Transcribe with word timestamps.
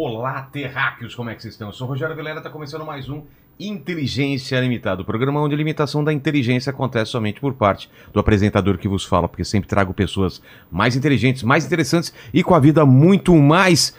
Olá, 0.00 0.42
terráqueos, 0.52 1.12
como 1.12 1.28
é 1.28 1.34
que 1.34 1.42
vocês 1.42 1.54
estão? 1.54 1.70
Eu 1.70 1.72
sou 1.72 1.84
o 1.84 1.90
Rogério 1.90 2.14
Vilera, 2.14 2.38
está 2.38 2.48
começando 2.48 2.86
mais 2.86 3.08
um 3.08 3.22
Inteligência 3.58 4.60
Limitada, 4.60 5.02
o 5.02 5.04
programa 5.04 5.42
onde 5.42 5.56
a 5.56 5.58
limitação 5.58 6.04
da 6.04 6.12
inteligência 6.12 6.70
acontece 6.70 7.10
somente 7.10 7.40
por 7.40 7.52
parte 7.52 7.90
do 8.12 8.20
apresentador 8.20 8.78
que 8.78 8.86
vos 8.86 9.04
fala, 9.04 9.28
porque 9.28 9.44
sempre 9.44 9.68
trago 9.68 9.92
pessoas 9.92 10.40
mais 10.70 10.94
inteligentes, 10.94 11.42
mais 11.42 11.66
interessantes 11.66 12.14
e 12.32 12.44
com 12.44 12.54
a 12.54 12.60
vida 12.60 12.86
muito 12.86 13.34
mais 13.34 13.92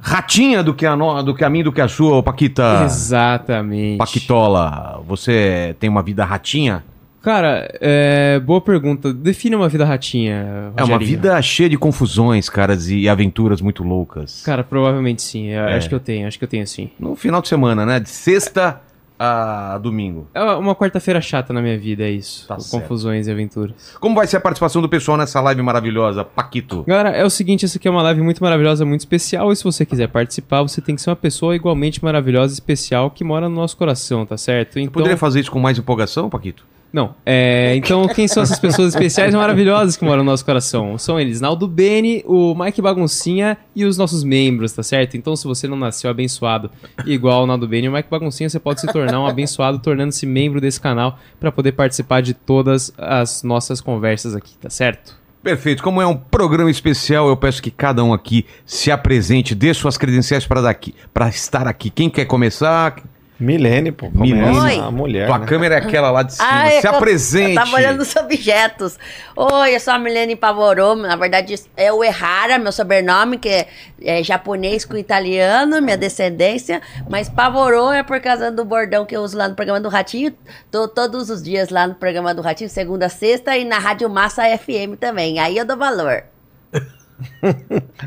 ratinha 0.00 0.62
do 0.62 0.72
que 0.72 0.86
a, 0.86 0.96
no, 0.96 1.22
do 1.22 1.34
que 1.34 1.44
a 1.44 1.50
mim, 1.50 1.62
do 1.62 1.70
que 1.70 1.82
a 1.82 1.88
sua, 1.88 2.16
ô 2.16 2.22
Paquita. 2.22 2.84
Exatamente. 2.86 3.98
Paquitola, 3.98 5.02
você 5.06 5.76
tem 5.78 5.90
uma 5.90 6.02
vida 6.02 6.24
ratinha? 6.24 6.82
Cara, 7.22 7.72
é, 7.80 8.40
boa 8.40 8.60
pergunta. 8.60 9.12
Define 9.12 9.54
uma 9.54 9.68
vida 9.68 9.84
ratinha. 9.84 10.72
É 10.76 10.82
uma 10.82 10.94
Rogerinho. 10.94 11.10
vida 11.18 11.40
cheia 11.40 11.68
de 11.68 11.78
confusões, 11.78 12.48
caras, 12.48 12.88
e 12.90 13.08
aventuras 13.08 13.60
muito 13.60 13.84
loucas. 13.84 14.42
Cara, 14.42 14.64
provavelmente 14.64 15.22
sim. 15.22 15.48
É. 15.48 15.74
Acho 15.76 15.88
que 15.88 15.94
eu 15.94 16.00
tenho, 16.00 16.26
acho 16.26 16.38
que 16.38 16.44
eu 16.44 16.48
tenho 16.48 16.66
sim. 16.66 16.90
No 16.98 17.14
final 17.14 17.40
de 17.40 17.48
semana, 17.48 17.86
né? 17.86 18.00
De 18.00 18.08
sexta 18.10 18.80
a 19.24 19.78
domingo. 19.78 20.26
É 20.34 20.42
uma 20.42 20.74
quarta-feira 20.74 21.20
chata 21.20 21.52
na 21.52 21.62
minha 21.62 21.78
vida, 21.78 22.02
é 22.02 22.10
isso. 22.10 22.48
Tá 22.48 22.56
confusões 22.56 23.28
e 23.28 23.30
aventuras. 23.30 23.94
Como 24.00 24.16
vai 24.16 24.26
ser 24.26 24.38
a 24.38 24.40
participação 24.40 24.82
do 24.82 24.88
pessoal 24.88 25.16
nessa 25.16 25.40
live 25.40 25.62
maravilhosa, 25.62 26.24
Paquito? 26.24 26.82
Galera, 26.88 27.10
é 27.10 27.24
o 27.24 27.30
seguinte, 27.30 27.64
essa 27.64 27.78
aqui 27.78 27.86
é 27.86 27.90
uma 27.90 28.02
live 28.02 28.20
muito 28.20 28.42
maravilhosa, 28.42 28.84
muito 28.84 29.00
especial, 29.00 29.52
e 29.52 29.56
se 29.56 29.62
você 29.62 29.86
quiser 29.86 30.08
participar, 30.08 30.62
você 30.62 30.80
tem 30.80 30.96
que 30.96 31.02
ser 31.02 31.10
uma 31.10 31.16
pessoa 31.16 31.54
igualmente 31.54 32.02
maravilhosa 32.02 32.52
e 32.52 32.54
especial 32.54 33.12
que 33.12 33.22
mora 33.22 33.48
no 33.48 33.54
nosso 33.54 33.76
coração, 33.76 34.26
tá 34.26 34.36
certo? 34.36 34.80
Então, 34.80 34.92
Poderia 34.92 35.16
fazer 35.16 35.38
isso 35.38 35.52
com 35.52 35.60
mais 35.60 35.78
empolgação, 35.78 36.28
Paquito? 36.28 36.64
Não. 36.92 37.14
É, 37.24 37.74
então, 37.76 38.06
quem 38.06 38.28
são 38.28 38.42
essas 38.42 38.58
pessoas 38.58 38.92
especiais 38.92 39.32
e 39.32 39.36
maravilhosas 39.36 39.96
que 39.96 40.04
moram 40.04 40.22
no 40.22 40.30
nosso 40.30 40.44
coração? 40.44 40.98
São 40.98 41.18
eles, 41.18 41.40
Naldo 41.40 41.66
Bene, 41.66 42.22
o 42.26 42.54
Mike 42.54 42.82
Baguncinha 42.82 43.56
e 43.74 43.84
os 43.84 43.96
nossos 43.96 44.22
membros, 44.22 44.72
tá 44.72 44.82
certo? 44.82 45.16
Então, 45.16 45.34
se 45.34 45.46
você 45.46 45.66
não 45.66 45.76
nasceu 45.76 46.10
abençoado 46.10 46.70
igual 47.06 47.44
o 47.44 47.46
Naldo 47.46 47.66
Bene 47.66 47.86
e 47.86 47.88
o 47.88 47.92
Mike 47.92 48.10
Baguncinha, 48.10 48.48
você 48.48 48.60
pode 48.60 48.82
se 48.82 48.86
tornar 48.88 49.20
um 49.20 49.26
abençoado 49.26 49.78
tornando-se 49.78 50.26
membro 50.26 50.60
desse 50.60 50.80
canal 50.80 51.18
para 51.40 51.50
poder 51.50 51.72
participar 51.72 52.20
de 52.20 52.34
todas 52.34 52.92
as 52.98 53.42
nossas 53.42 53.80
conversas 53.80 54.36
aqui, 54.36 54.54
tá 54.58 54.68
certo? 54.68 55.22
Perfeito. 55.42 55.82
Como 55.82 56.00
é 56.00 56.06
um 56.06 56.16
programa 56.16 56.70
especial, 56.70 57.28
eu 57.28 57.36
peço 57.36 57.60
que 57.60 57.70
cada 57.70 58.04
um 58.04 58.12
aqui 58.12 58.46
se 58.64 58.92
apresente, 58.92 59.54
dê 59.54 59.74
suas 59.74 59.96
credenciais 59.96 60.46
para 60.46 60.60
daqui, 60.60 60.94
para 61.12 61.28
estar 61.28 61.66
aqui. 61.66 61.90
Quem 61.90 62.08
quer 62.08 62.26
começar? 62.26 62.96
Milene, 63.40 63.90
pô. 63.90 64.08
Milene. 64.12 64.42
Começa 64.56 64.66
Oi. 64.66 64.78
A 64.78 64.90
mulher, 64.90 65.26
Tua 65.26 65.38
né? 65.38 65.46
câmera 65.46 65.74
é 65.74 65.78
aquela 65.78 66.10
lá 66.12 66.22
de 66.22 66.34
cima. 66.34 66.66
É 66.68 66.80
se 66.80 66.86
eu- 66.86 66.94
apresente. 66.94 67.50
Eu 67.56 67.64
tava 67.64 67.74
olhando 67.76 68.00
os 68.00 68.14
objetos. 68.14 68.96
Oi, 69.34 69.74
eu 69.74 69.80
sou 69.80 69.92
a 69.94 69.98
Milene 69.98 70.36
Pavorou. 70.36 70.94
Na 70.94 71.16
verdade, 71.16 71.56
é 71.76 71.92
o 71.92 72.04
Errara, 72.04 72.56
meu 72.58 72.70
sobrenome, 72.70 73.38
que 73.38 73.48
é, 73.48 73.68
é 74.00 74.22
japonês 74.22 74.84
com 74.84 74.96
italiano, 74.96 75.82
minha 75.82 75.96
descendência. 75.96 76.80
Mas 77.10 77.28
Pavorou 77.28 77.92
é 77.92 78.04
por 78.04 78.20
causa 78.20 78.48
do 78.50 78.64
bordão 78.64 79.04
que 79.04 79.16
eu 79.16 79.22
uso 79.22 79.36
lá 79.36 79.48
no 79.48 79.56
programa 79.56 79.80
do 79.80 79.88
Ratinho. 79.88 80.32
Tô 80.70 80.86
todos 80.86 81.28
os 81.28 81.42
dias 81.42 81.68
lá 81.70 81.86
no 81.88 81.94
programa 81.96 82.32
do 82.32 82.42
Ratinho, 82.42 82.70
segunda 82.70 83.06
a 83.06 83.08
sexta, 83.08 83.56
e 83.56 83.64
na 83.64 83.78
Rádio 83.78 84.08
Massa 84.08 84.42
FM 84.56 84.96
também. 85.00 85.40
Aí 85.40 85.58
eu 85.58 85.64
dou 85.64 85.76
valor. 85.76 86.22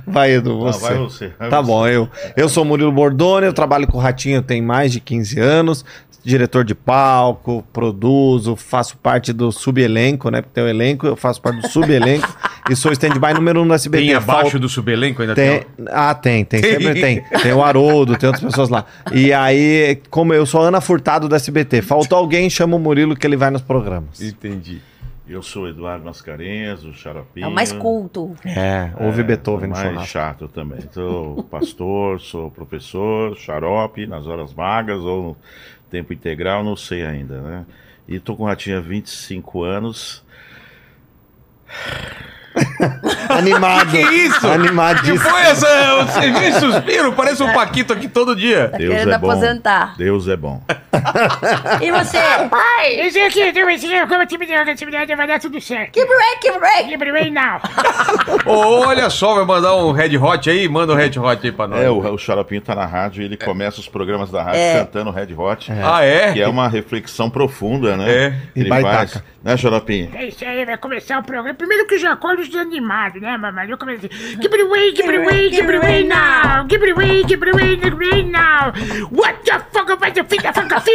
Vai, 0.05 0.31
Edu, 0.33 0.67
Ah, 0.67 0.71
você. 0.71 0.79
vai 0.81 0.97
você. 0.97 1.31
vai 1.39 1.49
Tá 1.49 1.61
você. 1.61 1.67
bom, 1.67 1.87
eu, 1.87 2.09
eu 2.35 2.49
sou 2.49 2.63
Murilo 2.65 2.91
Bordoni, 2.91 3.45
eu 3.45 3.53
trabalho 3.53 3.87
com 3.87 3.97
o 3.97 4.01
Ratinho 4.01 4.41
tem 4.41 4.61
mais 4.61 4.91
de 4.91 4.99
15 4.99 5.39
anos, 5.39 5.85
diretor 6.23 6.63
de 6.65 6.73
palco, 6.73 7.63
produzo, 7.71 8.55
faço 8.55 8.97
parte 8.97 9.31
do 9.31 9.51
subelenco, 9.51 10.29
né? 10.31 10.41
Porque 10.41 10.53
tem 10.55 10.63
o 10.63 10.67
elenco, 10.67 11.05
eu 11.05 11.15
faço 11.15 11.39
parte 11.39 11.61
do 11.61 11.67
subelenco 11.69 12.27
e 12.69 12.75
sou 12.75 12.91
stand-by 12.91 13.33
número 13.35 13.59
1 13.59 13.63
um 13.63 13.67
do 13.67 13.73
SBT. 13.75 14.05
Tem 14.05 14.13
abaixo 14.15 14.51
Fal- 14.51 14.59
do 14.59 14.67
subelenco 14.67 15.21
ainda 15.21 15.35
Tem, 15.35 15.59
tem. 15.59 15.85
ah, 15.91 16.15
tem, 16.15 16.43
tem, 16.43 16.61
Tem. 16.61 16.71
sempre 16.71 16.99
tem. 16.99 17.21
Tem 17.43 17.53
o 17.53 17.63
Haroldo, 17.63 18.17
tem 18.17 18.25
outras 18.27 18.43
pessoas 18.43 18.69
lá. 18.69 18.85
E 19.11 19.31
aí, 19.31 20.01
como 20.09 20.33
eu 20.33 20.47
sou 20.47 20.61
Ana 20.61 20.81
Furtado 20.81 21.29
do 21.29 21.35
SBT, 21.35 21.83
faltou 21.83 22.17
alguém, 22.17 22.49
chama 22.49 22.75
o 22.75 22.79
Murilo 22.79 23.15
que 23.15 23.27
ele 23.27 23.37
vai 23.37 23.51
nos 23.51 23.61
programas. 23.61 24.19
Entendi. 24.19 24.81
Eu 25.27 25.41
sou 25.41 25.63
o 25.63 25.67
Eduardo 25.67 26.05
Mascarenhas, 26.05 26.83
o 26.83 26.93
Xaropinho. 26.93 27.45
É 27.45 27.49
o 27.49 27.51
mais 27.51 27.73
culto. 27.73 28.35
É, 28.45 28.91
ouve 29.03 29.23
Beethoven 29.23 29.69
no 29.69 29.75
mais 29.75 30.07
chato 30.07 30.47
também. 30.47 30.81
Sou 30.91 31.43
pastor, 31.45 32.21
sou 32.21 32.51
professor, 32.51 33.35
xarope 33.35 34.05
nas 34.05 34.27
horas 34.27 34.53
vagas 34.53 34.99
ou 35.01 35.23
no 35.23 35.37
tempo 35.89 36.13
integral, 36.13 36.63
não 36.63 36.75
sei 36.75 37.03
ainda, 37.03 37.41
né? 37.41 37.65
E 38.07 38.19
tô 38.19 38.35
com 38.35 38.43
o 38.43 38.45
Ratinho 38.45 38.77
há 38.77 38.81
25 38.81 39.63
anos. 39.63 40.23
Animado. 43.29 43.91
Que 43.91 43.99
isso? 43.99 44.39
Que 44.39 44.47
Animadíssimo. 44.47 45.19
foi 45.19 45.41
essa? 45.41 46.03
Você 46.05 46.31
viu 46.31 46.41
esse 46.43 46.59
suspiro? 46.59 47.13
Parece 47.13 47.43
um 47.43 47.51
Paquito 47.53 47.93
aqui 47.93 48.07
todo 48.07 48.35
dia. 48.35 48.69
Tá 48.69 48.77
Deus 48.77 48.91
querendo 48.93 49.13
é 49.13 49.17
bom. 49.17 49.29
aposentar. 49.31 49.93
Deus 49.97 50.27
é 50.27 50.37
bom. 50.37 50.61
E 51.81 51.91
você? 51.91 52.17
Pai, 52.49 52.93
esse 53.01 53.19
aqui 53.19 53.51
tem 53.51 53.73
esse 53.73 53.87
como 54.07 54.21
atividade, 54.21 54.69
atividade 54.69 55.13
vai 55.15 55.27
dar 55.27 55.39
tudo 55.39 55.59
certo. 55.61 55.91
Que 55.91 56.05
break, 56.05 56.39
que 56.41 56.51
break! 56.57 56.93
It 56.93 57.09
away 57.09 57.29
now. 57.29 57.59
Olha 58.45 59.09
só, 59.09 59.35
vai 59.35 59.45
mandar 59.45 59.75
um 59.75 59.91
red 59.91 60.17
hot 60.17 60.49
aí? 60.49 60.67
Manda 60.67 60.93
um 60.93 60.95
red 60.95 61.11
hot 61.19 61.45
aí 61.45 61.51
pra 61.51 61.67
nós. 61.67 61.81
É, 61.81 61.89
o, 61.89 61.99
o 62.13 62.17
Xaropinho 62.17 62.61
tá 62.61 62.73
na 62.73 62.85
rádio 62.85 63.21
e 63.21 63.25
ele 63.25 63.37
começa 63.37 63.79
os 63.79 63.87
programas 63.87 64.31
da 64.31 64.41
rádio 64.41 64.59
É. 64.61 64.79
cantando 64.79 65.11
Red 65.11 65.33
Hot. 65.37 65.71
Ah, 65.83 66.03
é? 66.03 66.33
Que 66.33 66.41
é 66.41 66.47
uma 66.47 66.67
reflexão 66.67 67.29
profunda, 67.29 67.95
né? 67.97 68.09
É. 68.11 68.33
E 68.55 68.61
Ele 68.61 68.69
baitaca. 68.69 68.95
faz. 68.97 69.23
Né, 69.43 69.57
Xaropinho? 69.57 70.09
É 70.15 70.25
isso 70.27 70.43
aí, 70.43 70.65
vai 70.65 70.77
começar 70.77 71.19
o 71.19 71.23
programa. 71.23 71.53
Primeiro 71.53 71.85
que 71.87 71.97
já 71.99 72.13
acordo 72.13 72.43
desanimado, 72.47 73.19
né, 73.19 73.37
mamãe? 73.37 73.69
Eu 73.69 73.77
comecei. 73.77 74.09
Give 74.09 74.47
it 74.53 74.61
away, 74.61 74.95
give 74.95 75.09
it 75.09 75.17
away, 75.17 75.49
give 75.49 75.67
it 75.71 75.75
away 75.77 76.03
now. 76.03 76.65
Give 76.67 76.83
it 76.85 76.91
away, 76.93 77.23
give 77.23 77.43
it 77.45 77.51
away, 77.51 77.75
give 77.75 77.87
it 77.87 77.93
away 77.95 78.23
now. 78.23 78.71
What 79.11 79.39
the 79.43 79.59
fuck 79.71 79.95
vai 79.99 80.11
fita 80.13 80.53
fanca 80.53 80.79
fio? 80.81 80.93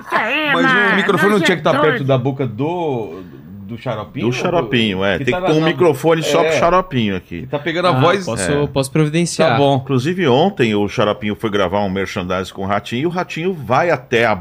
Isso 0.00 0.14
aí, 0.14 0.52
Mas 0.54 0.62
mano. 0.66 0.92
o 0.92 0.96
microfone 0.96 1.32
não 1.32 1.40
tinha 1.40 1.56
que 1.56 1.60
estar 1.60 1.72
perto 1.72 1.88
doido. 1.88 2.04
da 2.04 2.18
boca 2.18 2.46
do. 2.46 3.22
do 3.64 3.78
xaropinho? 3.78 4.26
Do 4.26 4.32
xaropinho, 4.32 5.04
é. 5.04 5.18
Que 5.18 5.24
Tem 5.24 5.34
tá 5.34 5.40
que 5.40 5.46
pôr 5.46 5.56
um 5.56 5.60
na- 5.60 5.66
microfone 5.66 6.22
só 6.22 6.42
É. 6.44 6.50
pro 6.50 6.58
xaropinho 6.58 7.16
aqui. 7.16 7.46
Tá 7.50 7.58
pegando 7.58 7.88
a 7.88 7.90
Ah, 7.96 8.00
voz. 8.00 8.24
Posso, 8.24 8.52
É. 8.52 8.66
posso 8.66 8.90
providenciar. 8.92 9.50
Tá 9.52 9.56
bom. 9.56 9.76
Inclusive, 9.82 10.26
ontem 10.28 10.74
o 10.74 10.86
Xaropinho 10.88 11.34
foi 11.34 11.50
gravar 11.50 11.80
um 11.80 11.88
merchandising 11.90 12.52
com 12.52 12.62
o 12.62 12.66
Ratinho 12.66 13.02
e 13.02 13.06
o 13.06 13.08
Ratinho 13.08 13.52
vai 13.54 13.90
até 13.90 14.26
a. 14.26 14.38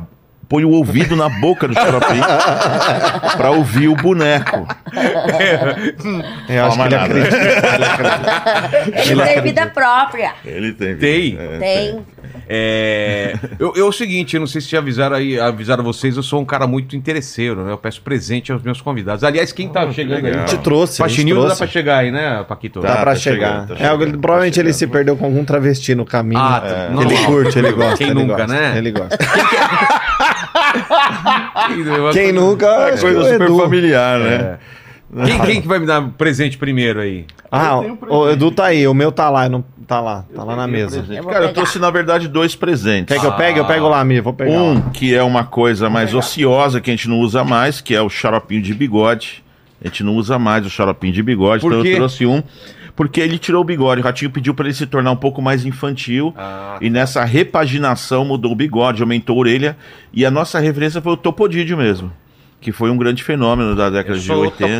põe 0.49 0.63
o 0.65 0.69
ouvido 0.71 1.15
na 1.15 1.29
boca 1.29 1.67
do 1.67 1.73
Xaropinho 1.73 2.23
pra 3.37 3.51
ouvir 3.51 3.87
o 3.87 3.95
boneco. 3.95 4.67
Eu 6.49 6.65
acho 6.65 6.77
que 6.77 6.83
ele 6.83 6.95
nada. 6.95 7.05
acredita. 7.05 7.37
Ele 7.73 7.85
acredita. 7.85 9.11
Ele 9.11 9.21
tem 9.23 9.41
vida 9.41 9.65
própria. 9.67 10.33
Ele 10.45 10.73
tem. 10.73 10.95
Tem. 10.97 11.37
é, 11.39 11.57
Tem. 11.57 12.05
É, 12.47 13.35
eu, 13.57 13.73
eu 13.75 13.85
é 13.85 13.89
o 13.89 13.91
seguinte, 13.91 14.35
eu 14.35 14.39
não 14.41 14.47
sei 14.47 14.59
se 14.59 14.69
já 14.69 14.79
avisaram 14.79 15.15
aí, 15.15 15.39
avisaram 15.39 15.83
vocês, 15.83 16.17
eu 16.17 16.23
sou 16.23 16.41
um 16.41 16.45
cara 16.45 16.67
muito 16.67 16.95
interesseiro, 16.95 17.63
né? 17.63 17.71
Eu 17.71 17.77
peço 17.77 18.01
presente 18.01 18.51
aos 18.51 18.61
meus 18.61 18.81
convidados. 18.81 19.23
Aliás, 19.23 19.51
quem 19.53 19.69
tá 19.69 19.89
chegando 19.91 20.17
aí? 20.17 20.21
legal. 20.23 20.43
A 20.43 20.47
gente 20.47 20.59
trouxe, 20.61 20.97
Faxinil 20.97 21.47
dá 21.47 21.55
pra 21.55 21.67
chegar 21.67 21.97
aí, 21.99 22.11
né, 22.11 22.43
Paquito? 22.47 22.81
Dá 22.81 22.89
Tá, 22.89 22.95
pra 23.01 23.13
tá 23.13 23.15
chegar. 23.15 23.61
chegando, 23.61 23.77
tá 23.77 23.83
É, 23.83 23.93
ele- 23.93 24.11
tá 24.11 24.17
provavelmente 24.17 24.59
ele 24.59 24.73
chegando. 24.73 24.79
se 24.79 24.87
perdeu 24.87 25.15
com 25.17 25.25
algum 25.25 25.43
travesti 25.45 25.95
no 25.95 26.05
caminho. 26.05 26.41
Ah, 26.41 26.61
É. 26.65 26.89
não. 26.93 27.01
Ele 27.01 27.17
curte, 27.25 27.57
ele 27.59 27.71
gosta. 27.71 27.97
Quem 27.97 28.07
ele 28.09 28.13
nunca, 28.21 28.35
gosta, 28.45 28.53
né? 28.53 28.77
Ele 28.77 28.91
gosta. 28.91 29.17
Quem, 29.17 29.27
Quem 32.13 32.31
nunca. 32.31 32.67
É 32.67 32.97
coisa 32.97 33.23
super 33.23 33.41
Edu. 33.41 33.57
familiar, 33.57 34.19
né? 34.19 34.57
Quem, 35.25 35.39
quem 35.41 35.61
que 35.61 35.67
vai 35.67 35.77
me 35.77 35.85
dar 35.85 36.01
presente 36.17 36.57
primeiro 36.57 36.99
aí? 36.99 37.25
Ah, 37.51 37.75
Eu 37.75 37.81
tenho 37.81 37.99
um 38.11 38.15
o 38.15 38.29
Edu 38.31 38.51
tá 38.51 38.65
aí, 38.65 38.87
o 38.87 38.93
meu 38.95 39.11
tá 39.11 39.29
lá, 39.29 39.47
não 39.47 39.63
tá 39.87 39.99
lá, 39.99 40.25
tá 40.33 40.43
lá 40.43 40.55
na 40.55 40.65
mesa. 40.65 41.05
Eu 41.07 41.21
vou 41.21 41.31
Cara, 41.31 41.45
eu 41.45 41.53
trouxe, 41.53 41.77
na 41.77 41.91
verdade, 41.91 42.27
dois 42.27 42.55
presentes. 42.55 43.13
Quer 43.15 43.19
que 43.21 43.25
eu 43.27 43.33
pegue? 43.33 43.59
Eu 43.59 43.65
pego 43.65 43.87
lá, 43.87 44.03
Mi, 44.03 44.19
vou 44.19 44.33
pegar. 44.33 44.51
Um 44.51 44.73
lá. 44.75 44.81
que 44.91 45.13
é 45.13 45.21
uma 45.21 45.43
coisa 45.43 45.87
mais 45.87 46.15
ociosa 46.15 46.81
que 46.81 46.89
a 46.89 46.93
gente 46.93 47.07
não 47.07 47.19
usa 47.19 47.43
mais, 47.43 47.79
que 47.79 47.93
é 47.93 48.01
o 48.01 48.09
xaropinho 48.09 48.61
de 48.63 48.73
bigode. 48.73 49.43
A 49.83 49.87
gente 49.87 50.03
não 50.03 50.15
usa 50.15 50.39
mais 50.39 50.65
o 50.65 50.69
xaropinho 50.69 51.13
de 51.13 51.21
bigode, 51.21 51.61
Por 51.61 51.73
então 51.73 51.83
quê? 51.83 51.89
eu 51.91 51.95
trouxe 51.97 52.25
um. 52.25 52.41
Porque 52.95 53.19
ele 53.19 53.39
tirou 53.39 53.61
o 53.61 53.63
bigode. 53.63 54.01
O 54.01 54.03
Ratinho 54.03 54.29
pediu 54.29 54.53
para 54.53 54.65
ele 54.65 54.73
se 54.73 54.85
tornar 54.85 55.11
um 55.11 55.15
pouco 55.15 55.41
mais 55.41 55.65
infantil. 55.65 56.33
Ah, 56.37 56.77
E 56.79 56.89
nessa 56.89 57.23
repaginação 57.23 58.23
mudou 58.23 58.51
o 58.51 58.55
bigode, 58.55 59.01
aumentou 59.01 59.35
a 59.37 59.39
orelha. 59.39 59.77
E 60.13 60.25
a 60.25 60.29
nossa 60.31 60.59
referência 60.59 61.01
foi 61.01 61.13
o 61.13 61.17
Topodídio 61.17 61.75
mesmo. 61.77 62.13
Que 62.61 62.71
foi 62.71 62.91
um 62.91 62.97
grande 62.97 63.23
fenômeno 63.23 63.75
da 63.75 63.89
década 63.89 64.17
de 64.17 64.31
80. 64.31 64.77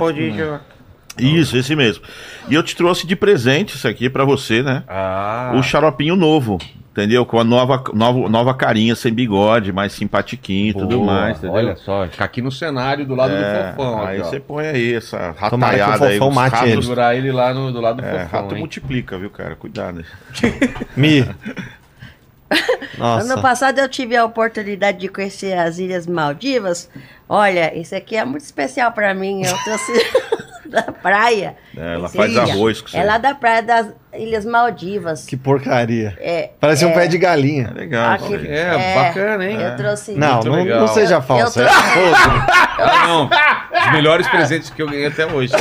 Isso, 1.20 1.58
esse 1.58 1.76
mesmo. 1.76 2.04
E 2.50 2.54
eu 2.56 2.64
te 2.64 2.76
trouxe 2.76 3.06
de 3.06 3.16
presente 3.16 3.76
isso 3.76 3.88
aqui 3.88 4.10
para 4.10 4.24
você, 4.26 4.64
né? 4.64 4.84
Ah, 4.88 5.54
o 5.56 5.62
xaropinho 5.62 6.16
novo, 6.16 6.58
entendeu? 6.94 7.26
Com 7.26 7.40
a 7.40 7.44
nova, 7.44 7.84
nova, 7.94 8.30
nova 8.30 8.54
carinha, 8.54 8.96
sem 8.96 9.12
bigode, 9.12 9.74
mais 9.74 9.92
simpatiquinho 9.94 10.70
e 10.70 10.74
tudo 10.74 11.02
mais, 11.04 11.38
entendeu? 11.38 11.56
Olha 11.56 11.76
só, 11.76 12.08
fica 12.08 12.24
aqui 12.24 12.42
no 12.42 12.52
cenário 12.52 13.06
do 13.06 13.16
lado 13.16 13.34
É, 13.34 13.72
do 13.72 13.76
fofão. 13.76 14.06
aí 14.06 14.20
você 14.20 14.40
põe 14.40 14.68
aí 14.68 14.94
essa 14.94 15.34
Tomara 15.50 15.74
que 15.76 15.82
o 15.82 15.86
rataiada 15.86 16.06
aí, 16.08 16.14
fofão 16.20 16.30
os 16.30 16.36
mate 16.36 16.56
ratos, 16.56 16.72
ele. 16.72 16.82
Segurar 16.84 17.16
ele 17.16 17.32
lá 17.32 17.54
no, 17.54 17.72
do 17.72 17.82
lado 17.82 18.02
do 18.02 18.06
É, 18.08 18.24
fofão, 18.24 18.42
rato 18.42 18.54
hein? 18.54 18.60
multiplica, 18.60 19.18
viu, 19.18 19.30
cara? 19.30 19.56
Cuidado. 19.56 20.06
Mi. 20.96 21.20
Ano 23.00 23.28
Nossa. 23.30 23.42
passado 23.42 23.80
eu 23.80 23.90
tive 23.90 24.16
a 24.16 24.24
oportunidade 24.24 25.00
de 25.00 25.08
conhecer 25.08 25.58
as 25.58 25.80
Ilhas 25.80 26.06
Maldivas. 26.06 26.88
Olha, 27.28 27.76
isso 27.76 27.96
aqui 27.96 28.16
é 28.16 28.24
muito 28.24 28.44
especial 28.44 28.92
para 28.92 29.12
mim. 29.16 29.42
Eu 29.44 29.58
trouxe 29.64 29.92
da 30.70 30.84
praia. 30.84 31.56
É, 31.76 31.96
ela 31.96 32.08
faz 32.10 32.32
ilha. 32.32 32.44
arroz 32.44 32.80
com 32.82 32.90
você. 32.90 32.98
É 32.98 33.04
lá 33.04 33.18
da 33.18 33.34
praia 33.34 33.64
das 33.64 33.88
Ilhas 34.18 34.46
Maldivas. 34.46 35.26
Que 35.26 35.36
porcaria. 35.36 36.16
É, 36.20 36.50
Parece 36.60 36.86
um 36.86 36.90
é, 36.90 36.94
pé 36.94 37.08
de 37.08 37.18
galinha. 37.18 37.72
É 37.76 37.80
legal. 37.80 38.12
aqui- 38.12 38.36
aí. 38.36 38.48
É, 38.48 38.96
bacana, 38.96 39.46
hein? 39.46 39.58
Eu 39.62 39.76
trouxe. 39.76 40.12
Não, 40.14 40.40
não, 40.42 40.66
não 40.66 40.88
seja 40.88 41.22
falso. 41.22 41.60
Eu 41.60 41.66
É 41.66 41.70
podre. 41.94 42.64
Ah, 42.80 43.08
não. 43.08 43.30
Os 43.86 43.92
melhores 43.94 44.28
presentes 44.28 44.70
que 44.70 44.82
eu 44.82 44.88
ganhei 44.90 45.08
até 45.08 45.26
hoje. 45.26 45.54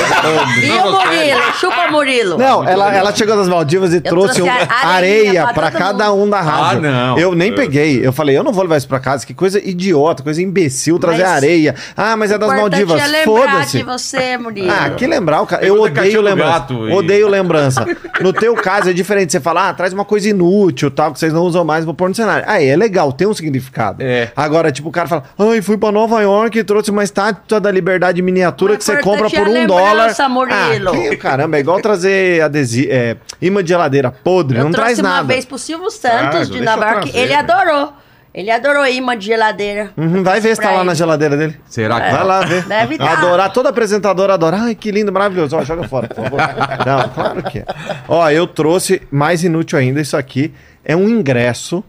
E 0.62 0.66
Não, 0.66 0.88
o. 0.88 0.92
Murilo? 1.06 1.52
Chupa 1.58 1.90
Murilo. 1.90 2.38
Não, 2.38 2.66
ela, 2.68 2.94
ela 2.94 3.14
chegou 3.14 3.36
das 3.36 3.48
Maldivas 3.48 3.92
e 3.94 4.00
trouxe, 4.00 4.40
trouxe 4.40 4.42
um- 4.42 4.50
areia 4.86 4.92
areia 5.02 5.42
pra 5.44 5.52
pra 5.54 5.70
todo 5.70 5.78
cada 5.80 6.10
mundo. 6.10 6.22
um 6.24 6.30
da 6.30 6.40
rádio. 6.40 6.78
Ah, 6.78 6.80
não. 6.92 7.18
Eu 7.18 7.34
nem 7.34 7.54
peguei. 7.54 8.04
Eu 8.06 8.12
falei, 8.12 8.36
eu 8.36 8.42
não 8.44 8.52
vou 8.52 8.62
levar 8.62 8.76
isso 8.76 8.88
pra 8.88 9.00
casa. 9.00 9.26
Que 9.26 9.34
coisa 9.34 9.58
idiota, 9.58 10.22
coisa 10.22 10.40
imbecil 10.42 10.98
trazer 10.98 11.22
Mas- 11.22 11.32
areia. 11.32 11.74
Ah, 11.96 12.16
mas 12.16 12.30
é 12.30 12.38
das 12.38 12.48
Importante 12.52 12.84
Maldivas. 12.84 13.12
é 13.14 13.24
Foda-se. 13.24 13.82
você, 13.82 14.38
Murilo. 14.38 14.70
Ah, 14.70 14.90
que 14.90 15.06
lembrar 15.06 15.44
cara. 15.46 15.64
Eu 15.64 15.74
Pergunta 15.74 16.00
odeio 16.00 16.20
lembrança. 16.22 16.66
Odeio 16.94 17.28
lembrança. 17.28 17.86
No 18.20 18.32
teu 18.42 18.54
caso 18.56 18.90
é 18.90 18.92
diferente. 18.92 19.30
Você 19.30 19.40
fala, 19.40 19.68
ah, 19.68 19.74
traz 19.74 19.92
uma 19.92 20.04
coisa 20.04 20.28
inútil, 20.28 20.90
tal, 20.90 21.12
que 21.12 21.18
vocês 21.18 21.32
não 21.32 21.42
usam 21.42 21.64
mais, 21.64 21.84
vou 21.84 21.94
pôr 21.94 22.08
no 22.08 22.14
cenário. 22.14 22.44
Aí 22.48 22.66
é 22.68 22.74
legal, 22.76 23.12
tem 23.12 23.26
um 23.26 23.32
significado. 23.34 24.02
É. 24.02 24.30
Agora, 24.34 24.72
tipo, 24.72 24.88
o 24.88 24.92
cara 24.92 25.06
fala, 25.06 25.22
ai, 25.38 25.62
fui 25.62 25.78
pra 25.78 25.92
Nova 25.92 26.20
York 26.20 26.58
e 26.58 26.64
trouxe 26.64 26.90
uma 26.90 27.04
estátua 27.04 27.60
da 27.60 27.70
liberdade 27.70 28.20
miniatura 28.20 28.74
O 28.74 28.78
que 28.78 28.84
você 28.84 28.96
compra 28.98 29.30
por 29.30 29.46
um 29.48 29.66
dólar. 29.66 30.12
Murilo. 30.28 30.90
Ah, 30.90 30.92
que, 31.10 31.16
caramba, 31.16 31.56
é 31.56 31.60
igual 31.60 31.80
trazer 31.80 32.42
adesivo, 32.42 32.88
é, 32.90 33.16
imã 33.40 33.62
de 33.62 33.68
geladeira 33.68 34.10
podre, 34.10 34.58
Eu 34.58 34.64
não 34.64 34.70
trouxe 34.72 34.94
traz 34.94 34.98
uma 34.98 35.08
nada. 35.16 35.28
vez 35.28 35.44
pro 35.44 35.58
Silvio 35.58 35.90
Santos 35.90 36.40
Ah, 36.40 36.44
de 36.44 36.60
Nova 36.60 36.84
eu 36.84 36.90
York. 36.94 37.10
Ele 37.14 37.26
velho. 37.28 37.38
adorou. 37.38 37.92
Ele 38.34 38.50
adorou 38.50 38.86
imã 38.86 39.16
de 39.16 39.26
geladeira. 39.26 39.90
Uhum, 39.96 40.22
vai 40.22 40.40
ver 40.40 40.56
se 40.56 40.62
tá 40.62 40.70
lá 40.70 40.82
na 40.82 40.94
geladeira 40.94 41.36
dele. 41.36 41.56
Será 41.68 42.00
que 42.00 42.10
Vai 42.10 42.24
lá 42.24 42.40
ver. 42.40 42.64
Deve 42.68 42.96
tá. 42.96 43.12
Adorar, 43.12 43.52
toda 43.52 43.68
apresentadora 43.68 44.34
adora. 44.34 44.56
Ai, 44.58 44.74
que 44.74 44.90
lindo, 44.90 45.12
maravilhoso. 45.12 45.56
Ó, 45.56 45.62
joga 45.62 45.86
fora, 45.86 46.08
por 46.08 46.16
favor. 46.16 46.40
Não, 46.86 47.08
claro 47.10 47.42
que 47.42 47.58
é. 47.58 47.64
Ó, 48.08 48.30
eu 48.30 48.46
trouxe, 48.46 49.02
mais 49.10 49.44
inútil 49.44 49.78
ainda, 49.78 50.00
isso 50.00 50.16
aqui 50.16 50.52
é 50.82 50.96
um 50.96 51.08
ingresso. 51.08 51.84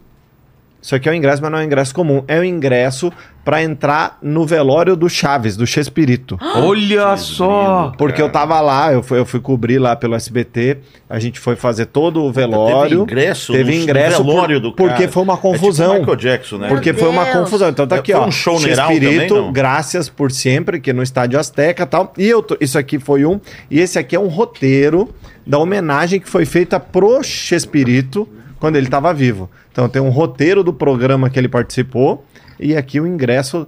Isso 0.84 0.94
aqui 0.94 1.08
é 1.08 1.12
um 1.12 1.14
ingresso, 1.14 1.40
mas 1.40 1.50
não 1.50 1.58
é 1.58 1.62
um 1.62 1.64
ingresso 1.64 1.94
comum. 1.94 2.22
É 2.28 2.38
um 2.38 2.44
ingresso 2.44 3.10
pra 3.42 3.62
entrar 3.62 4.18
no 4.20 4.44
velório 4.44 4.94
do 4.94 5.08
Chaves, 5.08 5.56
do 5.56 5.66
Chespirito. 5.66 6.38
Olha 6.56 7.16
só! 7.16 7.90
Porque 7.96 8.20
eu 8.20 8.28
tava 8.30 8.60
lá, 8.60 8.92
eu 8.92 9.02
fui, 9.02 9.18
eu 9.18 9.24
fui 9.24 9.40
cobrir 9.40 9.78
lá 9.78 9.96
pelo 9.96 10.14
SBT, 10.14 10.76
a 11.08 11.18
gente 11.18 11.40
foi 11.40 11.56
fazer 11.56 11.86
todo 11.86 12.22
o 12.22 12.30
velório. 12.30 12.90
Teve 13.06 13.12
ingresso 13.12 13.52
Teve 13.54 13.70
no- 13.72 13.76
no 13.78 13.82
ingresso 13.82 14.22
velório 14.24 14.60
por- 14.60 14.68
do 14.70 14.74
cara. 14.76 14.90
porque 14.90 15.08
foi 15.08 15.22
uma 15.22 15.32
É 15.32 15.36
tipo 15.36 15.48
confusão. 15.52 15.98
Michael 16.00 16.16
Jackson, 16.16 16.58
né? 16.58 16.68
Porque 16.68 16.92
Meu 16.92 17.00
foi 17.00 17.08
uma 17.10 17.24
Deus. 17.24 17.36
confusão. 17.38 17.68
Então 17.70 17.86
tá 17.86 17.96
É, 17.96 17.98
aqui, 18.00 18.12
foi 18.12 18.20
ó. 18.20 18.26
um 18.26 18.30
show 18.30 18.58
Chespirito, 18.60 19.28
também, 19.28 19.42
não? 19.46 19.52
graças 19.52 20.10
por 20.10 20.30
sempre, 20.30 20.78
que 20.80 20.92
no 20.92 21.02
Estádio 21.02 21.38
Azteca 21.40 21.84
e 21.84 21.86
tal. 21.86 22.12
E 22.18 22.26
eu 22.28 22.42
tô- 22.42 22.58
isso 22.60 22.78
aqui 22.78 22.98
foi 22.98 23.24
um. 23.24 23.40
E 23.70 23.80
esse 23.80 23.98
aqui 23.98 24.14
é 24.14 24.20
um 24.20 24.28
roteiro 24.28 25.08
da 25.46 25.58
homenagem 25.58 26.20
que 26.20 26.28
foi 26.28 26.44
feita 26.44 26.78
pro 26.78 27.22
Chespirito 27.22 28.28
quando 28.58 28.76
ele 28.76 28.86
estava 28.86 29.12
vivo. 29.12 29.50
Então 29.70 29.88
tem 29.88 30.00
um 30.00 30.10
roteiro 30.10 30.62
do 30.62 30.72
programa 30.72 31.28
que 31.30 31.38
ele 31.38 31.48
participou. 31.48 32.24
E 32.58 32.76
aqui 32.76 33.00
o 33.00 33.06
ingresso 33.06 33.66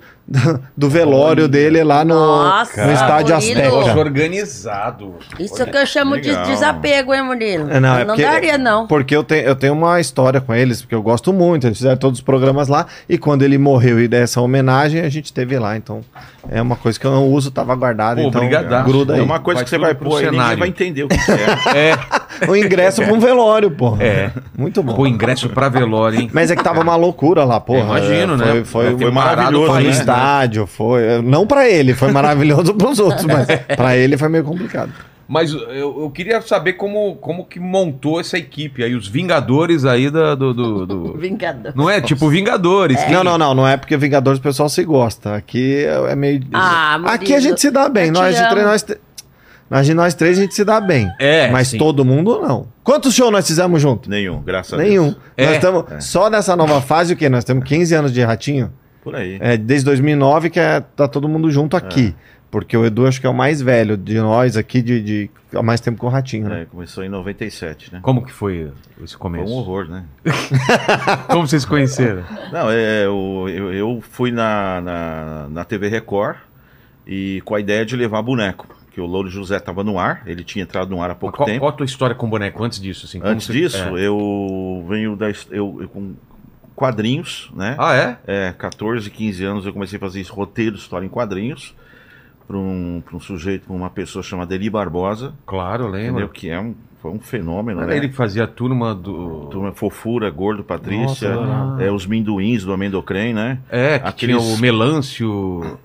do, 0.77 0.91
velório 0.91 1.47
dele 1.47 1.85
lá 1.85 2.05
no, 2.05 2.15
Nossa, 2.15 2.85
no 2.85 2.93
Estádio. 2.93 3.37
Azteca. 3.37 3.63
Negócio 3.63 3.97
organizado. 3.97 5.15
Isso 5.39 5.65
que 5.65 5.77
eu 5.77 5.87
chamo 5.87 6.17
legal. 6.17 6.43
de 6.43 6.51
desapego, 6.51 7.15
hein, 7.15 7.23
Murilo? 7.23 7.71
É, 7.71 7.79
não, 7.79 7.97
é 7.97 8.05
não 8.05 8.07
porque, 8.09 8.23
daria, 8.23 8.59
não. 8.59 8.87
Porque 8.89 9.15
eu, 9.15 9.23
tenho 9.23 9.43
eu 9.47 9.55
tenho 9.55 9.73
uma 9.73 10.01
história 10.01 10.41
com 10.41 10.53
eles, 10.53 10.83
porque 10.83 10.95
eu 10.95 11.03
gosto 11.03 11.33
muito. 11.33 11.69
Eles 11.69 11.79
fizeram 11.79 11.97
todos 11.97 12.19
os 12.19 12.25
programas 12.25 12.67
lá. 12.67 12.87
E 13.09 13.17
quando 13.17 13.43
ele 13.43 13.57
morreu 13.57 14.01
e 14.01 14.09
dessa 14.09 14.41
homenagem, 14.41 15.01
a 15.03 15.09
gente 15.09 15.33
teve 15.33 15.57
lá. 15.59 15.77
Então, 15.77 16.01
é 16.51 16.61
uma 16.61 16.75
coisa 16.75 16.99
que 16.99 17.07
eu 17.07 17.13
não 17.13 17.29
uso, 17.29 17.53
tava 17.53 17.75
guardada. 17.77 18.21
Então, 18.21 18.41
brigadaço. 18.41 18.85
gruda 18.85 19.15
aí. 19.15 19.21
É 19.21 19.23
uma 19.23 19.39
coisa 19.39 19.59
Vai 19.59 19.65
que 19.65 19.71
você 19.71 19.79
vai 19.79 19.95
pôr 19.95 20.19
aí, 20.19 20.25
ninguém 20.25 20.41
cenário. 20.41 20.59
vai 20.59 20.69
entender 20.69 21.05
o 21.05 21.09
que 21.09 21.15
é. 21.15 21.47
É, 21.77 21.99
O 22.49 22.57
ingresso 22.57 23.03
pra 23.03 23.13
um 23.13 23.19
velório, 23.21 23.71
pô. 23.71 23.97
É. 23.99 24.31
Muito 24.57 24.83
bom. 24.83 24.95
pô, 24.95 25.07
ingresso 25.07 25.49
pra 25.49 25.69
velório, 25.69 26.21
hein? 26.21 26.31
Mas 26.33 26.51
é 26.51 26.57
que 26.57 26.63
tava 26.63 26.81
uma 26.81 26.97
loucura 26.97 27.45
lá, 27.45 27.61
pô. 27.61 27.77
Imagino, 27.79 28.37
né? 28.37 28.47
Foi, 28.47 28.65
foi, 28.65 28.99
foi 28.99 29.11
maravilhoso, 29.11 29.65
o 29.65 29.67
Foi 29.67 29.83
no 29.83 29.89
né? 29.89 29.91
estádio, 29.91 30.16
foi. 30.67 31.21
Não 31.23 31.47
pra 31.47 31.69
ele, 31.69 31.95
foi 31.95 32.11
maravilhoso 32.13 32.75
pros 32.79 32.99
outros, 32.99 33.25
mas 33.25 33.47
pra 33.77 33.97
ele 33.97 34.17
foi 34.17 34.29
meio 34.29 34.45
complicado. 34.45 34.93
Mas 35.29 35.53
eu, 35.53 36.03
eu 36.03 36.11
queria 36.15 36.41
saber 36.41 36.75
como, 36.75 37.17
como 37.17 37.45
que 37.45 37.59
montou 37.59 38.21
essa 38.21 38.39
equipe 38.39 38.85
aí, 38.85 38.95
os 38.95 39.09
Vingadores 39.09 39.85
aí 39.85 40.09
da, 40.09 40.37
do, 40.37 40.55
do, 40.55 40.87
do- 40.87 41.13
Vingador. 41.19 41.73
Não 41.75 41.91
é? 41.91 42.01
Tipo 42.01 42.29
Vingadores. 42.29 43.03
quem- 43.03 43.13
Não, 43.13 43.25
não, 43.25 43.37
não, 43.37 43.53
não 43.53 43.67
é 43.67 43.77
porque 43.77 43.97
Vingadores 43.97 44.39
o 44.39 44.43
pessoal 44.43 44.69
se 44.69 44.85
gosta. 44.85 45.35
Aqui 45.35 45.85
é 46.09 46.15
meio. 46.15 46.43
Ah, 46.53 46.93
Murilo, 46.99 47.11
Aqui 47.15 47.35
a 47.35 47.41
gente 47.41 47.61
se 47.61 47.73
dá 47.73 47.89
bem. 47.89 48.13
Nós, 48.13 48.37
três, 48.37 48.65
nós, 48.65 48.87
nós, 49.69 49.87
de 49.87 49.95
nós 49.95 50.15
três 50.15 50.39
a 50.39 50.43
gente 50.43 50.55
se 50.55 50.65
dá 50.65 50.81
bem. 50.81 51.11
É, 51.19 51.51
Mas 51.51 51.69
sim. 51.69 51.79
todo 51.79 52.05
mundo 52.05 52.41
não. 52.41 52.69
Quantos 52.85 53.13
shows 53.13 53.33
nós 53.33 53.45
fizemos 53.49 53.83
junto? 53.83 54.09
Nenhum, 54.09 54.41
graças 54.41 54.75
a 54.75 54.77
Nenhum. 54.77 55.07
Deus. 55.07 55.17
É. 55.37 55.47
Nós 55.47 55.55
estamos 55.57 56.05
só 56.05 56.31
nessa 56.31 56.55
nova 56.55 56.81
fase, 56.81 57.15
o 57.15 57.17
quê? 57.17 57.29
Nós 57.29 57.43
temos 57.43 57.65
15 57.65 57.93
anos 57.97 58.13
de 58.13 58.23
ratinho. 58.23 58.73
Por 59.07 59.15
aí. 59.15 59.39
É, 59.41 59.57
desde 59.57 59.85
2009 59.85 60.51
que 60.51 60.59
é, 60.59 60.81
tá 60.81 61.07
todo 61.07 61.29
mundo 61.29 61.49
junto 61.51 61.77
aqui. 61.77 62.13
Porque 62.51 62.77
o 62.77 62.85
Edu 62.87 63.07
acho 63.07 63.21
que 63.21 63.27
é 63.27 63.31
o 63.31 63.35
mais 63.35 63.61
velho 63.61 63.97
de 63.97 64.19
nós 64.19 64.57
aqui, 64.57 64.81
de, 64.81 65.03
de 65.03 65.31
há 65.55 65.63
mais 65.63 65.81
tempo 65.81 65.99
com 65.99 66.07
o 66.07 66.11
ratinho, 66.11 66.49
né? 66.49 66.63
É, 66.63 66.65
começou 66.65 67.05
em 67.05 67.09
97, 67.09 67.93
né? 67.93 67.99
Como 68.03 68.25
que 68.25 68.33
foi 68.33 68.71
esse 69.03 69.13
Foi 69.15 69.21
começo? 69.21 69.53
um 69.53 69.57
horror, 69.57 69.89
né? 69.89 70.05
Como 71.29 71.47
vocês 71.47 71.63
se 71.63 71.69
conheceram? 71.69 72.23
Não, 72.53 72.71
é, 72.71 73.09
o- 73.09 73.49
eu, 73.49 73.73
eu 73.73 74.01
fui 74.01 74.31
na, 74.31 74.81
na, 74.81 75.49
na 75.51 75.65
TV 75.65 75.89
Record 75.89 76.37
e 77.07 77.43
com 77.45 77.55
a 77.55 77.61
ideia 77.61 77.85
de 77.85 77.97
levar 77.97 78.23
boneco. 78.23 78.67
Que 78.93 79.01
o 79.03 79.05
Louro 79.07 79.29
José 79.29 79.59
estava 79.59 79.85
no 79.85 79.99
ar, 79.99 80.23
ele 80.25 80.43
tinha 80.43 80.63
entrado 80.63 80.89
no 80.89 81.03
ar 81.03 81.11
há 81.11 81.15
pouco 81.15 81.37
qual, 81.37 81.47
tempo. 81.47 81.59
qual 81.61 81.69
a 81.69 81.73
tua 81.75 81.85
história 81.85 82.15
com 82.17 82.31
boneco 82.31 82.65
antes 82.65 82.81
disso? 82.81 83.05
Assim, 83.05 83.21
Antes 83.23 83.47
você- 83.47 83.53
disso, 83.53 83.77
é. 83.99 84.07
eu 84.07 84.87
venho 84.89 85.15
da. 85.15 85.27
Eu, 85.51 85.83
eu 85.83 85.89
com 85.91 86.15
quadrinhos, 86.77 87.51
né? 87.57 87.75
Ah, 87.79 87.97
é? 87.97 88.19
É, 88.27 88.53
14, 88.57 89.11
15 89.11 89.45
anos 89.45 89.67
eu 89.67 89.73
comecei 89.73 89.97
a 89.97 90.01
fazer 90.01 90.21
esse 90.21 90.31
roteiro, 90.31 90.77
história 90.77 91.05
em 91.07 91.09
quadrinhos, 91.09 91.75
para 92.47 92.57
um, 92.57 93.03
pra 93.05 93.17
um 93.17 93.21
sujeito, 93.21 93.65
uma 93.73 93.91
pessoa 93.91 94.23
chamada 94.23 94.55
Eli 94.55 94.71
Barbosa, 94.71 95.33
Claro, 95.47 95.85
eu 95.85 95.89
entendeu? 95.91 96.15
lembro. 96.15 96.29
Que 96.29 96.51
é 96.51 96.61
um, 96.61 96.75
foi 97.03 97.11
um 97.11 97.19
fenômeno, 97.19 97.81
Era 97.81 97.91
né? 97.91 97.97
ele 97.97 98.09
que 98.09 98.15
fazia 98.15 98.45
a 98.45 98.47
turma 98.47 98.95
do. 98.95 99.47
Turma 99.51 99.73
Fofura, 99.73 100.31
Gordo, 100.31 100.63
Patrícia, 100.63 101.35
Nossa, 101.35 101.83
é, 101.83 101.91
os 101.91 102.07
Minduins 102.07 102.63
do 102.63 102.73
Amendocrem, 102.73 103.33
né? 103.35 103.59
É, 103.71 103.99
que 103.99 104.07
Aqueles- 104.09 104.37
tinha 104.43 104.55
o 104.55 104.59
Melâncio. 104.61 105.79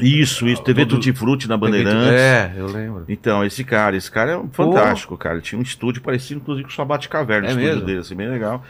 Isso, 0.00 0.48
isso, 0.48 0.60
TV 0.64 0.84
Do- 0.84 0.96
Tutti 0.96 1.12
Frutti 1.12 1.48
na 1.48 1.56
Bandeirantes. 1.56 2.20
É, 2.20 2.52
eu 2.56 2.66
lembro. 2.66 3.04
Então, 3.08 3.44
esse 3.44 3.62
cara, 3.62 3.96
esse 3.96 4.10
cara 4.10 4.32
é 4.32 4.36
um 4.36 4.48
fantástico, 4.48 5.16
cara. 5.16 5.36
Ele 5.36 5.42
tinha 5.42 5.56
um 5.56 5.62
estúdio 5.62 6.02
parecido, 6.02 6.40
inclusive, 6.40 6.64
com 6.66 6.72
o 6.72 6.74
Sabate 6.74 7.08
Caverna, 7.08 7.46
É 7.46 7.50
o 7.50 7.52
estúdio 7.52 7.68
mesmo? 7.74 7.86
dele, 7.86 7.98
assim, 8.00 8.16
bem 8.16 8.28
legal. 8.28 8.64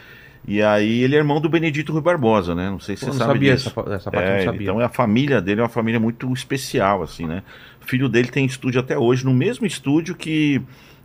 E 0.47 0.61
aí 0.61 1.01
ele 1.01 1.15
é 1.15 1.17
irmão 1.17 1.41
do 1.41 1.49
Benedito 1.49 1.91
Rui 1.91 2.01
Barbosa, 2.01 2.53
né? 2.53 2.69
Não 2.69 2.79
sei 2.79 2.95
se 2.95 3.05
Pô, 3.05 3.11
você 3.11 3.17
sabe 3.17 3.33
sabia 3.33 3.55
disso. 3.55 3.69
essa, 3.69 3.93
essa 3.95 4.11
parte, 4.11 4.27
eu 4.27 4.33
É, 4.33 4.37
não 4.37 4.45
sabia. 4.45 4.61
então 4.71 4.79
a 4.79 4.89
família 4.89 5.41
dele 5.41 5.59
é 5.61 5.63
uma 5.63 5.69
família 5.69 5.99
muito 5.99 6.31
especial, 6.33 7.01
assim, 7.01 7.25
né? 7.25 7.41
O 7.81 7.85
filho 7.85 8.07
dele 8.07 8.27
tem 8.27 8.45
estúdio 8.45 8.79
até 8.79 8.97
hoje, 8.97 9.25
no 9.25 9.33
mesmo 9.33 9.65
estúdio 9.65 10.13
que, 10.13 10.61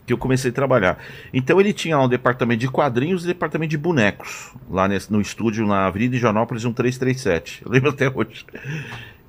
que 0.07 0.13
eu 0.13 0.19
comecei 0.19 0.51
a 0.51 0.55
trabalhar. 0.55 0.99
Então 1.33 1.59
ele 1.59 1.73
tinha 1.73 1.97
lá 1.97 2.05
um 2.05 2.09
departamento 2.09 2.61
de 2.61 2.69
quadrinhos 2.69 3.25
e 3.25 3.29
departamento 3.29 3.71
de 3.71 3.79
bonecos, 3.79 4.53
lá 4.71 4.87
nesse, 4.87 5.11
no 5.11 5.21
estúdio 5.23 5.67
na 5.67 5.87
Avenida 5.87 6.17
Higienópolis 6.17 6.63
1337. 6.65 7.63
Eu 7.65 7.73
lembro 7.73 7.91
até 7.91 8.11
hoje. 8.11 8.45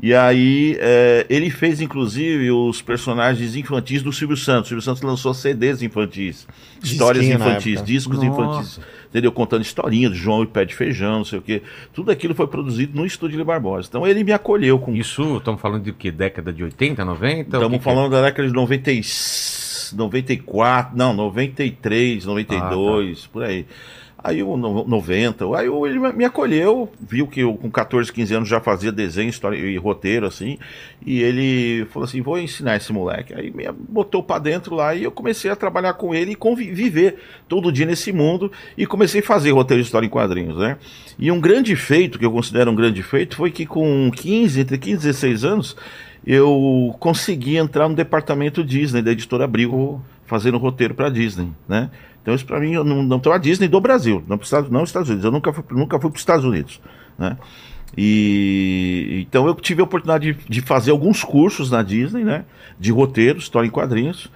E 0.04 0.14
aí 0.16 0.78
é, 0.80 1.26
ele 1.30 1.50
fez, 1.50 1.80
inclusive, 1.80 2.50
os 2.52 2.82
personagens 2.82 3.56
infantis 3.56 4.02
do 4.02 4.12
Silvio 4.12 4.36
Santos. 4.36 4.66
O 4.66 4.70
Silvio 4.70 4.82
Santos 4.82 5.02
lançou 5.04 5.34
CDs 5.34 5.82
infantis, 5.82 6.48
histórias 6.84 7.24
Disquinho 7.24 7.40
na 7.40 7.52
infantis, 7.52 7.84
discos 7.84 8.18
Nossa. 8.22 8.28
infantis 8.28 8.80
entendeu? 9.12 9.32
Contando 9.32 9.62
historinha 9.62 10.10
do 10.10 10.16
João 10.16 10.42
e 10.44 10.48
Pé 10.48 10.66
de 10.66 10.74
Feijão, 10.74 11.18
não 11.18 11.26
sei 11.26 11.40
o 11.40 11.42
quê. 11.42 11.62
Tudo 11.94 12.10
aquilo 12.10 12.34
foi 12.34 12.48
produzido 12.48 12.98
no 12.98 13.06
estúdio 13.06 13.38
de 13.38 13.44
Barbosa. 13.44 13.88
Então 13.90 14.08
ele 14.08 14.24
me 14.24 14.32
acolheu 14.32 14.80
com 14.80 14.96
Isso, 14.96 15.38
estamos 15.38 15.62
falando 15.62 15.84
de 15.84 15.92
que? 15.92 16.10
Década 16.10 16.52
de 16.52 16.64
80, 16.64 17.04
90? 17.04 17.42
O 17.42 17.44
que 17.44 17.56
Estamos 17.58 17.78
que 17.78 17.84
falando 17.84 18.12
da 18.12 18.22
década 18.22 18.48
de 18.48 18.54
90 18.54 18.92
e... 18.92 19.02
94, 19.94 20.98
não, 20.98 21.14
93, 21.14 22.26
92, 22.26 23.28
por 23.28 23.44
aí. 23.44 23.66
Aí 24.24 24.44
o 24.44 24.56
no- 24.56 24.86
90, 24.88 25.46
aí 25.58 25.66
ele 25.68 25.98
me 26.14 26.24
acolheu, 26.26 26.92
viu 27.00 27.26
que 27.26 27.40
eu 27.40 27.56
com 27.56 27.72
14, 27.72 28.14
15 28.14 28.36
anos 28.36 28.48
já 28.50 28.60
fazia 28.62 28.92
desenho, 28.92 29.30
história 29.32 29.58
e 29.58 29.76
roteiro 29.78 30.28
assim, 30.28 30.60
e 31.04 31.22
ele 31.24 31.86
falou 31.86 32.06
assim: 32.08 32.22
"Vou 32.22 32.38
ensinar 32.38 32.76
esse 32.76 32.94
moleque". 32.94 33.34
Aí 33.34 33.50
me 33.50 33.68
botou 33.90 34.22
pra 34.22 34.38
dentro 34.38 34.76
lá 34.76 34.94
e 34.94 35.04
eu 35.04 35.12
comecei 35.12 35.50
a 35.50 35.56
trabalhar 35.56 35.94
com 35.96 36.14
ele 36.14 36.34
e 36.34 36.36
conviver 36.36 37.18
todo 37.48 37.72
dia 37.72 37.86
nesse 37.88 38.12
mundo 38.12 38.52
e 38.78 38.86
comecei 38.86 39.22
a 39.22 39.24
fazer 39.24 39.52
roteiro 39.52 39.82
de 39.82 39.88
história 39.88 40.06
em 40.06 40.10
quadrinhos, 40.10 40.56
né? 40.58 40.78
E 41.18 41.32
um 41.32 41.42
grande 41.42 41.76
feito, 41.76 42.20
que 42.20 42.26
eu 42.26 42.32
considero 42.32 42.70
um 42.70 42.76
grande 42.76 43.02
feito, 43.02 43.36
foi 43.36 43.50
que 43.50 43.66
com 43.66 44.12
15, 44.16 44.60
entre 44.62 44.78
15 44.78 44.98
e 44.98 45.00
16 45.12 45.44
anos, 45.44 45.76
eu 46.26 46.96
consegui 47.00 47.58
entrar 47.58 47.90
no 47.90 47.96
departamento 47.96 48.64
Disney 48.64 49.02
da 49.02 49.12
editora 49.12 49.46
Abril, 49.46 50.00
fazendo 50.28 50.58
roteiro 50.60 50.94
para 50.94 51.10
Disney, 51.10 51.50
né? 51.68 51.90
Então 52.22 52.34
isso 52.36 52.46
para 52.46 52.60
mim 52.60 52.74
eu 52.74 52.84
não, 52.84 53.02
não 53.02 53.20
tô 53.20 53.32
a 53.32 53.38
Disney 53.38 53.68
do 53.68 53.82
Brasil, 53.82 54.24
não 54.28 54.38
para 54.38 54.62
não 54.70 54.84
Estados 54.84 55.10
Unidos. 55.10 55.26
Eu 55.26 55.32
nunca 55.32 55.52
fui, 55.52 55.64
nunca 55.72 56.00
fui 56.00 56.10
para 56.10 56.18
os 56.18 56.22
Estados 56.22 56.46
Unidos, 56.46 56.80
né? 57.18 57.38
E 57.98 59.26
então 59.28 59.48
eu 59.48 59.56
tive 59.56 59.82
a 59.82 59.84
oportunidade 59.84 60.34
de, 60.34 60.48
de 60.48 60.62
fazer 60.62 60.92
alguns 60.92 61.24
cursos 61.24 61.70
na 61.72 61.82
Disney, 61.82 62.24
né? 62.24 62.46
De 62.80 62.92
roteiro, 62.92 63.40
história 63.40 63.68
em 63.68 63.72
quadrinhos. 63.72 64.30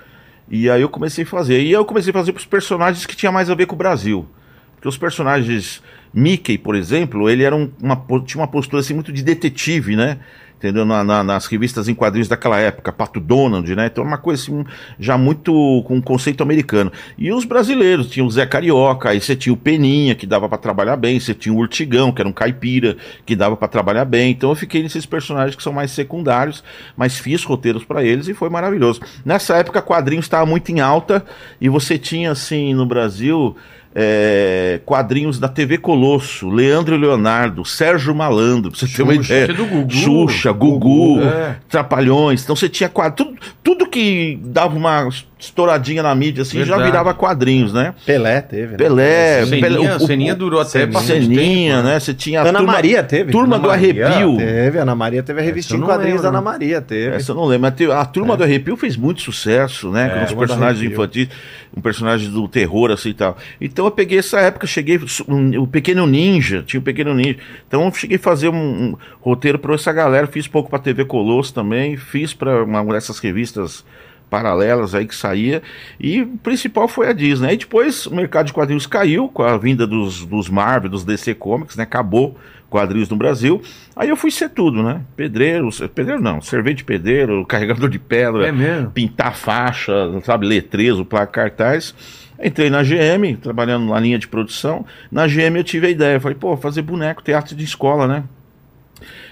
E 0.50 0.70
aí 0.70 0.82
eu 0.82 0.90
comecei 0.90 1.24
a 1.24 1.28
fazer. 1.28 1.62
E 1.62 1.72
eu 1.72 1.86
comecei 1.86 2.12
a 2.12 2.14
fazer 2.14 2.32
para 2.32 2.40
os 2.40 2.46
personagens 2.46 3.06
que 3.06 3.16
tinha 3.16 3.32
mais 3.32 3.50
a 3.50 3.56
ver 3.56 3.66
com 3.66 3.76
o 3.76 3.78
Brasil. 3.78 4.28
Porque 4.76 4.88
os 4.88 4.98
personagens 4.98 5.82
Mickey, 6.16 6.58
por 6.58 6.76
exemplo, 6.76 7.30
ele 7.30 7.44
era 7.44 7.56
um- 7.56 7.70
uma, 7.84 8.02
tinha 8.26 8.42
uma 8.42 8.48
postura 8.48 8.80
assim 8.80 8.94
muito 8.94 9.12
de 9.12 9.22
detetive, 9.22 9.96
né? 9.98 10.18
Entendeu? 10.58 10.86
Na- 10.86 11.04
na- 11.04 11.22
nas 11.22 11.46
revistas 11.48 11.90
em 11.90 11.94
quadrinhos 11.94 12.30
daquela 12.30 12.58
época, 12.58 12.92
Pato 12.92 13.20
Donald, 13.20 13.76
né? 13.76 13.88
Então 13.88 14.02
uma 14.06 14.18
coisa 14.18 14.42
assim, 14.42 14.64
já 14.98 15.18
muito 15.18 15.52
com 15.86 16.02
conceito 16.02 16.42
americano. 16.42 16.92
E 17.18 17.32
os 17.32 17.44
brasileiros, 17.44 18.10
tinha 18.10 18.26
o 18.26 18.32
Zé 18.32 18.46
Carioca, 18.46 19.10
aí 19.10 19.20
você 19.20 19.36
tinha 19.36 19.52
o 19.52 19.58
Peninha, 19.58 20.16
que 20.16 20.26
dava 20.26 20.48
pra 20.48 20.58
trabalhar 20.58 20.96
bem, 20.96 21.20
você 21.20 21.34
tinha 21.34 21.54
o 21.54 21.58
Urtigão, 21.58 22.10
que 22.14 22.22
era 22.22 22.30
um 22.30 22.34
caipira, 22.34 22.96
que 23.26 23.36
dava 23.36 23.58
pra 23.58 23.68
trabalhar 23.68 24.06
bem. 24.06 24.32
Então 24.32 24.50
eu 24.50 24.56
fiquei 24.56 24.82
nesses 24.82 25.06
personagens 25.06 25.58
que 25.58 25.62
são 25.62 25.74
mais 25.74 25.92
secundários, 25.92 26.64
mas 26.96 27.18
fiz 27.20 27.44
roteiros 27.44 27.84
pra 27.84 28.02
eles 28.04 28.30
e 28.30 28.34
foi 28.34 28.50
maravilhoso. 28.50 29.02
Nessa 29.26 29.58
época, 29.58 29.82
quadrinhos 29.82 30.26
estava 30.26 30.46
muito 30.46 30.70
em 30.72 30.80
alta 30.80 31.24
e 31.60 31.68
você 31.68 31.98
tinha, 31.98 32.32
assim, 32.32 32.74
no 32.74 32.86
Brasil. 32.86 33.56
É, 33.98 34.82
quadrinhos 34.86 35.40
da 35.40 35.48
TV 35.48 35.78
Colosso, 35.78 36.50
Leandro 36.50 36.98
Leonardo, 36.98 37.64
Sérgio 37.64 38.14
Malandro, 38.14 38.70
pra 38.72 38.80
você 38.80 38.88
ter 38.88 39.04
uma 39.04 39.14
Xuxa, 39.16 39.34
ideia. 39.34 39.54
do 39.58 39.66
Gugu. 39.66 39.92
Xuxa, 39.92 40.52
Gugu, 40.52 40.80
Gugu, 40.80 41.22
é. 41.24 41.56
Trapalhões. 41.70 42.44
Então 42.44 42.56
você 42.56 42.68
tinha 42.68 42.90
quadro, 42.90 43.26
tudo, 43.26 43.38
tudo 43.64 43.88
que 43.88 44.38
dava 44.44 44.76
uma 44.76 45.08
estouradinha 45.38 46.02
na 46.02 46.16
mídia 46.16 46.44
assim 46.44 46.60
já 46.60 46.64
Verdade. 46.76 46.84
virava 46.92 47.14
quadrinhos, 47.14 47.74
né? 47.74 47.94
Pelé 48.06 48.40
teve, 48.42 48.72
né? 48.72 48.78
Pelé, 48.78 49.46
Ceninha, 49.46 49.62
Pelé, 49.62 49.80
o- 49.80 49.96
o- 49.98 50.00
Ceninha 50.08 50.36
durou 50.36 50.62
até 50.62 50.70
Ceninha. 50.72 50.88
bastante 50.92 51.26
Ceninha, 51.26 51.76
tempo, 51.76 51.88
né? 51.88 52.00
Você 52.00 52.14
tinha 52.14 52.40
a 52.40 52.44
Ana 52.48 52.60
turma, 52.60 52.74
Maria 52.74 53.04
teve? 53.04 53.32
Turma 53.32 53.56
Ana 53.56 53.62
do 53.64 53.68
Maria 53.68 54.06
Arrepio. 54.08 54.38
Teve, 54.38 54.78
Ana 54.80 54.96
Maria 54.96 55.24
teve 55.24 55.40
a 55.42 55.44
revistinha 55.44 55.76
eu 55.76 55.78
em 55.78 55.82
não 55.82 55.88
quadrinhos 55.88 56.22
da. 56.22 56.30
Ana 56.30 56.42
Maria, 56.42 56.82
teve. 56.82 57.16
Essa 57.16 57.32
eu 57.32 57.36
não 57.36 57.46
lembro, 57.46 57.64
mas 57.64 57.76
teve- 57.76 57.92
a 57.92 58.06
Turma 58.06 58.38
do 58.38 58.44
Arrepio 58.44 58.78
fez 58.78 58.96
muito 58.96 59.22
sucesso, 59.22 59.92
né? 59.92 60.10
com 60.10 60.24
os 60.24 60.34
personagens 60.34 60.92
infantis, 60.92 61.28
um 61.76 61.82
personagem 61.82 62.30
do 62.32 62.48
terror, 62.48 62.92
assim 62.92 63.10
e 63.10 63.14
tal. 63.14 63.38
Então 63.60 63.86
eu 63.86 63.92
peguei 63.92 64.20
essa 64.20 64.40
época, 64.40 64.66
cheguei. 64.66 65.00
um- 65.28 65.62
o 65.64 65.68
Pequeno 65.68 66.08
Ninja, 66.08 66.64
tinha 66.66 66.80
o 66.80 66.84
Pequeno 66.84 67.14
Ninja. 67.14 67.38
Então 67.68 67.84
eu 67.86 67.94
cheguei 67.94 68.16
a 68.18 68.20
fazer 68.20 68.48
um, 68.50 68.56
um 68.56 68.96
roteiro 69.22 69.60
para 69.60 69.76
essa 69.76 69.92
galera, 69.92 70.26
fiz 70.28 70.48
pouco 70.48 70.70
para 70.70 70.80
TV 70.80 71.04
Colosso 71.06 71.54
também, 71.54 71.98
fiz 71.98 72.34
para 72.34 72.64
uma 72.64 72.84
dessas 72.94 73.20
revistas 73.20 73.84
paralelas 74.30 74.94
aí 74.96 75.06
que 75.06 75.16
saía, 75.16 75.62
e 76.00 76.22
o 76.22 76.28
principal 76.38 76.88
foi 76.88 77.08
a 77.08 77.14
Disney. 77.14 77.50
Aí 77.50 77.58
depois 77.58 78.06
o 78.06 78.16
mercado 78.16 78.48
de 78.48 78.54
quadrinhos 78.54 78.88
caiu 78.88 79.28
com 79.30 79.44
a 79.44 79.58
vinda 79.58 79.86
dos, 79.88 80.26
dos 80.26 80.50
Marvel, 80.50 80.90
dos 80.90 81.04
DC 81.04 81.36
Comics, 81.36 81.76
né? 81.76 81.84
Acabou 81.84 82.38
quadrinhos 82.70 83.10
no 83.10 83.16
Brasil. 83.16 83.62
Aí 83.96 84.10
eu 84.10 84.18
fui 84.18 84.32
ser 84.32 84.50
tudo, 84.50 84.84
né? 84.84 85.02
Pedreiro, 85.16 85.70
pedreiro 85.94 86.22
não, 86.22 86.42
servente 86.42 86.78
de 86.78 86.84
pedreiro, 86.84 87.46
carregador 87.48 87.90
de 87.90 88.00
pedra, 88.00 88.48
É 88.48 88.52
mesmo? 88.52 88.92
pintar 88.92 89.36
faixa, 89.36 89.94
sabe, 90.24 90.46
letreiro, 90.46 91.06
placa 91.06 91.32
cartaz. 91.32 91.96
Entrei 92.44 92.70
na 92.70 92.84
GM, 92.84 93.38
trabalhando 93.42 93.86
na 93.88 93.98
linha 93.98 94.20
de 94.20 94.28
produção. 94.28 94.86
Na 95.10 95.26
GM 95.26 95.56
eu 95.56 95.64
tive 95.64 95.88
a 95.88 95.90
ideia, 95.90 96.20
falei, 96.20 96.38
pô, 96.38 96.58
fazer 96.58 96.82
boneco, 96.82 97.24
teatro 97.24 97.56
de 97.56 97.64
escola, 97.64 98.08
né? 98.08 98.26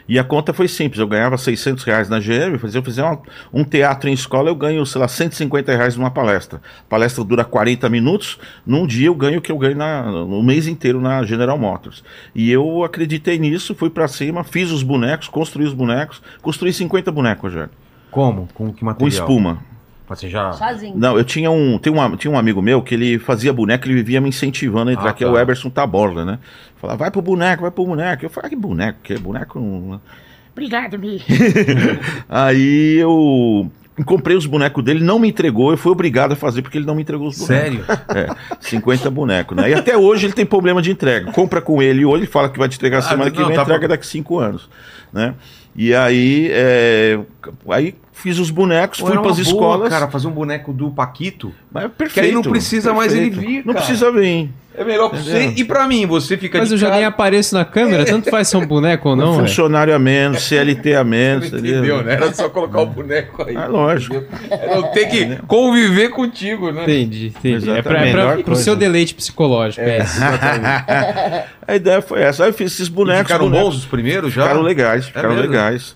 E 0.08 0.20
a 0.20 0.24
conta 0.24 0.54
foi 0.54 0.68
simples, 0.68 1.00
eu 1.00 1.08
ganhava 1.08 1.38
600 1.38 1.84
reais 1.84 2.10
na 2.10 2.20
GM, 2.20 2.58
se 2.70 2.78
eu 2.78 2.84
fizer 2.84 3.04
uma- 3.04 3.20
um 3.54 3.64
teatro 3.64 4.10
em 4.10 4.14
escola, 4.14 4.50
eu 4.50 4.56
ganho, 4.56 4.86
sei 4.86 5.00
lá, 5.00 5.08
150 5.08 5.76
reais 5.76 5.96
numa 5.96 6.12
palestra. 6.12 6.60
A 6.82 6.90
palestra 6.90 7.24
dura 7.24 7.46
40 7.46 7.90
minutos, 7.90 8.38
num 8.66 8.86
dia 8.86 9.08
eu 9.08 9.16
ganho 9.16 9.40
o 9.40 9.42
que 9.42 9.52
eu 9.52 9.58
ganho 9.58 9.78
na, 9.78 10.04
no 10.04 10.44
mês 10.44 10.68
inteiro 10.68 11.00
na 11.00 11.24
General 11.24 11.58
Motors. 11.58 12.04
E 12.36 12.52
eu 12.52 12.84
acreditei 12.84 13.40
nisso, 13.40 13.74
fui 13.74 13.90
pra 13.90 14.08
cima, 14.08 14.44
fiz 14.44 14.72
os 14.72 14.84
bonecos, 14.84 15.28
construí 15.30 15.66
os 15.66 15.74
bonecos, 15.74 16.22
construí 16.42 16.74
50 16.74 17.12
bonecos, 17.12 17.44
Rogério, 17.44 17.70
Como? 18.12 18.48
Com 18.54 18.72
que 18.74 18.80
com 18.82 18.86
material? 18.86 19.10
espuma. 19.28 19.73
Você 20.08 20.30
já... 20.30 20.52
Sozinho. 20.54 20.94
Não, 20.98 21.18
eu 21.18 21.24
tinha 21.24 21.50
um, 21.50 21.78
tem 21.78 21.92
um, 21.92 22.16
tinha 22.18 22.32
um 22.32 22.38
amigo 22.38 22.62
meu 22.62 22.82
que 22.82 22.94
ele 22.94 23.18
fazia 23.20 23.54
boneco, 23.54 23.88
ele 23.88 23.96
vivia 23.96 24.20
me 24.20 24.30
incentivando 24.30 24.90
a 24.90 24.94
entrar, 24.94 25.10
Ah, 25.10 25.14
que 25.14 25.24
é 25.24 25.28
tá. 25.28 25.34
o 25.34 25.40
Eberson 25.40 25.70
Taborda, 25.70 26.26
né? 26.26 26.40
Falava, 26.80 27.00
vai 27.00 27.12
pro 27.12 27.22
boneco, 27.22 27.62
vai 27.62 27.72
pro 27.72 27.86
boneco. 27.86 28.26
Eu 28.26 28.30
falei, 28.30 28.48
ah, 28.48 28.50
que 28.50 28.56
boneco, 28.56 29.00
que 29.02 29.18
boneco 29.18 29.60
não... 29.60 30.02
Obrigado, 30.52 31.00
Mi. 31.00 31.20
Aí 32.30 32.98
eu 33.00 33.72
comprei 34.06 34.36
os 34.36 34.46
bonecos 34.46 34.84
dele, 34.84 35.04
não 35.04 35.18
me 35.20 35.30
entregou, 35.30 35.72
eu 35.72 35.78
fui 35.78 35.92
obrigado 35.92 36.34
a 36.34 36.36
fazer 36.36 36.62
porque 36.62 36.78
ele 36.78 36.86
não 36.86 36.96
me 36.96 37.02
entregou 37.02 37.28
os 37.28 37.38
bonecos. 37.38 37.86
Sério? 37.86 37.86
É, 38.14 38.28
50 38.60 39.10
bonecos, 39.10 39.56
né? 39.58 39.70
E 39.70 39.74
até 39.74 39.98
hoje 39.98 40.26
ele 40.28 40.34
tem 40.34 40.46
problema 40.46 40.82
de 40.82 40.92
entrega. 40.92 41.32
Compra 41.32 41.62
com 41.62 41.82
ele 41.82 42.06
hoje, 42.06 42.26
fala 42.26 42.50
que 42.50 42.60
vai 42.60 42.68
te 42.70 42.76
entregar 42.78 43.00
Ah, 43.00 43.02
semana 43.02 43.32
que 43.32 43.40
não, 43.40 43.48
vem, 43.48 43.56
tá 43.56 43.64
entrega 43.64 43.82
bom. 43.82 43.88
daqui 43.88 44.06
5 44.06 44.38
anos, 44.40 44.70
né? 45.12 45.34
E 45.76 45.94
aí, 45.96 46.50
é, 46.52 47.20
aí 47.70 47.96
fiz 48.14 48.40
os 48.40 48.50
bonecos, 48.50 49.00
Pô, 49.02 49.08
fui 49.08 49.18
para 49.20 49.32
as 49.32 49.38
escolas. 49.40 49.90
cara, 49.90 50.08
fazer 50.08 50.28
um 50.28 50.32
boneco 50.32 50.72
do 50.72 50.90
Paquito. 50.92 51.52
Mas 51.72 51.86
é 51.86 51.88
perfeito. 51.90 52.14
Que 52.14 52.20
aí 52.22 52.32
não 52.32 52.42
precisa 52.42 52.94
mais 52.94 53.14
ele 53.14 53.30
vir, 53.30 53.58
Não 53.66 53.74
cara. 53.74 53.86
precisa 53.86 54.12
vir. 54.12 54.50
É 54.76 54.84
melhor 54.84 55.08
pra 55.10 55.20
você 55.20 55.54
e 55.56 55.64
pra 55.64 55.88
mim. 55.88 56.08
Você 56.08 56.36
fica 56.36 56.58
Mas 56.58 56.70
de 56.70 56.74
eu 56.74 56.78
já 56.80 56.88
cara- 56.88 56.98
nem 56.98 57.06
apareço 57.06 57.54
na 57.54 57.64
câmera, 57.64 58.06
tanto 58.06 58.32
faz 58.32 58.48
ser 58.48 58.58
um 58.58 58.66
boneco 58.66 59.10
ou 59.10 59.16
não, 59.16 59.34
velho. 59.36 59.48
Funcionário 59.48 59.94
a 59.96 60.00
menos, 60.00 60.42
CLT 60.44 60.96
a 60.96 61.04
menos, 61.04 61.54
Entendeu, 61.54 62.02
né? 62.04 62.14
Era 62.14 62.34
só 62.34 62.50
colocar 62.50 62.82
o 62.82 62.88
boneco 62.88 63.44
aí. 63.48 63.56
É 63.56 63.68
lógico. 63.68 64.16
Eu 64.74 64.84
ter 64.88 65.06
que 65.10 65.36
conviver 65.46 66.10
contigo, 66.10 66.72
né? 66.72 66.82
Entendi, 66.84 67.28
entendi. 67.28 67.70
É, 67.70 67.84
pra, 67.84 68.04
é 68.04 68.12
pra, 68.12 68.38
pro 68.38 68.56
seu 68.56 68.76
deleite 68.76 69.14
psicológico. 69.14 69.82
É. 69.86 70.00
A 71.68 71.76
ideia 71.76 72.02
foi 72.02 72.22
essa. 72.22 72.44
Aí 72.44 72.50
eu 72.50 72.54
fiz 72.54 72.74
esses 72.74 72.88
E 72.88 72.92
bonecos. 72.92 73.24
ficaram 73.24 73.46
bonecos. 73.46 73.66
bons 73.76 73.78
os 73.78 73.86
primeiros 73.86 74.34
já? 74.34 74.42
Ficaram 74.44 74.62
legais, 74.62 75.06
ficaram 75.06 75.30
mesmo? 75.30 75.44
legais. 75.44 75.96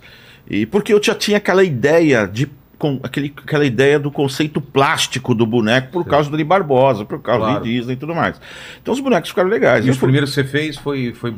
E 0.49 0.65
porque 0.65 0.93
eu 0.93 1.01
já 1.03 1.13
tinha 1.15 1.37
aquela 1.37 1.63
ideia 1.63 2.25
de 2.27 2.47
com 2.77 2.99
aquele, 3.01 3.33
aquela 3.43 3.65
ideia 3.65 3.97
do 3.97 4.11
conceito 4.11 4.61
plástico 4.61 5.33
do 5.33 5.47
boneco 5.47 5.91
por 5.91 6.05
causa 6.05 6.29
do 6.29 6.35
Ari 6.35 6.43
Barbosa, 6.43 7.03
por 7.05 7.19
causa 7.19 7.45
Claro. 7.45 7.63
de 7.63 7.73
Disney 7.73 7.93
e 7.93 7.97
tudo 7.97 8.13
mais. 8.13 8.39
Então 8.81 8.93
os 8.93 8.99
bonecos 8.99 9.29
ficaram 9.29 9.49
legais. 9.49 9.83
E 9.83 9.87
Eu 9.87 9.93
os 9.93 9.97
fui- 9.97 10.05
primeiros 10.07 10.29
que 10.29 10.35
você 10.35 10.43
fez 10.43 10.77
foi, 10.77 11.11
foi 11.11 11.33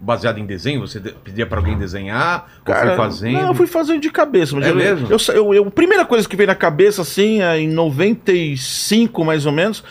baseado 0.00 0.38
em 0.38 0.46
desenho? 0.46 0.80
Você 0.82 1.00
pedia 1.00 1.46
pra 1.46 1.58
alguém 1.58 1.76
desenhar? 1.76 2.46
ou 2.60 2.64
Cara, 2.64 2.88
foi 2.88 2.96
fazendo? 2.96 3.32
Não, 3.32 3.48
eu 3.48 3.54
fui 3.54 3.66
fazendo 3.66 4.00
de 4.00 4.10
cabeça. 4.10 4.54
Mas 4.54 4.66
É 4.66 4.70
eu, 4.70 4.76
mesmo? 4.76 5.08
Eu, 5.10 5.18
eu, 5.34 5.54
eu- 5.54 5.66
a 5.66 5.70
primeira 5.72 6.04
coisa 6.04 6.28
que 6.28 6.36
veio 6.36 6.46
na 6.46 6.54
cabeça, 6.54 7.02
assim, 7.02 7.42
é 7.42 7.58
em 7.58 7.66
95, 7.68 9.24
mais 9.24 9.46
ou 9.46 9.52
menos, 9.52 9.82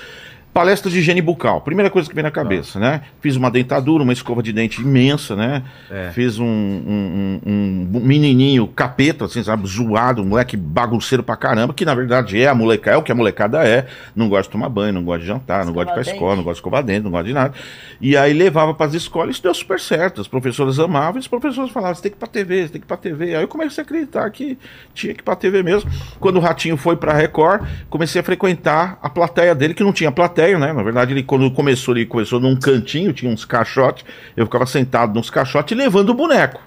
palestra 0.53 0.91
de 0.91 0.99
higiene 0.99 1.21
bucal. 1.21 1.61
Primeira 1.61 1.89
coisa 1.89 2.07
que 2.07 2.13
veio 2.13 2.23
na 2.23 2.31
cabeça, 2.31 2.79
né? 2.79 3.01
Fiz 3.19 3.35
uma 3.35 3.49
dentadura, 3.49 4.03
uma 4.03 4.13
escova 4.13 4.43
de 4.43 4.53
dente 4.53 4.81
imensa, 4.81 5.35
né? 5.35 5.63
É. 5.89 6.11
Fiz 6.13 6.37
um, 6.37 6.45
um- 6.45 7.39
um- 7.45 7.89
um 7.95 7.99
menininho 7.99 8.67
capeta, 8.67 9.25
assim, 9.25 9.41
sabe? 9.43 9.67
Zoado, 9.67 10.21
um 10.21 10.25
moleque 10.25 10.55
bagunceiro 10.55 11.23
pra 11.23 11.35
caramba, 11.35 11.73
que 11.73 11.83
na 11.83 11.95
verdade 11.95 12.39
é 12.41 12.47
a 12.47 12.53
molecada, 12.53 12.95
é 12.95 12.99
o 12.99 13.03
que 13.03 13.11
a 13.11 13.15
molecada 13.15 13.67
é. 13.67 13.87
Não 14.15 14.29
gosta 14.29 14.43
de 14.43 14.49
tomar 14.51 14.69
banho, 14.69 14.93
não 14.93 15.03
gosta 15.03 15.21
de 15.21 15.25
jantar, 15.27 15.65
não 15.65 15.73
gosta 15.73 15.85
de 15.87 15.91
ir 15.91 15.93
pra 15.93 16.01
Escovar 16.01 16.13
escola, 16.15 16.29
dente. 16.31 16.37
não 16.37 16.43
gosta 16.43 16.53
de 16.53 16.59
escovar 16.59 16.83
dente, 16.83 17.03
não 17.03 17.11
gosta 17.11 17.27
de 17.27 17.33
nada. 17.33 17.53
E 17.99 18.15
aí 18.15 18.33
levava 18.33 18.73
pras 18.75 18.93
escolas, 18.93 19.31
isso 19.35 19.43
deu 19.43 19.53
super 19.53 19.79
certo. 19.79 20.21
As 20.21 20.27
professoras 20.27 20.79
amavam, 20.79 21.15
e 21.17 21.19
os 21.19 21.27
professores 21.27 21.71
falavam, 21.71 21.95
você 21.95 22.03
tem 22.03 22.11
que 22.11 22.17
ir 22.17 22.19
pra 22.19 22.27
TV, 22.27 22.61
você 22.67 22.73
tem 22.73 22.81
que 22.81 22.85
ir 22.85 22.87
pra 22.87 22.97
TV. 22.97 23.35
Aí 23.35 23.41
eu 23.43 23.47
comecei 23.47 23.81
a 23.81 23.85
acreditar 23.85 24.29
que 24.29 24.57
tinha 24.93 25.13
que 25.15 25.21
ir 25.21 25.23
pra 25.23 25.35
TV 25.35 25.63
mesmo. 25.63 25.89
Quando 26.19 26.37
o 26.37 26.39
Ratinho 26.39 26.77
foi 26.77 26.95
pra 26.95 27.13
Record, 27.13 27.63
comecei 27.89 28.21
a 28.21 28.23
frequentar 28.23 28.99
a 29.01 29.09
plateia 29.09 29.55
dele, 29.55 29.73
que 29.73 29.83
não 29.83 29.91
tinha 29.93 30.11
plateia, 30.11 30.42
né? 30.59 30.73
Na 30.73 30.83
verdade, 30.83 31.13
ele 31.13 31.23
quando 31.23 31.49
começou, 31.51 31.95
ele 31.95 32.05
começou 32.05 32.39
num 32.39 32.55
cantinho, 32.55 33.13
tinha 33.13 33.31
uns 33.31 33.45
caixotes, 33.45 34.05
eu 34.35 34.45
ficava 34.45 34.65
sentado 34.65 35.13
nos 35.13 35.29
caixotes 35.29 35.77
levando 35.77 36.09
o 36.09 36.13
boneco. 36.13 36.61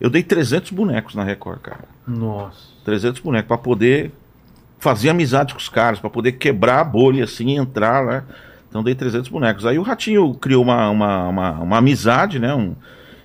Eu 0.00 0.10
dei 0.10 0.22
300 0.22 0.70
bonecos 0.70 1.14
na 1.14 1.24
Record, 1.24 1.60
cara. 1.60 1.84
Nossa. 2.06 2.74
300 2.84 3.20
bonecos, 3.20 3.48
pra 3.48 3.58
poder 3.58 4.12
fazer 4.78 5.08
amizade 5.08 5.54
com 5.54 5.58
os 5.58 5.68
caras, 5.68 5.98
pra 5.98 6.10
poder 6.10 6.32
quebrar 6.32 6.80
a 6.80 6.84
bolha 6.84 7.24
assim 7.24 7.48
e 7.48 7.56
entrar, 7.56 8.04
né? 8.04 8.22
Então 8.68 8.82
dei 8.82 8.94
300 8.94 9.30
bonecos. 9.30 9.64
Aí 9.64 9.78
o 9.78 9.82
Ratinho 9.82 10.34
criou 10.34 10.62
uma, 10.62 10.90
uma, 10.90 11.28
uma, 11.28 11.50
uma 11.52 11.78
amizade, 11.78 12.38
né? 12.38 12.54
Um, 12.54 12.74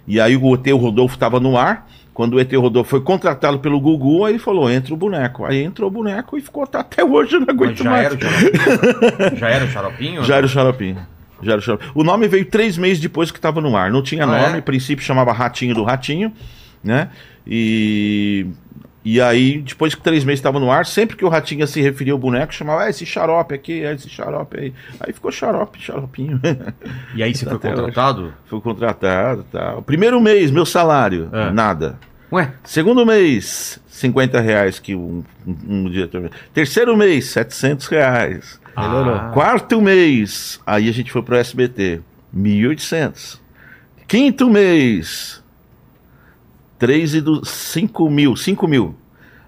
e 0.08 0.20
aí 0.20 0.38
o 0.38 0.56
ET 0.56 0.68
Rodolfo 0.72 1.16
estava 1.16 1.40
no 1.40 1.58
ar. 1.58 1.90
Quando 2.20 2.34
o 2.34 2.40
ET 2.42 2.52
Rodolfo 2.52 2.90
foi 2.90 3.00
contratado 3.00 3.60
pelo 3.60 3.80
Gugu, 3.80 4.26
aí 4.26 4.34
ele 4.34 4.40
falou: 4.40 4.70
entra 4.70 4.94
o 4.94 4.98
boneco. 4.98 5.46
Aí 5.46 5.64
entrou 5.64 5.88
o 5.88 5.92
boneco 5.92 6.38
e 6.38 6.42
ficou 6.42 6.68
tá 6.68 6.82
até 6.82 7.02
hoje, 7.02 7.36
eu 7.36 7.40
não 7.40 7.48
Mas 7.48 7.56
aguento 7.56 7.78
já 7.82 7.90
mais. 7.90 8.06
era 8.08 8.14
o 8.14 8.20
xaropinho? 8.20 9.38
já 9.38 9.48
era 9.50 9.64
o 9.64 9.68
xaropinho? 9.70 10.24
Já 10.26 10.36
era 10.36 10.46
o 10.46 10.50
Xaropinho. 10.50 10.98
Já 11.42 11.52
era 11.54 11.60
o 11.60 11.64
Xaropinho. 11.64 11.92
O 11.96 12.04
nome 12.04 12.28
veio 12.28 12.44
três 12.44 12.78
meses 12.78 13.00
depois 13.00 13.32
que 13.32 13.38
estava 13.38 13.62
no 13.62 13.74
ar. 13.78 13.90
Não 13.90 14.04
tinha 14.04 14.26
Ah, 14.26 14.28
nome, 14.28 14.58
é? 14.58 14.62
princípio 14.62 15.02
chamava 15.02 15.32
Ratinho 15.32 15.74
do 15.74 15.82
Ratinho, 15.86 16.34
né? 16.84 17.08
E, 17.48 18.48
e 19.04 19.22
aí, 19.22 19.60
depois 19.62 19.96
que 19.96 20.02
três 20.02 20.24
meses 20.24 20.40
estava 20.40 20.60
no 20.60 20.70
ar, 20.72 20.86
sempre 20.86 21.16
que 21.16 21.24
o 21.24 21.30
Ratinho 21.30 21.66
se 21.66 21.82
referia 21.82 22.14
ao 22.14 22.20
boneco, 22.20 22.54
chamava 22.54 22.84
ah, 22.84 22.90
esse 22.90 23.06
xarope 23.06 23.56
aqui, 23.56 23.86
ah, 23.86 23.94
esse 23.94 24.10
xarope 24.10 24.60
aí. 24.60 24.74
Aí 25.00 25.14
ficou 25.14 25.32
xarope, 25.32 25.80
xaropinho. 25.82 26.40
E 27.16 27.24
aí 27.24 27.34
você 27.34 27.46
foi 27.46 27.58
contratado? 27.60 28.34
Fui 28.46 28.62
contratado 28.62 29.46
e 29.48 29.52
tal. 29.52 29.82
Primeiro 29.82 30.20
mês, 30.20 30.52
meu 30.52 30.66
salário, 30.66 31.30
É. 31.32 31.50
nada. 31.52 31.98
Ué, 32.32 32.52
Segundo 32.64 33.06
mês, 33.06 33.80
50 33.88 34.40
reais 34.40 34.78
que 34.80 34.96
um, 34.96 35.24
um, 35.48 35.56
um 35.68 35.90
diretor. 35.90 36.30
Terceiro 36.54 36.96
mês, 36.96 37.26
700 37.28 37.88
reais. 37.88 38.60
Melhorou. 38.78 39.32
Quarto 39.34 39.82
mês, 39.82 40.60
aí 40.66 40.88
a 40.88 40.92
gente 40.94 41.12
foi 41.12 41.22
pro 41.24 41.36
SBT, 41.36 42.02
1.800. 42.36 43.40
Quinto 44.08 44.50
mês, 44.50 45.39
3 46.80 47.16
e 47.16 47.22
do 47.22 47.46
5 47.46 48.10
mil, 48.10 48.36
5 48.36 48.68
mil. 48.68 48.96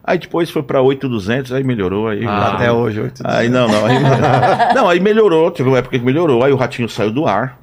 Aí 0.03 0.17
depois 0.17 0.49
foi 0.49 0.63
pra 0.63 0.81
8,200, 0.81 1.53
aí 1.53 1.63
melhorou. 1.63 2.07
Aí, 2.07 2.25
Ah, 2.25 2.53
Até 2.55 2.71
hoje, 2.71 2.99
8 2.99 3.21
Aí 3.23 3.49
não, 3.49 3.67
não. 3.67 3.85
Aí, 3.85 3.95
não, 4.75 4.89
aí 4.89 4.99
melhorou. 4.99 5.49
Teve 5.51 5.69
uma 5.69 5.77
época 5.77 5.97
que 5.97 6.03
melhorou. 6.03 6.43
Aí 6.43 6.51
o 6.51 6.55
Ratinho 6.55 6.89
saiu 6.89 7.11
do 7.11 7.25
ar. 7.27 7.60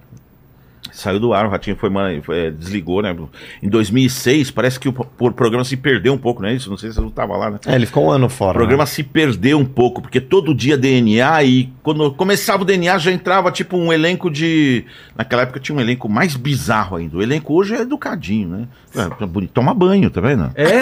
Saiu 0.99 1.21
do 1.21 1.33
ar, 1.33 1.47
o 1.47 1.49
Ratinho 1.49 1.77
foi, 1.77 1.89
foi, 2.23 2.47
é, 2.47 2.51
desligou, 2.51 3.01
né? 3.03 3.15
Em 3.63 3.69
2006, 3.69 4.51
parece 4.51 4.81
que 4.81 4.89
o, 4.89 5.07
o 5.21 5.31
programa 5.31 5.65
se 5.65 5.77
perdeu 5.77 6.13
um 6.13 6.19
pouco, 6.19 6.43
não 6.43 6.49
é 6.49 6.55
isso? 6.55 6.69
Não 6.69 6.77
sei 6.77 6.89
se 6.91 6.97
você 6.97 7.01
não 7.01 7.09
tava 7.11 7.37
lá, 7.37 7.51
né? 7.53 7.59
É, 7.67 7.77
ele 7.77 7.87
ficou 7.87 8.07
um 8.07 8.11
ano 8.11 8.27
O 8.27 8.29
fora. 8.29 8.55
programa 8.59 8.85
se 8.85 9.05
perdeu 9.05 9.59
um 9.61 9.65
pouco, 9.65 10.03
porque 10.03 10.21
todo 10.21 10.53
dia 10.53 10.77
DNA 10.77 11.45
e 11.45 11.73
quando 11.85 12.11
começava 12.13 12.63
o 12.63 12.65
DNA 12.65 12.99
já 12.99 13.13
entrava 13.13 13.53
tipo 13.53 13.77
um 13.77 13.93
elenco 13.93 14.29
de. 14.29 14.85
Naquela 15.17 15.43
época 15.43 15.61
tinha 15.61 15.77
um 15.77 15.81
elenco 15.81 16.09
mais 16.09 16.35
bizarro 16.35 16.97
ainda. 16.97 17.17
O 17.17 17.23
elenco 17.23 17.55
hoje 17.55 17.77
é 17.77 17.83
educadinho, 17.83 18.49
né? 18.49 18.69
É, 18.97 19.27
bonito. 19.27 19.53
Toma 19.53 19.73
banho, 19.73 20.11
tá 20.11 20.21
vendo? 20.21 20.51
É? 20.57 20.81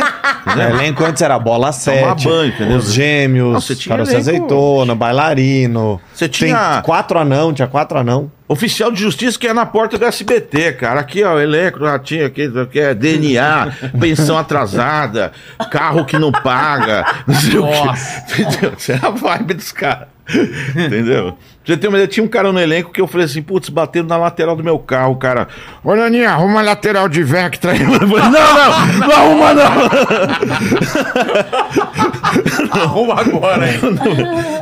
né? 0.56 0.72
O 0.72 0.76
elenco 0.78 1.04
antes 1.04 1.20
era 1.20 1.38
bola 1.38 1.72
7, 1.72 2.24
banho, 2.24 2.48
entendeu? 2.54 2.78
os 2.78 2.90
gêmeos, 2.90 3.52
Não, 3.52 3.60
você 3.60 3.76
tinha 3.76 3.96
elenco- 3.96 4.16
Azeitona, 4.16 4.94
bailarino. 4.94 6.00
Você 6.14 6.26
Tem 6.26 6.48
tinha- 6.48 6.80
quatro 6.82 7.18
anão, 7.18 7.52
tinha 7.52 7.68
quatro 7.68 7.98
anão. 7.98 8.30
Oficial 8.48 8.92
de 8.92 9.00
justiça 9.00 9.38
que 9.38 9.48
é 9.48 9.52
na 9.52 9.66
porta 9.66 9.98
do 9.98 10.04
SBT, 10.04 10.74
cara. 10.74 11.00
Aqui, 11.00 11.24
ó, 11.24 11.38
elenco 11.38 11.84
Ratinho, 11.84 12.26
aqui, 12.26 12.44
aqui 12.44 12.78
é 12.78 12.94
DNA, 12.94 13.72
pensão 13.98 14.38
atrasada, 14.38 15.32
carro 15.70 16.04
que 16.04 16.16
não 16.16 16.30
paga, 16.30 17.04
não 17.26 17.34
sei 17.34 17.58
o 17.58 17.66
quê. 17.66 17.72
Entendeu? 18.42 18.72
Isso 18.78 18.92
é 18.92 19.00
a 19.02 19.10
vibe 19.10 19.54
dos 19.54 19.72
caras. 19.72 20.08
Entendeu? 20.28 21.36
Você 21.64 21.76
ter 21.76 21.88
uma 21.88 21.96
ideia, 21.96 22.06
tinha 22.06 22.24
um 22.24 22.28
cara 22.28 22.52
no 22.52 22.60
elenco 22.60 22.92
que 22.92 23.00
eu 23.00 23.08
falei 23.08 23.26
assim, 23.26 23.42
putz, 23.42 23.68
bateram 23.68 24.06
na 24.06 24.16
lateral 24.16 24.54
do 24.54 24.62
meu 24.62 24.78
carro, 24.78 25.16
cara. 25.16 25.48
Ô, 25.82 25.96
Naninha, 25.96 26.30
arruma 26.30 26.60
a 26.60 26.62
lateral 26.62 27.08
de 27.08 27.24
Vectra 27.24 27.72
aí. 27.72 27.82
Eu 27.86 27.92
falei, 27.92 28.24
não, 28.24 28.30
não, 28.30 28.86
não 28.98 29.12
arruma 29.12 29.54
não. 29.54 29.66
Arruma 32.82 33.20
agora, 33.20 33.68
hein? 33.70 33.78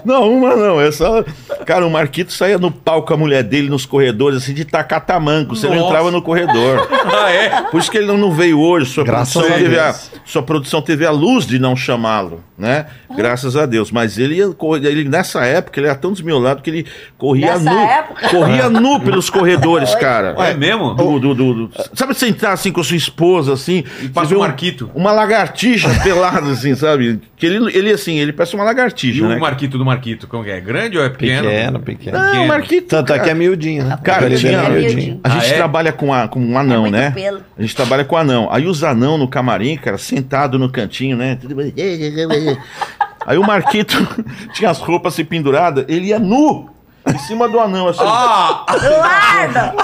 Não, 0.05 0.17
arruma 0.25 0.57
não. 0.57 0.81
É 0.81 0.91
só. 0.93 1.25
Cara, 1.67 1.87
o 1.87 1.91
Marquito 1.91 2.33
saía 2.33 2.59
no 2.59 2.71
palco 2.71 3.09
com 3.09 3.15
a 3.15 3.17
mulher 3.17 3.43
dele 3.43 3.69
nos 3.69 3.87
corredores, 3.87 4.39
assim, 4.43 4.55
de 4.55 4.65
tacar 4.65 5.05
tamanco. 5.05 5.55
Você 5.57 5.69
não 5.69 5.77
entrava 5.87 6.11
no 6.11 6.23
corredor. 6.23 6.89
Ah, 7.07 7.31
é? 7.31 7.63
Por 7.71 7.79
isso 7.79 7.91
que 7.91 7.99
ele 7.99 8.07
não, 8.07 8.17
não 8.17 8.33
veio 8.33 8.59
hoje. 8.59 8.87
Sua 8.91 9.05
Graças 9.05 9.33
produção, 9.35 9.55
a 9.57 9.59
teve 9.59 9.79
a, 9.79 9.95
sua 10.25 10.43
produção 10.43 10.83
teve 10.83 11.07
a 11.07 11.11
luz 11.11 11.47
de 11.47 11.59
não 11.59 11.77
chamá-lo, 11.77 12.43
né? 12.59 12.87
Graças 13.15 13.57
a 13.57 13.67
Deus. 13.67 13.91
Mas 13.93 14.19
ele, 14.19 14.37
ia 14.37 14.47
ele, 14.89 15.05
nessa 15.09 15.45
época, 15.45 15.79
ele 15.79 15.87
era 15.87 15.95
tão 15.97 16.13
desmiolado 16.13 16.61
que 16.63 16.71
ele 16.71 16.87
corria 17.19 17.53
Nessa 17.53 17.71
nu. 17.73 17.79
época? 17.79 18.29
Corria 18.31 18.69
nu 18.71 18.99
pelos 19.05 19.29
corredores, 19.31 19.95
cara. 19.95 20.35
É 20.39 20.55
mesmo? 20.55 20.95
Do, 20.95 21.19
do, 21.21 21.35
do- 21.35 21.55
do- 21.67 21.71
sabe 21.95 22.15
você 22.15 22.27
entrar 22.27 22.53
assim 22.53 22.73
com 22.73 22.81
a 22.81 22.85
sua 22.85 22.97
esposa, 22.97 23.53
assim, 23.53 23.85
E 24.03 24.09
passa 24.09 24.29
vê 24.29 24.35
o 24.35 24.39
um- 24.39 24.41
Marquito. 24.41 24.91
Uma 24.95 25.13
lagartixa 25.13 25.89
pelada, 26.03 26.51
assim, 26.51 26.75
sabe? 26.75 27.21
Que 27.37 27.47
ele, 27.47 27.71
ele, 27.77 27.91
assim, 28.05 28.19
ele 28.19 28.33
parece 28.33 28.55
uma 28.55 28.65
E 28.65 28.67
lagartixa, 28.67 29.25
o 29.25 29.29
né? 29.29 29.37
Marquito 29.37 29.77
do 29.79 29.85
Marquito, 29.85 30.27
como 30.29 30.47
é? 30.47 30.61
Grande 30.61 30.97
ou 30.99 31.05
é 31.05 31.09
pequeno? 31.09 31.49
Pequeno, 31.49 31.81
pequeno. 31.81 32.19
Não, 32.19 32.27
pequeno. 32.27 32.47
Marquito. 32.47 32.87
Tanto 32.89 33.13
é 33.13 33.17
cara. 33.17 33.25
que 33.25 33.31
é 33.31 33.35
miudinho, 33.35 33.85
né? 33.85 33.99
Cara, 34.03 34.27
Ele 34.27 34.37
tinha- 34.39 34.53
é 34.53 34.55
É 34.65 34.69
miudinho. 34.69 34.91
miudinho. 34.95 35.21
A 35.25 35.29
gente 35.31 35.45
Ah, 35.47 35.49
é? 35.49 35.55
trabalha 35.57 35.93
com, 35.93 36.13
a, 36.13 36.29
com 36.29 36.39
um 36.41 36.59
anão, 36.59 36.83
muito 36.83 36.93
né? 36.95 37.11
pelo. 37.11 37.41
A 37.59 37.63
gente 37.63 37.75
trabalha 37.75 38.05
com 38.05 38.17
anão. 38.17 38.49
Aí 38.51 38.67
os 38.67 38.85
anão 38.85 39.17
no 39.19 39.27
camarim, 39.29 39.77
cara, 39.77 39.97
sentado 39.99 40.59
no 40.59 40.71
cantinho, 40.71 41.17
né? 41.17 41.39
Aí 43.27 43.39
o 43.39 43.43
Marquito 43.43 43.97
tinha 44.53 44.69
as 44.71 44.79
roupas 44.79 45.15
assim 45.15 45.25
penduradas, 45.25 45.85
ele 45.89 46.07
ia 46.09 46.19
nu 46.19 46.69
em 47.07 47.19
cima 47.19 47.49
do 47.49 47.59
anão, 47.59 47.89
assim. 47.89 48.01
Ah! 48.05 48.65
Eduardo! 48.75 49.77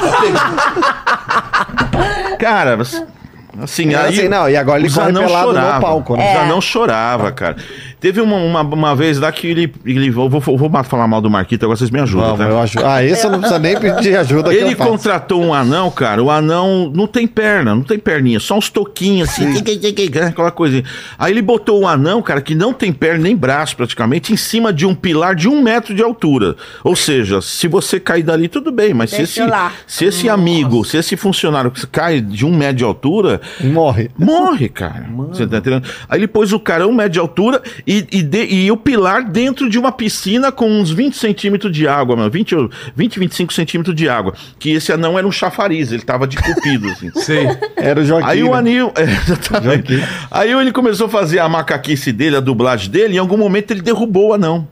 Cara, 2.38 2.78
assim, 3.62 3.92
É 3.92 3.96
aí. 3.96 4.08
assim, 4.18 4.28
não, 4.28 4.48
e 4.48 4.56
agora 4.56 4.78
ele 4.78 4.88
os 4.88 4.94
corre 4.94 5.12
pelado 5.12 5.46
no 5.48 5.52
chorava. 5.54 5.80
palco, 5.80 6.16
né? 6.16 6.22
Os 6.30 6.36
É. 6.36 6.42
anão 6.42 6.60
chorava, 6.60 7.32
cara. 7.32 7.56
Teve 8.00 8.20
uma, 8.20 8.36
uma, 8.36 8.62
uma 8.62 8.96
vez 8.96 9.18
lá 9.18 9.30
que 9.30 9.46
ele. 9.46 9.72
ele 9.84 10.10
vou, 10.10 10.28
vou, 10.28 10.40
vou 10.40 10.70
falar 10.84 11.06
mal 11.06 11.20
do 11.20 11.28
Marquito, 11.28 11.64
agora 11.64 11.76
vocês 11.76 11.90
me 11.90 12.00
ajudam, 12.00 12.36
Vamos, 12.36 12.38
tá? 12.46 12.50
eu 12.50 12.58
acho. 12.60 12.78
Ah, 12.86 13.04
esse 13.04 13.26
eu 13.26 13.30
não 13.30 13.38
precisa 13.40 13.58
nem 13.60 13.78
pedir 13.78 14.16
ajuda 14.16 14.54
Ele 14.54 14.74
contratou 14.74 15.42
um 15.42 15.52
anão, 15.52 15.90
cara. 15.90 16.22
O 16.22 16.30
anão 16.30 16.90
não 16.94 17.06
tem 17.06 17.26
perna, 17.26 17.74
não 17.74 17.82
tem 17.82 17.98
perninha, 17.98 18.40
só 18.40 18.56
uns 18.56 18.70
toquinhos 18.70 19.28
assim, 19.28 19.52
que- 19.62 19.76
que- 19.76 19.92
que- 19.92 20.08
que- 20.10 20.18
aquela 20.18 20.50
coisinha. 20.50 20.82
Aí 21.18 21.32
ele 21.32 21.42
botou 21.42 21.82
um 21.82 21.86
anão, 21.86 22.22
cara, 22.22 22.40
que 22.40 22.54
não 22.54 22.72
tem 22.72 22.90
perna 22.92 23.24
nem 23.24 23.36
braço 23.36 23.76
praticamente, 23.76 24.32
em 24.32 24.36
cima 24.36 24.72
de 24.72 24.86
um 24.86 24.94
pilar 24.94 25.34
de 25.34 25.46
um 25.48 25.60
metro 25.62 25.94
de 25.94 26.02
altura. 26.02 26.56
Ou 26.82 26.96
seja, 26.96 27.40
se 27.42 27.68
você 27.68 28.00
cair 28.00 28.22
dali, 28.22 28.48
tudo 28.48 28.72
bem, 28.72 28.94
mas 28.94 29.10
se 29.10 29.16
Deixa 29.18 29.42
esse, 29.42 29.50
lá. 29.50 29.72
se 29.86 30.04
esse 30.06 30.28
amigo, 30.28 30.84
se 30.84 30.96
esse 30.96 31.16
funcionário 31.16 31.70
que 31.70 31.86
cai 31.86 32.20
de 32.20 32.46
um 32.46 32.56
metro 32.56 32.76
de 32.76 32.84
altura, 32.84 33.40
Morre. 33.62 34.10
Morre, 34.18 34.68
cara. 34.70 35.06
Você 35.28 35.46
tá 35.46 35.58
entendendo? 35.58 35.84
Aí 36.08 36.18
ele 36.20 36.26
pôs 36.28 36.52
o 36.52 36.58
cara 36.58 36.86
um 36.88 36.92
metro 36.94 37.12
de 37.12 37.18
altura 37.18 37.60
e, 37.92 38.18
e, 38.18 38.22
de- 38.22 38.44
e 38.44 38.70
o 38.70 38.76
pilar 38.76 39.24
dentro 39.24 39.68
de 39.68 39.78
uma 39.78 39.90
piscina 39.90 40.52
com 40.52 40.70
uns 40.70 40.90
20 40.90 41.16
centímetros 41.16 41.72
de 41.72 41.88
água, 41.88 42.14
mano. 42.14 42.30
20, 42.30 42.54
ou- 42.54 42.70
20 42.94 43.18
25 43.18 43.52
centímetros 43.52 43.96
de 43.96 44.08
água. 44.08 44.34
Que 44.58 44.70
esse 44.70 44.92
anão 44.92 45.18
era 45.18 45.26
um 45.26 45.32
chafariz, 45.32 45.90
ele 45.90 46.02
tava 46.02 46.26
de 46.26 46.36
cupido, 46.36 46.88
assim. 46.88 47.10
Sei. 47.20 47.46
Era 47.76 48.00
o 48.00 48.04
Joaquim. 48.04 48.28
Aí 48.28 48.42
o 48.44 48.50
né? 48.52 48.58
anil. 48.58 48.92
É. 49.00 50.08
Aí 50.30 50.52
ele 50.52 50.72
começou 50.72 51.06
a 51.06 51.10
fazer 51.10 51.38
a 51.38 51.48
macaquice 51.48 52.12
dele, 52.12 52.36
a 52.36 52.40
dublagem 52.40 52.90
dele, 52.90 53.14
e 53.14 53.16
em 53.16 53.18
algum 53.18 53.36
momento 53.36 53.70
ele 53.72 53.82
derrubou 53.82 54.28
o 54.28 54.34
anão. 54.34 54.66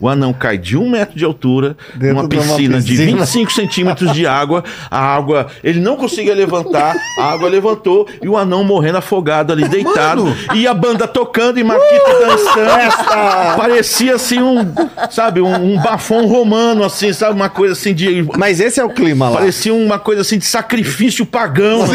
O 0.00 0.08
anão 0.08 0.32
cai 0.32 0.56
de 0.56 0.76
um 0.76 0.88
metro 0.88 1.18
de 1.18 1.24
altura, 1.24 1.76
Dentro 1.94 2.16
numa 2.16 2.28
de 2.28 2.36
uma 2.36 2.44
piscina, 2.46 2.80
de 2.80 2.90
piscina. 2.92 3.18
25 3.24 3.52
centímetros 3.52 4.12
de 4.12 4.26
água. 4.26 4.62
A 4.90 4.98
água, 5.00 5.48
ele 5.64 5.80
não 5.80 5.96
conseguia 5.96 6.34
levantar, 6.34 6.94
a 7.18 7.24
água 7.32 7.48
levantou 7.48 8.06
e 8.22 8.28
o 8.28 8.36
anão 8.36 8.62
morrendo 8.62 8.98
afogado 8.98 9.52
ali, 9.52 9.66
deitado. 9.68 10.32
E 10.54 10.66
a 10.66 10.74
banda 10.74 11.08
tocando 11.08 11.58
e 11.58 11.64
Marquito 11.64 12.04
dançando. 12.20 13.56
Parecia 13.56 14.14
assim 14.14 14.40
um, 14.40 14.72
sabe, 15.10 15.40
um, 15.40 15.74
um 15.74 15.80
bafão 15.80 16.26
romano, 16.26 16.84
assim, 16.84 17.12
sabe? 17.12 17.32
Uma 17.34 17.48
coisa 17.48 17.72
assim 17.72 17.94
de. 17.94 18.26
Mas 18.36 18.60
esse 18.60 18.78
é 18.80 18.84
o 18.84 18.90
clima 18.90 19.28
lá. 19.28 19.38
Parecia 19.38 19.74
uma 19.74 19.98
coisa 19.98 20.22
assim 20.22 20.38
de 20.38 20.44
sacrifício 20.44 21.26
pagão. 21.26 21.82
assim, 21.82 21.94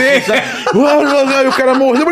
e 1.44 1.48
o 1.48 1.52
cara 1.54 1.74
morreu. 1.74 2.06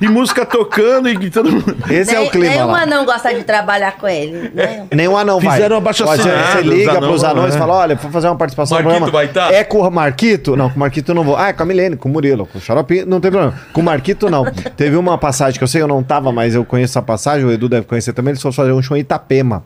E 0.00 0.08
música 0.08 0.44
tocando 0.46 1.08
e 1.08 1.30
todo 1.30 1.50
mundo. 1.50 1.76
Esse 1.90 2.14
é 2.14 2.18
o 2.18 2.22
Nem- 2.22 2.30
clima 2.30 2.48
Nenhum 2.48 2.66
lá. 2.70 2.82
anão 2.82 3.04
gosta 3.04 3.34
de 3.34 3.42
trabalhar 3.44 3.92
com 3.92 4.08
ele. 4.08 4.50
Né? 4.54 4.86
Nenhum 4.94 5.16
anão 5.16 5.40
vai. 5.40 5.56
Fizeram 5.56 5.76
abaixo-assinado, 5.76 6.30
Ó, 6.30 6.52
Você 6.52 6.58
os 6.58 6.64
liga 6.64 6.90
anão, 6.92 7.08
pros 7.08 7.24
anões 7.24 7.54
e 7.54 7.56
é. 7.56 7.58
fala: 7.58 7.74
olha, 7.74 7.94
vou 7.96 8.10
fazer 8.10 8.28
uma 8.28 8.36
participação 8.36 8.78
no 8.82 8.84
Marquito 8.84 9.12
vai 9.12 9.28
tá? 9.28 9.52
É 9.52 9.64
com 9.64 9.80
o 9.80 9.90
Marquito? 9.90 10.56
Não, 10.56 10.68
com 10.68 10.76
o 10.76 10.78
Marquito 10.80 11.10
eu 11.10 11.14
não 11.14 11.24
vou. 11.24 11.36
Ah, 11.36 11.48
é 11.48 11.52
com 11.52 11.62
a 11.62 11.66
Milene, 11.66 11.96
com 11.96 12.08
o 12.08 12.12
Murilo, 12.12 12.46
com 12.46 12.58
o 12.58 12.60
Xarope, 12.60 13.04
não 13.04 13.20
tem 13.20 13.30
problema. 13.30 13.58
Com 13.72 13.80
o 13.80 13.84
Marquito, 13.84 14.30
não. 14.30 14.44
Teve 14.76 14.96
uma 14.96 15.18
passagem 15.18 15.58
que 15.58 15.64
eu 15.64 15.68
sei, 15.68 15.82
eu 15.82 15.88
não 15.88 16.02
tava, 16.02 16.32
mas 16.32 16.54
eu 16.54 16.64
conheço 16.64 16.92
essa 16.92 17.02
passagem, 17.02 17.46
o 17.46 17.52
Edu 17.52 17.68
deve 17.68 17.86
conhecer 17.86 18.12
também. 18.12 18.32
Eles 18.32 18.42
foram 18.42 18.52
fazer 18.52 18.72
um 18.72 18.82
show 18.82 18.96
em 18.96 19.00
Itapema. 19.00 19.62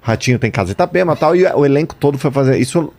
Ratinho 0.00 0.38
tem 0.38 0.50
casa 0.50 0.70
em 0.70 0.72
Itapema 0.72 1.12
e 1.12 1.16
tal, 1.16 1.36
e 1.36 1.44
o 1.44 1.66
elenco 1.66 1.94
todo 1.94 2.18
foi 2.18 2.30
fazer. 2.30 2.58
Isso 2.58 2.92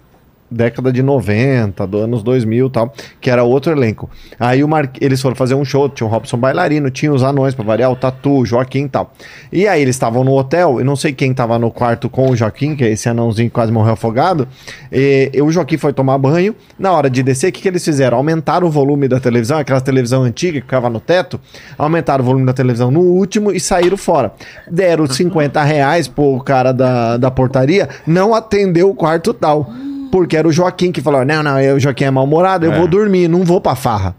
década 0.49 0.91
de 0.91 1.03
90, 1.03 1.85
do 1.85 1.97
anos 1.99 2.23
2000 2.23 2.67
e 2.67 2.69
tal, 2.69 2.93
que 3.21 3.29
era 3.29 3.43
outro 3.43 3.71
elenco. 3.71 4.09
Aí 4.39 4.63
o 4.63 4.67
Mar... 4.67 4.91
eles 4.99 5.21
foram 5.21 5.35
fazer 5.35 5.55
um 5.55 5.65
show, 5.65 5.89
tinha 5.89 6.07
o 6.07 6.09
Robson 6.09 6.37
bailarino, 6.37 6.89
tinha 6.89 7.11
os 7.11 7.23
anões 7.23 7.53
pra 7.53 7.63
variar, 7.63 7.91
o 7.91 7.95
Tatu, 7.95 8.39
o 8.39 8.45
Joaquim 8.45 8.85
e 8.85 8.89
tal. 8.89 9.13
E 9.51 9.67
aí 9.67 9.81
eles 9.81 9.95
estavam 9.95 10.23
no 10.23 10.33
hotel, 10.33 10.81
e 10.81 10.83
não 10.83 10.95
sei 10.95 11.13
quem 11.13 11.33
tava 11.33 11.59
no 11.59 11.71
quarto 11.71 12.09
com 12.09 12.29
o 12.29 12.35
Joaquim, 12.35 12.75
que 12.75 12.83
é 12.83 12.91
esse 12.91 13.07
anãozinho 13.07 13.49
que 13.49 13.53
quase 13.53 13.71
morreu 13.71 13.93
afogado, 13.93 14.47
e, 14.91 15.31
e 15.33 15.41
o 15.41 15.51
Joaquim 15.51 15.77
foi 15.77 15.93
tomar 15.93 16.17
banho, 16.17 16.55
na 16.77 16.91
hora 16.91 17.09
de 17.09 17.21
descer, 17.21 17.49
o 17.49 17.51
que, 17.51 17.61
que 17.61 17.67
eles 17.67 17.83
fizeram? 17.83 18.17
Aumentaram 18.17 18.67
o 18.67 18.71
volume 18.71 19.07
da 19.07 19.19
televisão, 19.19 19.59
aquela 19.59 19.81
televisão 19.81 20.23
antiga 20.23 20.59
que 20.59 20.65
ficava 20.65 20.89
no 20.89 20.99
teto, 20.99 21.39
aumentaram 21.77 22.23
o 22.23 22.25
volume 22.25 22.45
da 22.45 22.53
televisão 22.53 22.91
no 22.91 23.01
último 23.01 23.51
e 23.51 23.59
saíram 23.59 23.97
fora. 23.97 24.33
Deram 24.69 25.05
50 25.07 25.63
reais 25.63 26.07
pro 26.07 26.39
cara 26.39 26.71
da, 26.71 27.17
da 27.17 27.31
portaria, 27.31 27.89
não 28.05 28.33
atendeu 28.33 28.89
o 28.89 28.95
quarto 28.95 29.33
tal. 29.33 29.69
Porque 30.11 30.35
era 30.37 30.47
o 30.47 30.51
Joaquim 30.51 30.91
que 30.91 31.01
falou: 31.01 31.23
Não, 31.25 31.43
não, 31.43 31.59
eu, 31.59 31.75
o 31.75 31.79
Joaquim 31.79 32.05
é 32.05 32.11
mal-humorado, 32.11 32.65
eu 32.65 32.73
vou 32.73 32.87
dormir, 32.87 33.27
não 33.27 33.43
vou 33.43 33.61
pra 33.61 33.75
farra. 33.75 34.15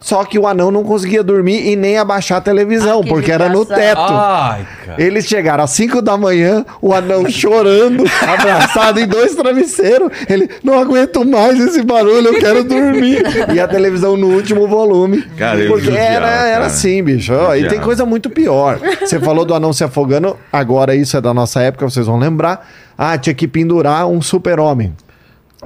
Só 0.00 0.24
que 0.24 0.38
o 0.38 0.46
anão 0.46 0.70
não 0.70 0.84
conseguia 0.84 1.24
dormir 1.24 1.66
e 1.66 1.74
nem 1.74 1.98
abaixar 1.98 2.38
a 2.38 2.40
televisão, 2.40 3.02
que 3.02 3.08
porque 3.08 3.32
era 3.32 3.48
no 3.48 3.64
teto. 3.64 4.00
Ai, 4.00 4.66
cara. 4.86 5.02
Eles 5.02 5.26
chegaram 5.26 5.64
às 5.64 5.70
5 5.70 6.00
da 6.00 6.16
manhã, 6.16 6.64
o 6.80 6.94
anão 6.94 7.26
chorando, 7.28 8.04
abraçado 8.22 9.00
em 9.00 9.06
dois 9.08 9.34
travesseiros. 9.34 10.08
Ele, 10.28 10.48
não 10.62 10.78
aguento 10.78 11.24
mais 11.26 11.58
esse 11.58 11.82
barulho, 11.82 12.28
eu 12.28 12.38
quero 12.38 12.62
dormir. 12.62 13.22
E 13.52 13.58
a 13.58 13.66
televisão 13.66 14.16
no 14.16 14.28
último 14.28 14.68
volume. 14.68 15.22
Cara, 15.36 15.66
porque 15.66 15.86
judiava, 15.86 16.06
era, 16.06 16.26
era 16.28 16.52
cara. 16.52 16.66
assim, 16.66 17.02
bicho. 17.02 17.34
Ó, 17.34 17.56
E 17.56 17.68
tem 17.68 17.80
coisa 17.80 18.06
muito 18.06 18.30
pior. 18.30 18.78
Você 19.00 19.18
falou 19.18 19.44
do 19.44 19.52
anão 19.52 19.72
se 19.72 19.82
afogando, 19.82 20.36
agora 20.52 20.94
isso 20.94 21.16
é 21.16 21.20
da 21.20 21.34
nossa 21.34 21.60
época, 21.60 21.88
vocês 21.90 22.06
vão 22.06 22.18
lembrar. 22.18 22.68
Ah, 22.96 23.18
tinha 23.18 23.34
que 23.34 23.48
pendurar 23.48 24.06
um 24.06 24.22
super-homem. 24.22 24.94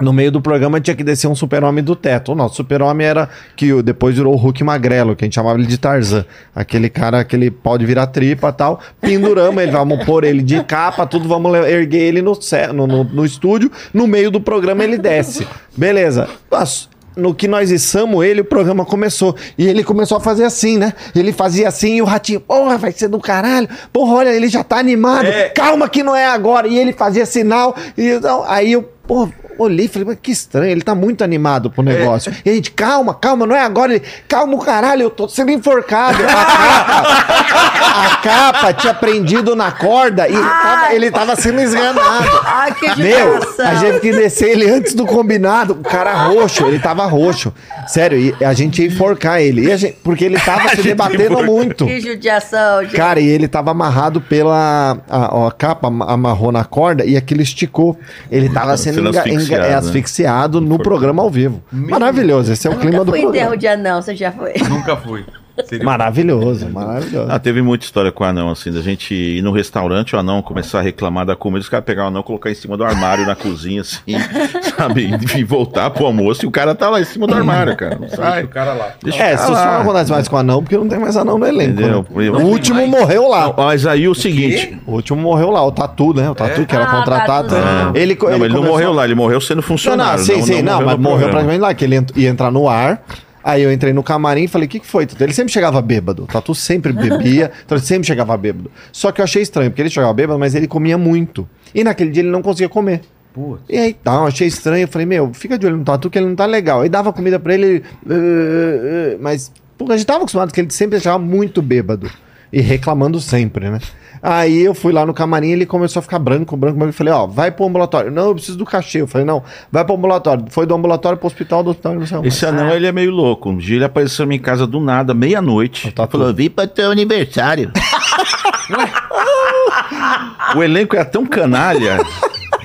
No 0.01 0.11
meio 0.13 0.33
do 0.33 0.41
programa 0.41 0.81
tinha 0.81 0.97
que 0.97 1.05
descer 1.05 1.27
um 1.29 1.35
super-homem 1.35 1.85
do 1.85 1.95
teto. 1.95 2.33
O 2.33 2.35
nosso 2.35 2.57
super-homem 2.57 3.07
era 3.07 3.29
que 3.55 3.83
depois 3.83 4.17
virou 4.17 4.33
o 4.33 4.37
Hulk 4.37 4.65
Magrelo, 4.65 5.15
que 5.15 5.25
a 5.25 5.27
gente 5.27 5.35
chamava 5.35 5.59
ele 5.59 5.67
de 5.67 5.77
Tarzan. 5.77 6.25
Aquele 6.55 6.89
cara, 6.89 7.21
aquele 7.21 7.51
pau 7.51 7.77
de 7.77 7.85
virar 7.85 8.07
tripa 8.07 8.49
e 8.49 8.53
tal. 8.53 8.81
Penduramos 9.01 9.63
ele, 9.63 9.71
vamos 9.71 10.03
pôr 10.05 10.25
ele 10.25 10.43
de 10.43 10.65
capa, 10.65 11.07
tudo, 11.07 11.29
vamos 11.29 11.55
erguer 11.67 12.01
ele 12.01 12.23
no, 12.23 12.33
no, 12.75 12.87
no, 12.87 13.05
no 13.05 13.25
estúdio. 13.25 13.71
No 13.93 14.07
meio 14.07 14.31
do 14.31 14.41
programa 14.41 14.83
ele 14.83 14.97
desce. 14.97 15.47
Beleza. 15.77 16.27
As- 16.51 16.89
no 17.15 17.35
que 17.35 17.47
nós 17.47 17.71
içamos 17.71 18.25
ele, 18.25 18.41
o 18.41 18.45
programa 18.47 18.87
começou. 18.87 19.37
E 19.59 19.69
ele 19.69 19.85
começou 19.85 20.17
a 20.17 20.21
fazer 20.21 20.45
assim, 20.45 20.79
né? 20.79 20.95
Ele 21.15 21.33
fazia 21.33 21.69
assim 21.69 21.97
e 21.97 22.03
o 22.03 22.07
ratinho, 22.07 22.41
porra, 22.41 22.79
vai 22.79 22.93
ser 22.93 23.09
do 23.09 23.21
caralho. 23.21 23.69
Porra, 23.93 24.15
olha, 24.15 24.31
ele 24.31 24.49
já 24.49 24.65
tá 24.65 24.79
animado. 24.79 25.27
É. 25.27 25.51
Calma 25.51 25.89
que 25.89 26.03
não 26.03 26.17
é 26.17 26.27
agora. 26.27 26.67
E 26.67 26.79
ele 26.79 26.95
fazia 26.95 27.27
sinal. 27.27 27.77
E 27.99 28.09
então, 28.13 28.43
aí 28.47 28.73
eu, 28.73 28.83
porra, 29.07 29.31
olhei 29.63 29.87
e 29.87 29.89
falei, 29.89 30.07
mas 30.09 30.19
que 30.21 30.31
estranho, 30.31 30.71
ele 30.71 30.83
tá 30.83 30.95
muito 30.95 31.23
animado 31.25 31.71
pro 31.71 31.83
negócio. 31.83 32.33
E 32.45 32.51
a 32.51 32.55
gente, 32.55 32.71
calma, 32.71 33.15
calma, 33.15 33.47
não 33.47 33.55
é 33.57 33.61
agora. 33.61 33.95
Ele, 33.95 34.03
calma 34.29 34.55
o 34.55 34.59
caralho, 34.59 35.03
eu 35.03 35.11
tô 35.11 35.29
sendo 35.29 35.51
enforcado. 35.51 36.19
A 36.23 36.45
capa, 36.45 38.03
a 38.05 38.17
capa 38.17 38.73
tinha 38.73 38.95
prendido 38.95 39.55
na 39.57 39.71
corda 39.73 40.29
e 40.29 40.33
tava- 40.33 40.95
ele 40.95 41.11
tava 41.11 41.37
sendo 41.37 41.61
esganado. 41.61 42.29
Ai, 42.45 42.73
que 42.75 43.03
Meu, 43.03 43.41
a 43.67 43.75
gente 43.77 44.01
que 44.01 44.13
descer 44.13 44.51
ele 44.51 44.71
antes 44.71 44.95
do 44.95 45.07
combinado. 45.07 45.73
O 45.75 45.83
cara 45.83 46.13
roxo, 46.15 46.67
ele 46.67 46.79
tava 46.79 47.05
roxo. 47.07 47.53
Sério, 47.87 48.19
e 48.19 48.45
a 48.45 48.53
gente 48.53 48.83
ia 48.83 48.89
enforcar 48.89 49.41
ele. 49.41 49.67
E 49.67 49.73
a 49.73 49.77
gente- 49.77 49.97
porque 50.03 50.25
ele 50.25 50.39
tava 50.39 50.69
se 50.75 50.83
debatendo 50.83 51.25
enforca. 51.35 51.51
muito. 51.51 51.87
Que 51.87 52.01
judiação, 52.01 52.83
gente. 52.85 52.97
Cara, 52.97 53.21
e 53.21 53.27
ele 53.27 53.49
tava 53.49 53.71
amarrado 53.71 54.21
pela. 54.21 54.99
A, 55.09 55.47
a 55.47 55.51
capa 55.53 55.89
am- 55.89 56.03
amarrou 56.03 56.53
na 56.53 56.65
corda 56.65 57.05
e 57.05 57.17
aquilo 57.17 57.43
esticou. 57.43 57.99
Ele 58.31 58.49
tava 58.49 58.77
sendo, 58.77 58.97
Sendo 58.97 59.09
enga- 59.11 59.23
asfixiado, 59.55 59.67
é, 59.67 59.71
né? 59.71 59.75
asfixiado 59.77 60.61
no 60.61 60.79
programa 60.79 61.23
ao 61.23 61.31
vivo. 61.31 61.63
Maravilhoso, 61.71 62.53
esse 62.53 62.67
é 62.67 62.71
o 62.71 62.77
clima 62.77 62.99
Nunca 62.99 63.05
do 63.05 63.11
fui 63.11 63.21
enterro 63.21 63.51
programa. 63.51 63.57
de 63.57 63.67
anão, 63.69 64.03
você 64.03 64.15
já 64.17 64.33
foi. 64.33 64.55
Nunca 64.69 64.97
fui. 64.97 65.25
Seria- 65.67 65.85
Maravilhoso, 65.85 66.69
maravilhoso. 66.71 67.27
Ah, 67.31 67.39
teve 67.39 67.61
muita 67.63 67.85
história 67.85 68.11
com 68.11 68.25
o 68.25 68.27
anão, 68.27 68.51
assim, 68.51 68.73
da 68.73 68.81
gente 68.81 69.15
ir 69.15 69.43
no 69.43 69.53
restaurante, 69.53 70.17
o 70.17 70.19
anão 70.19 70.41
começar 70.43 70.79
a 70.79 70.83
reclamar 70.83 71.27
da 71.27 71.37
comida, 71.37 71.61
os 71.61 71.69
caras 71.69 71.85
pegar 71.85 72.05
o 72.05 72.07
anão, 72.09 72.23
colocar 72.23 72.51
em 72.51 72.55
cima 72.55 72.77
do 72.77 72.85
armário 72.85 73.27
na 73.27 73.35
cozinha, 73.35 73.83
assim, 73.83 74.01
sabe? 74.77 75.11
E 75.37 75.45
voltar 75.45 75.91
pro 75.91 76.07
almoço 76.07 76.45
e 76.45 76.49
o 76.49 76.51
cara 76.51 76.75
tá 76.75 76.89
lá 76.89 77.01
em 77.01 77.05
cima 77.05 77.27
do 77.27 77.35
armário, 77.35 77.77
cara. 77.77 77.99
Não 78.01 78.09
sai. 78.09 78.45
o 78.45 78.49
cara 78.49 78.73
lá. 78.73 78.93
Deixa 79.03 79.19
É, 79.23 79.35
o 79.35 79.37
cara 79.37 79.43
isso 79.45 79.47
só 79.47 79.53
lá. 79.53 79.73
não 79.75 79.81
acontece 79.83 80.11
mais 80.11 80.29
com 80.29 80.37
anão, 80.37 80.63
porque 80.63 80.77
não 80.77 80.89
tem 80.89 80.99
mais 80.99 81.17
anão 81.17 81.39
no 81.39 81.47
elenco. 81.47 81.81
Né? 81.81 81.89
Não 81.89 82.05
O 82.41 82.47
último 82.47 82.79
mais. 82.79 82.91
morreu 82.91 83.29
lá. 83.29 83.53
Mas 83.57 83.87
aí 83.87 84.09
o 84.09 84.15
seguinte. 84.15 84.79
O 84.87 84.93
último 84.93 85.21
morreu 85.21 85.51
lá, 85.51 85.65
o 85.67 85.71
Tatu, 85.73 86.15
né? 86.15 86.31
O 86.31 86.35
Tatu 86.35 86.65
que 86.67 86.75
era 86.75 86.85
Ah, 86.85 86.97
contratado. 86.97 87.49
Tatuzinho. 87.49 87.93
Ele, 87.95 88.15
não, 88.21 88.29
mas 88.29 88.35
ele 88.41 88.49
não 88.49 88.55
começou- 88.57 88.65
morreu 88.73 88.93
lá, 88.93 89.05
ele 89.05 89.15
morreu 89.15 89.41
sendo 89.41 89.57
Não, 89.59 89.63
funcionário. 89.63 90.19
não, 90.19 90.25
sim, 90.25 90.43
sim, 90.43 90.63
não, 90.63 90.83
mas 90.83 90.99
morreu 90.99 91.29
praticamente 91.29 91.61
lá, 91.61 91.75
que 91.75 91.85
ele 91.85 91.97
ent- 91.97 92.17
ia 92.17 92.29
entrar 92.31 92.51
no 92.51 92.69
ar. 92.69 93.03
Aí 93.45 93.63
eu 93.63 93.73
entrei 93.73 93.93
no 93.93 94.03
camarim 94.03 94.45
e 94.45 94.49
falei, 94.49 94.67
o 94.67 94.69
que, 94.71 94.81
que 94.81 94.87
foi? 94.87 95.07
Tatu? 95.07 95.23
Ele 95.23 95.33
sempre 95.33 95.53
chegava 95.53 95.81
bêbado. 95.83 96.27
Tatu 96.27 96.55
sempre 96.55 96.93
bebia, 96.93 97.51
então 97.65 97.77
ele 97.77 97.85
sempre 97.85 98.07
chegava 98.07 98.37
bêbado. 98.37 98.71
Só 98.93 99.11
que 99.11 99.21
eu 99.21 99.25
achei 99.25 99.43
estranho, 99.43 99.71
porque 99.71 99.83
ele 99.83 99.91
chegava 99.91 100.13
bêbado, 100.13 100.39
mas 100.39 100.55
ele 100.55 100.69
comia 100.69 100.97
muito. 100.97 101.49
E 101.75 101.83
naquele 101.83 102.11
dia 102.11 102.23
ele 102.23 102.31
não 102.31 102.43
conseguia 102.43 102.69
comer. 102.69 103.01
Putz. 103.33 103.63
E 103.69 103.79
aí, 103.79 103.95
tá, 103.95 104.15
eu 104.15 104.27
achei 104.27 104.47
estranho. 104.47 104.85
Eu 104.85 104.89
falei, 104.89 105.07
meu, 105.07 105.33
fica 105.33 105.59
de 105.59 105.67
olho 105.67 105.79
no 105.79 105.85
Tatu 105.85 106.11
que 106.11 106.19
ele 106.19 106.27
não 106.27 106.37
tá 106.37 106.47
legal. 106.47 106.83
Aí 106.83 106.89
dava 106.89 107.13
comida 107.13 107.41
pra 107.41 107.55
ele, 107.55 107.67
ele, 107.67 107.85
"Uh, 108.07 108.13
uh, 108.13 109.17
uh", 109.17 109.19
mas 109.21 109.51
pô, 109.77 109.91
a 109.91 109.97
gente 109.97 110.07
tava 110.07 110.21
acostumado 110.21 110.53
que 110.53 110.61
ele 110.61 110.71
sempre 110.71 110.99
deixava 110.99 111.19
muito 111.19 111.63
bêbado. 111.63 112.11
E 112.53 112.61
reclamando 112.61 113.19
sempre, 113.21 113.71
né? 113.71 113.81
Aí 114.23 114.63
eu 114.63 114.73
fui 114.73 114.93
lá 114.93 115.05
no 115.05 115.13
camarim 115.13 115.51
ele 115.51 115.67
começou 115.67 115.99
a 115.99 116.03
ficar 116.03 116.21
branco, 116.21 116.57
branco, 116.57 116.79
branco. 116.79 116.91
Eu 116.91 116.97
falei, 116.97 117.13
ó, 117.13 117.27
vai 117.27 117.51
pro 117.51 117.67
ambulatório. 117.67 118.11
Não, 118.11 118.29
eu 118.29 118.35
preciso 118.35 118.57
do 118.57 118.65
cachê. 118.65 119.01
Eu 119.01 119.09
falei, 119.09 119.27
não, 119.27 119.43
vai 119.71 119.85
pro 119.85 119.97
ambulatório. 119.97 120.45
Foi 120.49 120.65
do 120.65 120.75
ambulatório 120.75 121.19
pro 121.19 121.27
hospital, 121.27 121.65
do 121.65 121.71
hospital, 121.71 121.95
não 121.95 122.07
sei 122.07 122.19
onde. 122.19 122.29
Esse 122.29 122.47
anão, 122.47 122.71
ele 122.71 122.87
é 122.87 122.93
meio 122.93 123.11
louco. 123.11 123.51
Um 123.51 123.57
dia 123.57 123.77
ele 123.77 123.85
apareceu 123.85 124.25
na 124.25 124.29
minha 124.29 124.41
casa 124.41 124.65
do 124.65 124.81
nada, 124.81 125.13
meia-noite. 125.13 125.89
O 125.89 125.93
Tatu. 125.93 126.13
Falou, 126.13 126.33
vim 126.33 126.49
pra 126.49 126.69
teu 126.69 126.93
aniversário. 126.93 127.73
o 130.55 130.63
elenco 130.63 130.95
é 130.95 131.05
tão 131.05 131.27
canalha. 131.27 131.99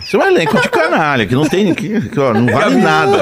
Isso 0.07 0.15
é 0.15 0.19
um 0.19 0.27
elenco 0.27 0.61
de 0.61 0.69
canalha, 0.69 1.25
que 1.25 1.35
não 1.35 1.43
tem. 1.43 1.75
Que, 1.75 1.99
que, 2.07 2.17
ó, 2.17 2.33
não 2.33 2.45
vale 2.45 2.75
nada. 2.77 3.17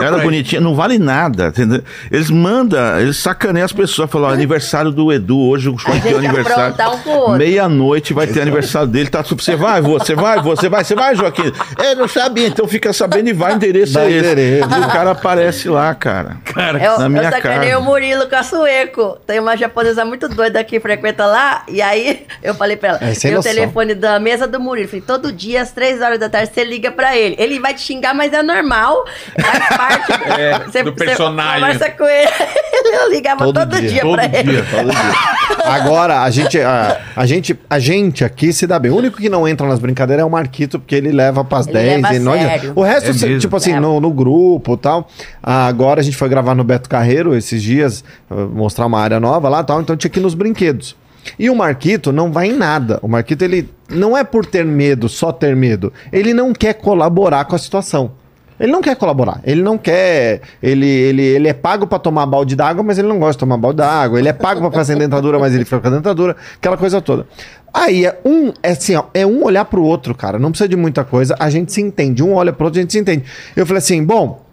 Era 0.00 0.18
bonitinha, 0.18 0.60
não 0.60 0.72
vale 0.72 0.96
nada. 0.96 1.48
Entendeu? 1.48 1.82
Eles 2.12 2.30
mandam, 2.30 3.00
eles 3.00 3.16
sacaneiam 3.16 3.64
as 3.64 3.72
pessoas. 3.72 4.08
Falam, 4.08 4.30
ó, 4.30 4.32
aniversário 4.32 4.92
do 4.92 5.12
Edu, 5.12 5.36
hoje 5.36 5.68
o 5.68 5.74
vai 5.74 6.00
ter 6.00 6.10
gente 6.10 6.26
aniversário. 6.26 6.76
um. 7.08 7.36
Meia-noite 7.36 8.14
vai 8.14 8.28
ter 8.28 8.40
aniversário 8.40 8.86
dele. 8.86 9.08
Tá, 9.08 9.20
você 9.22 9.56
vai, 9.56 9.82
você 9.82 10.14
vai, 10.14 10.40
você 10.40 10.68
vai, 10.68 10.84
você 10.84 10.94
vai, 10.94 11.16
Joaquim. 11.16 11.52
É, 11.76 11.96
não 11.96 12.06
sabia, 12.06 12.46
então 12.46 12.68
fica 12.68 12.92
sabendo 12.92 13.30
e 13.30 13.32
vai, 13.32 13.54
endereço 13.54 13.94
Dá 13.94 14.04
é 14.04 14.10
esse. 14.10 14.18
endereço. 14.18 14.68
E 14.68 14.80
o 14.80 14.88
cara 14.88 15.10
aparece 15.10 15.68
lá, 15.68 15.92
cara. 15.92 16.36
Eu, 16.80 17.00
na 17.00 17.08
minha 17.08 17.24
eu 17.24 17.30
sacanei 17.32 17.70
cara. 17.70 17.80
o 17.80 17.82
Murilo 17.82 18.28
Caçueco. 18.28 19.18
Tem 19.26 19.40
uma 19.40 19.56
japonesa 19.56 20.04
muito 20.04 20.28
doida 20.28 20.62
que 20.62 20.78
frequenta 20.78 21.26
lá. 21.26 21.64
E 21.66 21.82
aí 21.82 22.26
eu 22.44 22.54
falei 22.54 22.76
pra 22.76 22.90
ela: 22.90 22.98
É, 23.02 23.12
tem 23.12 23.36
o 23.36 23.42
telefone 23.42 23.96
da 23.96 24.20
mesa 24.20 24.46
do 24.46 24.60
Murilo. 24.60 24.86
Falei, 24.86 25.02
todo 25.04 25.32
dia, 25.32 25.62
às 25.62 25.72
três 25.72 26.00
horas 26.00 26.20
da 26.20 26.27
tarde, 26.28 26.50
você 26.52 26.64
liga 26.64 26.90
pra 26.90 27.16
ele. 27.16 27.34
Ele 27.38 27.58
vai 27.60 27.74
te 27.74 27.80
xingar, 27.80 28.14
mas 28.14 28.32
é 28.32 28.42
normal. 28.42 29.04
Faz 29.40 29.76
parte 29.76 30.12
É, 30.40 30.58
Você- 30.60 30.82
do 30.82 30.92
você 30.92 31.04
personagem. 31.04 31.60
Conversa 31.60 31.90
com 31.90 32.04
ele. 32.04 32.28
Eu 32.90 33.10
ligava 33.10 33.44
Todo 33.44 33.60
todo, 33.60 33.78
dia, 33.78 33.88
dia, 33.90 34.00
Todo 34.00 34.14
pra 34.14 34.24
ele. 34.24 34.42
dia, 34.52 34.64
todo 34.70 34.90
dia. 34.90 35.64
Agora, 35.64 36.22
a 36.22 36.30
gente, 36.30 36.58
a, 36.58 36.98
a 37.14 37.26
gente, 37.26 37.58
a 37.68 37.78
gente 37.78 38.24
aqui 38.24 38.50
se 38.52 38.66
dá 38.66 38.78
bem. 38.78 38.90
O 38.90 38.96
único 38.96 39.18
que 39.18 39.28
não 39.28 39.46
entra 39.46 39.66
nas 39.66 39.78
brincadeiras 39.78 40.22
é 40.22 40.26
o 40.26 40.30
Marquito, 40.30 40.78
porque 40.78 40.94
ele 40.94 41.12
leva 41.12 41.44
pras 41.44 41.66
Ele 41.66 41.74
10 41.74 42.02
leva 42.02 42.14
e 42.14 42.18
nós. 42.18 42.40
O 42.74 42.82
resto, 42.82 43.10
É 43.26 43.38
tipo 43.38 43.56
assim, 43.56 43.70
Leva. 43.74 43.82
no, 43.82 44.00
no 44.00 44.10
grupo 44.10 44.72
e 44.74 44.76
tal. 44.78 45.06
Agora 45.42 46.00
a 46.00 46.02
gente 46.02 46.16
foi 46.16 46.28
gravar 46.30 46.54
no 46.54 46.64
Beto 46.64 46.88
Carreiro 46.88 47.34
esses 47.36 47.62
dias, 47.62 48.02
ah, 48.30 48.34
mostrar 48.34 48.86
uma 48.86 49.00
área 49.00 49.20
nova 49.20 49.48
lá 49.48 49.60
e 49.60 49.64
tal, 49.64 49.80
então 49.82 49.96
tinha 49.96 50.10
que 50.10 50.18
ir 50.18 50.22
nos 50.22 50.34
brinquedos. 50.34 50.96
E 51.38 51.50
o 51.50 51.54
Marquito 51.54 52.12
não 52.12 52.32
vai 52.32 52.48
em 52.48 52.56
nada. 52.56 52.98
O 53.02 53.08
Marquito, 53.08 53.42
ele 53.42 53.68
não 53.88 54.16
é 54.16 54.24
por 54.24 54.46
ter 54.46 54.64
medo, 54.64 55.08
só 55.08 55.32
ter 55.32 55.54
medo. 55.56 55.92
Ele 56.12 56.32
não 56.32 56.52
quer 56.52 56.74
colaborar 56.74 57.44
com 57.44 57.54
a 57.54 57.58
situação. 57.58 58.12
Ele 58.58 58.72
não 58.72 58.80
quer 58.80 58.96
colaborar. 58.96 59.40
Ele 59.44 59.62
não 59.62 59.78
quer. 59.78 60.40
Ele, 60.62 60.86
ele, 60.86 61.22
ele 61.22 61.48
é 61.48 61.52
pago 61.52 61.86
pra 61.86 61.98
tomar 61.98 62.26
balde 62.26 62.56
d'água, 62.56 62.82
mas 62.82 62.98
ele 62.98 63.06
não 63.06 63.18
gosta 63.18 63.34
de 63.34 63.38
tomar 63.38 63.56
balde 63.56 63.76
d'água. 63.76 64.18
Ele 64.18 64.28
é 64.28 64.32
pago 64.32 64.60
pra 64.60 64.70
fazer 64.72 64.96
dentadura, 64.96 65.38
mas 65.38 65.54
ele 65.54 65.64
fica 65.64 65.78
com 65.80 65.86
a 65.86 65.90
dentadura. 65.90 66.36
Aquela 66.56 66.76
coisa 66.76 67.00
toda. 67.00 67.26
Aí 67.72 68.04
é 68.04 68.18
um, 68.24 68.52
é 68.62 68.70
assim, 68.70 68.96
ó, 68.96 69.04
é 69.14 69.24
um 69.24 69.44
olhar 69.44 69.64
pro 69.64 69.82
outro, 69.82 70.14
cara. 70.14 70.38
Não 70.38 70.50
precisa 70.50 70.68
de 70.68 70.76
muita 70.76 71.04
coisa. 71.04 71.36
A 71.38 71.48
gente 71.50 71.72
se 71.72 71.80
entende. 71.80 72.22
Um 72.22 72.34
olha 72.34 72.52
pro 72.52 72.64
outro, 72.64 72.80
a 72.80 72.82
gente 72.82 72.92
se 72.92 72.98
entende. 72.98 73.24
Eu 73.54 73.64
falei 73.64 73.78
assim, 73.78 74.04
bom. 74.04 74.47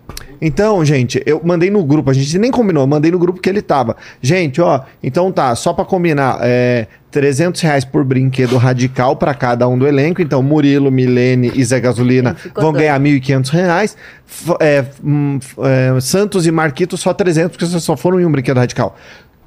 Então, 0.47 0.85
gente, 0.85 1.21
eu 1.25 1.41
mandei 1.43 1.71
no 1.71 1.83
grupo, 1.83 2.11
a 2.11 2.13
gente 2.13 2.37
nem 2.37 2.51
combinou, 2.51 2.83
eu 2.83 2.87
mandei 2.87 3.09
no 3.09 3.17
grupo 3.17 3.41
que 3.41 3.49
ele 3.49 3.63
tava. 3.63 3.97
Gente, 4.21 4.61
ó, 4.61 4.81
então 5.01 5.31
tá, 5.31 5.55
só 5.55 5.73
pra 5.73 5.83
combinar, 5.83 6.37
é 6.41 6.85
300 7.09 7.59
reais 7.61 7.83
por 7.83 8.03
brinquedo 8.03 8.55
radical 8.57 9.15
pra 9.15 9.33
cada 9.33 9.67
um 9.67 9.75
do 9.75 9.87
elenco. 9.87 10.21
Então, 10.21 10.43
Murilo, 10.43 10.91
Milene 10.91 11.51
e 11.55 11.63
Zé 11.65 11.79
Gasolina 11.79 12.35
vão 12.53 12.71
doido. 12.71 12.77
ganhar 12.79 12.99
1.500 12.99 13.49
reais. 13.49 13.97
F- 14.27 14.53
é, 14.59 14.85
hum, 15.03 15.39
é, 15.95 15.99
Santos 15.99 16.45
e 16.45 16.51
Marquito 16.51 16.95
só 16.97 17.11
300, 17.13 17.51
porque 17.51 17.65
vocês 17.65 17.81
só 17.83 17.97
foram 17.97 18.19
em 18.19 18.25
um 18.25 18.31
brinquedo 18.31 18.57
radical. 18.57 18.95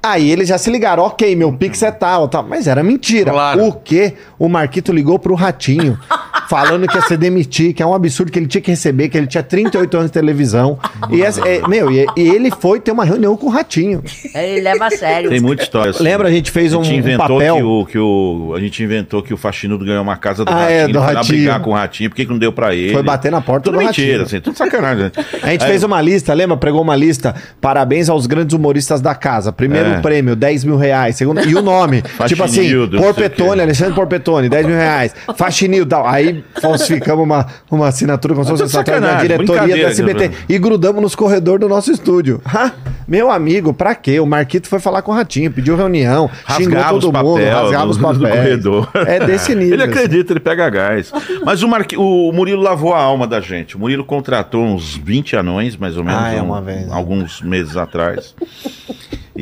Aí 0.01 0.31
eles 0.31 0.47
já 0.47 0.57
se 0.57 0.69
ligaram, 0.71 1.03
ok, 1.03 1.35
meu 1.35 1.51
Pix 1.51 1.83
é 1.83 1.91
tal, 1.91 2.27
tal. 2.29 2.43
Mas 2.47 2.67
era 2.67 2.81
mentira. 2.81 3.31
Claro. 3.31 3.65
O 3.65 3.73
quê? 3.73 4.13
O 4.37 4.47
Marquito 4.47 4.93
ligou 4.93 5.19
pro 5.19 5.35
Ratinho, 5.35 5.99
falando 6.49 6.87
que 6.87 6.95
ia 6.95 7.01
se 7.01 7.17
demitir, 7.17 7.73
que 7.73 7.83
é 7.83 7.85
um 7.85 7.93
absurdo 7.93 8.31
que 8.31 8.39
ele 8.39 8.47
tinha 8.47 8.61
que 8.61 8.71
receber, 8.71 9.09
que 9.09 9.17
ele 9.17 9.27
tinha 9.27 9.43
38 9.43 9.97
anos 9.97 10.09
de 10.09 10.13
televisão. 10.13 10.79
E, 11.09 11.21
essa- 11.21 11.45
é, 11.45 11.67
meu, 11.67 11.91
e, 11.91 12.05
e 12.15 12.21
ele 12.29 12.49
foi 12.49 12.79
ter 12.79 12.91
uma 12.93 13.03
reunião 13.03 13.35
com 13.35 13.47
o 13.47 13.49
Ratinho. 13.49 14.01
Ele 14.33 14.61
leva 14.61 14.85
a 14.87 14.89
sério. 14.89 15.29
Tem 15.29 15.41
muita 15.41 15.63
história. 15.63 15.89
assim. 15.91 16.01
Lembra, 16.01 16.29
a 16.29 16.31
gente 16.31 16.49
fez 16.49 16.73
um, 16.73 16.79
A 16.79 16.83
gente 16.83 16.95
um 16.95 16.99
inventou 16.99 17.27
papel. 17.37 17.55
que 17.57 17.63
o, 17.63 17.85
que 17.85 17.99
o. 17.99 18.53
A 18.55 18.59
gente 18.61 18.81
inventou 18.81 19.21
que 19.21 19.33
o 19.33 19.37
Faxinudo 19.37 19.83
ganhou 19.83 20.01
uma 20.01 20.15
casa 20.15 20.45
do 20.45 20.49
Ah, 20.51 20.55
Ratinho. 20.61 20.79
é, 20.79 20.87
do 20.87 20.99
Ratinho. 20.99 21.25
brigar 21.39 21.59
com 21.61 21.71
o 21.71 21.73
Ratinho, 21.73 22.09
por 22.09 22.15
que 22.15 22.25
que 22.25 22.31
não 22.31 22.39
deu 22.39 22.53
pra 22.53 22.73
ele? 22.73 22.93
Foi 22.93 23.03
bater 23.03 23.31
na 23.31 23.41
porta 23.41 23.65
tudo 23.65 23.77
do 23.77 23.83
mentira, 23.85 24.19
Ratinho. 24.19 24.25
assim, 24.25 24.39
tudo 24.39 24.57
sacanagem. 24.57 25.11
A 25.43 25.49
gente 25.49 25.63
Aí- 25.65 25.69
fez 25.69 25.83
uma 25.83 26.01
lista, 26.01 26.33
lembra? 26.33 26.55
Pregou 26.55 26.81
uma 26.81 26.95
lista. 26.95 27.35
Parabéns 27.59 28.07
aos 28.09 28.25
grandes 28.25 28.53
humoristas 28.55 29.01
da 29.01 29.13
casa. 29.13 29.51
Primeiro 29.51 29.88
É. 29.93 30.01
prêmio, 30.01 30.35
10 30.35 30.63
mil 30.63 30.77
reais. 30.77 31.15
Segundo, 31.15 31.41
e 31.47 31.55
o 31.55 31.61
nome. 31.61 32.01
tipo 32.27 32.43
assim, 32.43 32.69
Porpetone. 32.97 33.61
Alexandre 33.61 33.93
Porpetone, 33.93 34.49
10 34.49 34.65
mil 34.65 34.75
reais. 34.75 35.13
Faxinildo, 35.35 35.89
tal. 35.89 36.07
Aí 36.07 36.43
falsificamos 36.61 37.23
uma, 37.23 37.45
uma 37.69 37.87
assinatura 37.87 38.35
com 38.35 38.41
assinatura 38.41 38.99
da 39.01 39.15
diretoria 39.21 39.83
da 39.83 39.89
SBT. 39.89 40.31
E 40.47 40.57
grudamos 40.57 41.01
nos 41.01 41.15
corredores 41.15 41.59
do 41.61 41.69
nosso 41.69 41.91
estúdio. 41.91 42.41
Ha, 42.45 42.71
meu 43.07 43.31
amigo, 43.31 43.73
pra 43.73 43.95
quê? 43.95 44.19
O 44.19 44.25
Marquito 44.25 44.67
foi 44.67 44.79
falar 44.79 45.01
com 45.01 45.11
o 45.11 45.15
Ratinho, 45.15 45.51
pediu 45.51 45.75
reunião, 45.75 46.29
xingou 46.57 46.73
Rasgava 46.75 46.97
os 46.97 47.03
todo 47.03 47.13
mundo, 47.17 47.33
papel 47.39 47.53
rasgava 47.63 47.85
do- 47.85 47.89
os 47.91 47.97
do 47.97 48.03
papéis. 48.03 48.35
corredor. 48.35 48.89
É 49.07 49.19
desse 49.25 49.55
nível. 49.55 49.73
Ele 49.73 49.83
assim. 49.83 49.91
acredita, 49.93 50.33
ele 50.33 50.39
pega 50.39 50.69
gás. 50.69 51.11
Mas 51.45 51.63
o, 51.63 51.67
Marqui... 51.67 51.95
o 51.97 52.31
Murilo 52.31 52.61
lavou 52.61 52.93
a 52.93 53.01
alma 53.01 53.25
da 53.27 53.39
gente. 53.41 53.75
O 53.75 53.79
Murilo 53.79 54.03
contratou 54.05 54.63
uns 54.63 54.95
20 54.95 55.35
anões, 55.35 55.75
mais 55.75 55.97
ou 55.97 56.03
menos, 56.03 56.21
Ah, 56.21 56.33
é 56.33 56.41
um- 56.41 56.45
uma 56.45 56.61
vez, 56.61 56.87
né? 56.87 56.89
alguns 56.91 57.41
meses 57.41 57.75
atrás. 57.77 58.35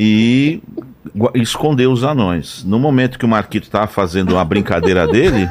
E 0.00 0.62
escondeu 1.34 1.90
os 1.92 2.04
anões. 2.04 2.64
No 2.64 2.78
momento 2.78 3.18
que 3.18 3.24
o 3.24 3.28
Marquito 3.28 3.70
tava 3.70 3.86
fazendo 3.86 4.36
a 4.38 4.44
brincadeira 4.44 5.06
dele, 5.10 5.48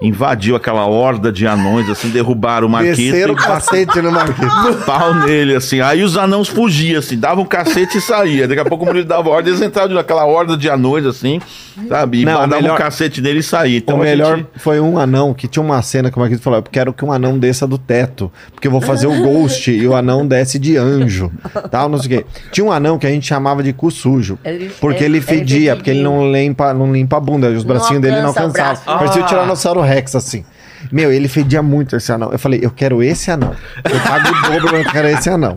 invadiu 0.00 0.56
aquela 0.56 0.86
horda 0.86 1.32
de 1.32 1.46
anões, 1.46 1.88
assim, 1.88 2.08
derrubaram 2.10 2.66
o 2.66 2.70
Marquito 2.70 2.96
Desceram 2.96 3.34
o 3.34 3.36
cacete 3.36 4.00
no 4.00 4.10
Marquito. 4.12 4.46
pau 4.86 5.14
nele, 5.14 5.54
assim. 5.56 5.80
Aí 5.80 6.02
os 6.02 6.16
anãos 6.16 6.48
fugiam, 6.48 6.98
assim, 6.98 7.18
davam 7.18 7.44
um 7.44 7.46
cacete 7.46 7.98
e 7.98 8.00
saía. 8.00 8.46
Daqui 8.46 8.60
a 8.60 8.64
pouco 8.64 8.84
o 8.84 8.86
Murilo 8.86 9.04
dava 9.06 9.28
ordem, 9.30 9.52
eles 9.52 9.62
entravam 9.64 9.94
naquela 9.94 10.24
horda 10.24 10.56
de 10.56 10.68
anões, 10.70 11.04
assim, 11.04 11.40
sabe? 11.88 12.20
E 12.20 12.24
Não, 12.24 12.34
davam 12.34 12.48
melhor- 12.60 12.74
um 12.74 12.78
cacete 12.78 13.20
nele 13.20 13.40
e 13.40 13.42
saía. 13.42 13.78
Então 13.78 13.96
o 13.96 14.00
melhor 14.00 14.36
gente- 14.38 14.48
foi 14.56 14.80
um 14.80 14.98
anão 14.98 15.34
que 15.34 15.48
tinha 15.48 15.62
uma 15.62 15.80
cena 15.82 16.10
que 16.10 16.16
o 16.16 16.20
Marquito 16.20 16.42
falou: 16.42 16.58
Eu 16.58 16.62
quero 16.62 16.92
que 16.92 17.04
um 17.04 17.12
anão 17.12 17.38
desça 17.38 17.66
do 17.66 17.76
teto, 17.78 18.30
porque 18.52 18.68
eu 18.68 18.72
vou 18.72 18.80
fazer 18.80 19.06
o 19.06 19.22
ghost 19.22 19.70
e 19.70 19.86
o 19.86 19.94
anão 19.94 20.26
desce 20.26 20.58
de 20.58 20.76
anjo. 20.76 21.30
Tal, 21.70 21.88
não 21.88 21.98
sei 21.98 22.06
o 22.06 22.20
quê. 22.20 22.26
Tinha 22.52 22.64
um 22.64 22.72
anão 22.72 22.98
que 22.98 23.06
a 23.06 23.10
gente 23.10 23.26
chamava 23.26 23.62
de 23.62 23.72
cu 23.72 23.90
sujo. 23.90 24.38
Ele- 24.44 24.68
porque 24.90 25.04
ele- 25.04 25.18
ele 25.18 25.24
fedia, 25.24 25.70
ele 25.72 25.76
porque 25.76 25.90
ele 25.90 26.02
não 26.02 26.30
limpa, 26.32 26.72
não 26.74 26.92
limpa 26.92 27.16
a 27.16 27.20
bunda. 27.20 27.48
Os 27.48 27.64
Não 27.64 27.74
bracinhos 27.74 28.02
dele 28.02 28.20
não 28.20 28.28
alcançavam. 28.28 28.82
Parecia 28.84 29.20
o 29.22 29.24
Ah. 29.24 29.28
Tiranossauro 29.28 29.80
Rex, 29.80 30.14
assim. 30.14 30.44
Meu, 30.90 31.12
ele 31.12 31.28
fedia 31.28 31.62
muito 31.62 31.94
esse 31.94 32.10
anão. 32.10 32.32
Eu 32.32 32.38
falei, 32.38 32.60
eu 32.62 32.70
quero 32.70 33.02
esse 33.02 33.30
anão. 33.30 33.54
Eu 33.84 34.00
pago 34.00 34.28
o 34.28 34.42
dobro, 34.52 34.72
mas 34.72 34.86
eu 34.86 34.90
quero 34.90 35.08
esse 35.08 35.28
anão. 35.28 35.54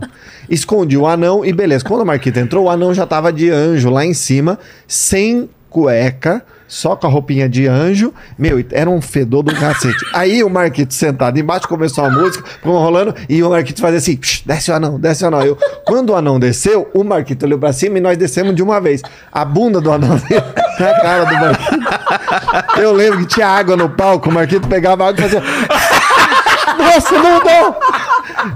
Escondi 0.50 0.96
o 0.98 1.06
anão 1.06 1.44
e 1.44 1.52
beleza. 1.52 1.82
Quando 1.82 2.02
o 2.02 2.06
Marquito 2.06 2.38
entrou, 2.38 2.64
o 2.66 2.70
anão 2.70 2.92
já 2.92 3.06
tava 3.06 3.32
de 3.32 3.48
anjo 3.50 3.88
lá 3.88 4.04
em 4.04 4.12
cima, 4.12 4.58
sem 4.86 5.48
cueca, 5.74 6.40
só 6.68 6.94
com 6.94 7.08
a 7.08 7.10
roupinha 7.10 7.48
de 7.48 7.66
anjo. 7.66 8.14
Meu, 8.38 8.64
era 8.70 8.88
um 8.88 9.02
fedor 9.02 9.42
do 9.42 9.52
cacete. 9.52 10.06
Aí 10.14 10.44
o 10.44 10.48
Marquito 10.48 10.94
sentado 10.94 11.36
embaixo, 11.36 11.66
começou 11.66 12.04
a 12.04 12.10
música, 12.10 12.48
ficou 12.48 12.78
rolando, 12.78 13.12
e 13.28 13.42
o 13.42 13.50
Marquito 13.50 13.80
fazia 13.80 13.98
assim: 13.98 14.16
"Psh, 14.16 14.44
desce 14.46 14.70
o 14.70 14.74
anão, 14.74 15.00
desce 15.00 15.24
o 15.24 15.26
anão. 15.26 15.42
Eu, 15.42 15.58
quando 15.84 16.10
o 16.10 16.14
anão 16.14 16.38
desceu, 16.38 16.88
o 16.94 17.02
Marquito 17.02 17.44
olhou 17.44 17.58
pra 17.58 17.72
cima 17.72 17.98
e 17.98 18.00
nós 18.00 18.16
descemos 18.16 18.54
de 18.54 18.62
uma 18.62 18.80
vez. 18.80 19.02
A 19.32 19.44
bunda 19.44 19.80
do 19.80 19.90
anão 19.90 20.16
veio 20.16 20.40
na 20.78 21.00
cara 21.00 21.24
do 21.24 21.34
Marquito. 21.34 22.80
Eu 22.80 22.92
lembro 22.92 23.18
que 23.18 23.26
tinha 23.26 23.48
água 23.48 23.76
no 23.76 23.90
palco, 23.90 24.30
o 24.30 24.32
Marquito 24.32 24.68
pegava 24.68 25.08
água 25.08 25.18
e 25.18 25.22
fazia. 25.22 25.42
Nossa, 26.78 27.14
não 27.14 27.42
dá! 27.42 28.03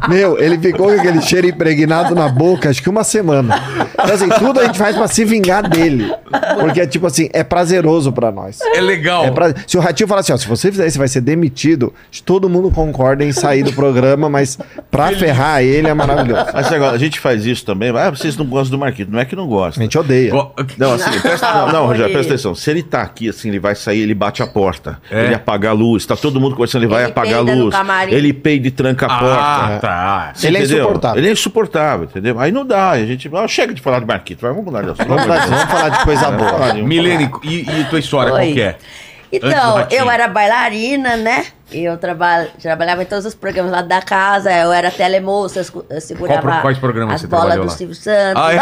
Meu, 0.08 0.38
ele 0.38 0.58
ficou 0.58 0.86
com 0.88 0.98
aquele 1.00 1.20
cheiro 1.22 1.46
impregnado 1.48 2.14
na 2.14 2.28
boca, 2.28 2.68
acho 2.70 2.82
que 2.82 2.88
uma 2.90 3.04
semana. 3.04 3.60
Então, 3.92 4.14
assim, 4.14 4.28
tudo 4.28 4.60
a 4.60 4.64
gente 4.64 4.78
faz 4.78 4.96
pra 4.96 5.06
se 5.08 5.24
vingar 5.24 5.68
dele. 5.68 6.12
Porque, 6.60 6.86
tipo 6.86 7.06
assim, 7.06 7.28
é 7.32 7.42
prazeroso 7.44 8.12
pra 8.12 8.30
nós. 8.30 8.58
É 8.74 8.80
legal. 8.80 9.24
É 9.24 9.30
pra- 9.30 9.54
Se 9.66 9.76
o 9.76 9.80
Ratinho 9.80 10.08
falar 10.08 10.20
assim, 10.20 10.32
ó, 10.32 10.36
se 10.36 10.46
você 10.46 10.70
fizer 10.70 10.86
isso, 10.86 10.94
você 10.94 10.98
vai 10.98 11.08
ser 11.08 11.20
demitido, 11.20 11.92
todo 12.24 12.48
mundo 12.48 12.70
concorda 12.70 13.24
em 13.24 13.32
sair 13.32 13.62
do 13.62 13.72
programa, 13.72 14.28
mas 14.28 14.58
pra 14.90 15.08
ferrar 15.12 15.62
ele 15.62 15.88
é 15.88 15.94
maravilhoso. 15.94 16.46
Mas 16.52 16.72
agora, 16.72 16.94
a 16.94 16.98
gente 16.98 17.18
faz 17.20 17.44
isso 17.46 17.64
também. 17.64 17.90
Ah, 17.96 18.10
vocês 18.10 18.36
não 18.36 18.46
gostam 18.46 18.78
do 18.78 18.80
Marquito. 18.80 19.10
Não 19.10 19.18
é 19.18 19.24
que 19.24 19.34
não 19.36 19.44
A 19.44 19.48
gosta. 19.48 19.80
gente 19.80 19.96
odeia. 19.98 20.30
Go- 20.30 20.52
Não, 20.76 20.92
assim, 20.94 21.18
presta, 21.20 21.52
não, 21.52 21.66
não, 21.66 21.72
Não, 21.72 21.86
Rogério, 21.86 22.12
presta 22.12 22.32
atenção. 22.34 22.54
Se 22.54 22.70
ele 22.70 22.82
tá 22.82 23.02
aqui, 23.02 23.28
assim, 23.28 23.48
ele 23.48 23.58
vai 23.58 23.74
sair, 23.74 24.00
ele 24.00 24.14
bate 24.14 24.42
a 24.42 24.46
porta. 24.46 24.98
É. 25.10 25.26
Ele 25.26 25.34
apaga 25.34 25.70
a 25.70 25.72
luz. 25.72 26.04
Tá 26.06 26.16
todo 26.16 26.40
mundo 26.40 26.54
conversando, 26.54 26.82
ele 26.82 26.90
vai 26.92 27.04
Ele 27.04 27.10
apagar 27.10 27.38
a 27.38 27.42
luz. 27.42 27.74
Ele 28.12 28.32
peida 28.32 28.68
e 28.68 28.70
tranca 28.70 29.06
a 29.06 29.08
porta. 29.18 29.77
Tá. 29.80 30.32
Ele 30.42 30.56
é 30.56 30.60
entendeu? 30.60 30.78
insuportável. 30.84 31.18
Ele 31.20 31.28
é 31.28 31.32
insuportável, 31.32 32.04
entendeu? 32.04 32.38
Aí 32.40 32.52
não 32.52 32.66
dá. 32.66 32.90
A 32.90 33.04
gente. 33.06 33.30
ah, 33.34 33.48
chega 33.48 33.72
de 33.74 33.80
falar 33.80 34.00
de 34.00 34.06
Marquito. 34.06 34.40
Vai, 34.40 34.50
vamos 34.50 34.64
mudar 34.66 34.82
de 34.82 34.90
assunto. 34.90 35.06
Vamos 35.08 35.24
falar, 35.24 35.88
de- 35.90 36.04
coisa 36.04 36.30
boa. 36.30 36.74
Milene, 36.74 37.30
e, 37.42 37.60
e 37.80 37.84
tua 37.90 37.98
história, 37.98 38.32
Oi. 38.32 38.40
qual 38.40 38.52
que 38.54 38.60
é? 38.60 38.76
Então, 39.30 39.86
eu 39.90 40.10
era 40.10 40.26
bailarina, 40.28 41.16
né? 41.16 41.46
E 41.70 41.84
eu 41.84 41.98
traba 41.98 42.46
trabalhava 42.60 43.02
em 43.02 43.06
todos 43.06 43.26
os 43.26 43.34
programas 43.34 43.70
lá 43.70 43.82
da 43.82 44.00
casa. 44.00 44.50
Eu 44.50 44.72
era 44.72 44.90
telemoça, 44.90 45.60
eu 45.90 46.00
segurava 46.00 46.40
Qual 46.40 46.62
quais 46.62 46.78
programas 46.78 47.16
as 47.16 47.20
você 47.20 47.26
bolas 47.26 47.56
do 47.56 47.62
lá? 47.64 47.68
Silvio 47.68 47.94
Santos, 47.94 48.42
Ah, 48.42 48.52
é? 48.54 48.56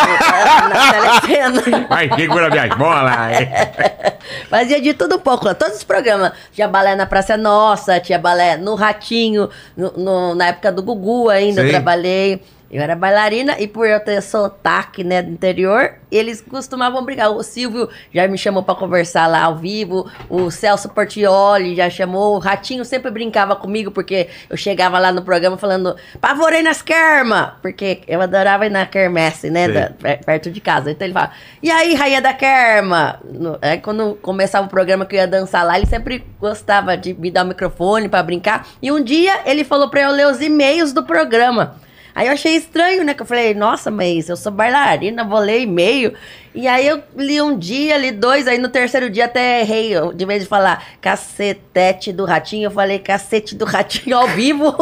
na 0.69 0.93
telecena. 0.93 1.87
Vai, 1.89 2.11
segura 2.17 2.51
minhas 2.51 2.77
bolas. 2.77 3.15
Fazia 4.51 4.81
de 4.81 4.93
tudo 4.95 5.17
um 5.17 5.21
pouco, 5.21 5.55
todos 5.55 5.77
os 5.77 5.85
programas. 5.85 6.33
Tinha 6.53 6.67
balé 6.67 6.97
na 6.97 7.07
Praça 7.07 7.37
Nossa, 7.37 8.01
tinha 8.01 8.19
balé 8.19 8.57
no 8.57 8.75
Ratinho, 8.75 9.49
no- 9.77 9.93
no- 9.97 10.35
na 10.35 10.49
época 10.49 10.73
do 10.73 10.83
Gugu 10.83 11.29
ainda 11.31 11.61
Sei. 11.61 11.67
eu 11.67 11.71
trabalhei. 11.71 12.43
Eu 12.71 12.83
era 12.83 12.97
bailarina 12.97 13.55
e 13.61 13.69
por 13.69 13.87
eu 13.87 14.01
ter 14.01 14.21
sotaque, 14.21 15.05
né, 15.05 15.23
do 15.23 15.31
interior, 15.31 15.95
eles 16.11 16.41
costumavam 16.41 17.05
brigar. 17.05 17.31
O 17.31 17.43
Silvio 17.43 17.89
já 18.13 18.27
me 18.27 18.37
chamou 18.37 18.63
pra 18.63 18.75
conversar 18.75 19.27
lá 19.29 19.45
ao 19.45 19.57
vivo, 19.57 20.11
o 20.29 20.51
Celso 20.51 20.89
Portioli 20.89 21.77
já 21.77 21.89
chamou, 21.89 22.35
o 22.35 22.39
Ratinho 22.39 22.85
sempre 22.85 23.11
brincava 23.11 23.55
comigo, 23.55 23.91
porque 23.93 24.29
eu 24.51 24.57
chegava 24.57 24.99
lá 24.99 25.13
no 25.13 25.23
programa 25.23 25.57
falando, 25.57 25.95
pavorei 26.21 26.63
nas 26.63 26.83
kerma, 26.83 27.57
porque 27.63 28.01
eu 28.09 28.21
adorava 28.21 28.67
ir 28.67 28.71
na 28.71 28.85
quermesse, 28.85 29.49
né, 29.49 29.69
da- 29.69 29.91
per- 29.91 30.25
perto 30.25 30.51
de 30.51 30.61
casa. 30.61 30.91
Então 30.91 31.07
ele 31.07 31.15
fala, 31.15 31.31
e 31.63 31.71
aí, 31.71 31.95
rainha 31.95 32.21
da 32.21 32.33
Kerma? 32.33 33.21
Aí 33.63 33.79
quando 33.79 34.17
começava 34.21 34.67
o 34.67 34.71
programa 34.71 35.07
que 35.07 35.15
eu 35.15 35.21
ia 35.21 35.27
dançar 35.29 35.65
lá, 35.65 35.77
ele 35.77 35.87
sempre 35.87 36.25
gostava 36.41 36.97
de 36.97 37.15
me 37.15 37.31
dar 37.31 37.45
o 37.45 37.49
microfone 37.49 38.09
pra 38.09 38.23
brincar. 38.23 38.67
E 38.83 38.91
um 38.91 39.01
dia 39.03 39.41
ele 39.47 39.63
falou 39.65 39.89
pra 39.89 40.01
eu 40.03 40.11
ler 40.11 40.27
os 40.27 40.41
e-mails 40.41 40.93
do 40.93 41.05
programa. 41.05 41.77
Aí 42.17 42.29
eu 42.29 42.33
achei 42.33 42.57
estranho, 42.57 43.05
né? 43.05 43.13
Que 43.13 43.21
eu 43.21 43.27
falei, 43.27 43.53
nossa, 43.53 43.91
mas 43.91 44.31
eu 44.31 44.39
sou 44.39 44.51
bailarina, 44.51 45.23
vou 45.23 45.39
ler 45.39 45.61
e-mail. 45.61 46.15
E 46.57 46.67
aí 46.67 46.89
eu 46.89 47.03
li 47.15 47.41
um 47.43 47.57
dia, 47.59 47.99
li 47.99 48.11
dois, 48.11 48.49
aí 48.49 48.57
no 48.57 48.71
terceiro 48.71 49.11
dia 49.11 49.27
até 49.27 49.61
errei. 49.61 49.95
Eu, 49.95 50.11
de 50.13 50.25
vez 50.25 50.43
de 50.43 50.49
falar 50.49 50.83
cacetete 51.03 52.15
do 52.15 52.25
ratinho, 52.25 52.69
eu 52.69 52.71
falei 52.71 52.99
cacete 52.99 53.55
do 53.55 53.67
ratinho 53.67 54.17
ao 54.17 54.27
vivo. 54.29 54.75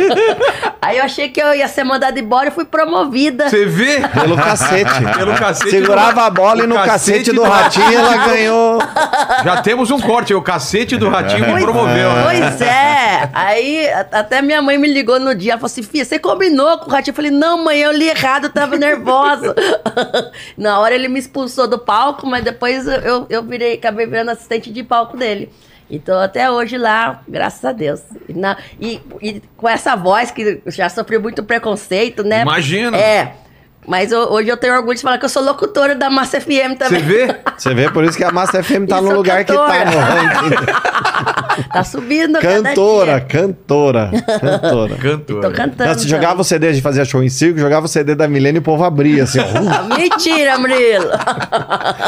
aí 0.80 0.96
eu 0.96 1.04
achei 1.04 1.28
que 1.28 1.40
eu 1.40 1.54
ia 1.54 1.68
ser 1.68 1.84
mandada 1.84 2.18
embora 2.18 2.48
e 2.48 2.50
fui 2.50 2.64
promovida. 2.64 3.50
Você 3.50 3.66
vê? 3.66 4.00
Pelo 4.08 4.36
cacete. 4.36 4.90
Pelo 5.18 5.34
cacete 5.34 5.70
Segurava 5.70 6.12
do- 6.14 6.20
a 6.20 6.30
bola 6.30 6.64
e 6.64 6.66
no 6.66 6.76
cacete, 6.76 7.30
do, 7.30 7.42
ratinho 7.42 7.92
ela 7.92 8.16
ganhou. 8.28 8.78
Já 9.44 9.60
temos 9.62 9.90
um 9.90 10.00
corte, 10.00 10.32
o 10.32 10.40
cacete 10.40 10.96
do 10.96 11.10
ratinho 11.10 11.40
me 11.44 11.50
Pois- 11.52 11.62
promoveu, 11.64 12.10
né? 12.10 12.22
Pois 12.24 12.60
é. 12.62 13.28
Aí 13.34 13.86
até 14.10 14.40
minha 14.40 14.62
mãe 14.62 14.78
me 14.78 14.88
ligou 14.90 15.20
no 15.20 15.34
dia. 15.34 15.52
Ela 15.52 15.58
falou 15.60 15.66
assim: 15.70 15.82
Fia, 15.82 16.04
você 16.06 16.18
combinou 16.18 16.78
com 16.78 16.88
o 16.90 16.92
ratinho? 16.92 17.12
Eu 17.12 17.16
falei: 17.16 17.30
Não, 17.30 17.62
mãe, 17.62 17.78
eu 17.80 17.92
li 17.92 18.08
errado, 18.08 18.44
eu 18.44 18.50
tava 18.50 18.76
nervosa. 18.78 19.54
Na 20.56 20.78
hora 20.78 20.94
ele 20.94 21.01
me 21.08 21.18
expulsou 21.18 21.68
do 21.68 21.78
palco, 21.78 22.26
mas 22.26 22.44
depois 22.44 22.86
eu- 22.86 23.26
eu, 23.28 23.42
virei, 23.42 23.74
acabei 23.74 24.06
virando 24.06 24.30
assistente 24.30 24.72
de 24.72 24.82
palco 24.82 25.16
dele. 25.16 25.50
Então, 25.90 26.18
até 26.18 26.50
hoje 26.50 26.78
lá, 26.78 27.22
graças 27.28 27.62
a 27.64 27.72
Deus. 27.72 28.00
E, 28.28 28.32
na- 28.32 28.56
e- 28.80 29.00
e 29.20 29.42
com 29.56 29.68
essa 29.68 29.94
voz 29.94 30.30
que 30.30 30.62
já 30.66 30.88
sofri 30.88 31.18
muito 31.18 31.42
preconceito, 31.42 32.22
né? 32.24 32.42
Imagino. 32.42 32.96
É. 32.96 33.34
Mas 33.86 34.12
eu- 34.12 34.30
hoje 34.30 34.48
eu 34.48 34.56
tenho 34.56 34.74
orgulho 34.74 34.94
de 34.96 35.02
falar 35.02 35.18
que 35.18 35.24
eu 35.24 35.28
sou 35.28 35.42
locutora 35.42 35.94
da 35.96 36.08
Massa 36.08 36.40
FM 36.40 36.76
Você 36.78 36.84
também. 36.84 37.02
vê? 37.02 37.36
Você 37.58 37.74
vê, 37.74 37.90
por 37.90 38.04
isso 38.04 38.16
que 38.16 38.22
a 38.24 38.30
Massa 38.30 38.62
FM 38.62 38.86
tá 38.88 39.00
no 39.02 39.12
lugar 39.12 39.44
que 39.44 39.52
tá 39.52 39.58
cantora. 39.66 39.84
no 39.90 39.98
ranking. 39.98 40.56
Tá 41.70 41.84
subindo 41.84 42.38
cada 42.40 42.62
Cantora, 42.70 43.12
dia. 43.20 43.20
cantora, 43.28 44.10
cantora. 44.40 44.96
Cantora. 44.96 45.50
Tô 45.50 45.54
cantando. 45.54 45.90
Não, 45.90 45.98
se 45.98 46.08
jogava 46.08 46.40
o 46.40 46.44
CD, 46.44 46.68
a 46.68 46.72
gente 46.72 46.82
fazia 46.82 47.04
show 47.04 47.22
em 47.22 47.28
circo, 47.28 47.58
jogava 47.58 47.84
o 47.84 47.88
CD 47.88 48.14
da 48.14 48.26
Milene 48.26 48.56
e 48.56 48.60
o 48.60 48.62
povo 48.62 48.82
abria, 48.84 49.24
assim. 49.24 49.38
Ah, 49.70 49.82
Mentira, 49.94 50.56
Murilo. 50.58 51.06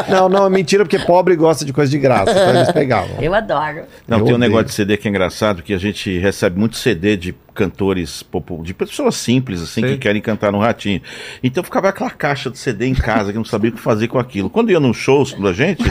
Não, 0.09 0.27
não, 0.29 0.47
é 0.47 0.49
mentira, 0.49 0.83
porque 0.83 0.97
pobre 0.99 1.35
gosta 1.35 1.63
de 1.63 1.71
coisa 1.71 1.91
de 1.91 1.97
graça, 1.99 2.31
então 2.31 2.49
eles 2.55 2.71
pegavam. 2.71 3.17
Eu 3.21 3.33
adoro. 3.35 3.83
Não, 4.07 4.19
Eu 4.19 4.25
tem 4.25 4.33
um 4.33 4.37
negócio 4.39 4.65
de 4.65 4.73
CD 4.73 4.97
que 4.97 5.07
é 5.07 5.11
engraçado, 5.11 5.61
que 5.61 5.73
a 5.73 5.79
gente 5.79 6.17
recebe 6.17 6.59
muito 6.59 6.75
CD 6.77 7.15
de 7.15 7.35
cantores, 7.55 8.23
de 8.63 8.73
pessoas 8.73 9.15
simples, 9.15 9.61
assim, 9.61 9.81
Sei. 9.81 9.93
que 9.93 9.97
querem 9.97 10.21
cantar 10.21 10.51
no 10.51 10.59
ratinho. 10.59 11.01
Então 11.41 11.63
ficava 11.63 11.89
aquela 11.89 12.11
caixa 12.11 12.51
de 12.51 12.57
CD 12.57 12.85
em 12.85 12.93
casa, 12.93 13.31
que 13.31 13.37
não 13.37 13.45
sabia 13.45 13.71
o 13.71 13.73
que 13.73 13.79
fazer 13.79 14.07
com 14.07 14.19
aquilo. 14.19 14.49
Quando 14.49 14.71
ia 14.71 14.79
nos 14.79 14.97
shows 14.97 15.33
da 15.33 15.53
gente, 15.53 15.83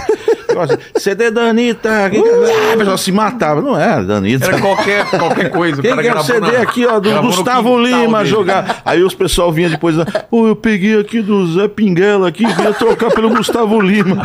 CD 0.97 1.31
da 1.31 1.43
Anitta, 1.43 2.09
quem 2.11 2.23
quer- 2.23 2.31
ah, 2.71 2.73
a 2.75 2.77
pessoa 2.77 2.99
se 2.99 3.13
matava. 3.13 3.61
Não 3.61 3.79
era 3.79 4.03
da 4.05 4.17
Anitta. 4.17 4.47
Era 4.47 4.61
qualquer, 4.61 5.05
qualquer 5.11 5.51
coisa. 5.51 5.81
Quem 5.83 5.97
quer 5.97 6.17
o 6.17 6.23
CD 6.23 6.41
na- 6.41 6.63
aqui, 6.63 6.87
ó, 6.87 6.99
do 7.01 7.09
gravou 7.11 7.31
Gustavo 7.31 7.79
Lima 7.79 8.19
dele. 8.19 8.31
jogar. 8.31 8.83
Aí 8.85 9.03
os 9.03 9.15
pessoal 9.15 9.53
vinha 9.53 9.69
depois, 9.71 9.97
pô, 10.31 10.49
eu 10.49 10.57
peguei 10.57 10.99
aqui 10.99 11.21
do 11.23 11.47
Zé 11.55 11.69
Pinguela 11.69 12.29
aqui, 12.29 12.45
vinha 12.47 12.73
trocar 12.73 13.11
pelo 13.11 13.31
Gustavo 13.31 13.81
Lima. 13.81 14.23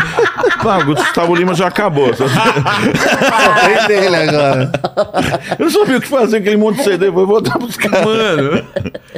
Ah, 0.59 0.77
o 0.79 0.85
Gustavo 0.85 1.33
Lima 1.35 1.53
já 1.53 1.67
acabou. 1.67 2.13
Só 2.13 2.25
tem 2.27 3.87
dele 3.87 4.15
agora. 4.15 4.71
Eu 5.57 5.65
não 5.65 5.69
sabia 5.71 5.97
o 5.97 6.01
que 6.01 6.07
fazer 6.07 6.37
com 6.37 6.41
aquele 6.43 6.57
monte 6.57 6.77
de 6.77 6.83
CD, 6.83 7.09
vou 7.09 7.25
voltar 7.25 7.57
pros 7.57 7.75
caras. 7.77 8.05
Mano. 8.05 8.63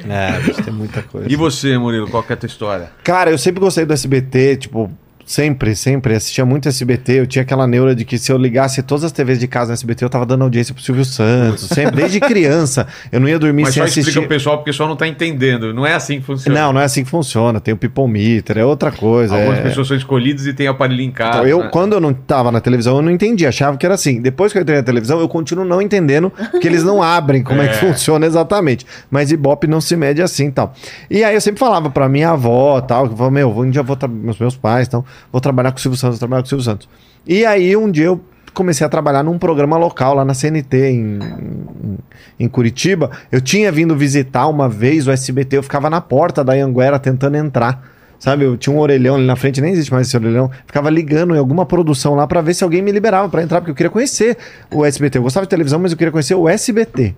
É, 0.10 0.62
tem 0.64 0.74
muita 0.74 1.02
coisa. 1.04 1.32
E 1.32 1.36
você, 1.36 1.78
Murilo, 1.78 2.08
qual 2.10 2.24
que 2.24 2.32
é 2.34 2.36
a 2.36 2.38
tua 2.38 2.48
história? 2.48 2.92
Cara, 3.04 3.32
eu 3.32 3.38
sempre 3.38 3.60
gostei 3.60 3.86
do 3.86 3.94
SBT, 3.94 4.58
tipo, 4.58 4.92
sempre, 5.32 5.76
sempre. 5.76 6.14
Assistia 6.14 6.46
muito 6.46 6.68
SBT. 6.68 7.20
Eu 7.20 7.28
tinha 7.28 7.42
aquela 7.42 7.66
neura 7.66 7.96
de 7.96 8.04
que 8.04 8.18
se 8.18 8.32
eu 8.32 8.38
ligasse 8.38 8.84
todas 8.84 9.04
as 9.06 9.12
TVs 9.12 9.40
de 9.40 9.48
casa 9.48 9.68
no 9.68 9.74
SBT, 9.74 10.04
eu 10.06 10.10
tava 10.10 10.26
dando 10.26 10.44
audiência 10.44 10.74
pro 10.74 10.84
Silvio 10.84 11.06
Santos. 11.06 11.68
Sempre, 11.70 11.96
desde 11.96 12.20
criança. 12.20 12.86
Eu 13.12 13.20
não 13.20 13.30
ia 13.30 13.40
dormir 13.40 13.64
Mas 13.64 13.74
sem 13.74 13.88
só 13.88 14.00
explica 14.00 14.20
o 14.20 14.28
pessoal, 14.28 14.58
porque 14.58 14.70
o 14.70 14.74
pessoal 14.74 14.90
não 14.90 14.96
tá 14.96 15.08
entendendo. 15.08 15.74
Não 15.74 15.86
é 15.86 15.94
assim 15.94 16.20
que 16.20 16.26
funciona. 16.26 16.60
Não, 16.60 16.74
não 16.74 16.82
é 16.82 16.84
assim 16.84 17.04
que 17.04 17.10
funciona. 17.10 17.60
Tem 17.60 17.74
o 17.74 17.78
People 17.78 18.08
Meter, 18.08 18.58
é 18.58 18.66
outra 18.66 18.92
coisa. 18.92 19.36
Algumas 19.36 19.60
é... 19.60 19.62
pessoas 19.62 19.88
são 19.88 19.98
escolhidas 19.98 20.46
e 20.46 20.54
tem 20.54 20.68
aparelho 20.68 21.02
em 21.02 21.12
casa. 21.12 21.40
Então, 21.40 21.48
eu, 21.48 21.60
né? 21.60 21.70
quando 21.72 21.94
eu 21.94 22.02
não 22.02 22.14
tava 22.14 22.52
na 22.52 22.60
televisão, 22.60 22.98
eu 22.98 23.02
não 23.02 23.12
entendia, 23.12 23.50
achava 23.50 23.78
que 23.78 23.86
era 23.86 23.96
assim. 23.96 24.22
Depois 24.22 24.52
que 24.52 24.58
eu 24.58 24.62
entrei 24.62 24.78
na 24.78 24.84
televisão, 24.84 25.20
eu 25.20 25.30
continuo 25.30 25.64
não 25.64 25.82
entendendo, 25.82 26.32
porque 26.52 26.68
eles 26.68 26.84
não 26.84 27.02
abrem 27.02 27.42
como 27.42 27.62
é, 27.62 27.68
que 27.68 27.76
É. 27.76 27.78
funciona 27.78 28.26
exatamente. 28.26 28.86
Mas 29.10 29.32
Ibope 29.32 29.68
não 29.68 29.80
se 29.80 29.96
mede 29.96 30.22
assim 30.22 30.48
e 30.48 30.52
tal. 30.52 30.74
E 31.10 31.24
aí 31.24 31.34
eu 31.34 31.42
sempre 31.42 31.60
falava 31.60 31.90
pra 31.90 32.10
minha 32.10 32.32
avó 32.32 32.82
tal, 32.82 33.08
que 33.08 33.32
meu, 33.32 33.58
um 33.58 33.70
dia 33.70 33.82
eu 33.82 33.86
vou 33.86 33.98
meus 34.10 34.38
meus 34.40 34.58
pais 34.58 34.88
e 34.88 34.90
tal. 34.90 35.06
Vou 35.32 35.42
trabalhar 35.42 35.72
com 35.72 35.78
o 35.78 35.82
Silvio 35.82 35.98
Santos, 36.00 36.16
vou 36.18 36.20
trabalhar 36.28 36.42
com 36.44 36.46
o 36.48 36.50
Silvio 36.50 36.64
Santos. 36.64 36.88
E 37.28 37.46
aí 37.46 37.76
um 37.76 37.90
dia 37.92 38.06
eu 38.06 38.22
comecei 38.54 38.86
a 38.86 38.90
trabalhar 38.90 39.24
num 39.24 39.38
programa 39.38 39.78
local 39.78 40.14
lá 40.14 40.26
na 40.26 40.34
CNT 40.34 40.78
em, 40.90 41.20
em, 41.20 41.98
em 42.40 42.48
Curitiba. 42.48 43.10
Eu 43.32 43.40
tinha 43.42 43.72
vindo 43.72 43.96
visitar 43.96 44.48
uma 44.48 44.68
vez 44.68 45.08
o 45.08 45.12
SBT, 45.12 45.58
eu 45.58 45.64
ficava 45.64 45.90
na 45.90 46.02
porta 46.02 46.44
da 46.44 46.54
Anguera 46.54 47.00
tentando 47.00 47.38
entrar. 47.38 47.90
Sabe, 48.20 48.44
eu 48.46 48.56
tinha 48.56 48.76
um 48.76 48.78
orelhão 48.80 49.16
ali 49.16 49.26
na 49.26 49.36
frente, 49.36 49.60
nem 49.62 49.72
existe 49.74 49.92
mais 49.92 50.06
esse 50.06 50.16
orelhão. 50.16 50.52
Ficava 50.68 50.92
ligando 50.92 51.34
em 51.34 51.40
alguma 51.40 51.66
produção 51.66 52.14
lá 52.14 52.28
pra 52.28 52.40
ver 52.40 52.54
se 52.54 52.64
alguém 52.64 52.80
me 52.80 52.92
liberava 52.92 53.28
pra 53.28 53.42
entrar, 53.42 53.62
porque 53.62 53.72
eu 53.72 53.76
queria 53.76 53.90
conhecer 53.90 54.38
o 54.72 54.86
SBT. 54.86 55.18
Eu 55.18 55.24
gostava 55.24 55.44
de 55.46 55.50
televisão, 55.50 55.80
mas 55.80 55.92
eu 55.92 55.98
queria 55.98 56.12
conhecer 56.12 56.36
o 56.36 56.48
SBT. 56.48 57.16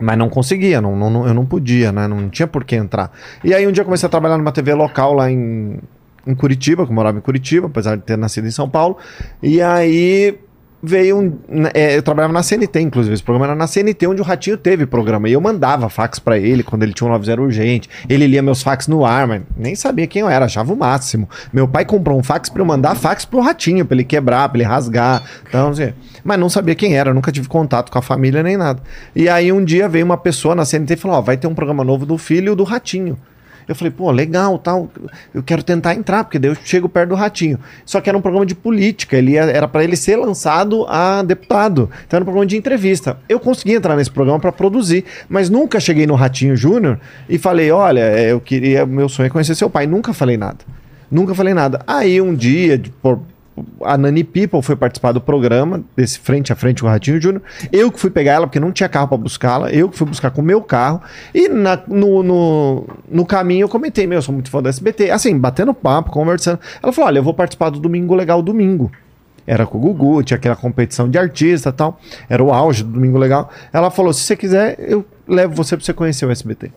Mas 0.00 0.16
não 0.16 0.28
conseguia, 0.28 0.80
não- 0.80 0.94
não- 0.94 1.26
eu 1.26 1.34
não 1.34 1.44
podia, 1.44 1.90
né? 1.90 2.06
Não 2.06 2.28
tinha 2.28 2.46
por 2.46 2.62
que 2.62 2.76
entrar. 2.76 3.10
E 3.42 3.52
aí 3.52 3.66
um 3.66 3.72
dia 3.72 3.80
eu 3.80 3.84
comecei 3.84 4.06
a 4.06 4.10
trabalhar 4.10 4.36
numa 4.38 4.52
TV 4.52 4.74
local 4.74 5.12
lá 5.14 5.28
em, 5.28 5.78
em 6.26 6.34
Curitiba, 6.34 6.84
que 6.84 6.90
eu 6.90 6.94
morava 6.94 7.18
em 7.18 7.20
Curitiba, 7.20 7.66
apesar 7.66 7.96
de 7.96 8.02
ter 8.02 8.16
nascido 8.16 8.46
em 8.46 8.50
São 8.50 8.68
Paulo. 8.68 8.96
E 9.42 9.60
aí 9.62 10.38
veio 10.82 11.18
um. 11.18 11.38
é, 11.74 11.96
eu 11.96 12.02
trabalhava 12.02 12.32
na 12.32 12.42
CNT, 12.42 12.80
inclusive. 12.80 13.14
Esse 13.14 13.22
programa 13.22 13.46
era 13.46 13.54
na 13.54 13.66
CNT, 13.66 14.06
onde 14.06 14.20
o 14.20 14.24
Ratinho 14.24 14.56
teve 14.56 14.86
programa. 14.86 15.28
E 15.28 15.32
eu 15.32 15.40
mandava 15.40 15.88
fax 15.88 16.18
pra 16.18 16.38
ele 16.38 16.62
quando 16.62 16.82
ele 16.82 16.92
tinha 16.92 17.08
um 17.08 17.12
90 17.12 17.40
urgente. 17.40 17.90
Ele 18.08 18.26
lia 18.26 18.42
meus 18.42 18.62
fax 18.62 18.86
no 18.86 19.04
ar, 19.04 19.26
mas 19.26 19.42
nem 19.56 19.74
sabia 19.74 20.06
quem 20.06 20.22
eu 20.22 20.28
era, 20.28 20.44
achava 20.44 20.72
o 20.72 20.76
máximo. 20.76 21.28
Meu 21.52 21.66
pai 21.66 21.84
comprou 21.84 22.18
um 22.18 22.22
fax 22.22 22.48
pra 22.48 22.62
eu 22.62 22.66
mandar 22.66 22.94
fax 22.94 23.24
pro 23.24 23.40
Ratinho, 23.40 23.84
pra 23.84 23.96
ele 23.96 24.04
quebrar, 24.04 24.48
pra 24.48 24.58
ele 24.58 24.68
rasgar. 24.68 25.22
Então, 25.48 25.70
assim, 25.70 25.92
mas 26.22 26.38
não 26.38 26.48
sabia 26.48 26.74
quem 26.74 26.96
era, 26.96 27.12
nunca 27.12 27.32
tive 27.32 27.48
contato 27.48 27.90
com 27.90 27.98
a 27.98 28.02
família 28.02 28.42
nem 28.42 28.56
nada. 28.56 28.80
E 29.14 29.28
aí 29.28 29.52
um 29.52 29.64
dia 29.64 29.88
veio 29.88 30.04
uma 30.04 30.16
pessoa 30.16 30.54
na 30.54 30.64
CNT 30.64 30.94
e 30.94 30.96
falou: 30.96 31.16
Ó, 31.16 31.20
vai 31.20 31.36
ter 31.36 31.46
um 31.46 31.54
programa 31.54 31.82
novo 31.82 32.06
do 32.06 32.16
filho 32.16 32.54
do 32.54 32.64
Ratinho. 32.64 33.18
Eu 33.68 33.74
falei, 33.74 33.90
pô, 33.90 34.10
legal, 34.10 34.58
tal. 34.58 34.88
Eu 35.34 35.42
quero 35.42 35.62
tentar 35.62 35.94
entrar, 35.94 36.24
porque 36.24 36.38
daí 36.38 36.50
eu 36.50 36.56
chego 36.64 36.88
perto 36.88 37.08
do 37.10 37.14
Ratinho. 37.16 37.58
Só 37.84 38.00
que 38.00 38.08
era 38.08 38.16
um 38.16 38.20
programa 38.20 38.46
de 38.46 38.54
política, 38.54 39.16
ele 39.16 39.32
ia- 39.32 39.42
era 39.44 39.66
para 39.66 39.82
ele 39.82 39.96
ser 39.96 40.16
lançado 40.16 40.86
a 40.88 41.22
deputado. 41.22 41.90
Então 42.06 42.18
era 42.18 42.22
um 42.22 42.26
programa 42.26 42.46
de 42.46 42.56
entrevista. 42.56 43.18
Eu 43.28 43.40
consegui 43.40 43.72
entrar 43.74 43.96
nesse 43.96 44.10
programa 44.10 44.38
para 44.38 44.52
produzir, 44.52 45.04
mas 45.28 45.50
nunca 45.50 45.80
cheguei 45.80 46.06
no 46.06 46.14
Ratinho 46.14 46.56
Júnior 46.56 47.00
e 47.28 47.38
falei, 47.38 47.70
olha, 47.70 48.00
é, 48.00 48.32
eu 48.32 48.40
queria, 48.40 48.86
meu 48.86 49.08
sonho 49.08 49.26
é 49.26 49.30
conhecer 49.30 49.54
seu 49.54 49.68
pai. 49.68 49.86
Nunca 49.86 50.12
falei 50.12 50.36
nada. 50.36 50.58
Nunca 51.10 51.34
falei 51.34 51.54
nada. 51.54 51.80
Aí 51.86 52.20
um 52.20 52.34
dia, 52.34 52.80
por, 53.02 53.20
a 53.82 53.96
Nani 53.96 54.22
People 54.22 54.60
foi 54.62 54.76
participar 54.76 55.12
do 55.12 55.20
programa, 55.20 55.82
desse 55.96 56.18
frente 56.18 56.52
a 56.52 56.56
frente 56.56 56.82
com 56.82 56.88
o 56.88 56.90
Ratinho 56.90 57.20
Júnior. 57.20 57.42
Eu 57.72 57.90
que 57.90 57.98
fui 57.98 58.10
pegar 58.10 58.32
ela, 58.32 58.46
porque 58.46 58.60
não 58.60 58.70
tinha 58.72 58.88
carro 58.88 59.08
pra 59.08 59.16
buscá-la. 59.16 59.70
Eu 59.70 59.88
que 59.88 59.96
fui 59.96 60.06
buscar 60.06 60.30
com 60.30 60.40
o 60.42 60.44
meu 60.44 60.60
carro. 60.60 61.00
E 61.34 61.48
na- 61.48 61.80
no, 61.88 62.22
no, 62.22 62.84
no 63.10 63.24
caminho 63.26 63.64
eu 63.64 63.68
comentei: 63.68 64.06
Meu, 64.06 64.18
eu 64.18 64.22
sou 64.22 64.32
muito 64.34 64.50
fã 64.50 64.62
do 64.62 64.68
SBT. 64.68 65.10
Assim, 65.10 65.38
batendo 65.38 65.72
papo, 65.72 66.10
conversando. 66.10 66.58
Ela 66.82 66.92
falou: 66.92 67.08
Olha, 67.08 67.18
eu 67.18 67.22
vou 67.22 67.34
participar 67.34 67.70
do 67.70 67.80
Domingo 67.80 68.14
Legal 68.14 68.42
Domingo. 68.42 68.90
Era 69.46 69.64
com 69.64 69.78
o 69.78 69.80
Gugu, 69.80 70.22
tinha 70.24 70.36
aquela 70.36 70.56
competição 70.56 71.08
de 71.08 71.16
artista 71.16 71.72
tal. 71.72 72.00
Era 72.28 72.42
o 72.42 72.52
auge 72.52 72.82
do 72.82 72.90
Domingo 72.90 73.16
Legal. 73.16 73.50
Ela 73.72 73.90
falou: 73.90 74.12
Se 74.12 74.20
você 74.22 74.36
quiser, 74.36 74.76
eu 74.78 75.04
levo 75.26 75.54
você 75.54 75.76
pra 75.76 75.84
você 75.86 75.92
conhecer 75.92 76.26
o 76.26 76.30
SBT. 76.30 76.70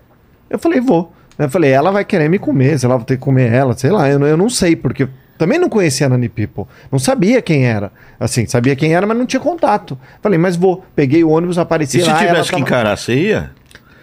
Eu 0.50 0.60
falei: 0.60 0.80
Vou. 0.80 1.12
Eu 1.38 1.50
falei: 1.50 1.72
Ela 1.72 1.92
vai 1.92 2.06
querer 2.06 2.30
me 2.30 2.38
comer, 2.38 2.78
sei 2.80 2.88
lá, 2.88 2.96
vou 2.96 3.06
ter 3.06 3.16
que 3.16 3.22
comer 3.24 3.52
ela, 3.52 3.74
sei 3.76 3.90
lá. 3.92 4.08
Eu, 4.10 4.20
eu 4.26 4.38
não 4.38 4.50
sei, 4.50 4.76
porque 4.76 5.08
também 5.40 5.58
não 5.58 5.70
conhecia 5.70 6.06
a 6.06 6.10
Nani 6.10 6.30
People. 6.30 6.66
Não 6.92 7.00
sabia 7.00 7.42
quem 7.42 7.66
era. 7.66 7.92
Assim, 8.20 8.46
sabia 8.46 8.76
quem 8.76 8.94
era, 8.94 9.08
mas 9.08 9.18
não 9.18 9.26
tinha 9.26 9.40
contato. 9.40 9.98
Falei, 10.22 10.38
mas 10.38 10.56
vou. 10.56 10.84
Peguei 10.96 11.24
o 11.24 11.30
ônibus, 11.30 11.58
apareci 11.58 11.98
E 11.98 12.02
se 12.02 12.08
lá. 12.08 12.14
ela 12.22 12.28
tivesse 12.28 12.44
que 12.46 12.52
tava- 12.52 12.62
encarar, 12.62 12.96
você 12.98 13.16
ia? 13.16 13.52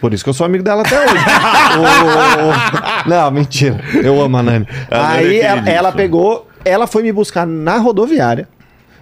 Por 0.01 0.13
isso 0.13 0.23
que 0.23 0.29
eu 0.29 0.33
sou 0.33 0.45
amigo 0.45 0.63
dela 0.63 0.81
até 0.81 0.99
hoje. 0.99 1.23
O- 3.05 3.09
Não, 3.09 3.31
mentira. 3.31 3.79
Eu 4.03 4.21
amo 4.21 4.37
a 4.37 4.43
Nani. 4.43 4.67
A 4.91 4.97
Nani 4.97 5.17
Aí 5.19 5.39
é 5.39 5.43
ela, 5.45 5.69
ela 5.69 5.91
pegou, 5.91 6.47
ela 6.65 6.87
foi 6.87 7.03
me 7.03 7.11
buscar 7.11 7.45
na 7.47 7.77
rodoviária. 7.77 8.47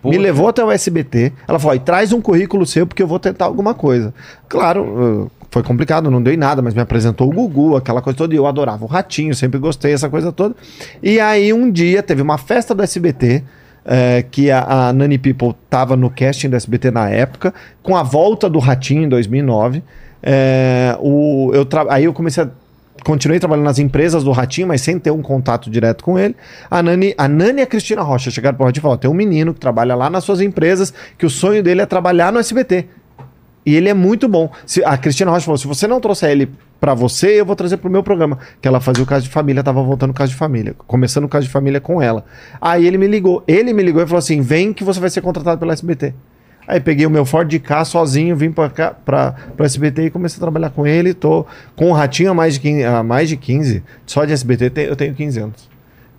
Me 0.03 0.19
levou 0.19 0.47
até 0.47 0.63
o 0.63 0.71
SBT. 0.71 1.33
Ela 1.47 1.57
falou: 1.57 1.73
"Ó, 1.73 1.75
e 1.75 1.79
traz 1.79 2.13
um 2.13 2.21
currículo 2.21 2.63
seu 2.65 2.85
porque 2.85 3.01
eu 3.01 3.07
vou 3.07 3.17
tentar 3.17 3.45
alguma 3.45 3.73
coisa. 3.73 4.13
Claro, 4.47 5.31
foi 5.49 5.63
complicado, 5.63 6.11
não 6.11 6.21
deu 6.21 6.33
em 6.33 6.37
nada, 6.37 6.61
mas 6.61 6.73
me 6.73 6.81
apresentou 6.81 7.29
o 7.29 7.31
Gugu, 7.33 7.75
aquela 7.75 8.01
coisa 8.01 8.17
toda. 8.17 8.33
E 8.33 8.37
eu 8.37 8.45
adorava 8.45 8.83
o 8.83 8.87
Ratinho, 8.87 9.33
sempre 9.33 9.59
gostei 9.59 9.91
dessa 9.91 10.09
coisa 10.09 10.31
toda. 10.31 10.55
E 11.01 11.19
aí 11.19 11.51
um 11.53 11.71
dia 11.71 12.03
teve 12.03 12.21
uma 12.21 12.37
festa 12.37 12.73
do 12.75 12.83
SBT. 12.83 13.43
eh, 13.85 14.25
que 14.31 14.49
a, 14.49 14.87
a 14.87 14.93
Nani 14.93 15.17
People 15.17 15.55
tava 15.69 15.95
no 15.95 16.09
casting 16.09 16.49
do 16.49 16.55
SBT 16.55 16.89
na 16.91 17.09
época, 17.09 17.53
com 17.83 17.95
a 17.95 18.01
volta 18.03 18.49
do 18.49 18.59
Ratinho 18.59 19.03
em 19.03 19.09
2009. 19.09 19.83
eh, 20.23 20.97
o, 20.99 21.51
eu 21.53 21.67
aí 21.89 22.05
eu 22.05 22.13
comecei 22.13 22.43
a 22.43 22.49
continuei 23.03 23.39
trabalhando 23.39 23.65
nas 23.65 23.77
empresas 23.77 24.23
do 24.23 24.31
Ratinho, 24.31 24.67
mas 24.67 24.81
sem 24.81 24.97
ter 24.97 25.11
um 25.11 25.21
contato 25.21 25.69
direto 25.69 26.03
com 26.03 26.17
ele. 26.17 26.35
A 26.71 26.81
Nani, 26.81 27.13
a 27.15 27.27
Nani 27.27 27.59
e 27.59 27.61
a 27.61 27.67
Cristina 27.67 28.01
Rocha 28.01 28.31
chegaram 28.31 28.57
pro 28.57 28.65
Ratinho 28.65 28.81
e 28.81 28.81
falaram: 28.81 28.99
tem 28.99 29.11
um 29.11 29.13
menino 29.13 29.53
que 29.53 29.59
trabalha 29.59 29.93
lá 29.95 30.09
nas 30.09 30.23
suas 30.23 30.41
empresas, 30.41 30.91
que 31.17 31.25
o 31.25 31.29
sonho 31.29 31.61
dele 31.61 31.81
é 31.81 31.85
trabalhar 31.85 32.33
no 32.33 32.39
SBT. 32.39 32.87
E 33.65 33.75
ele 33.75 33.89
é 33.89 33.93
muito 33.93 34.27
bom. 34.27 34.51
Se, 34.65 34.83
a 34.83 34.97
Cristina 34.97 35.31
Rocha 35.31 35.45
falou: 35.45 35.57
se 35.57 35.67
você 35.67 35.87
não 35.87 35.99
trouxer 35.99 36.29
ele 36.29 36.49
pra 36.79 36.93
você, 36.93 37.39
eu 37.39 37.45
vou 37.45 37.55
trazer 37.55 37.77
pro 37.77 37.89
meu 37.89 38.03
programa. 38.03 38.37
Que 38.61 38.67
ela 38.67 38.79
fazia 38.79 39.03
o 39.03 39.07
caso 39.07 39.25
de 39.25 39.31
família, 39.31 39.63
tava 39.63 39.81
voltando 39.81 40.11
o 40.11 40.13
caso 40.13 40.31
de 40.31 40.37
família. 40.37 40.75
Começando 40.85 41.23
o 41.23 41.29
caso 41.29 41.47
de 41.47 41.51
família 41.51 41.81
com 41.81 42.01
ela. 42.01 42.23
Aí 42.61 42.85
ele 42.85 42.97
me 42.97 43.07
ligou. 43.07 43.43
Ele 43.47 43.73
me 43.73 43.81
ligou 43.81 44.03
e 44.03 44.05
falou 44.05 44.19
assim: 44.19 44.41
vem 44.41 44.71
que 44.71 44.83
você 44.83 44.99
vai 44.99 45.09
ser 45.09 45.21
contratado 45.21 45.59
pela 45.59 45.73
SBT. 45.73 46.13
Aí 46.67 46.79
peguei 46.79 47.05
o 47.05 47.09
meu 47.09 47.25
Ford 47.25 47.47
de 47.47 47.59
cá 47.59 47.85
sozinho, 47.85 48.35
vim 48.35 48.51
pra 48.51 48.69
cá, 48.69 48.91
pra 48.91 49.35
SBT 49.59 50.05
e 50.05 50.09
comecei 50.09 50.37
a 50.37 50.41
trabalhar 50.41 50.71
com 50.71 50.85
ele. 50.85 51.13
Tô 51.13 51.45
com 51.75 51.89
o 51.89 51.93
Ratinho 51.93 52.31
há 52.31 52.33
mais 52.33 52.55
de 52.55 52.59
15, 52.59 52.83
há 52.83 53.03
mais 53.03 53.29
de 53.29 53.37
15 53.37 53.83
só 54.05 54.25
de 54.25 54.33
SBT 54.33 54.71
eu 54.89 54.95
tenho 54.95 55.13
15 55.13 55.39
anos. 55.39 55.74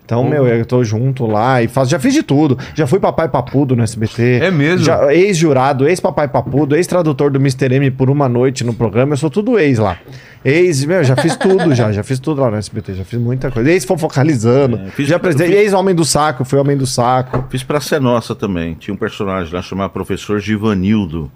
Então, 0.07 0.23
meu, 0.23 0.47
eu 0.47 0.65
tô 0.65 0.85
junto 0.85 1.25
lá 1.25 1.61
e 1.61 1.67
faço, 1.67 1.91
já 1.91 1.99
fiz 1.99 2.13
de 2.13 2.23
tudo. 2.23 2.57
Já 2.73 2.87
fui 2.87 2.97
papai 2.97 3.27
papudo 3.27 3.75
no 3.75 3.83
SBT. 3.83 4.39
É 4.41 4.49
mesmo? 4.49 4.85
Já- 4.85 5.13
Ex-jurado, 5.13 5.85
ex-papai 5.85 6.29
papudo, 6.29 6.77
ex-tradutor 6.77 7.29
do 7.29 7.37
Mr. 7.39 7.75
M 7.75 7.91
por 7.91 8.09
uma 8.09 8.29
noite 8.29 8.63
no 8.63 8.73
programa. 8.73 9.11
Eu 9.13 9.17
sou 9.17 9.29
tudo 9.29 9.59
ex 9.59 9.77
lá. 9.79 9.97
Ex, 10.45 10.85
meu, 10.85 11.03
já 11.03 11.13
fiz 11.17 11.35
tudo 11.35 11.75
já. 11.75 11.91
Já 11.91 12.03
fiz 12.03 12.19
tudo 12.19 12.39
lá 12.39 12.49
no 12.49 12.55
SBT. 12.55 12.93
Já 12.93 13.03
fiz 13.03 13.19
muita 13.19 13.51
coisa. 13.51 13.69
Ex-fofocalizando. 13.69 14.77
É, 14.97 15.03
já 15.03 15.17
apresentei. 15.17 15.47
fiz- 15.49 15.57
Ex-homem 15.57 15.93
do 15.93 16.05
saco. 16.05 16.45
Fui 16.45 16.57
homem 16.57 16.77
do 16.77 16.87
saco. 16.87 17.43
Fiz 17.49 17.61
pra 17.63 17.81
ser 17.81 17.99
nossa 17.99 18.33
também. 18.33 18.75
Tinha 18.75 18.93
um 18.93 18.97
personagem 18.97 19.53
lá 19.53 19.61
chamado 19.61 19.89
Professor 19.91 20.39
Givanildo, 20.39 21.29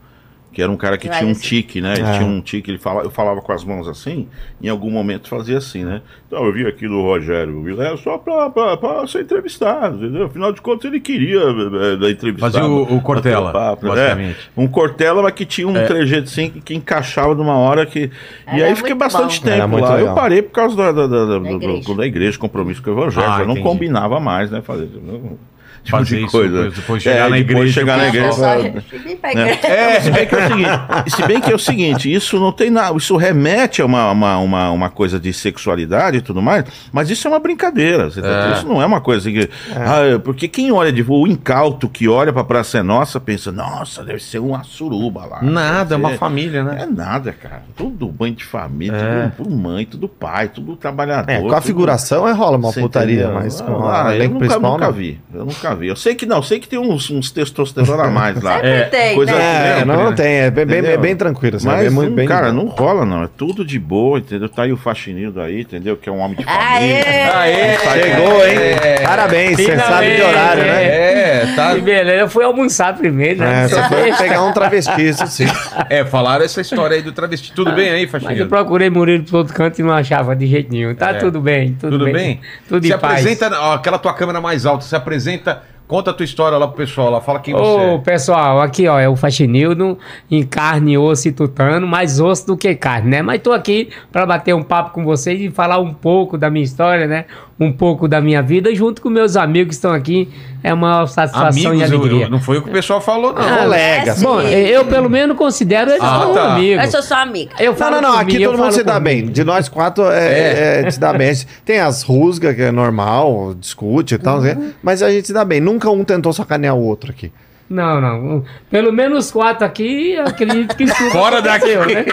que 0.53 0.61
era 0.61 0.71
um 0.71 0.75
cara 0.75 0.97
que 0.97 1.07
Vai, 1.07 1.17
tinha 1.19 1.27
um 1.29 1.31
esse- 1.31 1.43
tique, 1.43 1.79
né? 1.79 1.93
Ele 1.93 2.01
É. 2.07 2.11
tinha 2.17 2.25
um 2.25 2.41
tique, 2.41 2.69
ele 2.69 2.77
fala, 2.77 3.03
eu 3.03 3.09
falava 3.09 3.41
com 3.41 3.51
as 3.53 3.63
mãos 3.63 3.87
assim, 3.87 4.27
em 4.61 4.67
algum 4.67 4.89
momento 4.91 5.29
fazia 5.29 5.57
assim, 5.57 5.83
né? 5.85 6.01
Então 6.27 6.43
eu 6.45 6.51
vim 6.53 6.65
aqui 6.65 6.87
do 6.87 7.01
Rogério 7.01 7.61
Vilela 7.63 7.95
só 7.97 8.17
pra, 8.17 8.49
pra, 8.49 8.75
pra 8.77 9.07
ser 9.07 9.21
entrevistado, 9.21 9.97
entendeu? 9.97 10.25
Afinal 10.25 10.51
de 10.51 10.61
contas 10.61 10.85
ele 10.85 10.99
queria 10.99 11.39
eh, 11.39 11.95
da 11.97 12.09
entrevista. 12.11 12.39
Fazia 12.51 12.65
o- 12.65 12.95
o 12.97 13.01
Cortella, 13.01 13.51
Papo, 13.51 13.85
né? 13.87 13.95
basicamente. 13.95 14.37
Um 14.57 14.67
Cortella, 14.67 15.21
mas 15.21 15.33
que 15.33 15.45
tinha 15.45 15.67
um 15.67 15.73
trejeito 15.73 16.25
assim 16.29 16.49
que, 16.49 16.61
que 16.61 16.75
encaixava 16.75 17.33
numa 17.35 17.55
hora 17.57 17.85
que. 17.85 18.09
e 18.53 18.59
Era 18.59 18.67
aí 18.67 18.75
fiquei 18.75 18.93
bastante 18.93 19.39
bom. 19.39 19.45
Tempo 19.49 19.77
lá. 19.77 19.91
Eu 19.91 19.97
legal. 19.97 20.15
parei 20.15 20.41
por 20.41 20.51
causa 20.51 20.75
da, 20.75 20.91
da, 20.91 21.07
da, 21.07 21.25
da- 21.25 21.37
do- 21.39 21.47
igreja. 21.47 21.95
da 21.95 22.05
igreja, 22.05 22.37
compromisso 22.37 22.81
com 22.83 22.89
o 22.89 22.93
Evangelho. 22.93 23.25
Ah, 23.27 23.37
já 23.39 23.45
não 23.45 23.51
entendi. 23.51 23.61
combinava 23.67 24.19
mais, 24.19 24.51
né? 24.51 24.61
Fazer. 24.61 24.89
Não, 25.01 25.37
tipo 25.83 25.97
Fazer 25.97 26.17
de 26.17 26.23
isso, 26.23 26.31
coisa. 26.31 26.69
depois 26.69 27.01
chegar 27.03 27.29
na 27.29 27.35
depois 27.37 27.57
igreja, 27.57 27.73
chegar 27.73 27.97
na 27.97 28.07
igreja. 28.07 28.31
Só- 28.31 28.55
né? 29.35 29.59
É, 29.63 29.99
se 30.01 30.11
bem 30.11 30.25
que 30.27 30.35
é 30.35 30.37
o 30.37 30.47
seguinte, 30.47 31.11
se 31.15 31.27
bem 31.27 31.41
que 31.41 31.51
é 31.51 31.55
o 31.55 31.59
seguinte, 31.59 32.13
isso 32.13 32.39
não 32.39 32.51
tem 32.51 32.69
nada, 32.69 32.95
isso 32.97 33.15
remete 33.17 33.81
a 33.81 33.85
uma, 33.85 34.11
uma, 34.11 34.37
uma, 34.37 34.71
uma 34.71 34.89
coisa 34.89 35.19
de 35.19 35.31
sexualidade 35.33 36.17
e 36.17 36.21
tudo 36.21 36.41
mais, 36.41 36.65
mas 36.91 37.09
isso 37.09 37.27
é 37.27 37.31
uma 37.31 37.39
brincadeira, 37.39 38.09
você 38.09 38.21
tá 38.21 38.27
entendendo? 38.29 38.57
isso 38.57 38.67
não 38.67 38.81
é 38.81 38.85
uma 38.85 39.01
coisa 39.01 39.29
que, 39.31 39.49
ah, 39.75 40.19
porque 40.23 40.47
quem 40.47 40.71
olha 40.71 40.91
de 40.91 41.01
o 41.07 41.27
incauto 41.27 41.89
que 41.89 42.07
olha 42.07 42.31
pra 42.31 42.43
Praça 42.43 42.77
é 42.77 42.83
Nossa 42.83 43.19
pensa, 43.19 43.51
nossa, 43.51 44.03
deve 44.03 44.19
ser 44.21 44.39
uma 44.39 44.63
suruba 44.63 45.25
lá. 45.25 45.41
Nada, 45.41 45.95
é 45.95 45.97
uma 45.97 46.11
família, 46.11 46.63
né? 46.63 46.83
É 46.83 46.85
nada, 46.85 47.31
cara. 47.33 47.63
Tudo 47.75 48.07
banho 48.07 48.35
de 48.35 48.43
família, 48.45 48.95
É. 48.95 49.27
tudo, 49.29 49.43
tudo 49.49 49.55
mãe, 49.55 49.85
tudo 49.85 50.07
pai, 50.07 50.47
tudo 50.49 50.75
trabalhador. 50.75 51.31
É, 51.31 51.39
com 51.39 51.47
a 51.49 51.55
tudo- 51.55 51.61
figuração 51.65 52.27
é 52.27 52.31
rola 52.31 52.57
uma 52.57 52.71
você 52.71 52.81
putaria, 52.81 53.23
entendeu? 53.23 53.33
mas 53.33 53.59
com 53.61 53.85
Ah, 53.85 54.07
a 54.09 54.15
eu 54.15 54.23
nunca, 54.29 54.39
principal 54.39 54.71
nunca 54.73 54.85
não. 54.85 54.93
vi. 54.93 55.19
Eu 55.33 55.45
nunca 55.45 55.70
vi. 55.73 55.87
Eu 55.87 55.95
sei 55.95 56.15
que 56.15 56.25
não, 56.25 56.41
sei 56.41 56.59
que 56.59 56.67
tem 56.67 56.79
uns, 56.79 57.09
uns 57.09 57.31
testosterona 57.31 58.03
a 58.03 58.09
mais 58.11 58.41
lá. 58.41 58.55
Sempre 58.61 58.85
tem, 58.85 59.15
coisa- 59.15 59.31
né? 59.33 59.41
É, 59.41 59.73
Sempre, 59.79 59.85
não, 59.95 60.09
né? 60.09 60.15
tem, 60.15 60.27
é 60.35 60.51
bem, 60.51 60.65
bem, 60.65 60.85
é 60.85 60.97
bem 60.97 61.15
tranquilo. 61.15 61.57
Assim, 61.57 61.67
Mas, 61.67 61.85
é 61.85 61.89
muito 61.89 62.09
não, 62.09 62.15
bem 62.15 62.27
cara, 62.27 62.51
não 62.51 62.65
boa. 62.65 62.77
rola, 62.79 63.05
não. 63.05 63.23
É 63.23 63.29
tudo 63.37 63.63
de 63.65 63.79
boa, 63.79 64.19
entendeu? 64.19 64.49
Tá 64.49 64.63
aí 64.63 64.71
o 64.73 64.77
faxinildo 64.77 65.41
aí, 65.41 65.61
entendeu? 65.61 65.95
Que 65.97 66.09
é 66.09 66.11
um 66.11 66.19
homem 66.19 66.37
de 66.37 66.45
Aê! 66.47 67.03
família. 67.03 67.37
Aê, 67.39 67.77
Chegou, 67.79 68.45
hein? 68.47 68.57
Parabéns, 69.05 69.57
você 69.57 69.77
sabe 69.77 70.15
de 70.15 70.21
horário, 70.21 70.63
né? 70.63 70.83
É, 70.83 71.53
tá. 71.55 71.75
Que 71.75 71.81
beleza, 71.81 72.17
eu 72.21 72.29
fui 72.29 72.43
almoçar 72.43 72.95
primeiro, 72.95 73.39
né? 73.39 73.65
É, 73.65 73.67
você 73.67 73.83
foi 73.83 74.13
pegar 74.13 74.43
um 74.43 74.53
travesti, 74.53 75.01
isso 75.07 75.25
sim. 75.27 75.45
É, 75.89 76.03
falaram 76.05 76.43
essa 76.45 76.61
história 76.61 76.95
aí 76.95 77.01
do 77.01 77.11
travesti. 77.11 77.53
Tudo 77.53 77.71
bem 77.73 77.89
aí, 77.89 78.09
Mas 78.21 78.37
eu 78.39 78.47
procurei 78.47 78.89
Murilo 78.89 79.23
por 79.23 79.31
todo 79.31 79.53
canto 79.53 79.79
e 79.79 79.83
não 79.83 79.91
achava 79.93 80.35
de 80.35 80.45
jeito 80.47 80.71
nenhum. 80.71 80.93
Tá 80.95 81.11
É. 81.11 81.13
tudo 81.15 81.39
bem, 81.41 81.73
tudo, 81.79 81.97
Tudo 81.99 82.11
bem? 82.11 82.39
Tudo 82.67 82.85
Se 82.85 82.93
em 82.93 82.97
paz. 82.97 83.19
apresenta, 83.25 83.59
ó, 83.59 83.73
aquela 83.75 83.97
tua 83.99 84.13
câmera 84.13 84.39
mais 84.41 84.65
alta, 84.65 84.83
se 84.85 84.95
apresenta, 84.95 85.60
conta 85.91 86.11
a 86.11 86.13
tua 86.13 86.23
história 86.23 86.57
lá 86.57 86.69
pro 86.69 86.77
pessoal, 86.77 87.11
lá, 87.11 87.19
fala 87.19 87.41
quem 87.41 87.53
Ô, 87.53 87.57
você 87.57 87.81
é. 87.81 87.97
pessoal, 87.97 88.61
aqui 88.61 88.87
ó, 88.87 88.97
é 88.97 89.09
o 89.09 89.17
Faxinildo, 89.17 89.99
em 90.31 90.41
carne, 90.41 90.97
osso 90.97 91.27
e 91.27 91.33
tutano, 91.33 91.85
mais 91.85 92.17
osso 92.21 92.47
do 92.47 92.55
que 92.55 92.73
carne, 92.75 93.09
né? 93.09 93.21
Mas 93.21 93.41
tô 93.41 93.51
aqui 93.51 93.89
pra 94.09 94.25
bater 94.25 94.55
um 94.55 94.63
papo 94.63 94.91
com 94.91 95.03
vocês 95.03 95.41
e 95.41 95.49
falar 95.51 95.79
um 95.79 95.93
pouco 95.93 96.37
da 96.37 96.49
minha 96.49 96.63
história, 96.63 97.07
né? 97.07 97.25
Um 97.63 97.71
pouco 97.71 98.07
da 98.07 98.19
minha 98.19 98.41
vida 98.41 98.73
junto 98.73 99.01
com 99.01 99.09
meus 99.09 99.37
amigos 99.37 99.67
que 99.69 99.73
estão 99.75 99.91
aqui. 99.93 100.27
É 100.63 100.73
uma 100.73 101.05
satisfação 101.07 101.73
e 101.75 101.83
Amigos, 101.83 101.91
eu- 101.91 101.99
alegria. 101.99 102.25
eu- 102.25 102.29
não 102.29 102.39
foi 102.39 102.57
o 102.57 102.61
que 102.63 102.69
o 102.69 102.71
pessoal 102.73 102.99
falou, 102.99 103.33
não. 103.33 103.57
Colegas. 103.57 104.19
É, 104.21 104.25
Bom, 104.25 104.41
eu 104.41 104.85
pelo 104.85 105.09
menos 105.09 105.37
considero 105.37 105.91
eles 105.91 106.01
Ah, 106.03 106.19
como 106.23 106.33
tá. 106.33 106.53
amigos. 106.55 106.83
Eu 106.85 106.91
sou 106.91 107.01
sua 107.03 107.21
amiga. 107.21 107.51
Eu 107.59 107.71
Não, 107.71 107.77
falo 107.77 107.95
não, 107.95 108.01
não. 108.01 108.11
por 108.13 108.21
Aqui 108.21 108.37
mim, 108.39 108.43
todo 108.45 108.57
mundo 108.57 108.71
se 108.71 108.83
dá 108.83 108.99
bem. 108.99 109.25
De 109.27 109.43
nós 109.43 109.69
quatro, 109.69 110.03
é, 110.09 110.81
é, 110.85 110.91
se 110.91 110.99
dá 110.99 111.13
bem. 111.13 111.31
Tem 111.63 111.79
as 111.79 112.01
rusgas, 112.03 112.55
que 112.55 112.61
é 112.63 112.71
normal, 112.71 113.53
discute 113.59 114.15
e 114.15 114.17
tal, 114.17 114.39
Uhum. 114.39 114.71
mas 114.83 115.01
a 115.03 115.09
gente 115.11 115.27
se 115.27 115.33
dá 115.33 115.45
bem. 115.45 115.59
Nunca 115.61 115.89
um 115.89 116.03
tentou 116.03 116.33
sacanear 116.33 116.75
o 116.75 116.83
outro 116.83 117.11
aqui. 117.11 117.31
Não, 117.69 118.01
não. 118.01 118.43
Pelo 118.69 118.91
menos 118.91 119.31
quatro 119.31 119.65
aqui, 119.65 120.11
eu 120.11 120.25
acredito 120.25 120.75
que 120.75 120.83
isso 120.83 121.09
Fora 121.11 121.41
daqui. 121.41 121.73
né? 121.75 122.05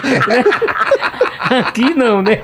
Aqui 1.49 1.93
não, 1.93 2.21
né? 2.21 2.39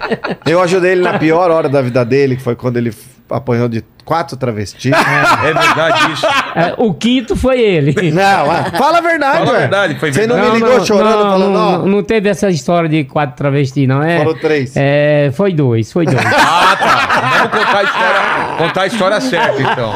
Eu 0.45 0.62
ajudei 0.62 0.93
ele 0.93 1.01
na 1.01 1.18
pior 1.20 1.51
hora 1.51 1.70
da 1.70 1.82
vida 1.82 2.03
dele, 2.06 2.36
que 2.36 2.41
foi 2.41 2.56
quando 2.56 2.78
ele 2.78 2.91
apanhou 3.30 3.68
de 3.68 3.84
quatro 4.03 4.38
travestis. 4.38 4.91
É 4.93 5.53
verdade 5.53 6.12
isso. 6.14 6.26
É, 6.56 6.74
o 6.78 6.93
quinto 6.93 7.36
foi 7.36 7.60
ele. 7.60 8.12
Não, 8.12 8.51
ah, 8.51 8.66
fala 8.78 8.99
a 8.99 9.01
verdade, 9.01 9.38
Fala 9.45 9.58
a 9.58 9.60
verdade, 9.60 9.99
foi 9.99 10.14
Você 10.14 10.28
não, 10.28 10.36
verdade. 10.36 10.53
me 10.64 10.70
ligou 10.70 10.86
chorando, 10.86 11.10
não, 11.24 11.32
falando, 11.32 11.53
não, 11.53 11.86
não 11.88 12.03
teve 12.03 12.30
essa 12.30 12.49
história 12.49 12.88
de 12.88 13.03
quatro 13.03 13.36
travestis, 13.36 13.88
não. 13.88 14.01
É, 14.03 14.24
foram 14.24 14.39
três. 14.39 14.74
é, 14.76 15.32
foi 15.34 15.53
dois, 15.53 15.91
foi 15.91 16.06
dois. 16.06 16.18
Ah, 16.24 16.76
tá. 16.78 17.34
Vamos 17.47 17.65
contar 17.65 17.79
a 17.79 17.83
história, 17.83 18.57
contar 18.57 18.81
a 18.81 18.87
história 18.87 19.21
certa, 19.21 19.61
então. 19.61 19.91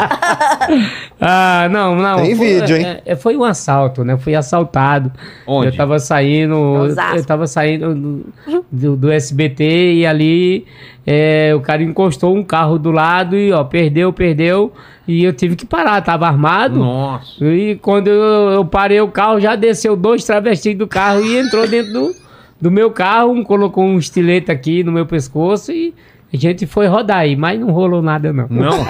Ah, 1.21 1.67
não, 1.69 1.95
não. 1.95 2.21
Tem 2.21 2.33
foi, 2.33 2.47
vídeo, 2.47 2.77
hein? 2.77 2.85
é, 2.85 3.01
é, 3.05 3.15
foi 3.15 3.35
um 3.35 3.43
assalto, 3.43 4.05
né? 4.05 4.17
Fui 4.17 4.33
assaltado. 4.35 5.11
Onde? 5.45 5.67
Eu 5.67 5.75
tava 5.75 5.99
saindo. 5.99 6.55
Osasco. 6.55 7.17
Eu 7.17 7.25
tava 7.25 7.45
saindo 7.45 7.93
do, 7.93 8.25
do, 8.71 8.95
do 8.95 9.11
SBT 9.11 9.95
e 9.95 10.05
ali 10.05 10.65
é, 11.05 11.53
o 11.55 11.59
cara 11.59 11.83
encostou 11.83 12.35
um 12.35 12.43
carro 12.43 12.77
do 12.77 12.91
lado 12.91 13.35
e, 13.35 13.51
ó, 13.51 13.63
perdeu, 13.63 14.13
perdeu. 14.13 14.71
E 15.07 15.23
eu 15.23 15.33
tive 15.33 15.55
que 15.55 15.65
parar, 15.65 15.99
tava 16.01 16.27
armado. 16.27 16.79
Nossa. 16.79 17.43
E 17.43 17.75
quando 17.77 18.07
eu, 18.07 18.51
eu 18.51 18.65
parei 18.65 19.01
o 19.01 19.07
carro, 19.07 19.39
já 19.39 19.55
desceu 19.55 19.95
dois 19.95 20.23
travestis 20.23 20.77
do 20.77 20.87
carro 20.87 21.21
e 21.21 21.37
entrou 21.37 21.67
dentro 21.67 21.91
do, 21.91 22.15
do 22.61 22.71
meu 22.71 22.91
carro. 22.91 23.31
Um 23.31 23.43
colocou 23.43 23.83
um 23.83 23.97
estilete 23.97 24.51
aqui 24.51 24.83
no 24.83 24.91
meu 24.91 25.05
pescoço 25.05 25.71
e 25.71 25.93
a 26.31 26.37
gente 26.37 26.65
foi 26.67 26.87
rodar 26.87 27.17
aí, 27.17 27.35
mas 27.35 27.59
não 27.59 27.71
rolou 27.71 28.01
nada, 28.01 28.31
não. 28.33 28.47
Não? 28.49 28.85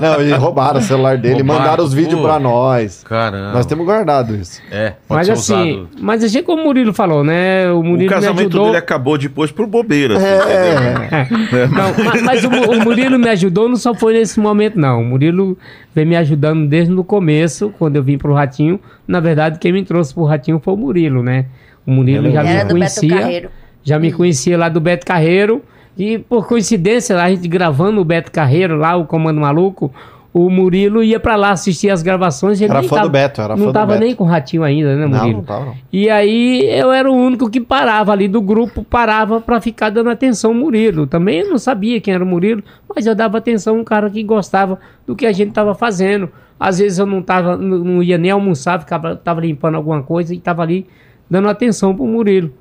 Não, 0.00 0.20
e 0.22 0.30
roubaram 0.32 0.78
o 0.78 0.82
celular 0.82 1.16
dele, 1.16 1.36
Roubaram, 1.36 1.60
mandaram 1.60 1.84
os 1.84 1.92
vídeos 1.94 2.20
pô. 2.20 2.26
pra 2.26 2.38
nós. 2.38 3.02
Caramba. 3.04 3.52
Nós 3.52 3.64
temos 3.66 3.84
guardado 3.86 4.34
isso. 4.36 4.60
É, 4.70 4.90
pode 5.08 5.18
Mas 5.18 5.26
ser 5.26 5.32
assim, 5.54 5.72
usado. 5.72 5.88
mas 6.00 6.22
assim 6.24 6.42
como 6.42 6.62
o 6.62 6.64
Murilo 6.66 6.92
falou, 6.92 7.24
né? 7.24 7.70
O 7.70 7.80
O 7.80 7.82
Murilo 7.82 7.98
me 7.98 8.08
casamento 8.08 8.40
ajudou. 8.40 8.66
dele 8.66 8.76
acabou 8.76 9.16
depois 9.16 9.50
por 9.50 9.66
bobeira. 9.66 10.16
assim, 10.16 10.26
É, 10.26 11.22
entendeu? 11.22 11.68
Não, 11.68 12.04
ma- 12.04 12.22
mas, 12.22 12.44
o, 12.44 12.48
o 12.48 12.84
Murilo 12.84 13.18
me 13.18 13.28
ajudou 13.30 13.68
não 13.68 13.76
só 13.76 13.94
foi 13.94 14.12
nesse 14.12 14.38
momento, 14.38 14.78
não. 14.78 15.00
O 15.00 15.04
Murilo 15.04 15.56
vem 15.94 16.04
me 16.04 16.16
ajudando 16.16 16.66
desde 16.68 16.92
o 16.92 17.02
começo, 17.04 17.72
quando 17.78 17.96
eu 17.96 18.02
vim 18.02 18.18
pro 18.18 18.34
Ratinho. 18.34 18.78
Na 19.08 19.20
verdade, 19.20 19.58
quem 19.58 19.72
me 19.72 19.82
trouxe 19.84 20.12
pro 20.12 20.24
Ratinho 20.24 20.60
foi 20.62 20.74
o 20.74 20.76
Murilo, 20.76 21.22
né? 21.22 21.46
O 21.86 21.90
Murilo 21.90 22.30
já 22.30 22.42
Era 22.44 22.64
me 22.64 22.70
conhecia. 22.72 23.20
Carreiro. 23.20 23.48
Já 23.82 23.98
me 23.98 24.12
conhecia 24.12 24.58
lá 24.58 24.68
do 24.68 24.80
Beto 24.80 25.06
Carreiro. 25.06 25.62
E 25.96 26.18
por 26.18 26.46
coincidência, 26.46 27.20
a 27.20 27.28
gente 27.30 27.48
gravando 27.48 28.00
o 28.00 28.04
Beto 28.04 28.30
Carreiro 28.30 28.76
lá, 28.76 28.96
o 28.96 29.06
Comando 29.06 29.40
Maluco, 29.40 29.90
o 30.32 30.50
Murilo 30.50 31.02
ia 31.02 31.18
pra 31.18 31.34
lá 31.34 31.50
assistir 31.52 31.88
as 31.88 32.02
gravações. 32.02 32.60
Ele 32.60 32.70
Era 32.70 32.82
fã 32.82 32.88
do 32.88 32.94
tava- 32.96 33.08
Beto, 33.08 33.40
era 33.40 33.54
fã 33.56 33.60
Não 33.60 33.66
do 33.68 33.72
tava 33.72 33.92
Beto. 33.92 34.04
nem 34.04 34.14
com 34.14 34.24
o 34.24 34.26
Ratinho 34.26 34.62
ainda, 34.62 34.94
né, 34.94 35.06
Murilo? 35.06 35.38
não 35.38 35.42
tava 35.44 35.64
não. 35.64 35.74
E 35.90 36.10
aí 36.10 36.68
eu 36.78 36.92
era 36.92 37.10
o 37.10 37.14
único 37.14 37.48
que 37.48 37.58
parava 37.58 38.12
ali 38.12 38.28
do 38.28 38.42
grupo, 38.42 38.84
parava 38.84 39.40
pra 39.40 39.58
ficar 39.62 39.88
dando 39.88 40.10
atenção 40.10 40.50
ao 40.50 40.56
Murilo. 40.56 41.06
Também 41.06 41.38
eu 41.40 41.48
não 41.48 41.56
sabia 41.56 41.98
quem 42.02 42.12
era 42.12 42.22
o 42.22 42.26
Murilo, 42.26 42.62
mas 42.94 43.06
eu 43.06 43.14
dava 43.14 43.38
atenção 43.38 43.76
a 43.76 43.80
um 43.80 43.84
cara 43.84 44.10
que 44.10 44.22
gostava 44.22 44.78
do 45.06 45.16
que 45.16 45.24
a 45.24 45.32
gente 45.32 45.52
tava 45.52 45.74
fazendo. 45.74 46.28
Às 46.60 46.78
vezes 46.78 46.98
eu 46.98 47.06
não 47.06 47.22
tava, 47.22 47.56
não 47.56 48.02
ia 48.02 48.18
nem 48.18 48.30
almoçar, 48.30 48.78
ficava, 48.80 49.16
tava 49.16 49.40
limpando 49.40 49.76
alguma 49.76 50.02
coisa 50.02 50.34
e 50.34 50.38
tava 50.38 50.60
ali 50.62 50.86
dando 51.30 51.48
atenção 51.48 51.94
pro 51.96 52.04
Murilo. 52.06 52.52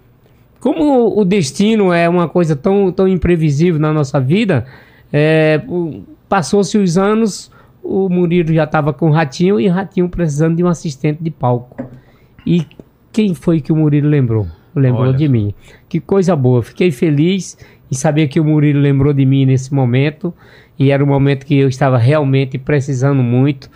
Como 0.60 1.20
o 1.20 1.24
destino 1.24 1.94
é 1.94 2.10
uma 2.10 2.28
coisa 2.28 2.56
tão, 2.56 2.92
tão 2.92 3.08
imprevisível 3.08 3.80
na 3.80 3.94
nossa 3.94 4.20
vida, 4.20 4.66
é, 5.14 5.62
passou-se 6.28 6.78
os 6.78 6.98
anos, 6.98 7.52
o 7.84 8.10
Murilo 8.10 8.54
já 8.54 8.64
estava 8.64 8.92
com 8.92 9.10
o 9.10 9.12
Ratinho 9.12 9.60
e 9.60 9.70
o 9.70 9.72
Ratinho 9.72 10.10
precisando 10.10 10.56
de 10.56 10.64
um 10.64 10.68
assistente 10.68 11.22
de 11.22 11.30
palco. 11.30 11.88
E 12.46 12.66
quem 13.12 13.34
foi 13.34 13.62
que 13.62 13.72
o 13.72 13.76
Murilo 13.76 14.10
lembrou? 14.10 14.48
Lembrou 14.76 15.04
Olha 15.04 15.14
de 15.14 15.28
mim. 15.28 15.54
Que 15.88 16.00
coisa 16.00 16.36
boa. 16.36 16.62
Fiquei 16.62 16.92
feliz 16.92 17.58
em 17.90 17.96
saber 17.96 18.28
que 18.28 18.40
o 18.40 18.44
Murilo 18.44 18.80
lembrou 18.80 19.14
de 19.14 19.26
mim 19.26 19.46
nesse 19.46 19.74
momento. 19.74 20.34
E 20.78 20.92
era 20.92 21.04
um 21.04 21.08
momento 21.08 21.46
que 21.46 21.58
eu 21.58 21.70
estava 21.70 21.98
realmente 21.98 22.58
precisando 22.58 23.24
muito. 23.24 23.70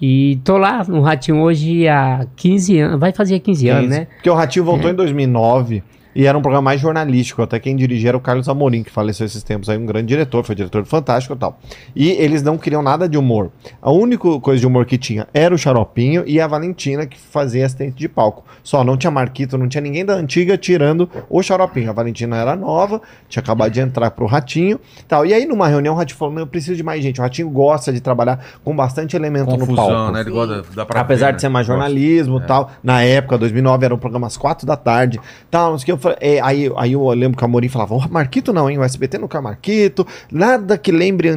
E 0.00 0.40
tô 0.42 0.56
lá 0.56 0.82
no 0.84 1.02
Ratinho 1.02 1.38
hoje 1.40 1.86
há 1.86 2.26
15 2.34 2.78
anos. 2.78 3.00
Vai 3.00 3.12
fazer 3.12 3.40
15 3.40 3.68
anos, 3.68 3.90
né? 3.90 4.06
Porque 4.14 4.30
o 4.30 4.34
Ratinho 4.34 4.64
voltou 4.64 4.90
em 4.90 4.94
2009 4.94 5.82
e 6.14 6.26
era 6.26 6.36
um 6.36 6.42
programa 6.42 6.62
mais 6.62 6.80
jornalístico. 6.80 7.42
Até 7.42 7.58
quem 7.58 7.76
dirigia 7.76 8.10
era 8.10 8.16
o 8.16 8.20
Carlos 8.20 8.48
Amorim, 8.48 8.82
que 8.82 8.90
faleceu 8.90 9.26
esses 9.26 9.42
tempos 9.42 9.68
aí, 9.68 9.78
um 9.78 9.86
grande 9.86 10.06
diretor, 10.06 10.44
foi 10.44 10.54
diretor 10.54 10.82
do 10.82 10.88
Fantástico 10.88 11.34
e 11.34 11.38
tal. 11.38 11.58
E 11.94 12.10
eles 12.10 12.42
não 12.42 12.58
queriam 12.58 12.82
nada 12.82 13.08
de 13.08 13.16
humor. 13.16 13.50
A 13.80 13.90
única 13.90 14.28
coisa 14.40 14.60
de 14.60 14.66
humor 14.66 14.86
que 14.86 14.98
tinha 14.98 15.26
era 15.32 15.54
o 15.54 15.58
Xaropinho 15.58 16.24
e 16.26 16.40
a 16.40 16.46
Valentina, 16.46 17.06
que 17.06 17.18
fazia 17.18 17.64
assistente 17.64 17.96
de 17.96 18.08
palco. 18.08 18.44
Só 18.62 18.84
não 18.84 18.96
tinha 18.96 19.10
Marquito, 19.10 19.58
não 19.58 19.68
tinha 19.68 19.80
ninguém 19.80 20.04
da 20.04 20.14
antiga 20.14 20.56
tirando 20.56 21.08
o 21.28 21.42
Xaropinho. 21.42 21.90
A 21.90 21.92
Valentina 21.92 22.36
era 22.36 22.54
nova, 22.54 23.00
tinha 23.28 23.42
acabado 23.42 23.70
de 23.72 23.80
entrar 23.80 24.10
pro 24.10 24.26
Ratinho 24.26 24.78
tal. 25.08 25.26
E 25.26 25.34
aí, 25.34 25.46
numa 25.46 25.68
reunião, 25.68 25.94
o 25.94 25.96
Ratinho 25.96 26.18
falou: 26.18 26.34
Não, 26.34 26.42
eu 26.42 26.46
preciso 26.46 26.76
de 26.76 26.82
mais 26.82 27.02
gente. 27.02 27.20
O 27.20 27.22
Ratinho 27.22 27.50
gosta 27.50 27.92
de 27.92 28.00
trabalhar 28.00 28.44
com 28.64 28.74
bastante 28.74 29.16
elemento 29.16 29.50
no 29.50 29.66
palco. 29.66 29.76
Confusão, 29.76 30.12
né? 30.12 30.20
Ele 30.20 30.30
gosta, 30.30 30.64
dá 30.74 30.84
pra 30.86 31.00
Apesar 31.00 31.26
ver, 31.28 31.36
de 31.36 31.40
ser 31.40 31.48
né? 31.48 31.52
mais 31.52 31.66
jornalismo 31.66 32.38
e 32.38 32.46
tal, 32.46 32.70
na 32.82 33.02
época, 33.02 33.38
2009, 33.38 33.84
era 33.84 33.94
um 33.94 33.98
programa 33.98 34.26
às 34.26 34.36
quatro 34.36 34.66
da 34.66 34.76
tarde, 34.76 35.20
tal, 35.50 35.72
não 35.72 35.78
sei 35.78 35.84
o 35.84 35.86
que. 35.86 35.92
Eu 35.92 35.98
falei, 36.02 36.18
é, 36.20 36.40
aí, 36.40 36.70
aí 36.76 36.92
eu 36.92 37.08
lembro 37.10 37.38
que 37.38 37.44
a 37.44 37.46
Amorim 37.46 37.68
falava, 37.68 37.94
"Ô, 37.94 38.08
Marquito 38.10 38.52
não, 38.52 38.68
hein, 38.68 38.78
o 38.78 38.84
SBT 38.84 39.18
não 39.18 39.28
quer 39.28 39.40
Marquito, 39.40 40.06
nada 40.30 40.76
que 40.76 40.92
lembre 40.92 41.30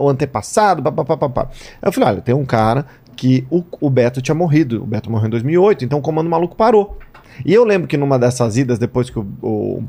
o 0.00 0.08
antepassado, 0.08 0.82
papapá. 0.82 1.48
Eu 1.82 1.92
falei, 1.92 2.10
olha, 2.10 2.20
tem 2.20 2.34
um 2.34 2.44
cara 2.44 2.86
que 3.16 3.44
o, 3.50 3.64
o 3.80 3.90
Beto 3.90 4.22
tinha 4.22 4.34
morrido, 4.34 4.82
o 4.82 4.86
Beto 4.86 5.10
morreu 5.10 5.26
em 5.26 5.30
2008, 5.30 5.84
então 5.84 5.98
o 5.98 6.02
Comando 6.02 6.30
Maluco 6.30 6.56
parou. 6.56 6.96
E 7.44 7.52
eu 7.52 7.64
lembro 7.64 7.88
que 7.88 7.96
numa 7.96 8.18
dessas 8.18 8.56
idas, 8.56 8.78
depois 8.78 9.10
que 9.10 9.18
o, 9.18 9.26
o 9.42 9.84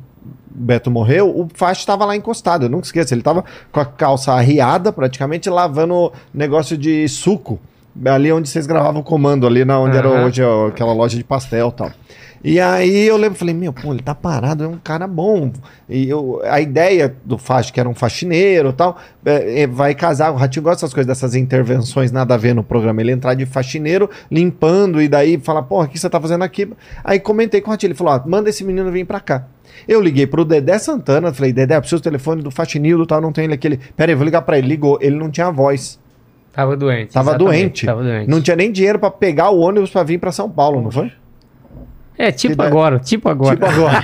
Beto 0.49 0.89
morreu, 0.89 1.29
o 1.29 1.47
Fast 1.53 1.81
estava 1.81 2.05
lá 2.05 2.15
encostado, 2.15 2.65
eu 2.65 2.69
nunca 2.69 2.85
esqueço, 2.85 3.13
ele 3.13 3.21
tava 3.21 3.43
com 3.71 3.79
a 3.79 3.85
calça 3.85 4.33
arriada, 4.33 4.91
praticamente, 4.91 5.49
lavando 5.49 6.11
negócio 6.33 6.77
de 6.77 7.07
suco, 7.07 7.59
ali 8.05 8.31
onde 8.31 8.49
vocês 8.49 8.65
gravavam 8.65 9.01
o 9.01 9.03
comando, 9.03 9.45
ali 9.45 9.63
na 9.63 9.79
onde 9.79 9.97
era 9.97 10.07
Aham. 10.07 10.25
hoje 10.25 10.43
ó, 10.43 10.67
aquela 10.67 10.93
loja 10.93 11.17
de 11.17 11.23
pastel 11.23 11.69
e 11.69 11.71
tal. 11.71 11.91
E 12.43 12.59
aí 12.59 13.05
eu 13.05 13.17
lembro, 13.17 13.37
falei, 13.37 13.53
meu, 13.53 13.73
pô, 13.73 13.91
ele 13.93 14.01
tá 14.01 14.15
parado, 14.15 14.63
é 14.63 14.67
um 14.67 14.77
cara 14.77 15.07
bom. 15.07 15.51
E 15.89 16.09
eu, 16.09 16.41
a 16.45 16.61
ideia 16.61 17.13
do 17.25 17.37
Fast, 17.37 17.73
que 17.73 17.79
era 17.79 17.89
um 17.89 17.93
faxineiro 17.93 18.69
e 18.69 18.73
tal, 18.73 18.97
é, 19.25 19.61
é, 19.61 19.67
vai 19.67 19.93
casar. 19.93 20.31
O 20.31 20.35
Ratinho 20.35 20.63
gosta 20.63 20.77
dessas 20.77 20.93
coisas, 20.93 21.07
dessas 21.07 21.35
intervenções 21.35 22.11
nada 22.11 22.35
a 22.35 22.37
ver 22.37 22.55
no 22.55 22.63
programa. 22.63 23.01
Ele 23.01 23.11
entrar 23.11 23.33
de 23.33 23.45
faxineiro, 23.45 24.09
limpando, 24.31 25.01
e 25.01 25.07
daí 25.07 25.37
fala, 25.37 25.61
porra, 25.61 25.85
o 25.85 25.89
que 25.89 25.99
você 25.99 26.09
tá 26.09 26.19
fazendo 26.19 26.43
aqui? 26.43 26.69
Aí 27.03 27.19
comentei 27.19 27.59
com 27.59 27.69
o 27.69 27.71
Ratinho, 27.71 27.89
ele 27.89 27.97
falou, 27.97 28.13
ó, 28.13 28.29
manda 28.29 28.49
esse 28.49 28.63
menino 28.63 28.89
vir 28.91 29.05
pra 29.05 29.19
cá. 29.19 29.45
Eu 29.87 30.01
liguei 30.01 30.27
pro 30.27 30.45
Dedé 30.45 30.77
Santana, 30.77 31.33
falei, 31.33 31.53
Dedé, 31.53 31.75
eu 31.75 31.81
preciso 31.81 32.01
do 32.01 32.03
telefone 32.03 32.41
do 32.41 32.51
faxinildo 32.51 33.03
e 33.03 33.07
tal, 33.07 33.21
não 33.21 33.31
tem 33.31 33.45
ele 33.45 33.53
aqui. 33.53 33.67
Ele, 33.67 33.79
pera 33.95 34.11
aí, 34.11 34.15
vou 34.15 34.25
ligar 34.25 34.41
pra 34.41 34.57
ele. 34.57 34.67
Ligou, 34.67 34.97
ele 35.01 35.15
não 35.15 35.29
tinha 35.29 35.51
voz. 35.51 35.99
Tava 36.53 36.75
doente. 36.75 37.13
Tava 37.13 37.37
doente. 37.37 37.85
Tava 37.85 38.03
doente. 38.03 38.29
Não 38.29 38.41
tinha 38.41 38.55
nem 38.55 38.71
dinheiro 38.71 38.99
pra 38.99 39.11
pegar 39.11 39.49
o 39.49 39.59
ônibus 39.59 39.89
pra 39.89 40.03
vir 40.03 40.19
pra 40.19 40.31
São 40.31 40.49
Paulo, 40.49 40.81
não 40.81 40.91
foi? 40.91 41.11
É, 42.21 42.33
tipo 42.33 42.61
agora, 42.61 42.99
tipo 42.99 43.29
agora. 43.29 43.55
Tipo 43.55 43.65
agora. 43.65 44.01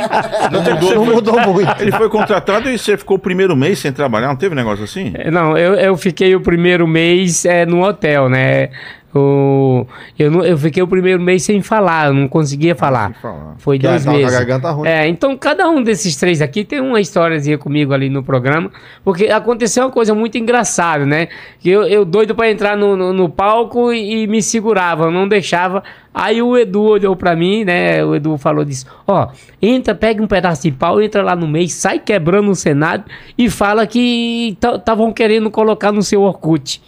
Não, 0.50 0.64
teve- 0.64 0.94
não 0.94 1.04
mudou 1.04 1.38
muito. 1.52 1.82
Ele 1.82 1.92
foi 1.92 2.08
contratado 2.08 2.70
e 2.70 2.78
você 2.78 2.96
ficou 2.96 3.18
o 3.18 3.20
primeiro 3.20 3.54
mês 3.54 3.78
sem 3.78 3.92
trabalhar, 3.92 4.28
não 4.28 4.36
teve 4.36 4.54
negócio 4.54 4.82
assim? 4.84 5.12
É, 5.14 5.30
Não, 5.30 5.54
eu, 5.58 5.74
eu 5.74 5.94
fiquei 5.98 6.34
o 6.34 6.40
primeiro 6.40 6.86
mês 6.88 7.44
é, 7.44 7.66
no 7.66 7.84
hotel, 7.84 8.30
né? 8.30 8.70
O, 9.18 9.86
eu, 10.18 10.30
não- 10.30 10.44
eu 10.44 10.56
fiquei 10.56 10.82
o 10.82 10.86
primeiro 10.86 11.20
mês 11.20 11.42
sem 11.42 11.60
falar, 11.60 12.12
não 12.12 12.28
conseguia 12.28 12.74
falar. 12.74 13.12
sem 13.12 13.20
falar. 13.22 13.54
Foi 13.58 13.78
Que 13.78 13.86
dois 13.88 14.06
meses. 14.06 14.32
garganta 14.32 14.70
ruim. 14.70 14.88
É, 14.88 15.08
então 15.08 15.36
cada 15.36 15.68
um 15.68 15.82
desses 15.82 16.14
três 16.16 16.40
aqui 16.40 16.64
tem 16.64 16.80
uma 16.80 17.00
historiazinha 17.00 17.58
comigo 17.58 17.92
ali 17.92 18.08
no 18.08 18.22
programa, 18.22 18.70
porque 19.04 19.26
aconteceu 19.26 19.84
uma 19.84 19.90
coisa 19.90 20.14
muito 20.14 20.38
engraçada, 20.38 21.04
né? 21.04 21.28
Que 21.58 21.70
eu, 21.70 21.82
eu 21.84 22.04
doido 22.04 22.34
pra 22.34 22.50
entrar 22.50 22.76
no, 22.76 22.96
no, 22.96 23.12
no 23.12 23.28
palco 23.28 23.92
e, 23.92 24.22
e 24.22 24.26
me 24.26 24.40
segurava, 24.42 25.10
não 25.10 25.26
deixava. 25.26 25.82
Aí 26.14 26.40
o 26.42 26.56
Edu 26.56 26.82
olhou 26.82 27.14
pra 27.14 27.36
mim, 27.36 27.64
né? 27.64 28.04
O 28.04 28.14
Edu 28.14 28.36
falou 28.38 28.64
disso: 28.64 28.86
Ó, 29.06 29.28
entra, 29.60 29.94
pega 29.94 30.22
um 30.22 30.26
pedaço 30.26 30.62
de 30.62 30.72
pau, 30.72 31.00
entra 31.00 31.22
lá 31.22 31.36
no 31.36 31.46
meio, 31.46 31.68
sai 31.68 31.98
quebrando 31.98 32.50
o 32.50 32.54
cenário 32.56 33.04
e 33.36 33.48
fala 33.50 33.86
que 33.86 34.56
estavam 34.60 35.12
querendo 35.12 35.50
colocar 35.50 35.92
no 35.92 36.02
seu 36.02 36.22
Orkut. 36.22 36.80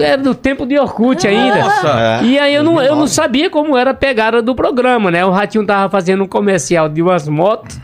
Era 0.00 0.20
do 0.20 0.34
tempo 0.34 0.66
de 0.66 0.78
Orkut 0.78 1.26
ainda. 1.26 2.20
É. 2.20 2.24
E 2.24 2.38
aí 2.38 2.54
eu 2.54 2.62
não, 2.62 2.80
eu 2.82 2.96
não 2.96 3.06
sabia 3.06 3.48
como 3.48 3.76
era 3.76 3.90
a 3.90 3.94
pegada 3.94 4.42
do 4.42 4.54
programa, 4.54 5.10
né? 5.10 5.24
O 5.24 5.30
Ratinho 5.30 5.64
tava 5.64 5.88
fazendo 5.90 6.24
um 6.24 6.26
comercial 6.26 6.88
de 6.88 7.00
umas 7.00 7.28
motos 7.28 7.78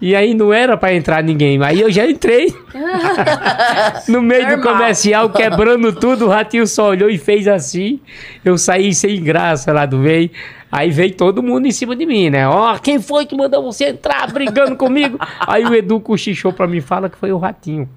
E 0.00 0.14
aí 0.14 0.34
não 0.34 0.52
era 0.52 0.76
pra 0.76 0.94
entrar 0.94 1.22
ninguém. 1.22 1.62
Aí 1.62 1.80
eu 1.80 1.90
já 1.90 2.06
entrei. 2.06 2.54
no 4.08 4.22
meio 4.22 4.44
do 4.46 4.56
Normal. 4.56 4.74
comercial, 4.74 5.30
quebrando 5.30 5.92
tudo, 5.92 6.26
o 6.26 6.28
ratinho 6.28 6.66
só 6.66 6.90
olhou 6.90 7.10
e 7.10 7.18
fez 7.18 7.48
assim. 7.48 8.00
Eu 8.44 8.56
saí 8.56 8.94
sem 8.94 9.22
graça 9.22 9.72
lá 9.72 9.84
do 9.86 9.98
meio. 9.98 10.30
Aí 10.70 10.90
veio 10.90 11.14
todo 11.14 11.42
mundo 11.42 11.66
em 11.66 11.70
cima 11.70 11.94
de 11.94 12.04
mim, 12.04 12.28
né? 12.28 12.46
Ó, 12.46 12.76
quem 12.78 13.00
foi 13.00 13.24
que 13.24 13.36
mandou 13.36 13.62
você 13.62 13.86
entrar 13.86 14.30
brigando 14.32 14.76
comigo? 14.76 15.18
Aí 15.40 15.64
o 15.64 15.74
Edu 15.74 16.00
cochichou 16.00 16.52
pra 16.52 16.66
mim, 16.66 16.80
fala 16.80 17.08
que 17.08 17.16
foi 17.16 17.32
o 17.32 17.38
ratinho. 17.38 17.88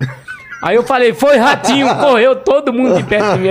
Aí 0.62 0.76
eu 0.76 0.84
falei, 0.84 1.14
foi 1.14 1.38
ratinho, 1.38 1.88
correu 1.95 2.36
todo 2.36 2.74
mundo 2.74 2.95
de 2.95 3.03
perto 3.03 3.38
de 3.38 3.39
mim. 3.39 3.49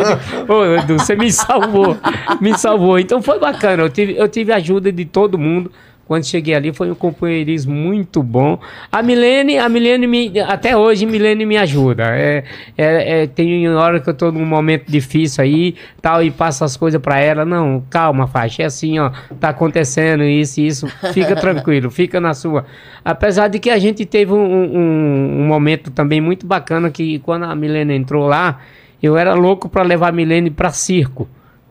Ô, 0.49 0.65
Edu, 0.65 0.99
você 0.99 1.17
me 1.17 1.33
salvou, 1.33 1.97
me 2.41 2.57
salvou. 2.59 2.99
Então 2.99 3.23
foi 3.23 3.39
bacana, 3.39 3.83
eu 3.83 3.89
tive, 3.89 4.17
eu 4.17 4.29
tive 4.29 4.53
ajuda 4.53 4.93
de 4.93 5.05
todo 5.05 5.39
mundo. 5.39 5.73
Quando 6.09 6.25
cheguei 6.25 6.55
ali 6.55 6.73
foi 6.73 6.91
um 6.91 6.95
companheirismo 6.95 7.75
muito 7.75 8.23
bom. 8.23 8.59
A 8.91 9.03
Milene, 9.03 9.59
a 9.59 9.69
Milene 9.69 10.07
me, 10.07 10.41
até 10.41 10.75
hoje 10.75 11.05
Milene 11.05 11.45
me 11.45 11.59
ajuda. 11.59 12.05
É, 12.17 12.45
é, 12.79 13.23
é, 13.23 13.27
tem 13.27 13.69
hora 13.69 14.01
que 14.01 14.09
eu 14.09 14.15
tô 14.15 14.33
num 14.33 14.47
momento 14.47 14.91
difícil 14.91 15.45
aí, 15.45 15.75
tal, 16.01 16.23
e 16.23 16.31
passo 16.31 16.65
as 16.65 16.79
coisas 16.79 16.99
pra 16.99 17.21
ela. 17.21 17.45
Não, 17.45 17.85
calma, 17.91 18.27
faixa, 18.27 18.63
é 18.63 18.65
assim, 18.65 18.99
ó, 18.99 19.11
tá 19.39 19.51
acontecendo 19.51 20.25
isso 20.25 20.61
e 20.63 20.67
isso. 20.67 20.87
Fica 21.13 21.37
tranquilo, 21.37 21.91
fica 21.91 22.19
na 22.19 22.33
sua. 22.33 22.65
Apesar 23.05 23.49
de 23.49 23.59
que 23.59 23.69
a 23.69 23.79
gente 23.79 24.07
teve 24.07 24.33
um, 24.33 24.39
um, 24.39 25.43
um 25.43 25.47
momento 25.47 25.91
também 25.91 26.23
muito 26.23 26.47
bacana 26.47 26.91
que 26.91 27.19
quando 27.19 27.45
a 27.45 27.55
Milene 27.55 27.95
entrou 27.95 28.27
lá, 28.27 28.61
eu 29.03 29.15
era 29.19 29.35
louco 29.35 29.69
pra 29.69 29.83
levar 29.83 30.09
a 30.09 30.13
Milene 30.13 30.51
pra 30.51 30.71
circo. 30.71 31.29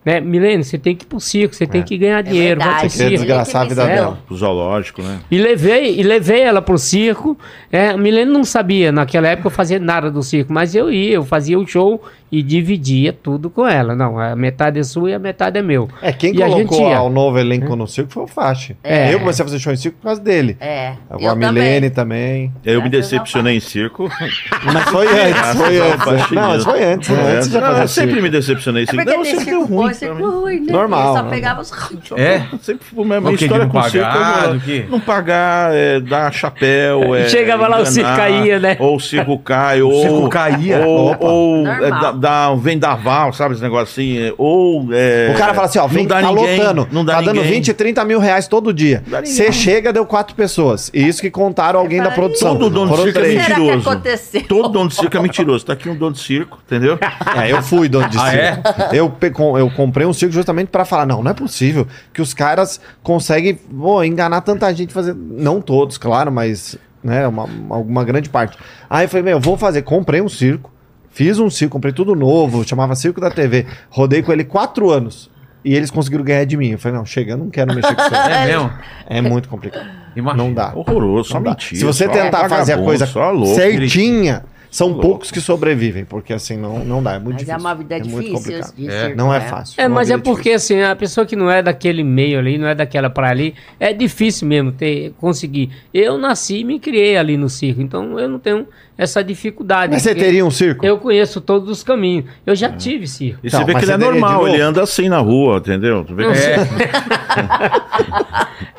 Né? 0.08 0.22
Milene, 0.22 0.64
você 0.64 0.78
tem 0.78 0.96
que 0.96 1.04
ir 1.04 1.08
pro 1.08 1.20
circo, 1.20 1.54
você 1.54 1.68
tem 1.68 1.84
que 1.84 1.98
ganhar 1.98 2.22
dinheiro, 2.24 2.62
vai 2.62 2.80
pro 2.80 2.90
circo. 2.90 3.10
desgraçar 3.10 3.64
a 3.64 3.66
vida 3.66 3.84
É. 3.84 3.88
dela. 3.96 4.18
Pro 4.26 4.38
zoológico, 4.38 5.02
né? 5.02 5.20
E 5.30 5.38
levei, 5.38 6.00
e 6.00 6.02
levei 6.02 6.40
ela 6.40 6.62
pro 6.62 6.78
circo. 6.78 7.38
É, 7.70 7.90
a 7.90 7.98
Milene 7.98 8.32
não 8.32 8.46
sabia, 8.46 8.90
naquela 8.90 9.28
época 9.28 9.48
eu 9.48 9.52
fazia 9.52 9.80
nada 9.80 10.10
do 10.10 10.24
circo, 10.24 10.54
mas 10.54 10.74
eu 10.74 10.90
ia, 10.90 11.16
eu 11.16 11.26
fazia 11.26 11.60
o 11.60 11.68
show 11.68 12.02
e 12.32 12.42
dividia 12.42 13.12
tudo 13.12 13.50
com 13.50 13.68
ela. 13.68 13.96
Não, 13.96 14.18
a 14.18 14.34
metade 14.36 14.80
é 14.80 14.84
sua 14.84 15.12
e 15.12 15.14
a 15.14 15.20
metade 15.20 15.58
é 15.60 15.62
meu. 15.62 15.90
É, 16.02 16.12
quem 16.14 16.34
E 16.36 16.42
a 16.44 16.48
colocou 16.48 16.86
o 16.86 17.10
novo 17.10 17.38
elenco 17.40 17.76
no 17.76 17.88
circo 17.88 18.12
foi 18.12 18.24
o 18.24 18.28
Faixa. 18.28 18.76
É. 18.84 19.14
Eu 19.14 19.20
comecei 19.20 19.44
a 19.44 19.48
fazer 19.48 19.60
show 19.60 19.72
em 19.74 19.78
circo 19.78 19.98
por 19.98 20.08
causa 20.08 20.22
dele. 20.22 20.56
É. 20.60 20.94
A 21.10 21.18
eu 21.20 21.36
Milene 21.36 21.90
também. 21.90 22.52
Eu 22.66 22.82
me 22.82 22.90
decepcionei 22.90 23.58
em 23.58 23.60
circo. 23.60 24.10
Mas 24.74 24.84
foi 24.90 25.08
antes, 25.08 25.56
foi 25.58 25.80
antes. 25.80 26.32
Não, 26.32 26.48
mas 26.50 26.64
foi 26.64 26.84
antes. 26.84 27.10
Não, 27.54 27.78
eu 27.82 27.88
sempre 27.88 28.22
me 28.22 28.30
decepcionei 28.30 28.84
em 28.84 28.88
É 28.88 28.92
circo. 28.92 29.06
Não, 29.06 29.24
tem 29.24 29.26
sempre 29.26 29.46
deu 29.46 29.66
ruim 29.66 29.94
circo 29.98 30.16
pra 30.16 30.26
mim. 30.26 30.32
ruim, 30.34 30.60
né? 30.62 30.72
Normal, 30.72 31.14
Ele 31.14 31.18
só 31.24 31.30
pegava 31.30 31.62
os... 31.62 31.72
É? 32.18 32.42
Sempre 32.62 32.86
foi 32.86 33.06
O 33.06 33.22
quê? 33.22 33.36
De 33.38 33.44
história 33.44 33.66
não 33.66 33.72
com 33.72 33.84
circo. 33.84 34.08
pagar, 34.08 34.44
é, 34.50 34.54
do 34.54 34.60
quê? 34.60 34.86
Não 34.90 35.00
pagar, 35.00 35.74
é, 35.76 36.00
dar 36.00 36.34
chapéu. 36.34 37.16
É, 37.18 37.30
Chegava 37.30 37.68
lá, 37.68 37.80
o 37.80 37.86
circo 37.86 38.16
caía, 38.16 38.60
né? 38.60 38.78
Ou 38.80 38.96
o 38.96 39.00
circo 39.00 39.38
cai, 39.40 39.82
ou. 39.82 40.02
circo 40.02 40.30
caía? 40.30 40.86
Ou, 40.86 41.16
ou 41.20 41.68
é, 41.68 41.90
dá, 41.90 42.12
dá 42.12 42.52
um 42.52 42.58
vendaval, 42.58 43.34
sabe 43.34 43.54
esse 43.54 43.64
negócio 43.64 43.84
assim? 43.92 44.18
é, 44.18 44.34
Ou. 44.38 44.88
é, 44.92 45.32
O 45.34 45.38
cara 45.38 45.54
fala 45.54 45.66
assim, 45.68 45.80
ó, 45.80 45.88
vem, 45.88 46.04
não 46.04 46.08
dá 46.10 46.22
tá 46.22 46.28
ninguém, 46.32 46.58
lotando, 46.60 46.88
Não 46.92 47.06
dá 47.06 47.14
tá 47.16 47.22
dando 47.22 47.36
ninguém. 47.38 47.52
20, 47.54 47.74
30 47.74 48.06
mil 48.06 48.20
reais 48.20 48.48
todo 48.48 48.74
dia. 48.74 49.04
Você 49.24 49.52
chega, 49.52 49.92
deu 49.94 50.06
quatro 50.06 50.36
pessoas. 50.36 50.90
E 50.94 51.08
isso 51.08 51.22
que 51.22 51.30
contaram 51.32 51.80
alguém 51.80 52.02
da 52.02 52.12
produção. 52.12 52.56
Todo 52.58 52.70
dono 52.70 52.96
de 52.96 53.04
circo 53.04 53.20
é 53.20 53.22
que 53.30 53.36
mentiroso. 53.36 53.90
aconteceu? 53.90 54.42
Todo 54.48 54.70
dono 54.70 54.90
de 54.90 54.96
circo 54.96 55.18
é 55.18 55.20
mentiroso. 55.22 55.66
Tá 55.66 55.74
aqui 55.74 55.90
um 55.90 55.96
dono 55.96 56.14
de 56.14 56.20
circo, 56.20 56.60
entendeu? 56.66 56.98
É, 57.42 57.52
eu 57.52 57.62
fui 57.62 57.88
dono 57.90 58.10
de 58.10 58.18
Ah, 58.18 58.30
circo. 58.32 58.96
Eu, 58.96 59.10
pe- 59.10 59.32
com- 59.32 59.58
eu 59.58 59.70
comprei 59.78 60.08
um 60.08 60.12
circo 60.12 60.34
justamente 60.34 60.70
pra 60.70 60.84
falar, 60.84 61.06
não, 61.06 61.22
não 61.22 61.30
é 61.30 61.34
possível 61.36 61.88
que 62.12 62.20
os 62.20 62.34
caras 62.34 62.82
conseguem 63.04 63.54
pô, 63.54 64.04
enganar 64.04 64.42
tanta 64.42 64.74
gente 64.74 64.92
fazer. 64.92 65.14
Não 65.16 65.62
todos, 65.62 66.00
claro, 66.00 66.32
mas 66.32 66.76
né, 67.04 67.28
uma, 67.28 67.48
alguma 67.70 68.04
grande 68.04 68.28
parte. 68.28 68.58
Aí 68.90 69.06
eu 69.06 69.10
falei, 69.10 69.24
meu, 69.24 69.34
eu 69.34 69.40
vou 69.40 69.56
fazer. 69.56 69.84
Comprei 69.84 70.20
um 70.20 70.28
circo, 70.28 70.74
fiz 71.12 71.38
um 71.38 71.48
circo, 71.48 71.74
comprei 71.74 71.94
tudo 71.94 72.16
novo, 72.16 72.68
chamava 72.68 72.96
Circo 72.96 73.22
da 73.22 73.30
TV. 73.30 73.68
Rodei 73.92 74.24
com 74.24 74.32
ele 74.34 74.44
quatro 74.44 74.90
anos. 74.90 75.30
E 75.64 75.76
eles 75.76 75.92
conseguiram 75.92 76.24
ganhar 76.24 76.46
de 76.46 76.58
mim. 76.58 76.72
Eu 76.72 76.80
falei, 76.80 76.98
não, 76.98 77.06
chega, 77.06 77.34
eu 77.34 77.38
não 77.38 77.50
quero 77.52 77.76
mexer 77.76 77.94
com 77.94 78.02
isso. 78.02 78.16
É 78.16 78.46
mesmo? 78.48 78.72
É 79.06 79.22
muito 79.22 79.48
complicado. 79.48 79.86
Imagina. 80.16 80.44
Não 80.44 80.54
dá. 80.54 80.72
Horroroso, 80.74 81.36
Não 81.36 81.44
dá. 81.44 81.52
mentira. 81.52 81.80
Se 81.80 81.86
você 81.86 82.08
tentar 82.08 82.50
fazer 82.50 82.74
a 82.74 82.78
coisa 82.80 83.08
certinha, 83.54 84.44
são 84.70 84.88
Louco. 84.88 85.02
poucos 85.02 85.32
que 85.32 85.40
sobrevivem, 85.42 86.04
porque 86.06 86.34
assim 86.34 86.58
não, 86.58 86.84
não 86.84 87.02
dá, 87.02 87.14
é 87.14 87.20
muito 87.20 87.36
Mas 87.36 87.38
difícil. 87.46 87.56
é 87.56 87.58
uma 87.60 87.76
vida 87.76 87.96
muito 88.00 88.10
difícil. 88.10 88.34
complicado. 88.34 88.76
de 88.76 88.88
É. 88.88 89.02
circo, 89.02 89.18
Não 89.18 89.34
é 89.34 89.40
né? 89.40 89.46
fácil. 89.48 89.82
É, 89.82 89.88
uma 89.88 89.96
mas 89.96 90.10
é 90.10 90.18
vida 90.18 90.24
porque 90.30 90.52
assim, 90.52 90.82
a 90.82 90.96
pessoa 90.96 91.26
que 91.26 91.36
não 91.36 91.50
é 91.50 91.62
daquele 91.64 92.04
meio 92.04 92.40
ali, 92.40 92.58
não 92.58 92.68
é 92.68 92.76
daquela 92.76 93.10
praia 93.10 93.32
ali, 93.32 93.56
é 93.80 93.94
difícil 93.94 94.48
mesmo 94.48 94.72
ter, 94.72 95.14
conseguir. 95.20 95.70
Eu 95.94 96.18
nasci 96.18 96.60
e 96.60 96.64
me 96.64 96.80
criei 96.80 97.18
ali 97.18 97.38
no 97.38 97.50
circo, 97.50 97.82
então 97.82 98.20
eu 98.20 98.28
não 98.28 98.40
tenho 98.40 98.68
essa 98.98 99.24
dificuldade. 99.24 99.94
Mas 99.94 100.02
você 100.02 100.16
teria 100.16 100.44
um 100.46 100.50
circo? 100.52 100.86
Eu 100.86 100.98
conheço 100.98 101.40
todos 101.40 101.70
os 101.70 101.84
caminhos. 101.84 102.26
Eu 102.46 102.56
já 102.56 102.70
tive 102.72 103.08
circo. 103.08 103.40
E 103.44 103.50
você 103.50 103.58
Não, 103.58 103.66
vê 103.66 103.76
que 103.76 103.86
ele 103.86 103.92
é 103.92 103.98
normal, 103.98 104.48
ele 104.48 104.62
anda 104.62 104.82
assim 104.82 105.08
na 105.08 105.20
rua, 105.20 105.58
entendeu? 105.58 106.04
Tu 106.04 106.16
vê 106.16 106.24
que- 106.26 106.32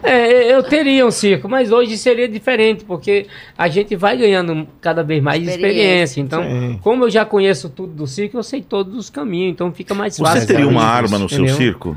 É, 0.02 0.52
eu 0.54 0.62
teria 0.62 1.06
um 1.06 1.10
circo, 1.10 1.48
mas 1.48 1.70
hoje 1.70 1.96
seria 1.96 2.28
diferente, 2.28 2.84
porque 2.84 3.26
a 3.56 3.68
gente 3.68 3.94
vai 3.94 4.16
ganhando 4.16 4.66
cada 4.80 5.02
vez 5.02 5.22
mais 5.22 5.40
experiência. 5.46 5.68
Experiência. 5.68 6.20
Então, 6.20 6.42
Sim. 6.42 6.78
como 6.82 7.04
eu 7.04 7.10
já 7.10 7.24
conheço 7.24 7.68
tudo 7.68 7.92
do 7.92 8.06
circo, 8.06 8.36
eu 8.38 8.42
sei 8.42 8.60
todos 8.60 8.96
os 8.96 9.10
caminhos, 9.10 9.52
então 9.52 9.72
fica 9.72 9.94
mais 9.94 10.16
fácil. 10.16 10.40
Você 10.40 10.46
teria 10.46 10.66
uma 10.68 10.82
arma 10.84 11.18
no 11.18 11.28
seu 11.28 11.38
entendeu? 11.38 11.56
circo? 11.56 11.96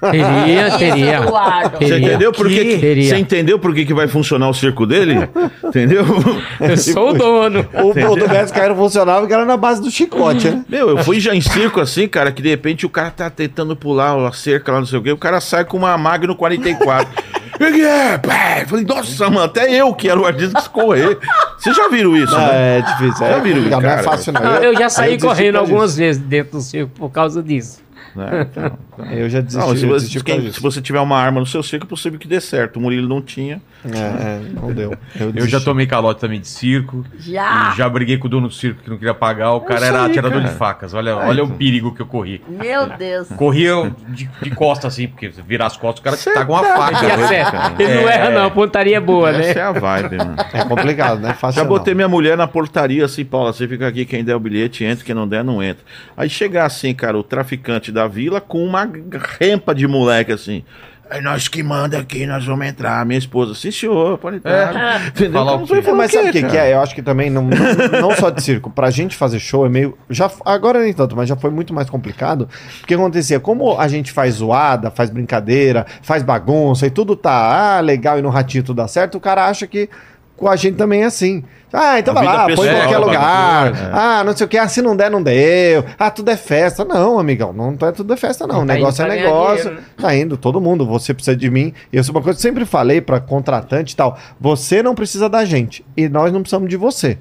Teria, 0.00 0.68
Isso, 0.68 0.78
teria. 0.78 1.20
Você 1.20 1.98
entendeu 1.98 2.32
por 2.32 2.48
que, 2.48 2.64
que- 2.64 2.78
Teria. 2.78 3.08
você 3.10 3.16
entendeu 3.16 3.58
por 3.58 3.74
que, 3.74 3.84
que 3.84 3.92
vai 3.92 4.06
funcionar 4.06 4.48
o 4.48 4.54
circo 4.54 4.86
dele? 4.86 5.28
entendeu? 5.64 6.04
Eu 6.60 6.76
sou 6.76 7.10
o 7.10 7.12
dono. 7.14 7.66
O, 7.78 7.90
o 8.12 8.16
do 8.16 8.28
Beto 8.28 8.52
Cairo 8.52 8.74
funcionava 8.76 9.26
que 9.26 9.32
era 9.32 9.44
na 9.44 9.56
base 9.56 9.80
do 9.82 9.90
chicote, 9.90 10.48
né? 10.48 10.64
Meu, 10.68 10.90
eu 10.90 10.98
fui 11.04 11.18
já 11.20 11.34
em 11.34 11.40
circo 11.40 11.80
assim, 11.80 12.06
cara, 12.08 12.30
que 12.32 12.40
de 12.42 12.48
repente 12.48 12.84
o 12.86 12.90
cara 12.90 13.10
tá 13.10 13.28
tentando 13.30 13.74
pular 13.74 14.16
a 14.26 14.32
cerca 14.32 14.72
lá, 14.72 14.78
não 14.78 14.86
sei 14.86 14.98
o 14.98 15.02
quê, 15.02 15.10
o 15.12 15.16
cara 15.18 15.40
sai 15.40 15.64
com 15.64 15.76
uma 15.76 15.96
Magno 15.98 16.34
44. 16.36 17.08
O 17.54 17.58
que 17.58 17.82
é? 17.84 18.18
Pé! 18.18 18.64
Falei, 18.66 18.84
nossa, 18.84 19.24
mano, 19.28 19.42
até 19.42 19.72
eu 19.72 19.92
que 19.94 20.08
era 20.08 20.18
o 20.18 20.24
artista 20.26 20.60
que 20.62 20.68
correr. 20.70 21.18
Vocês 21.58 21.74
já 21.76 21.88
viram 21.88 22.16
isso, 22.16 22.32
Não, 22.32 22.38
né? 22.46 22.78
é 22.78 22.82
difícil. 22.82 23.26
É, 23.26 23.30
Já 23.32 23.38
viram, 23.38 23.62
não 23.62 23.78
é 23.78 23.82
cara? 23.82 24.02
fácil, 24.04 24.32
não. 24.32 24.42
Eu 24.56 24.74
já 24.74 24.84
eu 24.84 24.90
saí 24.90 25.06
desisti 25.16 25.26
correndo 25.26 25.54
por 25.54 25.60
algumas 25.60 25.96
vezes 25.96 26.22
dentro 26.22 26.52
do 26.58 26.60
circo 26.60 26.90
por 26.96 27.10
causa 27.10 27.42
disso. 27.42 27.80
Né? 28.18 28.46
Então. 28.50 28.78
Eu 29.10 29.30
já 29.30 29.40
desisti. 29.40 29.66
não, 29.66 29.74
se, 29.76 29.86
você, 29.86 29.92
desisti 29.94 30.18
por 30.18 30.24
quem- 30.24 30.52
se 30.52 30.60
você 30.60 30.82
tiver 30.82 31.00
uma 31.00 31.16
arma 31.16 31.40
no 31.40 31.46
seu 31.46 31.62
circo, 31.62 31.86
é 31.86 31.88
possível 31.88 32.18
que 32.18 32.28
dê 32.28 32.40
certo. 32.40 32.76
O 32.76 32.80
Murilo 32.80 33.08
não 33.08 33.22
tinha. 33.22 33.62
É, 33.84 33.98
é, 33.98 34.40
não 34.60 34.72
deu. 34.72 34.96
Eu, 35.18 35.32
Eu 35.34 35.46
já 35.46 35.60
tomei 35.60 35.86
calote 35.86 36.20
também 36.20 36.40
de 36.40 36.48
circo. 36.48 37.04
Já. 37.18 37.72
E 37.72 37.76
já 37.76 37.88
briguei 37.88 38.18
com 38.18 38.26
o 38.26 38.30
dono 38.30 38.48
do 38.48 38.54
circo 38.54 38.82
que 38.82 38.90
não 38.90 38.96
queria 38.96 39.14
pagar. 39.14 39.52
O 39.52 39.60
cara 39.60 39.86
era 39.86 40.04
aí, 40.04 40.10
atirador 40.10 40.40
cara. 40.40 40.52
de 40.52 40.58
facas. 40.58 40.94
Olha, 40.94 41.16
olha 41.16 41.44
o 41.44 41.50
perigo 41.50 41.94
que 41.94 42.02
eu 42.02 42.06
corri. 42.06 42.42
Meu 42.48 42.88
Deus. 42.96 43.28
Corria 43.28 43.92
de, 44.08 44.28
de 44.42 44.50
costas 44.50 44.92
assim, 44.92 45.06
porque 45.06 45.30
se 45.30 45.40
virar 45.42 45.66
as 45.66 45.76
costas, 45.76 46.00
o 46.00 46.02
cara 46.02 46.16
tá 46.16 46.44
com 46.44 46.52
uma 46.52 46.64
faca. 46.64 47.06
E 47.06 47.10
acerta. 47.10 47.74
Ele 47.78 47.94
não 47.94 48.08
erra, 48.08 48.30
não. 48.30 48.46
A 48.46 48.50
pontaria 48.50 48.96
é 48.96 49.00
boa, 49.00 49.30
né? 49.32 49.50
Essa 49.50 49.58
é 49.60 49.62
a 49.62 49.72
vibe, 49.72 50.16
mano. 50.16 50.36
É 50.52 50.64
complicado, 50.64 51.20
né? 51.20 51.34
Fácil 51.34 51.60
Já 51.60 51.62
não. 51.62 51.68
botei 51.68 51.94
minha 51.94 52.08
mulher 52.08 52.36
na 52.36 52.48
portaria 52.48 53.04
assim, 53.04 53.24
Paula, 53.24 53.52
você 53.52 53.68
fica 53.68 53.86
aqui, 53.86 54.04
quem 54.04 54.24
der 54.24 54.34
o 54.34 54.40
bilhete 54.40 54.84
entra, 54.84 55.04
quem 55.04 55.14
não 55.14 55.28
der 55.28 55.44
não 55.44 55.62
entra. 55.62 55.84
Aí 56.16 56.28
chegar 56.28 56.66
assim, 56.66 56.92
cara, 56.94 57.16
o 57.16 57.22
traficante 57.22 57.92
da 57.92 58.06
vila 58.08 58.40
com 58.40 58.64
uma 58.64 58.88
rempa 59.38 59.74
de 59.74 59.86
moleque 59.86 60.32
assim. 60.32 60.64
É 61.10 61.20
nós 61.20 61.48
que 61.48 61.62
manda 61.62 61.98
aqui, 61.98 62.26
nós 62.26 62.44
vamos 62.44 62.66
entrar. 62.66 63.04
Minha 63.06 63.18
esposa, 63.18 63.54
sim 63.54 63.70
senhor, 63.70 64.18
pode 64.18 64.36
entrar. 64.36 65.08
Entendeu? 65.08 65.32
Falar 65.32 65.54
o 65.54 65.60
quê? 65.60 65.66
você 65.66 65.82
fala 65.82 65.96
Mas 65.96 66.12
sabe 66.12 66.28
o 66.28 66.32
que, 66.32 66.42
que 66.42 66.56
é? 66.56 66.74
Eu 66.74 66.80
acho 66.80 66.94
que 66.94 67.02
também, 67.02 67.30
não, 67.30 67.42
não, 67.42 68.00
não 68.00 68.10
só 68.16 68.30
de 68.30 68.42
circo, 68.42 68.70
pra 68.70 68.90
gente 68.90 69.16
fazer 69.16 69.38
show 69.38 69.64
é 69.64 69.68
meio. 69.68 69.96
Já, 70.10 70.30
agora 70.44 70.80
nem 70.80 70.92
tanto, 70.92 71.16
mas 71.16 71.28
já 71.28 71.36
foi 71.36 71.50
muito 71.50 71.72
mais 71.72 71.88
complicado. 71.88 72.48
Porque 72.80 72.94
acontecia, 72.94 73.40
como 73.40 73.78
a 73.78 73.88
gente 73.88 74.12
faz 74.12 74.36
zoada, 74.36 74.90
faz 74.90 75.10
brincadeira, 75.10 75.86
faz 76.02 76.22
bagunça 76.22 76.86
e 76.86 76.90
tudo 76.90 77.16
tá 77.16 77.76
ah, 77.76 77.80
legal 77.80 78.18
e 78.18 78.22
no 78.22 78.28
ratinho 78.28 78.62
tudo 78.62 78.76
dá 78.76 78.88
certo, 78.88 79.16
o 79.16 79.20
cara 79.20 79.46
acha 79.46 79.66
que 79.66 79.88
com 80.38 80.48
a 80.48 80.56
gente 80.56 80.76
também 80.76 81.02
é 81.02 81.06
assim. 81.06 81.42
Ah, 81.70 81.98
então 81.98 82.12
A 82.12 82.14
vai 82.14 82.24
lá, 82.24 82.44
põe 82.44 82.52
em 82.52 82.56
pessoal, 82.56 82.76
qualquer 82.76 82.98
lugar. 82.98 83.72
bagunça, 83.72 83.90
Ah, 83.92 84.24
não 84.24 84.34
sei 84.34 84.46
o 84.46 84.48
que. 84.48 84.56
Ah, 84.56 84.66
se 84.68 84.80
não 84.80 84.96
der, 84.96 85.10
não 85.10 85.22
deu. 85.22 85.84
Ah, 85.98 86.10
tudo 86.10 86.30
é 86.30 86.36
festa. 86.36 86.82
Não, 86.82 87.18
amigão, 87.18 87.52
não 87.52 87.76
é 87.86 87.92
tudo 87.92 88.14
é 88.14 88.16
festa, 88.16 88.46
não. 88.46 88.62
O 88.62 88.66
Tá 88.66 88.72
negócio 88.72 89.04
indo 89.04 89.12
é 89.12 89.16
negócio. 89.22 89.56
dinheiro, 89.64 89.80
né? 89.80 89.86
Tá 90.00 90.14
indo, 90.16 90.36
todo 90.38 90.60
mundo. 90.62 90.86
Você 90.86 91.12
precisa 91.12 91.36
de 91.36 91.50
mim. 91.50 91.74
E 91.92 91.96
eu 91.98 92.04
sou 92.04 92.14
uma 92.14 92.22
coisa 92.22 92.38
que 92.38 92.46
eu 92.46 92.50
sempre 92.50 92.64
falei 92.64 93.02
pra 93.02 93.20
contratante 93.20 93.92
e 93.92 93.96
tal. 93.96 94.16
Você 94.40 94.82
não 94.82 94.94
precisa 94.94 95.28
da 95.28 95.44
gente. 95.44 95.84
E 95.94 96.08
nós 96.08 96.32
não 96.32 96.40
precisamos 96.40 96.70
de 96.70 96.76
você. 96.78 97.18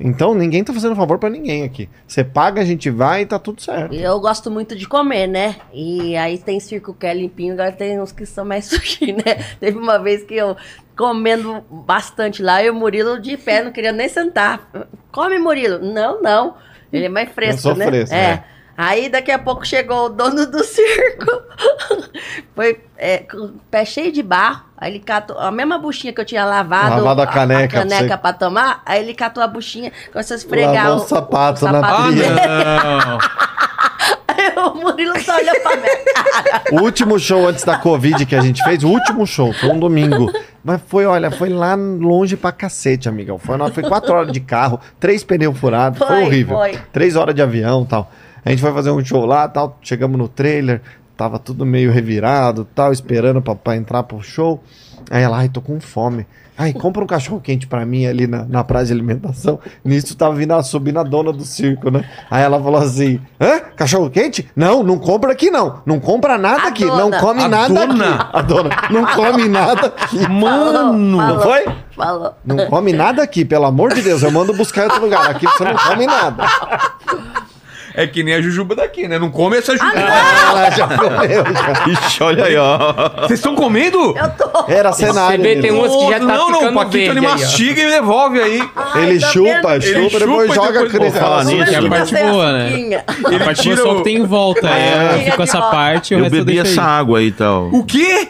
Então 0.00 0.34
ninguém 0.34 0.62
tá 0.62 0.72
fazendo 0.72 0.94
favor 0.94 1.18
pra 1.18 1.28
ninguém 1.28 1.64
aqui. 1.64 1.88
Você 2.06 2.22
paga, 2.22 2.60
a 2.60 2.64
gente 2.64 2.88
vai 2.88 3.22
e 3.22 3.26
tá 3.26 3.38
tudo 3.38 3.60
certo. 3.60 3.94
Eu 3.94 4.20
gosto 4.20 4.50
muito 4.50 4.76
de 4.76 4.86
comer, 4.86 5.26
né? 5.26 5.56
E 5.72 6.16
aí 6.16 6.38
tem 6.38 6.60
circo 6.60 6.94
que 6.94 7.06
é 7.06 7.14
limpinho, 7.14 7.54
agora 7.54 7.72
tem 7.72 8.00
uns 8.00 8.12
que 8.12 8.24
são 8.24 8.44
mais 8.44 8.66
sujos, 8.70 9.08
né? 9.08 9.44
Teve 9.58 9.76
uma 9.76 9.98
vez 9.98 10.22
que 10.22 10.34
eu 10.34 10.56
comendo 10.96 11.64
bastante 11.70 12.42
lá 12.42 12.62
e 12.62 12.70
o 12.70 12.74
Murilo 12.74 13.20
de 13.20 13.36
pé, 13.36 13.62
não 13.62 13.72
queria 13.72 13.92
nem 13.92 14.08
sentar. 14.08 14.70
Come, 15.10 15.38
Murilo. 15.38 15.78
Não, 15.78 16.22
não. 16.22 16.54
Ele 16.92 17.06
é 17.06 17.08
mais 17.08 17.30
fresco, 17.30 17.62
sou 17.62 17.76
né? 17.76 17.86
fresco, 17.86 18.14
é. 18.14 18.28
né? 18.28 18.44
Aí 18.80 19.08
daqui 19.08 19.32
a 19.32 19.38
pouco 19.40 19.66
chegou 19.66 20.06
o 20.06 20.08
dono 20.08 20.46
do 20.46 20.62
circo. 20.64 21.42
Foi 22.54 22.78
é, 22.96 23.18
com 23.18 23.36
o 23.38 23.48
pé 23.68 23.84
cheio 23.84 24.12
de 24.12 24.22
barro. 24.22 24.62
Aí 24.76 24.92
ele 24.92 25.00
catou 25.00 25.36
a 25.36 25.50
mesma 25.50 25.78
buchinha 25.78 26.12
que 26.12 26.20
eu 26.20 26.24
tinha 26.24 26.44
lavado, 26.44 26.96
Lavado 27.02 27.22
a 27.22 27.26
caneca 27.26 27.64
a 27.64 27.68
pra 27.68 27.78
caneca 27.80 28.08
você. 28.14 28.16
pra 28.18 28.32
tomar. 28.32 28.82
Aí 28.86 29.02
ele 29.02 29.14
catou 29.14 29.42
a 29.42 29.48
buchinha, 29.48 29.90
começou 30.12 30.34
a 30.34 30.38
esfregar 30.38 30.88
Lavou 30.90 31.04
o 31.04 31.08
sapato 31.08 31.64
na 31.64 31.80
Ah, 31.80 32.02
pia. 32.04 32.12
dele. 32.12 32.30
não. 32.46 33.18
Aí 34.28 34.52
o 34.56 34.74
Murilo 34.76 35.18
só 35.24 35.36
olhou 35.36 35.60
pra 35.60 35.76
minha 35.76 36.04
cara. 36.14 36.62
O 36.70 36.80
último 36.82 37.18
show 37.18 37.48
antes 37.48 37.64
da 37.64 37.78
Covid 37.78 38.24
que 38.24 38.36
a 38.36 38.40
gente 38.40 38.62
fez, 38.62 38.84
o 38.84 38.88
último 38.88 39.26
show, 39.26 39.52
foi 39.52 39.70
um 39.70 39.78
domingo. 39.80 40.30
Mas 40.62 40.80
foi, 40.86 41.04
olha, 41.06 41.28
foi 41.32 41.48
lá 41.48 41.74
longe 41.74 42.36
pra 42.36 42.52
cacete, 42.52 43.08
amigão. 43.08 43.38
Foi, 43.38 43.56
foi 43.72 43.82
quatro 43.82 44.14
horas 44.14 44.30
de 44.32 44.38
carro, 44.38 44.78
três 45.00 45.24
pneus 45.24 45.58
furados, 45.58 45.98
foi, 45.98 46.06
Foi, 46.06 46.22
horrível. 46.22 46.56
foi. 46.56 46.78
Três 46.92 47.16
horas 47.16 47.34
de 47.34 47.42
avião 47.42 47.82
e 47.82 47.86
tal. 47.86 48.12
A 48.48 48.50
gente 48.50 48.62
foi 48.62 48.72
fazer 48.72 48.90
um 48.90 49.04
show 49.04 49.26
lá 49.26 49.46
tal, 49.46 49.76
chegamos 49.82 50.16
no 50.16 50.26
trailer, 50.26 50.80
tava 51.14 51.38
tudo 51.38 51.66
meio 51.66 51.92
revirado 51.92 52.66
tal, 52.74 52.90
esperando 52.90 53.42
pra, 53.42 53.54
pra 53.54 53.76
entrar 53.76 54.02
pro 54.04 54.22
show. 54.22 54.64
Aí 55.10 55.22
ela, 55.22 55.36
ai, 55.36 55.50
tô 55.50 55.60
com 55.60 55.78
fome. 55.78 56.26
Ai, 56.56 56.72
compra 56.72 57.04
um 57.04 57.06
cachorro 57.06 57.42
quente 57.42 57.66
pra 57.66 57.84
mim 57.84 58.06
ali 58.06 58.26
na, 58.26 58.46
na 58.46 58.64
praia 58.64 58.86
de 58.86 58.92
alimentação. 58.94 59.58
Nisso 59.84 60.16
tava 60.16 60.34
vindo 60.34 60.54
a 60.54 60.62
subindo 60.62 60.98
a 60.98 61.02
dona 61.02 61.30
do 61.30 61.44
circo, 61.44 61.90
né? 61.90 62.08
Aí 62.30 62.42
ela 62.42 62.58
falou 62.58 62.80
assim: 62.80 63.20
hã? 63.38 63.60
Cachorro 63.76 64.08
quente? 64.08 64.48
Não, 64.56 64.82
não 64.82 64.98
compra 64.98 65.32
aqui 65.32 65.50
não. 65.50 65.82
Não 65.84 66.00
compra 66.00 66.38
nada 66.38 66.62
A 66.62 66.68
aqui. 66.68 66.86
dona. 66.86 66.96
Não 67.02 67.10
come 67.20 67.42
A 67.42 67.48
nada 67.48 67.68
dona? 67.86 68.14
aqui. 68.14 68.30
A 68.32 68.42
dona. 68.42 68.70
Não 68.90 69.06
come 69.14 69.48
nada 69.48 69.86
aqui. 69.88 70.18
Falou, 70.24 70.92
Não 70.94 71.18
falou, 71.18 71.40
foi? 71.42 71.66
Falou. 71.94 72.34
Não 72.42 72.66
come 72.66 72.94
nada 72.94 73.22
aqui, 73.22 73.44
pelo 73.44 73.66
amor 73.66 73.92
de 73.92 74.00
Deus. 74.00 74.22
Eu 74.22 74.32
mando 74.32 74.54
buscar 74.54 74.80
em 74.80 74.84
outro 74.84 75.02
lugar. 75.02 75.28
Aqui 75.28 75.46
você 75.46 75.64
não 75.64 75.76
come 75.76 76.06
nada. 76.06 76.44
É 78.00 78.06
que 78.06 78.22
nem 78.22 78.34
a 78.34 78.40
Jujuba 78.40 78.76
daqui, 78.76 79.08
né? 79.08 79.18
Não 79.18 79.28
come 79.30 79.56
essa 79.58 79.76
Jujuba. 79.76 79.98
Ela 79.98 80.70
já 80.70 80.86
comeu. 80.86 81.44
já. 81.44 81.86
Ixi, 82.06 82.22
olha 82.22 82.44
aí, 82.44 82.56
ó. 82.56 82.78
Vocês 83.22 83.40
estão 83.40 83.54
comendo? 83.56 83.98
Eu 84.16 84.30
tô. 84.30 84.64
Era 84.72 84.92
cenário. 84.92 85.42
vê, 85.42 85.56
tem 85.60 85.72
umas 85.72 85.94
que 85.94 86.08
já 86.10 86.18
tá 86.20 86.24
não, 86.24 86.48
não, 86.50 86.58
o 86.58 86.60
ficando 86.60 86.74
Paquito 86.78 86.96
ele 86.98 87.18
aí, 87.18 87.26
ó. 87.26 87.28
mastiga 87.30 87.82
e 87.82 87.90
devolve 87.90 88.40
aí. 88.40 88.62
Ele 88.96 89.18
tá 89.20 89.26
chupa, 89.28 89.78
vendo? 89.78 89.82
chupa, 89.82 89.96
Ele 89.96 90.08
depois 90.10 90.20
chupa 90.20 90.44
e 90.44 90.54
joga 90.54 90.72
depois- 90.72 90.88
aquele 90.94 91.10
Vou 91.10 91.20
falar 91.20 91.44
negócio. 91.44 91.58
nisso. 91.58 91.74
É 91.74 91.86
a 91.86 91.88
parte 91.90 92.16
a 92.16 92.30
boa, 92.30 92.52
né? 92.52 93.04
A 93.40 93.44
parte 93.44 93.62
tira 93.62 93.76
boa 93.76 93.86
só 93.88 93.92
o- 93.92 93.96
que 93.96 94.04
tem 94.04 94.16
em 94.18 94.24
volta. 94.26 94.68
aí 94.70 94.82
É. 94.82 95.14
eu 95.14 95.18
fico 95.24 95.36
com 95.36 95.42
essa 95.42 95.60
parte 95.62 96.14
e 96.14 96.16
o 96.16 96.18
Eu 96.18 96.22
resto 96.24 96.36
eu 96.36 96.44
bebi 96.44 96.56
deixo 96.56 96.70
essa 96.72 96.80
aí. 96.82 96.86
água 97.00 97.18
aí 97.18 97.26
e 97.26 97.32
tal. 97.32 97.68
O 97.72 97.84
quê? 97.84 98.28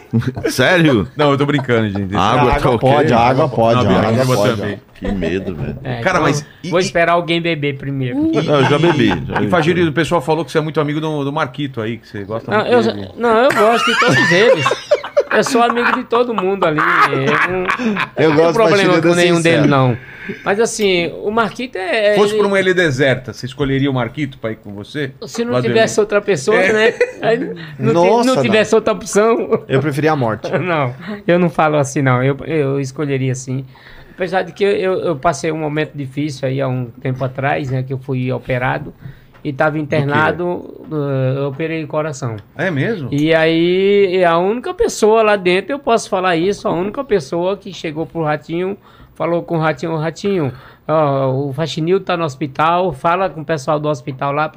Sério? 0.49 1.07
Não, 1.15 1.31
eu 1.31 1.37
tô 1.37 1.45
brincando, 1.45 1.89
gente. 1.89 2.15
A 2.15 2.19
A 2.19 2.31
água, 2.31 2.51
tá 2.51 2.55
água 2.57 2.71
ok? 2.75 2.89
pode, 2.89 3.13
a 3.13 3.19
água 3.19 3.49
pode, 3.49 3.85
a 3.85 3.89
a 3.89 3.99
água 4.07 4.21
água 4.23 4.35
pode. 4.35 4.55
também. 4.55 4.81
Que 4.99 5.11
medo, 5.11 5.55
velho. 5.55 5.77
É, 5.83 6.01
Cara, 6.01 6.19
então, 6.19 6.21
mas 6.23 6.45
e- 6.63 6.69
Vou 6.69 6.79
e- 6.79 6.83
esperar 6.83 7.13
alguém 7.13 7.41
beber 7.41 7.77
primeiro. 7.77 8.17
Não, 8.33 8.55
eu 8.59 8.65
já 8.65 8.77
bebi. 8.77 9.07
Já 9.27 9.41
E. 9.41 9.47
Fagiri, 9.49 9.83
o 9.83 9.93
pessoal 9.93 10.21
falou 10.21 10.43
que 10.45 10.51
você 10.51 10.57
é 10.57 10.61
muito 10.61 10.79
amigo 10.81 10.99
do, 10.99 11.23
do 11.23 11.31
Marquito 11.31 11.79
aí, 11.81 11.97
que 11.97 12.07
você 12.07 12.23
gosta 12.23 12.51
Não 12.51 12.59
muito 12.59 12.73
eu, 12.73 12.83
dele. 12.95 13.09
não, 13.17 13.37
eu 13.45 13.49
gosto 13.53 13.85
de 13.93 13.99
todos 13.99 14.31
eles. 14.31 14.65
Eu 15.31 15.43
sou 15.43 15.61
amigo 15.61 15.91
de 15.93 16.03
todo 16.05 16.33
mundo 16.33 16.65
ali. 16.65 16.79
Eu 16.79 17.51
não, 17.51 17.65
Eu 18.17 18.29
não 18.31 18.35
gosto 18.35 18.43
tenho 18.43 18.53
problema 18.53 19.01
com 19.01 19.15
nenhum 19.15 19.35
sincero. 19.37 19.41
deles, 19.57 19.69
não. 19.69 19.97
Mas 20.43 20.59
assim, 20.59 21.11
o 21.23 21.31
Marquito 21.31 21.75
é. 21.77 22.13
Fosse 22.15 22.33
ele- 22.33 22.39
pra 22.39 22.47
uma 22.47 22.59
ilha 22.59 22.73
deserta, 22.73 23.31
você 23.33 23.45
escolheria 23.47 23.89
o 23.89 23.93
Marquito 23.93 24.37
pra 24.37 24.51
ir 24.51 24.57
com 24.57 24.73
você? 24.73 25.11
Se 25.25 25.43
não 25.45 25.53
Lá 25.53 25.61
tivesse 25.61 25.99
outra 25.99 26.19
pessoa, 26.21 26.57
É. 26.57 26.73
né? 26.73 26.93
Não, 27.79 27.93
Nossa, 27.93 28.27
não 28.27 28.35
não. 28.35 28.41
tivesse 28.43 28.73
outra 28.75 28.93
opção. 28.93 29.63
Eu 29.67 29.79
preferia 29.79 30.11
a 30.11 30.15
morte. 30.15 30.49
Não, 30.57 30.93
eu 31.27 31.37
não 31.39 31.49
falo 31.49 31.77
assim, 31.77 32.01
não. 32.01 32.23
Eu, 32.23 32.37
eu 32.45 32.79
escolheria 32.79 33.31
assim. 33.31 33.65
Apesar 34.19 34.41
de 34.41 34.51
que 34.51 34.65
eu, 34.65 34.99
eu, 34.99 35.15
passei 35.15 35.49
um 35.49 35.57
momento 35.57 35.93
difícil 35.95 36.45
aí 36.45 36.59
há 36.59 36.67
um 36.67 36.87
tempo 36.87 37.23
atrás, 37.23 37.71
né? 37.71 37.83
Que 37.83 37.93
eu 37.93 37.97
fui 37.97 38.29
operado 38.33 38.93
e 39.41 39.47
estava 39.47 39.79
internado. 39.79 40.45
uh, 40.91 41.37
eu 41.37 41.47
operei 41.47 41.81
o 41.85 41.87
coração. 41.87 42.35
É 42.57 42.69
mesmo? 42.69 43.07
E 43.13 43.33
aí, 43.33 44.21
a 44.25 44.37
única 44.37 44.73
pessoa 44.73 45.23
lá 45.23 45.37
dentro, 45.37 45.71
eu 45.71 45.79
posso 45.79 46.09
falar 46.09 46.35
isso, 46.35 46.67
a 46.67 46.71
única 46.71 47.01
pessoa 47.01 47.55
que 47.55 47.71
chegou 47.71 48.05
pro 48.05 48.21
Ratinho, 48.21 48.77
falou 49.15 49.41
com 49.41 49.55
o 49.55 49.59
Ratinho, 49.61 49.95
Ratinho, 49.95 50.51
ó, 50.85 51.31
o 51.31 51.53
Faxinil 51.53 52.01
tá 52.01 52.17
no 52.17 52.25
hospital, 52.25 52.91
fala 52.91 53.29
com 53.29 53.39
o 53.39 53.45
pessoal 53.45 53.79
do 53.79 53.87
hospital 53.87 54.33
lá 54.33 54.51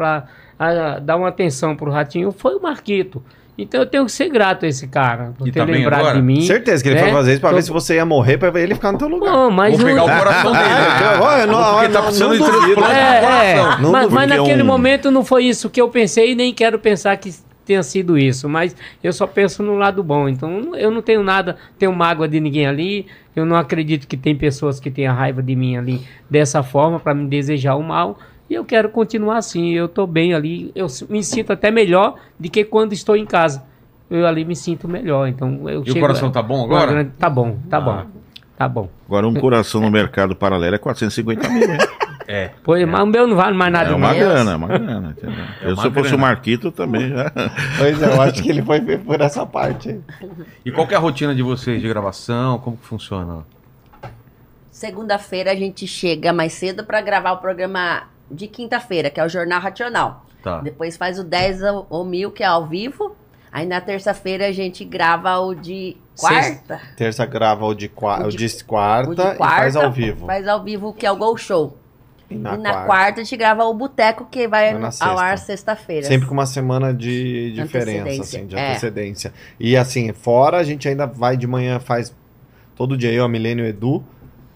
ah, 0.58 0.98
dar 0.98 1.16
uma 1.16 1.28
atenção 1.28 1.76
pro 1.76 1.88
Ratinho, 1.88 2.32
foi 2.32 2.56
o 2.56 2.60
Marquito. 2.60 3.22
Então 3.62 3.80
eu 3.80 3.86
tenho 3.86 4.04
que 4.06 4.12
ser 4.12 4.28
grato 4.28 4.64
a 4.64 4.68
esse 4.68 4.86
cara, 4.88 5.32
por 5.38 5.46
E 5.48 5.52
ter 5.52 5.60
tá 5.60 5.64
lembrado 5.64 6.00
agora? 6.00 6.16
de 6.16 6.22
mim. 6.22 6.42
Certeza 6.42 6.82
que 6.82 6.88
ele 6.88 6.96
né? 6.96 7.02
foi 7.02 7.12
fazer 7.12 7.32
isso 7.32 7.40
pra 7.40 7.50
Então- 7.50 7.56
ver 7.58 7.62
se 7.62 7.70
você 7.70 7.94
ia 7.96 8.04
morrer, 8.04 8.38
pra 8.38 8.60
ele 8.60 8.74
ficar 8.74 8.92
no 8.92 8.98
teu 8.98 9.08
lugar. 9.08 9.30
Não, 9.32 9.50
mas 9.50 9.76
Vou 9.76 9.86
pegar 9.86 10.04
o- 10.04 10.18
coração 10.18 10.52
dele. 10.52 10.64
né? 10.64 11.18
Olha, 11.20 11.46
não, 11.46 11.72
Porque 11.74 11.88
tá 11.88 12.02
precisando 12.02 12.34
não 12.38 12.38
de 12.38 12.44
transplante 12.52 12.92
É, 12.92 13.16
é. 13.16 13.20
coração. 13.20 13.82
Não 13.82 13.92
mas, 13.92 14.08
mas 14.10 14.30
que 14.30 14.36
naquele 14.38 14.62
um- 14.62 14.66
momento 14.66 15.10
não 15.10 15.24
foi 15.24 15.44
isso 15.44 15.70
que 15.70 15.80
eu 15.80 15.88
pensei 15.88 16.32
e 16.32 16.34
nem 16.34 16.52
quero 16.52 16.78
pensar 16.78 17.16
que 17.16 17.32
tenha 17.64 17.82
sido 17.82 18.18
isso. 18.18 18.48
Mas 18.48 18.74
eu 19.02 19.12
só 19.12 19.26
penso 19.26 19.62
no 19.62 19.76
lado 19.76 20.02
bom. 20.02 20.28
Então 20.28 20.74
eu 20.74 20.90
não 20.90 21.00
tenho 21.00 21.22
nada, 21.22 21.56
tenho 21.78 21.92
mágoa 21.92 22.26
de 22.28 22.40
ninguém 22.40 22.66
ali. 22.66 23.06
Eu 23.36 23.46
não 23.46 23.56
acredito 23.56 24.06
que 24.08 24.16
tem 24.16 24.34
pessoas 24.36 24.78
que 24.80 24.90
tenham 24.90 25.14
raiva 25.14 25.42
de 25.42 25.54
mim 25.54 25.76
ali 25.76 26.02
dessa 26.28 26.62
forma 26.62 26.98
para 27.00 27.14
me 27.14 27.26
desejar 27.28 27.76
o 27.76 27.82
mal. 27.82 28.18
E 28.52 28.54
eu 28.54 28.66
quero 28.66 28.90
continuar 28.90 29.38
assim. 29.38 29.70
Eu 29.70 29.88
tô 29.88 30.06
bem 30.06 30.34
ali. 30.34 30.70
Eu 30.74 30.86
me 31.08 31.24
sinto 31.24 31.54
até 31.54 31.70
melhor 31.70 32.16
do 32.38 32.50
que 32.50 32.62
quando 32.64 32.92
estou 32.92 33.16
em 33.16 33.24
casa. 33.24 33.64
Eu 34.10 34.26
ali 34.26 34.44
me 34.44 34.54
sinto 34.54 34.86
melhor. 34.86 35.26
Então 35.26 35.66
eu 35.70 35.82
E 35.86 35.90
o 35.90 35.98
coração 35.98 36.30
tá 36.30 36.42
bom 36.42 36.62
agora? 36.62 37.10
Tá 37.18 37.30
bom, 37.30 37.56
tá 37.70 37.78
Ah. 37.78 37.80
bom. 37.80 38.06
Tá 38.58 38.68
bom. 38.68 38.90
Agora 39.06 39.26
um 39.26 39.32
coração 39.32 39.80
no 39.80 39.90
mercado 39.90 40.36
paralelo 40.36 40.74
é 40.74 40.78
450 40.78 41.48
mil, 41.48 41.62
hein? 41.62 41.78
É. 42.28 42.50
Pois, 42.62 42.86
Mas 42.86 43.00
o 43.02 43.06
meu 43.06 43.26
não 43.26 43.34
vale 43.36 43.56
mais 43.56 43.72
nada. 43.72 43.90
É 43.90 43.94
uma 43.94 44.08
não. 44.08 44.18
grana, 44.18 44.52
é 44.52 44.56
uma 44.56 44.68
grana? 44.68 45.16
É 45.62 45.64
eu, 45.68 45.72
uma 45.72 45.80
se 45.80 45.88
eu 45.88 45.92
fosse 45.92 46.08
grana. 46.10 46.16
o 46.16 46.20
Marquito, 46.20 46.70
também 46.70 47.08
já. 47.08 47.32
Pois 47.78 48.02
é, 48.02 48.06
eu 48.14 48.20
acho 48.20 48.42
que 48.42 48.50
ele 48.50 48.60
foi 48.62 48.80
ver 48.80 48.98
por 49.00 49.18
essa 49.22 49.46
parte. 49.46 49.98
E 50.62 50.70
qual 50.70 50.86
que 50.86 50.92
é 50.92 50.96
a 50.98 51.00
rotina 51.00 51.34
de 51.34 51.42
vocês 51.42 51.80
de 51.80 51.88
gravação? 51.88 52.58
Como 52.58 52.76
que 52.76 52.84
funciona? 52.84 53.44
Segunda-feira 54.70 55.52
a 55.52 55.54
gente 55.56 55.86
chega 55.86 56.32
mais 56.34 56.52
cedo 56.52 56.84
pra 56.84 57.00
gravar 57.00 57.32
o 57.32 57.38
programa 57.38 58.04
de 58.32 58.46
quinta-feira, 58.48 59.10
que 59.10 59.20
é 59.20 59.24
o 59.24 59.28
Jornal 59.28 59.60
Racional. 59.60 60.24
Tá. 60.42 60.60
Depois 60.60 60.96
faz 60.96 61.18
o 61.18 61.24
10 61.24 61.62
ou 61.62 61.86
ou 61.90 62.04
1000, 62.04 62.30
que 62.32 62.42
é 62.42 62.46
ao 62.46 62.66
vivo. 62.66 63.14
Aí 63.52 63.66
na 63.66 63.80
terça-feira 63.80 64.46
a 64.48 64.52
gente 64.52 64.84
grava 64.84 65.38
o 65.38 65.54
de 65.54 65.96
quarta. 66.18 66.80
Terça 66.96 67.26
grava 67.26 67.66
o 67.66 67.74
de, 67.74 67.86
qua- 67.88 68.22
O 68.22 68.26
o 68.26 68.30
de- 68.30 68.46
de 68.48 68.64
quarta, 68.64 69.10
o 69.10 69.14
de 69.14 69.22
e 69.22 69.34
faz 69.36 69.76
ao 69.76 69.92
vivo. 69.92 70.26
Faz 70.26 70.48
ao 70.48 70.62
vivo, 70.64 70.92
que 70.92 71.04
é 71.06 71.12
o 71.12 71.16
Gol 71.16 71.36
Show. 71.36 71.76
E 72.30 72.34
e 72.34 72.38
na 72.38 72.84
quarta. 72.86 73.20
a 73.20 73.24
gente 73.24 73.36
grava 73.36 73.64
o 73.64 73.74
Boteco, 73.74 74.26
que 74.30 74.48
vai 74.48 74.72
na 74.72 74.88
ao 75.00 75.18
ar 75.18 75.36
sexta. 75.36 75.52
sexta-feira. 75.52 76.06
Sempre 76.06 76.26
com 76.26 76.32
uma 76.32 76.46
semana 76.46 76.94
de 76.94 77.52
diferença, 77.52 78.22
assim, 78.22 78.46
de 78.46 78.56
é. 78.56 78.70
antecedência. 78.70 79.34
E 79.60 79.76
assim, 79.76 80.12
fora 80.14 80.56
a 80.56 80.64
gente 80.64 80.88
ainda 80.88 81.06
vai 81.06 81.36
de 81.36 81.46
manhã, 81.46 81.78
faz 81.78 82.14
todo 82.74 82.96
dia 82.96 83.12
eu, 83.12 83.22
a 83.22 83.28
Milênio 83.28 83.66
Edu, 83.66 84.02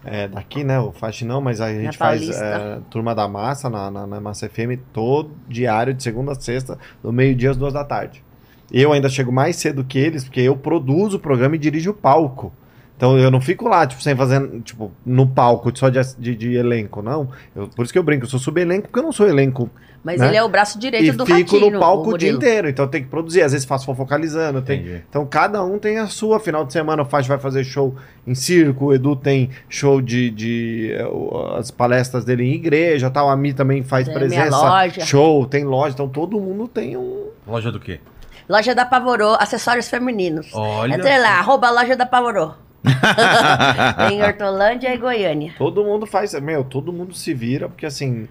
é, 0.07 0.27
daqui, 0.27 0.63
né? 0.63 0.79
O 0.79 0.91
Faxinão, 0.91 1.41
mas 1.41 1.59
a 1.59 1.71
gente 1.71 1.97
faz 1.97 2.29
é, 2.29 2.79
Turma 2.89 3.13
da 3.13 3.27
Massa 3.27 3.69
na, 3.69 3.91
na, 3.91 4.07
na 4.07 4.21
Massa 4.21 4.47
FM 4.49 4.79
todo 4.93 5.31
diário, 5.47 5.93
de 5.93 6.01
segunda 6.01 6.31
a 6.31 6.35
sexta, 6.35 6.79
do 7.03 7.11
meio-dia 7.11 7.51
às 7.51 7.57
duas 7.57 7.73
da 7.73 7.83
tarde. 7.83 8.23
Eu 8.71 8.93
ainda 8.93 9.09
chego 9.09 9.31
mais 9.31 9.57
cedo 9.57 9.83
que 9.83 9.99
eles, 9.99 10.23
porque 10.23 10.41
eu 10.41 10.55
produzo 10.55 11.17
o 11.17 11.19
programa 11.19 11.55
e 11.55 11.59
dirijo 11.59 11.91
o 11.91 11.93
palco. 11.93 12.53
Então 12.97 13.15
eu 13.17 13.29
não 13.29 13.39
fico 13.39 13.69
lá, 13.69 13.85
tipo, 13.85 14.01
sem 14.01 14.15
fazer, 14.15 14.41
tipo, 14.63 14.91
no 15.05 15.27
palco 15.27 15.71
só 15.77 15.87
de, 15.87 15.99
de, 16.17 16.35
de 16.35 16.55
elenco, 16.55 17.01
não. 17.03 17.29
Eu- 17.55 17.67
por 17.67 17.83
isso 17.83 17.93
que 17.93 17.99
eu 17.99 18.03
brinco, 18.03 18.25
eu 18.25 18.29
sou 18.29 18.39
subelenco, 18.39 18.87
porque 18.87 18.97
eu 18.97 19.03
não 19.03 19.11
sou 19.11 19.27
elenco 19.27 19.69
Mas 20.03 20.19
né? 20.19 20.29
ele 20.29 20.37
é 20.37 20.43
o 20.43 20.49
braço 20.49 20.79
e 20.79 20.81
direito 20.81 21.15
do 21.15 21.23
fico 21.23 21.53
Ratinho. 21.57 21.71
no 21.73 21.79
palco 21.79 22.09
o 22.09 22.17
dia 22.17 22.31
Murilo. 22.31 22.37
inteiro. 22.37 22.67
Então 22.69 22.87
tem 22.87 23.03
que 23.03 23.07
produzir. 23.09 23.43
Às 23.43 23.51
vezes 23.51 23.67
faço 23.67 23.85
fofocalizando. 23.85 24.63
Tem... 24.63 25.03
Então 25.07 25.23
cada 25.27 25.63
um 25.63 25.77
tem 25.77 25.99
a 25.99 26.07
sua. 26.07 26.39
Final 26.39 26.65
de 26.65 26.73
semana 26.73 27.03
o 27.03 27.05
Faz 27.05 27.27
vai 27.27 27.37
fazer 27.37 27.63
show 27.63 27.95
em 28.25 28.33
circo. 28.33 28.85
O 28.85 28.93
Edu 28.95 29.15
tem 29.15 29.51
show 29.69 30.01
de. 30.01 30.31
de 30.31 30.93
eh, 30.97 31.05
o- 31.05 31.55
as 31.55 31.69
palestras 31.69 32.25
dele 32.25 32.45
em 32.45 32.53
igreja 32.53 33.11
tal. 33.11 33.29
A 33.29 33.37
Mi 33.37 33.53
também 33.53 33.83
faz 33.83 34.05
Tem 34.07 34.13
presença. 34.15 34.57
loja. 34.57 35.05
Show, 35.05 35.45
tem 35.45 35.63
loja. 35.65 35.93
Então 35.93 36.09
todo 36.09 36.39
mundo 36.39 36.67
tem 36.67 36.97
um. 36.97 37.27
Loja 37.45 37.71
do 37.71 37.79
quê? 37.79 37.99
Loja 38.49 38.73
da 38.73 38.85
Pavorô, 38.85 39.35
acessórios 39.39 39.87
femininos. 39.89 40.47
Olha. 40.53 40.95
Entra 40.95 41.17
lá, 41.19 41.37
arroba 41.39 41.69
loja 41.69 41.95
da 41.95 42.05
Pavorô. 42.07 42.53
em 44.11 44.21
Hortolândia 44.23 44.93
e 44.93 44.97
Goiânia. 44.97 45.53
Todo 45.57 45.83
mundo 45.83 46.05
faz. 46.05 46.33
Meu, 46.39 46.63
todo 46.63 46.93
mundo 46.93 47.13
se 47.13 47.33
vira, 47.33 47.67
porque 47.67 47.85
assim. 47.85 48.27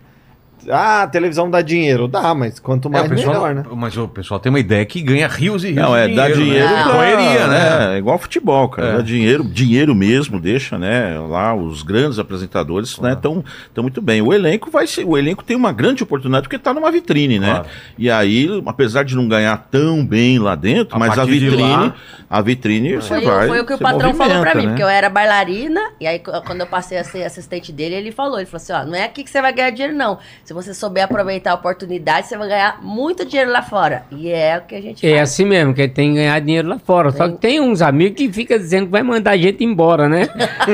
Ah, 0.71 1.03
a 1.03 1.07
televisão 1.07 1.51
dá 1.51 1.63
dinheiro. 1.63 2.09
Dá, 2.09 2.35
mas 2.35 2.59
quanto 2.59 2.89
É, 2.89 2.91
mais 2.93 3.07
o 3.07 3.09
pessoal, 3.15 3.35
melhor, 3.35 3.55
né? 3.55 3.63
Mas 3.75 3.97
o 3.97 4.09
pessoal 4.09 4.41
tem 4.41 4.51
uma 4.51 4.59
ideia 4.61 4.85
que 4.85 5.01
ganha 5.01 5.29
rios 5.29 5.63
e 5.65 5.69
rios 5.69 5.77
Não, 5.83 5.97
é 5.97 6.09
de 6.09 6.15
dar 6.15 6.33
dinheiro 6.33 6.69
né? 6.69 6.83
pra- 6.83 6.93
Correria, 6.93 7.47
né? 7.47 7.95
É, 7.95 7.99
igual 7.99 8.19
futebol, 8.19 8.69
cara. 8.69 8.89
É. 8.89 8.97
Dá 8.97 9.03
dinheiro, 9.03 9.45
dinheiro 9.45 9.95
mesmo, 9.95 10.41
deixa, 10.41 10.77
né? 10.79 11.19
Lá 11.29 11.55
os 11.55 11.83
grandes 11.83 12.19
apresentadores, 12.19 12.99
né, 13.01 13.13
estão 13.13 13.45
tão 13.75 13.83
muito 13.83 14.01
bem. 14.03 14.21
O 14.23 14.33
elenco 14.33 14.71
vai 14.71 14.87
ser, 14.87 15.05
o 15.05 15.17
elenco 15.17 15.45
tem 15.45 15.57
uma 15.57 15.73
grande 15.73 16.03
oportunidade 16.03 16.45
porque 16.45 16.59
tá 16.59 16.75
numa 16.75 16.91
vitrine, 16.91 17.39
né? 17.39 17.51
Claro. 17.55 17.67
E 17.99 18.11
aí, 18.11 18.63
apesar 18.67 19.05
de 19.05 19.15
não 19.15 19.29
ganhar 19.29 19.57
tão 19.71 20.05
bem 20.05 20.39
lá 20.39 20.55
dentro, 20.55 20.97
A 20.97 20.99
mas 20.99 21.19
a 21.19 21.25
vitrine, 21.25 21.63
lá- 21.63 21.95
a 22.29 22.41
vitrine 22.41 22.97
você 22.97 23.09
Foi, 23.17 23.25
vai. 23.25 23.49
foi 23.49 23.61
o 23.61 23.65
que 23.67 23.75
o 23.75 23.77
você 23.79 23.83
patrão 23.85 24.15
falou 24.15 24.41
pra 24.41 24.55
mim, 24.55 24.63
né? 24.63 24.69
porque 24.69 24.83
eu 24.83 24.89
era 24.89 25.09
bailarina, 25.09 25.81
e 26.01 26.07
aí 26.07 26.19
qu- 26.19 26.33
quando 26.45 26.61
eu 26.61 26.67
passei 26.67 26.99
a 26.99 27.05
ser 27.05 27.23
assistente 27.25 27.73
dele, 27.73 27.95
ele 27.95 28.11
falou, 28.13 28.39
ele 28.39 28.47
falou 28.47 28.57
assim, 28.63 28.73
ó, 28.73 28.85
não 28.85 28.95
é 28.97 29.05
aqui 29.05 29.23
que 29.23 29.31
você 29.31 29.41
vai 29.41 29.53
ganhar 29.53 29.71
dinheiro, 29.71 29.97
não. 29.97 30.19
Se 30.45 30.53
você 30.57 30.73
souber 30.75 31.05
aproveitar 31.05 31.51
a 31.53 31.55
oportunidade, 31.55 32.27
você 32.29 32.37
vai 32.37 32.49
ganhar 32.49 32.79
muito 32.83 33.25
dinheiro 33.25 33.51
lá 33.53 33.63
fora. 33.63 34.05
E 34.11 34.31
é 34.31 34.57
o 34.59 34.63
que 34.63 34.75
a 34.75 34.81
gente 34.81 35.07
É 35.07 35.17
faz. 35.19 35.31
assim 35.31 35.45
mesmo, 35.45 35.75
que 35.75 35.87
tem 35.87 36.11
que 36.11 36.17
ganhar 36.17 36.41
dinheiro 36.41 36.67
lá 36.69 36.79
fora. 36.79 37.11
Só 37.13 37.29
que 37.29 37.37
tem 37.37 37.61
uns 37.61 37.83
amigos 37.83 38.17
que 38.17 38.33
ficam 38.33 38.57
dizendo 38.59 38.87
que 38.87 38.93
vai 38.93 39.03
mandar 39.03 39.33
a 39.33 39.37
gente 39.37 39.63
embora, 39.63 40.09
né? 40.09 40.27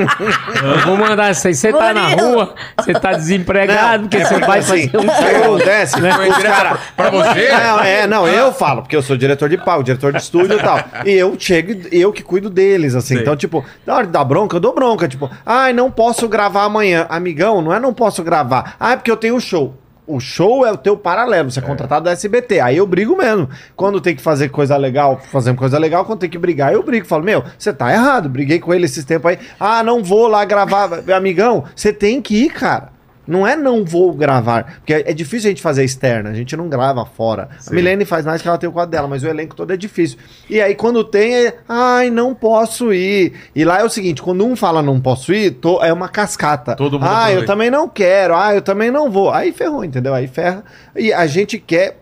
Eu 0.63 0.79
vou 0.87 0.97
mandar 0.97 1.35
você. 1.35 1.53
Você 1.53 1.73
tá 1.73 1.93
na 1.93 2.09
rua, 2.09 2.55
você 2.79 2.93
tá 2.93 3.13
desempregado, 3.13 4.05
porque 4.05 4.17
É 4.19 4.25
você 4.25 4.39
vai 4.39 4.59
assim, 4.61 4.89
fazer 4.89 4.97
um 4.97 5.01
o 5.01 5.05
que 5.05 5.37
acontece? 5.45 5.97
Direto 6.01 6.43
cara- 6.43 6.79
pra 6.97 7.11
você? 7.11 7.49
Não, 7.53 7.81
é, 7.81 8.07
não, 8.07 8.29
eu 8.29 8.53
falo, 8.53 8.83
porque 8.83 8.97
eu 8.97 9.03
sou 9.03 9.17
diretor 9.17 9.49
de 9.49 9.59
palco, 9.59 9.83
diretor 9.85 10.13
de 10.13 10.19
estúdio 10.19 10.57
e 10.59 10.63
tal. 10.63 10.79
E 11.05 11.11
eu 11.13 11.35
chego, 11.39 11.89
e 11.93 12.01
eu 12.01 12.13
que 12.13 12.23
cuido 12.23 12.49
deles, 12.49 12.95
assim. 12.95 13.15
Sei. 13.15 13.19
Então, 13.23 13.37
tipo, 13.37 13.65
na 13.87 13.97
hora 13.97 14.07
de 14.07 14.13
dar 14.13 14.25
bronca, 14.25 14.57
eu 14.57 14.61
dou 14.61 14.75
bronca. 14.75 15.09
Tipo, 15.09 15.31
ai, 15.45 15.73
não 15.73 15.91
posso 15.91 16.29
gravar 16.29 16.65
amanhã. 16.65 17.07
Amigão, 17.09 17.61
não 17.61 17.73
é 17.75 17.81
não 17.81 17.93
posso 17.93 18.23
gravar. 18.23 18.75
Ah, 18.79 18.93
é 18.93 18.97
porque 18.97 19.11
eu 19.11 19.17
tenho 19.17 19.39
show. 19.41 19.72
O 20.05 20.19
show 20.19 20.67
é 20.67 20.73
o 20.73 20.77
teu 20.77 20.97
paralelo, 20.97 21.51
você 21.51 21.61
é 21.61 21.63
contratado 21.63 22.05
da 22.05 22.11
SBT. 22.11 22.59
Aí 22.59 22.77
eu 22.77 22.87
brigo 22.87 23.17
mesmo. 23.17 23.49
Quando 23.77 24.01
tem 24.01 24.17
que 24.17 24.23
fazer 24.23 24.49
coisa 24.49 24.77
legal, 24.77 25.21
fazendo 25.31 25.57
coisa 25.57 25.79
legal, 25.79 26.05
quando 26.05 26.19
tem 26.19 26.31
que 26.31 26.39
brigar, 26.39 26.73
eu 26.73 26.83
brigo. 26.83 27.07
Falo, 27.07 27.23
meu, 27.23 27.45
você 27.57 27.73
tá 27.73 27.93
errado. 27.93 28.29
Briguei 28.29 28.59
com 28.59 28.75
ele 28.75 28.87
esses 28.87 29.05
tempos 29.05 29.31
aí. 29.31 29.39
Ah, 29.61 29.83
não 29.85 30.03
vou 30.03 30.27
lá 30.27 30.45
gravar. 30.45 30.91
Amigão, 31.15 31.65
você 31.75 31.93
tem 31.93 32.21
que 32.21 32.47
ir, 32.47 32.51
cara. 32.51 32.91
Não 33.27 33.47
é 33.47 33.55
não 33.55 33.85
vou 33.85 34.13
gravar, 34.13 34.79
porque 34.79 34.93
é 34.95 35.11
é 35.11 35.15
difícil 35.15 35.49
a 35.49 35.51
gente 35.51 35.63
fazer 35.63 35.85
externa, 35.85 36.31
a 36.31 36.35
gente 36.35 36.57
não 36.57 36.69
grava 36.69 37.05
fora. 37.07 37.49
A 37.67 37.71
Milene 37.73 38.05
faz 38.05 38.27
mais 38.27 38.43
que 38.43 38.49
ela 38.49 38.59
tem 38.59 38.69
o 38.69 38.73
quadro 38.73 38.91
dela, 38.91 39.07
mas 39.07 39.23
o 39.23 39.29
elenco 39.29 39.55
todo 39.55 39.73
é 39.73 39.77
difícil. 39.77 40.19
E 40.51 40.61
aí 40.61 40.75
quando 40.75 41.05
tem, 41.05 41.35
é, 41.47 41.55
ai, 41.69 42.11
não 42.11 42.35
posso 42.35 42.93
ir. 42.93 43.33
E 43.55 43.65
lá 43.65 43.81
é 43.81 43.85
o 43.85 43.89
seguinte, 43.89 44.21
quando 44.21 44.45
um 44.45 44.57
fala 44.57 44.83
não 44.83 45.01
posso 45.01 45.33
ir, 45.33 45.53
tô- 45.53 45.83
é 45.85 45.93
uma 45.93 46.09
cascata. 46.09 46.75
Todo 46.75 46.99
mundo 46.99 47.09
ah, 47.09 47.31
eu 47.33 47.47
também 47.47 47.71
não 47.71 47.89
quero, 47.89 48.35
ah, 48.37 48.55
eu 48.55 48.63
também 48.63 48.91
não 48.91 49.11
vou. 49.11 49.31
Aí 49.31 49.53
ferrou, 49.53 49.85
entendeu? 49.85 50.13
Aí 50.15 50.27
ferra. 50.27 50.65
E 50.97 51.13
a 51.13 51.27
gente 51.27 51.59
quer 51.59 51.99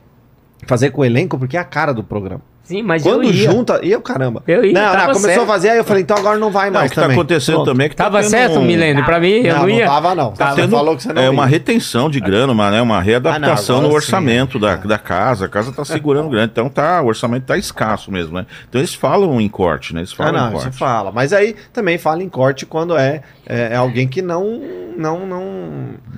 fazer 0.67 0.91
com 0.91 1.03
o 1.03 1.05
elenco 1.05 1.39
porque 1.39 1.57
é 1.57 1.61
a 1.61 1.65
cara 1.65 1.93
do 1.93 2.03
programa. 2.03 2.43
Sim, 2.71 2.83
mas 2.85 3.03
Quando 3.03 3.25
eu 3.25 3.33
ia. 3.33 3.51
junta, 3.51 3.81
e 3.83 3.91
eu 3.91 4.01
caramba. 4.01 4.45
Eu 4.47 4.65
ia, 4.65 4.73
não, 4.73 4.81
não, 4.81 4.93
tava 4.93 5.07
começou 5.07 5.21
certo. 5.31 5.43
a 5.43 5.47
fazer, 5.47 5.69
aí 5.71 5.79
eu 5.79 5.85
falei, 5.85 6.03
então 6.05 6.17
agora 6.17 6.39
não 6.39 6.53
vai 6.53 6.67
Não, 6.71 6.77
o 6.77 6.79
mais 6.79 6.91
que 6.91 6.95
tá 6.95 7.03
também. 7.03 7.17
acontecendo 7.17 7.55
Pronto. 7.57 7.67
também 7.67 7.87
é 7.87 7.89
que 7.89 7.97
tá 7.97 8.05
Tava 8.05 8.21
tendo 8.21 8.31
certo, 8.31 8.59
um- 8.61 8.65
Milênio? 8.65 9.05
Pra 9.05 9.19
mim, 9.19 9.29
eu 9.33 9.43
não, 9.55 9.55
não 9.63 9.69
não 9.69 9.75
ia. 9.75 9.87
tava 9.87 10.15
não. 10.15 10.31
Tá 10.31 10.51
Você 10.51 10.61
tendo 10.61 10.71
falou 10.71 10.97
que 10.97 11.03
você 11.03 11.13
não 11.13 11.21
é 11.21 11.25
ia. 11.25 11.31
uma 11.33 11.47
retenção 11.47 12.09
de 12.09 12.21
grana, 12.21 12.53
uma, 12.53 12.71
né, 12.71 12.81
uma 12.81 13.01
readaptação 13.01 13.79
Ah, 13.79 13.81
não, 13.81 13.89
no 13.89 13.91
sim. 13.91 13.97
orçamento 13.97 14.57
da, 14.59 14.77
da 14.77 14.99
casa. 14.99 15.47
A 15.47 15.49
casa 15.49 15.73
tá 15.73 15.85
segurando 15.85 16.29
grande, 16.31 16.53
então 16.53 16.69
tá, 16.69 17.03
o 17.03 17.07
orçamento 17.07 17.45
tá 17.47 17.59
escasso 17.59 18.13
mesmo, 18.13 18.35
né? 18.37 18.47
Então 18.69 18.81
eles 18.81 18.95
falam 18.95 19.41
em 19.41 19.49
corte, 19.49 19.93
né? 19.93 20.01
Eles 20.01 20.13
Ah, 20.13 20.17
falam 20.17 20.33
não, 20.33 20.47
em 20.53 20.55
isso 20.55 20.63
corte. 20.67 20.79
fala. 20.79 21.11
Mas 21.11 21.33
aí 21.33 21.57
também 21.73 21.99
fala 21.99 22.23
em 22.23 22.29
corte 22.29 22.65
quando 22.67 22.97
é, 22.97 23.23
é, 23.49 23.71
é 23.73 23.77
alguém 23.77 24.07
que 24.07 24.23
não. 24.23 24.61
Não, 24.97 25.25
não, 25.25 25.45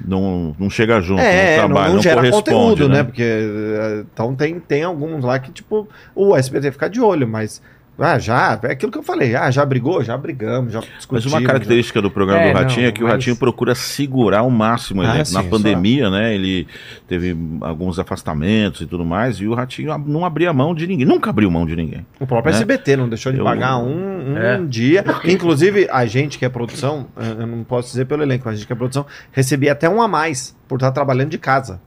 Não, 0.05 0.57
não 0.59 0.68
chega 0.70 1.00
junto 1.00 1.20
é, 1.20 1.57
no 1.57 1.62
não, 1.62 1.66
trabalho, 1.68 1.88
não, 1.88 1.94
não, 1.96 2.03
gera 2.03 2.16
corresponde, 2.16 2.42
conteúdo, 2.50 2.88
né? 2.88 2.96
né? 2.96 3.05
Porque 3.05 3.22
é, 3.22 4.03
então 4.12 4.34
tem, 4.34 4.59
tem 4.59 4.82
alguns 4.82 5.22
lá 5.22 5.38
que, 5.38 5.53
tipo, 5.53 5.86
o 6.16 6.34
SBT 6.43 6.72
fica 6.72 6.88
de 6.90 7.01
olho, 7.01 7.26
mas. 7.26 7.62
Ah, 7.99 8.18
já, 8.18 8.59
é 8.62 8.72
aquilo 8.72 8.90
que 8.90 8.97
eu 8.97 9.03
falei. 9.03 9.36
Ah, 9.36 9.51
já 9.51 9.64
brigou? 9.66 10.03
Já 10.03 10.16
brigamos, 10.16 10.72
já 10.72 10.80
Mas 10.80 10.88
discutimos. 10.97 11.32
uma 11.34 11.43
característica 11.43 12.01
do 12.01 12.11
programa 12.11 12.40
É, 12.40 12.51
do 12.53 12.59
Ratinho 12.59 12.80
não, 12.82 12.88
é 12.88 12.93
que 12.93 13.01
o 13.03 13.05
mas- 13.05 13.12
Ratinho 13.12 13.36
procura 13.36 13.74
segurar 13.74 14.38
ao 14.38 14.51
máximo 14.51 15.03
o 15.03 15.07
Ah, 15.07 15.22
sim, 15.22 15.34
Na 15.34 15.43
pandemia, 15.45 16.09
né? 16.09 16.34
Ele 16.34 16.66
teve 17.07 17.36
alguns 17.61 17.99
afastamentos 17.99 18.80
e 18.80 18.86
tudo 18.86 19.05
mais, 19.05 19.36
e 19.36 19.47
o 19.47 19.53
Ratinho 19.53 19.97
não 20.07 20.24
abria 20.24 20.55
mão 20.55 20.74
de 20.74 20.86
ninguém, 20.86 21.07
nunca 21.07 21.28
abriu 21.28 21.51
mão 21.51 21.66
de 21.66 21.76
ninguém. 21.76 22.05
O 22.18 22.26
próprio 22.26 22.51
né? 22.51 22.59
SBT 22.59 22.97
não 22.97 23.11
deixou 23.11 23.30
de 23.30 23.38
Eu- 23.38 23.45
pagar 23.45 23.76
um, 23.76 24.32
um 24.32 24.38
É. 24.38 24.59
dia. 24.66 25.05
Inclusive, 25.26 25.86
a 25.93 26.07
gente 26.07 26.38
que 26.38 26.47
é 26.47 26.49
produção, 26.49 27.07
eu 27.38 27.47
não 27.47 27.62
posso 27.62 27.88
dizer 27.90 28.07
pelo 28.07 28.22
elenco, 28.22 28.45
mas 28.47 28.55
a 28.55 28.57
gente 28.57 28.66
que 28.66 28.72
é 28.72 28.76
produção, 28.76 29.05
recebia 29.30 29.72
até 29.72 29.86
um 29.88 30.01
a 30.01 30.09
mais 30.09 30.57
por 30.66 30.76
estar 30.76 30.93
trabalhando 30.93 31.28
de 31.28 31.38
casa. 31.38 31.78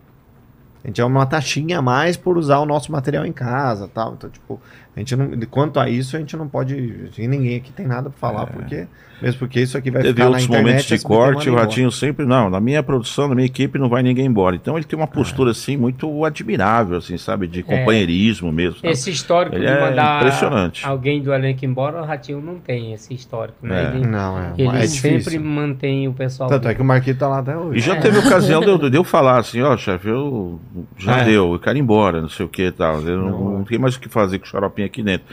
A 0.86 0.88
gente 0.88 1.02
é 1.02 1.06
uma 1.06 1.26
taxinha 1.26 1.80
a 1.80 1.82
mais 1.82 2.16
por 2.16 2.38
usar 2.38 2.60
o 2.60 2.66
nosso 2.66 2.92
material 2.92 3.26
em 3.26 3.34
casa 3.34 3.90
tal. 3.92 4.14
Então, 4.14 4.30
tipo, 4.30 4.62
a 4.96 5.00
gente 5.00 5.16
não. 5.16 5.30
Quanto 5.50 5.80
a 5.80 5.90
isso, 5.90 6.16
a 6.16 6.20
gente 6.20 6.36
não 6.38 6.48
pode. 6.48 7.10
Ninguém 7.18 7.58
aqui 7.58 7.72
tem 7.72 7.86
nada 7.86 8.10
pra 8.10 8.18
falar, 8.20 8.48
porque. 8.48 8.88
Mesmo 9.22 9.40
porque 9.40 9.62
isso 9.62 9.78
aqui 9.78 9.90
vai 9.90 10.02
Teve 10.02 10.14
ficar 10.16 10.24
na 10.26 10.30
outros 10.32 10.44
internet. 10.44 10.66
momentos 10.66 10.86
de 10.88 10.94
SBT 10.96 11.14
manda 11.14 11.26
corte, 11.34 11.48
o 11.48 11.52
embora. 11.54 11.64
Ratinho 11.66 11.90
sempre, 11.92 12.26
não, 12.26 12.50
na 12.50 12.60
minha 12.60 12.84
produção, 12.84 13.30
na 13.30 13.34
minha 13.36 13.46
equipe 13.46 13.80
não 13.80 13.88
vai 13.88 14.04
ninguém 14.04 14.26
embora. 14.26 14.58
Então 14.58 14.76
ele 14.76 14.84
tem 14.84 15.00
uma 15.00 15.08
postura 15.08 15.52
assim 15.52 15.78
muito 15.78 16.26
admirável, 16.26 16.98
assim, 16.98 17.18
sabe, 17.18 17.48
de 17.48 17.64
companheirismo 17.64 18.52
mesmo. 18.52 18.76
sabe? 18.82 18.90
Esse 18.92 19.10
histórico 19.10 19.56
Ele 19.56 19.66
de 19.66 19.72
é 19.72 19.80
mandar 19.80 20.18
impressionante. 20.18 20.86
alguém 20.86 21.22
do 21.22 21.34
elenco 21.34 21.64
embora, 21.64 22.02
o 22.02 22.06
Ratinho 22.06 22.42
não 22.42 22.56
tem 22.56 22.92
esse 22.94 23.14
histórico, 23.14 23.66
né? 23.66 23.94
É. 23.94 23.96
Ele, 23.98 24.06
Não, 24.06 24.38
é, 24.38 24.54
ele 24.58 24.68
é 24.68 24.88
sempre 24.88 25.18
difícil. 25.20 25.42
mantém 25.42 26.08
o 26.10 26.14
pessoal. 26.14 26.50
Tanto 26.50 26.68
é 26.68 26.76
que 26.76 26.82
o 26.82 26.86
Marquinhos 26.86 27.18
tá 27.18 27.30
lá 27.30 27.40
até 27.40 27.54
E 27.54 27.56
hoje. 27.56 27.80
já 27.80 27.96
teve 27.96 28.18
ocasião 28.20 28.60
de 28.60 28.68
eu, 28.68 28.90
de 28.90 28.98
eu 28.98 29.04
falar 29.06 29.40
assim, 29.40 29.62
ó, 29.62 29.78
chefe, 29.78 30.10
eu 30.10 30.60
já 30.98 31.20
É. 31.22 31.24
deu, 31.24 31.54
eu 31.54 31.60
quero 31.60 31.78
ir 31.78 31.82
embora, 31.82 32.20
não 32.22 32.28
sei 32.30 32.46
o 32.46 32.50
que 32.50 32.64
e 32.68 32.72
tal. 32.72 33.00
Eu 33.00 33.18
não, 33.18 33.30
Não, 33.30 33.52
não 33.54 33.62
é. 33.62 33.64
tem 33.64 33.80
mais 33.80 33.96
o 33.96 34.00
que 34.02 34.10
fazer 34.10 34.40
com 34.40 34.46
o 34.46 34.48
xaropinho 34.50 34.85
aqui 34.86 35.04
dentro. 35.04 35.28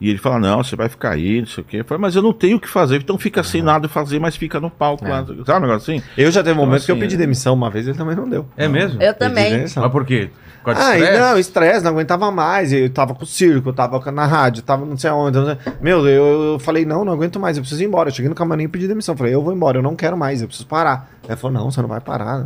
E 0.00 0.10
ele 0.10 0.18
fala, 0.18 0.38
não, 0.40 0.62
você 0.62 0.74
vai 0.74 0.88
ficar 0.88 1.10
aí, 1.12 1.40
não 1.40 1.46
sei 1.46 1.62
o 1.62 1.66
que. 1.66 1.76
Eu 1.78 1.84
falei, 1.84 2.00
mas 2.02 2.16
eu 2.16 2.20
não 2.22 2.32
tenho 2.32 2.56
o 2.56 2.60
que 2.60 2.68
fazer, 2.68 2.96
então 2.96 3.16
fica 3.16 3.42
sem 3.44 3.62
nada 3.62 3.88
fazer, 3.88 4.18
mas 4.18 4.36
fica 4.36 4.58
no 4.58 4.68
palco 4.68 5.06
lá. 5.06 5.24
Sabe 5.46 5.64
um 5.64 5.68
negócio 5.68 5.94
assim? 5.94 6.02
Eu 6.18 6.30
já 6.32 6.42
teve 6.42 6.58
um 6.58 6.62
momento 6.62 6.82
Então, 6.82 6.86
que 6.86 6.90
eu 6.90 6.96
assim, 6.96 7.00
pedi 7.02 7.16
demissão 7.16 7.54
uma 7.54 7.70
vez, 7.70 7.86
ele 7.86 7.96
também 7.96 8.16
não 8.16 8.28
deu. 8.28 8.44
É 8.56 8.66
mesmo? 8.68 9.00
Eu 9.00 9.14
Pedi 9.14 9.18
também. 9.30 9.50
demissão. 9.52 9.82
Mas 9.82 9.92
por 9.92 10.04
quê? 10.04 10.30
Por 10.64 10.74
Ah, 10.76 10.98
e 10.98 11.00
estresse? 11.02 11.20
não, 11.20 11.38
estresse, 11.38 11.84
não 11.84 11.90
aguentava 11.92 12.30
mais. 12.30 12.72
Eu 12.72 12.90
tava 12.90 13.14
com 13.14 13.22
o 13.22 13.26
circo, 13.26 13.68
eu 13.68 13.72
tava 13.72 14.10
na 14.10 14.26
rádio, 14.26 14.60
eu 14.60 14.64
tava 14.64 14.84
não 14.84 14.96
sei 14.96 15.10
aonde. 15.10 15.38
não 15.38 15.46
sei- 15.46 15.58
Meu, 15.80 16.06
eu, 16.08 16.42
eu 16.54 16.58
falei, 16.58 16.84
não, 16.84 17.04
não 17.04 17.12
aguento 17.12 17.38
mais, 17.38 17.56
eu 17.56 17.62
preciso 17.62 17.82
ir 17.82 17.86
embora. 17.86 18.08
Eu 18.08 18.14
cheguei 18.14 18.28
no 18.28 18.34
camarim 18.34 18.64
e 18.64 18.68
pedi 18.68 18.88
demissão. 18.88 19.16
Falei, 19.16 19.32
eu 19.34 19.42
vou 19.42 19.52
embora, 19.54 19.78
eu 19.78 19.82
não 19.82 19.94
quero 19.94 20.16
mais, 20.16 20.40
eu 20.42 20.48
preciso 20.48 20.66
parar. 20.66 21.10
Ele 21.26 21.36
falou, 21.36 21.56
não, 21.56 21.70
você 21.70 21.80
não 21.80 21.88
vai 21.88 22.00
parar. 22.00 22.44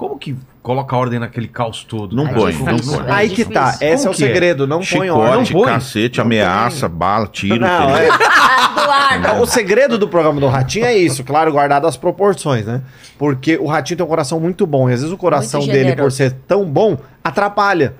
Como 0.00 0.18
que 0.18 0.34
coloca 0.62 0.96
ordem 0.96 1.18
naquele 1.18 1.46
caos 1.46 1.84
todo? 1.84 2.16
Não 2.16 2.26
É 2.26 2.32
põe, 2.32 2.52
difícil. 2.52 2.92
não 2.96 2.98
põe. 3.04 3.06
É 3.10 3.12
Aí 3.12 3.28
que 3.28 3.44
tá, 3.44 3.76
esse 3.82 4.06
é 4.06 4.10
o 4.10 4.14
que 4.14 4.24
é? 4.24 4.26
segredo, 4.28 4.66
não 4.66 4.80
põe 4.80 5.10
ordem. 5.10 5.44
Chicote, 5.44 5.52
Não 5.52 5.60
põe. 5.60 5.72
cacete, 5.74 6.20
ameaça, 6.22 6.88
bala, 6.88 7.26
tiro. 7.26 7.60
Não, 7.60 7.94
é. 7.98 8.06
Eduardo! 8.08 9.42
O 9.42 9.46
segredo 9.46 9.98
do 9.98 10.08
programa 10.08 10.40
do 10.40 10.46
Ratinho 10.48 10.86
é 10.86 10.96
isso, 10.96 11.22
claro, 11.22 11.52
guardado 11.52 11.86
as 11.86 11.98
proporções, 11.98 12.64
né? 12.64 12.80
Porque 13.18 13.58
o 13.58 13.66
Ratinho 13.66 13.98
tem 13.98 14.06
um 14.06 14.08
coração 14.08 14.40
muito 14.40 14.66
bom, 14.66 14.88
e 14.88 14.94
às 14.94 15.00
vezes 15.00 15.12
o 15.14 15.18
coração 15.18 15.66
dele, 15.66 15.94
por 15.94 16.10
ser 16.10 16.32
tão 16.48 16.64
bom, 16.64 16.96
atrapalha. 17.22 17.94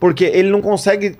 Porque 0.00 0.24
ele 0.24 0.50
não 0.50 0.62
consegue 0.62 1.16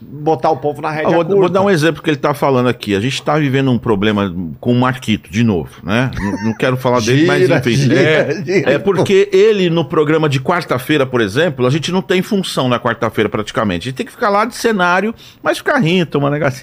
botar 0.00 0.50
o 0.50 0.56
povo 0.56 0.80
na 0.80 0.88
Ah, 0.88 0.92
rédea 0.92 1.10
vou, 1.10 1.24
curta. 1.24 1.40
vou 1.40 1.48
dar 1.48 1.62
um 1.62 1.70
exemplo 1.70 2.02
que 2.02 2.08
ele 2.10 2.16
está 2.16 2.32
falando 2.34 2.68
aqui. 2.68 2.94
A 2.94 3.00
gente 3.00 3.14
está 3.14 3.36
vivendo 3.38 3.70
um 3.70 3.78
problema 3.78 4.34
com 4.60 4.72
o 4.72 4.80
Marquito, 4.80 5.30
de 5.30 5.42
novo, 5.44 5.70
né? 5.82 6.10
Não, 6.18 6.44
não 6.46 6.54
quero 6.56 6.76
falar 6.76 7.00
dele, 7.00 7.26
mas 7.26 7.42
Gira, 7.42 7.58
enfim. 7.58 7.70
gira, 7.74 8.00
é, 8.00 8.44
gira. 8.44 8.72
é 8.72 8.78
porque 8.78 9.28
ele, 9.32 9.68
no 9.70 9.84
programa 9.84 10.28
de 10.28 10.40
quarta-feira, 10.40 11.04
por 11.06 11.20
exemplo, 11.20 11.66
a 11.66 11.70
gente 11.70 11.92
não 11.92 12.02
tem 12.02 12.22
função 12.22 12.68
na 12.68 12.78
quarta-feira 12.80 13.28
praticamente. 13.28 13.88
A 13.88 13.90
gente 13.90 13.96
tem 13.96 14.06
que 14.06 14.12
ficar 14.12 14.28
lá 14.30 14.44
de 14.44 14.54
cenário, 14.54 15.14
mas 15.42 15.58
ficar 15.58 15.78
rindo, 15.78 16.06
tomando 16.06 16.32
negócio. 16.32 16.62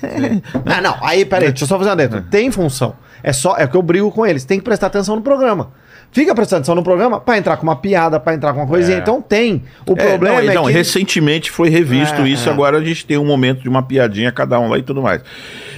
Ah, 0.66 0.82
não. 0.82 0.96
Aí, 1.02 1.26
peraí, 1.26 1.50
deixa 1.50 1.64
eu 1.64 1.68
só 1.68 1.78
fazer 1.78 1.90
uma 1.92 1.96
dentro. 1.96 2.22
Tem 2.24 2.50
função. 2.52 2.96
É 3.24 3.34
só, 3.34 3.56
é 3.58 3.66
que 3.68 3.76
eu 3.76 3.82
brigo 3.82 4.12
com 4.12 4.26
eles. 4.26 4.46
Tem 4.46 4.58
que 4.60 4.64
prestar 4.66 4.88
atenção 4.88 5.16
no 5.16 5.22
programa. 5.22 5.72
Fica 6.18 6.34
prestando 6.34 6.62
atenção 6.62 6.74
no 6.74 6.82
programa 6.82 7.20
pra 7.22 7.38
entrar 7.38 7.58
com 7.58 7.64
uma 7.64 7.76
piada, 7.76 8.20
pra 8.20 8.34
entrar 8.34 8.52
com 8.52 8.62
uma 8.62 8.68
coisinha. 8.68 8.98
É. 8.98 9.00
Então 9.02 9.22
tem. 9.22 9.62
O 9.86 9.92
É, 9.92 9.96
problema 9.96 10.42
não, 10.42 10.50
é 10.50 10.54
não, 10.56 10.66
que... 10.66 10.72
recentemente 10.72 11.52
foi 11.52 11.70
revisto 11.70 12.22
É, 12.24 12.28
isso, 12.28 12.50
é. 12.50 12.52
agora 12.52 12.80
a 12.80 12.84
gente 12.84 13.06
tem 13.06 13.20
um 13.20 13.24
momento 13.26 13.62
de 13.62 13.70
uma 13.70 13.84
piadinha 13.84 14.32
cada 14.32 14.60
um 14.60 14.68
lá 14.68 14.80
e 14.80 14.82
tudo 14.82 15.00
mais. 15.00 15.22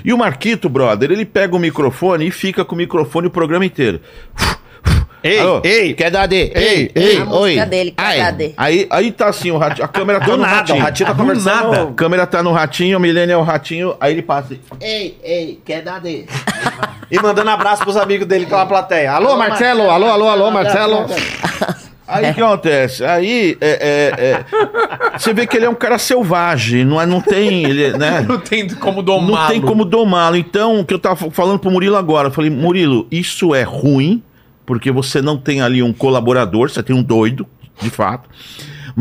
E 0.02 0.14
o 0.14 0.18
Marquito, 0.18 0.70
brother, 0.70 1.12
ele 1.12 1.26
pega 1.26 1.54
o 1.54 1.60
microfone 1.60 2.26
e 2.26 2.32
fica 2.32 2.64
com 2.64 2.74
o 2.74 2.78
microfone 2.78 3.28
o 3.28 3.30
programa 3.30 3.66
inteiro. 3.66 4.00
Ei, 5.22 5.40
Alô, 5.40 5.62
ei, 5.66 5.94
quer 5.94 6.10
dar 6.10 6.26
D? 6.28 6.52
ei, 6.56 6.92
ei, 6.96 7.18
A 7.18 7.26
música 7.26 7.66
dele, 7.66 7.92
quer 7.92 8.32
dar. 8.32 8.54
Aí, 8.56 8.88
aí 8.90 9.12
tá 9.12 9.28
assim, 9.28 9.52
o 9.52 9.58
ratinho, 9.58 9.84
a 9.84 9.88
câmera 9.90 10.20
tá 10.20 10.26
Do 10.28 10.32
no 10.32 10.38
nada, 10.44 10.56
ratinho. 10.56 10.78
o 10.78 10.82
Ratinho 10.82 11.08
tá 11.08 11.14
Do 11.14 11.20
conversando- 11.20 11.72
nada. 11.72 11.84
A 11.84 11.94
câmera 11.94 12.26
tá 12.26 12.42
no 12.42 12.52
ratinho, 12.54 12.98
o 12.98 13.02
Milênio 13.02 13.34
é 13.34 13.38
o 13.38 13.42
ratinho, 13.44 13.96
aí 14.00 14.14
ele 14.14 14.22
passa 14.22 14.54
assim, 14.54 14.60
Ei, 14.80 15.18
ei, 15.22 15.60
quer 15.66 15.82
dar 15.82 16.00
D? 16.00 16.26
E 17.12 17.20
mandando 17.22 17.50
abraço 17.50 17.84
pros 17.84 17.98
amigos 17.98 18.26
dele 18.28 18.46
que 18.46 18.52
tá 18.52 18.60
na 18.60 18.66
plateia. 18.66 19.12
Alô, 19.12 19.36
Marcelo, 19.36 19.90
alô, 19.90 20.08
alô, 20.08 20.28
alô, 20.30 20.52
Marcelo. 20.52 21.06
Aí 22.08 22.32
o 22.32 22.34
que 22.34 22.42
acontece? 22.42 23.04
Aí 23.06 23.56
é, 23.62 23.70
é, 23.70 24.26
é, 24.26 25.18
você 25.20 25.32
vê 25.34 25.46
que 25.46 25.56
ele 25.58 25.66
é 25.66 25.70
um 25.70 25.76
cara 25.76 25.98
selvagem, 26.00 26.84
não, 26.84 27.00
é- 27.00 27.06
não 27.06 27.22
tem. 27.22 27.64
Ele, 27.66 27.92
né? 27.98 28.22
Não 28.28 28.40
tem 28.40 28.68
como 28.70 29.04
domá-lo. 29.04 29.36
Não 29.44 29.48
tem 29.48 29.62
como 29.62 29.86
domá-lo. 29.86 30.36
Então, 30.36 30.80
o 30.80 30.86
que 30.86 30.94
eu 30.94 30.98
tava 30.98 31.30
falando 31.30 31.60
pro 31.60 31.70
Murilo 31.70 31.96
agora, 31.98 32.30
eu 32.30 32.32
falei, 32.32 32.50
Murilo, 32.50 33.06
isso 33.12 33.54
é 33.54 33.62
ruim, 33.62 34.24
porque 34.70 34.92
você 34.92 35.20
não 35.20 35.36
tem 35.36 35.62
ali 35.62 35.82
um 35.82 35.92
colaborador, 35.92 36.70
você 36.70 36.84
tem 36.84 36.96
um 36.96 37.02
doido, 37.02 37.44
de 37.82 37.90
fato. 37.90 38.30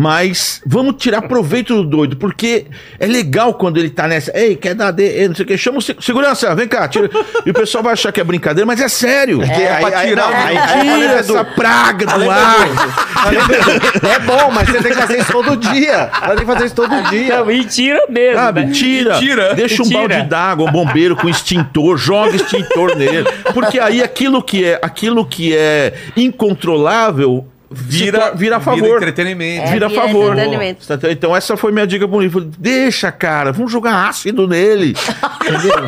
Mas 0.01 0.63
vamos 0.65 0.95
tirar 0.97 1.23
proveito 1.23 1.75
do 1.75 1.83
doido, 1.83 2.17
porque 2.17 2.67
é 3.01 3.07
legal 3.07 3.53
quando 3.55 3.79
ele 3.79 3.91
tá 3.91 4.07
nessa. 4.07 4.31
Ei, 4.33 4.55
quer 4.55 4.73
dar 4.73 4.93
D, 4.93 5.03
ei, 5.03 5.27
não 5.27 5.35
sei 5.35 5.45
o 5.45 5.49
que. 5.49 5.59
Chama 5.59 5.79
o 5.79 5.83
se- 5.83 5.97
segurança, 6.01 6.55
vem 6.55 6.69
cá, 6.69 6.87
tira. 6.87 7.11
E 7.45 7.51
o 7.51 7.53
pessoal 7.55 7.83
vai 7.83 7.95
achar 7.95 8.13
que 8.13 8.21
é 8.21 8.25
brincadeira, 8.25 8.65
mas 8.65 8.81
é 8.81 8.89
sério. 8.89 9.43
É, 9.43 9.81
pra 9.81 9.99
aí- 9.99 10.09
tirar 10.11 10.31
o- 10.31 10.35
aí- 10.35 10.57
aí- 10.57 10.81
Tira 10.83 11.11
aí- 11.13 11.19
essa 11.19 11.45
praga 11.45 12.07
do 12.07 12.13
Além 12.13 12.29
do- 12.29 12.33
ar. 12.33 12.69
do- 12.69 14.07
É 14.07 14.19
bom, 14.21 14.53
mas 14.53 14.69
você 14.69 14.79
tem 14.81 14.93
que 14.93 14.99
fazer 15.01 15.19
isso 15.19 15.33
todo 15.33 15.57
dia. 15.57 16.11
Você 16.13 16.27
tem 16.29 16.37
que 16.39 16.47
fazer 16.47 16.65
isso 16.67 16.75
todo 16.77 17.03
dia. 17.11 17.39
Não, 17.39 17.51
e 17.51 17.65
tira 17.65 18.01
mesmo. 18.09 18.37
Sabe, 18.39 18.65
né? 18.67 18.71
tira, 18.73 19.19
Tira. 19.19 19.55
deixa 19.57 19.83
um 19.83 19.89
balde 19.89 20.23
d'água, 20.23 20.69
um 20.69 20.73
bombeiro 20.73 21.17
com 21.17 21.29
extintor, 21.29 21.97
joga 21.99 22.37
extintor 22.37 22.95
nele. 22.97 23.27
Porque 23.53 23.81
aí 23.81 24.01
aquilo 24.01 24.41
que 24.45 24.65
é, 24.65 24.79
aquilo 24.81 25.27
que 25.27 25.57
é 25.57 25.93
incontrolável 26.17 27.45
vira, 27.71 28.33
vira 28.35 28.57
a 28.57 28.61
favor. 28.61 28.83
Vira 28.83 28.97
entretenimento. 28.97 29.69
É, 29.69 29.73
vira 29.73 29.87
a 29.87 29.91
favor. 29.91 30.33
entretenimento. 30.33 30.85
Você 30.85 30.99
tá- 30.99 31.11
Então 31.11 31.37
essa 31.37 31.57
foi 31.57 31.73
minha 31.73 31.87
dica 31.87 32.07
pro 32.09 32.21
livro. 32.21 32.45
Deixa, 32.45 33.11
cara, 33.13 33.53
vamos 33.53 33.71
jogar 33.71 34.09
ácido 34.09 34.47
nele. 34.49 34.95
Entendeu? 35.43 35.87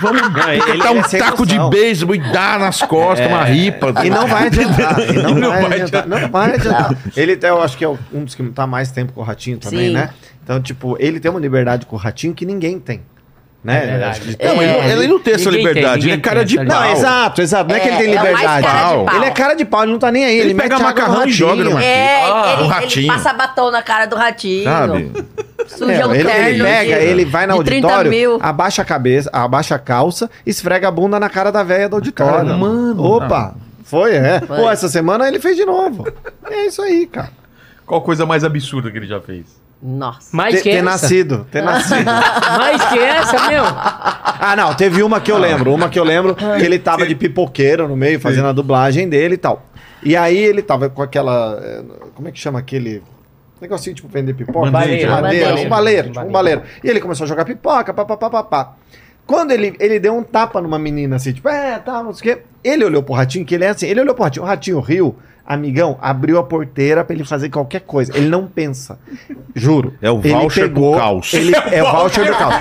Vamos 0.00 0.20
ele 0.22 0.76
botar 0.78 0.90
um 0.92 0.98
é 0.98 1.02
sem 1.04 1.20
taco 1.20 1.46
de 1.46 1.56
beisebol 1.70 2.16
e 2.16 2.18
dar 2.32 2.58
nas 2.58 2.82
costas, 2.82 3.26
uma 3.28 3.44
ripa. 3.44 3.94
E 4.04 4.10
não 4.10 4.26
vai 4.26 4.48
adiantar. 4.48 4.98
E 5.00 5.12
não, 5.12 5.34
Não 5.34 5.50
vai, 5.50 5.62
vai 5.62 5.80
adiantar. 5.80 6.06
Não 6.08 6.28
vai 6.28 6.54
adiantar. 6.54 6.96
Ele, 7.16 7.38
eu 7.40 7.62
acho 7.62 7.78
que 7.78 7.84
é 7.84 7.88
um 7.88 8.24
dos 8.24 8.34
que 8.34 8.42
tá 8.50 8.66
mais 8.66 8.90
tempo 8.90 9.12
com 9.12 9.20
o 9.20 9.24
Ratinho 9.24 9.56
também, 9.58 9.88
Sim. 9.88 9.92
né? 9.94 10.10
Então, 10.42 10.60
tipo, 10.60 10.96
ele 11.00 11.20
tem 11.20 11.30
uma 11.30 11.40
liberdade 11.40 11.86
com 11.86 11.96
o 11.96 11.98
Ratinho 11.98 12.34
que 12.34 12.44
ninguém 12.44 12.78
tem. 12.78 13.02
Né? 13.64 14.10
É 14.10 14.20
que 14.20 14.28
ele 14.28 14.36
Não, 14.42 14.58
tem- 14.58 14.68
ele, 14.68 14.92
ele 14.92 15.06
não 15.08 15.18
tem 15.18 15.34
essa 15.34 15.50
Ninguém 15.50 15.64
tem, 15.64 15.74
liberdade, 15.74 16.06
ele 16.06 16.12
é 16.12 16.18
cara 16.18 16.44
de 16.44 16.56
pau. 16.56 16.66
Não, 16.66 16.92
exato, 16.92 17.40
exato. 17.40 17.70
Não 17.70 17.76
é, 17.76 17.80
que 17.80 17.88
ele 17.88 17.96
tem 17.96 18.06
É, 18.08 18.10
é 18.10 18.16
liberdade. 18.18 18.66
Ele 19.16 19.24
é 19.24 19.30
cara 19.30 19.54
de 19.54 19.64
pau, 19.64 19.82
ele 19.84 19.92
não 19.92 19.98
tá 19.98 20.12
nem 20.12 20.22
aí. 20.26 20.38
Ele, 20.38 20.50
Ele 20.50 20.54
pega 20.60 20.78
macarrão 20.78 21.26
e 21.26 21.32
joga 21.32 21.64
no 21.64 21.70
ratinho. 21.70 21.82
É, 21.90 22.22
Ah, 22.24 22.52
ele, 22.52 22.60
o 22.62 22.64
ele 22.66 22.68
ratinho. 22.74 23.06
passa 23.14 23.32
batom 23.32 23.70
na 23.70 23.82
cara 23.82 24.04
do 24.06 24.16
ratinho. 24.16 24.64
Sabe? 24.64 25.12
Suja 25.66 25.92
É, 25.94 26.06
o 26.06 26.14
ele, 26.14 26.24
terno. 26.24 26.46
ele 26.48 26.62
pega, 26.62 26.98
de- 26.98 27.04
ele 27.06 27.24
vai 27.24 27.46
no 27.46 27.64
30 27.64 27.86
auditório, 27.90 28.38
abaixa 28.42 28.82
a 28.82 28.84
cabeça, 28.84 29.30
abaixa 29.32 29.74
a 29.76 29.78
calça, 29.78 30.30
esfrega 30.44 30.88
a 30.88 30.90
bunda 30.90 31.18
na 31.18 31.30
cara 31.30 31.50
da 31.50 31.62
velha 31.62 31.88
do 31.88 31.96
auditório. 31.96 32.44
Cara, 32.46 32.58
mano. 32.58 33.02
Opa! 33.02 33.54
Foi, 33.82 34.14
é. 34.14 34.40
Foi. 34.46 34.56
Pô, 34.58 34.70
essa 34.70 34.88
semana 34.90 35.26
ele 35.26 35.40
fez 35.40 35.56
de 35.56 35.64
novo. 35.64 36.06
É 36.50 36.66
isso 36.66 36.82
aí, 36.82 37.06
cara. 37.06 37.30
Qual 37.86 38.02
coisa 38.02 38.26
mais 38.26 38.44
absurda 38.44 38.90
que 38.90 38.98
ele 38.98 39.06
já 39.06 39.20
fez? 39.22 39.46
Nossa. 39.82 40.34
Mais 40.34 40.56
que 40.56 40.62
ter 40.70 40.76
essa? 40.76 40.82
nascido, 40.84 41.46
ter 41.50 41.60
nascido. 41.64 42.04
Mais 42.04 42.82
que 42.88 42.98
essa, 42.98 43.48
meu. 43.48 43.64
Ah, 43.66 44.54
não, 44.56 44.74
teve 44.74 45.02
uma 45.02 45.20
que 45.20 45.30
eu 45.30 45.38
lembro. 45.38 45.74
Uma 45.74 45.88
que 45.88 45.98
eu 45.98 46.04
lembro 46.04 46.34
que 46.34 46.44
ele 46.64 46.78
tava 46.78 47.06
de 47.06 47.14
pipoqueiro 47.14 47.86
no 47.86 47.96
meio, 47.96 48.18
fazendo 48.20 48.48
a 48.48 48.52
dublagem 48.52 49.08
dele 49.08 49.34
e 49.34 49.38
tal. 49.38 49.66
E 50.02 50.16
aí 50.16 50.36
ele 50.38 50.62
tava 50.62 50.88
com 50.88 51.02
aquela. 51.02 51.58
eh, 51.62 51.82
Como 52.14 52.28
é 52.28 52.32
que 52.32 52.38
chama 52.38 52.58
aquele. 52.58 53.02
Negocinho 53.60 53.94
tipo 53.96 54.08
vender 54.08 54.34
pipoca? 54.34 54.68
Um 54.68 55.68
baleiro, 55.68 56.08
tipo 56.08 56.20
um 56.26 56.32
baleiro. 56.32 56.62
E 56.82 56.88
ele 56.90 57.00
começou 57.00 57.24
a 57.24 57.28
jogar 57.28 57.44
pipoca, 57.44 57.94
papapá. 57.94 58.74
Quando 59.26 59.52
ele, 59.52 59.74
ele 59.80 59.98
deu 59.98 60.14
um 60.14 60.22
tapa 60.22 60.60
numa 60.60 60.78
menina 60.78 61.16
assim, 61.16 61.32
tipo, 61.32 61.48
é, 61.48 61.78
tá, 61.78 62.02
não 62.02 62.12
sei 62.12 62.32
o 62.32 62.36
quê. 62.36 62.42
Ele 62.62 62.84
olhou 62.84 63.02
pro 63.02 63.14
ratinho, 63.14 63.44
que 63.46 63.54
ele 63.54 63.64
é 63.64 63.68
assim, 63.68 63.86
ele 63.86 64.00
olhou 64.00 64.14
pro 64.14 64.24
ratinho, 64.24 64.44
o 64.44 64.46
ratinho 64.46 64.80
riu, 64.80 65.16
amigão, 65.46 65.98
abriu 66.00 66.38
a 66.38 66.42
porteira 66.42 67.04
pra 67.04 67.14
ele 67.14 67.24
fazer 67.24 67.48
qualquer 67.50 67.80
coisa. 67.80 68.16
Ele 68.16 68.28
não 68.28 68.46
pensa. 68.46 68.98
Juro. 69.54 69.94
É 70.00 70.10
o 70.10 70.20
voucher 70.20 70.68
do 70.68 70.74
pegou- 70.74 70.96
caos. 70.96 71.32
Ele, 71.34 71.52
é 71.70 71.82
o 71.82 71.90
voucher 71.92 72.26
do 72.26 72.32
caos. 72.32 72.54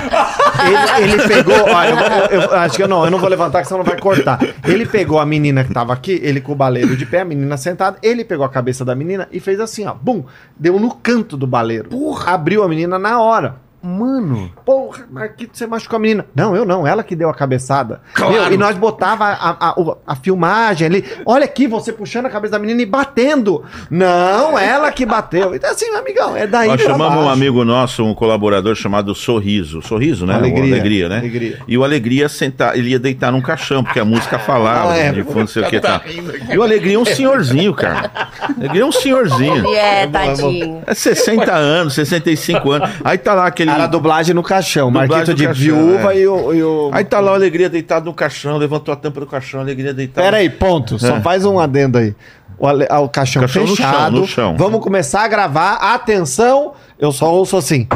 Ele, 0.65 1.11
ele 1.13 1.27
pegou. 1.27 1.55
Ó, 1.55 1.83
eu, 1.83 1.95
eu- 1.97 2.41
eu 2.49 2.55
acho 2.59 2.75
que 2.75 2.83
eu 2.83 2.87
não, 2.87 3.05
eu 3.05 3.11
não 3.11 3.17
vou 3.19 3.29
levantar, 3.29 3.61
que 3.61 3.67
senão 3.67 3.79
não 3.83 3.89
vai 3.89 3.99
cortar. 3.99 4.39
Ele 4.67 4.85
pegou 4.85 5.19
a 5.19 5.25
menina 5.25 5.63
que 5.63 5.73
tava 5.73 5.93
aqui, 5.93 6.19
ele 6.23 6.41
com 6.41 6.51
o 6.51 6.55
baleiro 6.55 6.95
de 6.97 7.05
pé, 7.05 7.21
a 7.21 7.25
menina 7.25 7.57
sentada, 7.57 7.97
ele 8.03 8.23
pegou 8.25 8.45
a 8.45 8.49
cabeça 8.49 8.83
da 8.85 8.93
menina 8.95 9.27
e 9.31 9.39
fez 9.39 9.59
assim, 9.59 9.85
ó. 9.85 9.93
Bum! 9.93 10.23
Deu 10.57 10.79
no 10.79 10.91
canto 10.93 11.35
do 11.37 11.47
baleiro. 11.47 11.89
Abriu 12.25 12.63
a 12.63 12.67
menina 12.67 12.99
na 12.99 13.21
hora. 13.21 13.55
Mano. 13.85 14.49
Porra, 14.65 15.05
Marquito, 15.11 15.57
você 15.57 15.67
machucou 15.67 15.97
a 15.97 15.99
menina. 15.99 16.25
Não, 16.33 16.55
eu 16.55 16.63
não, 16.63 16.87
ela 16.87 17.03
que 17.03 17.17
deu 17.17 17.29
a 17.29 17.33
cabeçada. 17.33 17.99
Meu, 18.17 18.53
e 18.53 18.55
nós 18.57 18.77
botava 18.77 19.25
a, 19.25 19.69
a, 19.69 19.75
a 20.07 20.15
filmagem 20.15 20.87
ali. 20.87 21.05
Olha 21.25 21.43
aqui, 21.43 21.67
você 21.67 21.91
puxando 21.91 22.27
a 22.27 22.29
cabeça 22.29 22.53
da 22.53 22.59
menina 22.59 22.81
e 22.81 22.85
batendo. 22.85 23.61
Não, 23.89 24.57
ela 24.57 24.89
que 24.89 25.05
bateu. 25.05 25.53
Então, 25.53 25.69
assim, 25.69 25.93
amigão, 25.93 26.33
é 26.37 26.47
daí 26.47 26.69
Nós 26.69 26.81
chamamos 26.81 27.25
um 27.25 27.29
amigo 27.29 27.65
nosso, 27.65 28.05
um 28.05 28.13
colaborador 28.13 28.73
chamado 28.73 29.13
Sorriso. 29.13 29.81
Sorriso, 29.81 30.25
né? 30.25 30.35
Alegria. 30.35 30.63
O 30.63 30.73
Alegria, 30.73 31.09
né? 31.09 31.17
Alegria. 31.17 31.59
E 31.67 31.77
o 31.77 31.83
Alegria 31.83 32.29
sentar, 32.29 32.77
ele 32.77 32.89
ia 32.91 32.99
deitar 32.99 33.33
num 33.33 33.41
caixão, 33.41 33.83
porque 33.83 33.99
a 33.99 34.05
música 34.05 34.39
falava 34.39 34.93
Ah, 34.93 34.97
é. 34.97 35.11
de 35.11 35.23
fundo, 35.23 35.39
não 35.39 35.47
sei 35.47 35.61
o 35.61 35.67
que 35.67 35.81
tá. 35.81 36.01
E 36.49 36.57
o 36.57 36.63
Alegria 36.63 36.95
é 36.95 36.99
um 36.99 37.03
senhorzinho, 37.05 37.73
cara. 37.73 38.09
Alegria 38.57 38.83
é 38.83 38.85
um 38.85 38.91
senhorzinho. 38.93 39.75
É, 39.75 40.07
tadinho. 40.07 40.81
É 40.87 40.93
60 40.93 41.51
anos, 41.53 41.93
65 41.95 42.71
anos. 42.71 42.89
Aí 43.03 43.17
tá 43.17 43.33
lá 43.33 43.47
aquele. 43.47 43.72
Era 43.73 43.83
a 43.85 43.87
dublagem 43.87 44.33
no 44.35 44.43
caixão. 44.43 44.89
Marquito 44.91 45.33
de 45.33 45.45
caixão, 45.45 45.63
viúva 45.63 46.13
é. 46.13 46.19
e 46.19 46.27
o. 46.27 46.53
E 46.53 46.63
o... 46.63 46.89
Aí 46.93 47.03
tá 47.03 47.19
lá 47.19 47.31
o 47.31 47.35
Alegria 47.35 47.69
deitado 47.69 48.05
no 48.05 48.13
caixão, 48.13 48.57
levantou 48.57 48.93
a 48.93 48.95
tampa 48.97 49.19
do 49.19 49.27
caixão, 49.27 49.59
Alegria 49.61 49.93
deitado. 49.93 50.23
Pera 50.23 50.37
aí, 50.37 50.49
ponto. 50.49 50.97
Só 50.99 51.17
É. 51.17 51.21
faz 51.21 51.45
um 51.45 51.59
adendo 51.59 51.97
aí. 51.97 52.15
O, 52.57 52.67
ale- 52.67 52.87
ah, 52.89 52.99
o 52.99 53.09
caixão, 53.09 53.41
Caixão 53.41 53.63
no 53.63 53.75
chão, 53.75 53.85
fechado. 53.91 54.15
no 54.21 54.27
chão. 54.27 54.55
Vamos 54.57 54.79
começar 54.81 55.23
a 55.23 55.27
gravar. 55.27 55.73
Atenção! 55.75 56.73
Eu 56.99 57.11
só 57.11 57.33
ouço 57.33 57.57
assim. 57.57 57.87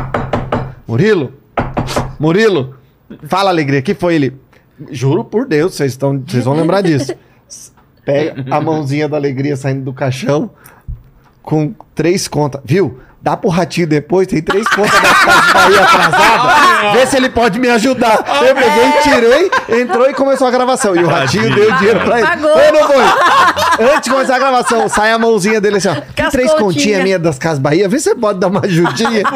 Murilo? 0.88 1.34
Murilo? 2.20 2.76
Fala, 3.28 3.50
alegria. 3.50 3.82
que 3.82 3.94
foi 3.94 4.16
ele? 4.16 4.34
Juro 4.92 5.24
por 5.24 5.46
Deus, 5.48 5.76
vocês 5.76 5.92
estão, 5.94 6.22
vocês 6.28 6.44
vão 6.46 6.54
lembrar 6.56 6.82
disso. 6.82 7.14
Pega 8.06 8.46
a 8.50 8.62
mãozinha 8.62 9.08
da 9.08 9.18
alegria 9.18 9.56
saindo 9.56 9.84
do 9.84 9.94
caixão 9.94 10.50
com 11.42 11.74
três 11.96 12.28
contas. 12.28 12.62
Viu? 12.64 13.00
Dá 13.20 13.36
pro 13.36 13.50
ratinho 13.50 13.88
depois, 13.88 14.28
tem 14.28 14.42
três 14.42 14.68
contas 14.68 14.94
da 15.02 15.14
Casas 15.14 15.52
Bahia 15.54 15.82
atrasada. 15.82 16.92
Vê 16.94 17.06
se 17.08 17.18
ele 17.18 17.30
pode 17.30 17.60
me 17.60 17.68
ajudar. 17.68 18.24
Eu 18.42 18.56
peguei, 18.56 18.92
tirei, 19.02 19.82
entrou 19.82 20.08
e 20.10 20.14
começou 20.14 20.48
a 20.48 20.52
gravação. 20.52 20.96
E 20.96 21.04
o 21.04 21.08
ratinho 21.08 21.54
deu 21.54 21.72
dinheiro 21.74 22.00
pra 22.02 22.20
ele. 22.20 22.28
Pagou. 22.28 22.50
Ou 22.52 22.74
não 22.74 22.88
foi? 22.88 23.86
Antes 23.86 24.02
de 24.04 24.10
começar 24.12 24.36
a 24.36 24.40
gravação, 24.40 24.88
sai 24.88 25.12
a 25.12 25.18
mãozinha 25.20 25.60
dele 25.60 25.78
assim, 25.78 25.90
ó. 25.90 25.96
Tem 26.16 26.30
três 26.30 26.54
continhas. 26.54 27.04
minhas 27.04 27.22
das 27.22 27.40
Casas 27.40 27.60
Bahia, 27.60 27.90
vê 27.90 27.98
se 27.98 28.06
você 28.06 28.16
pode 28.16 28.40
dar 28.40 28.48
uma 28.48 28.62
ajudinha. 28.64 29.24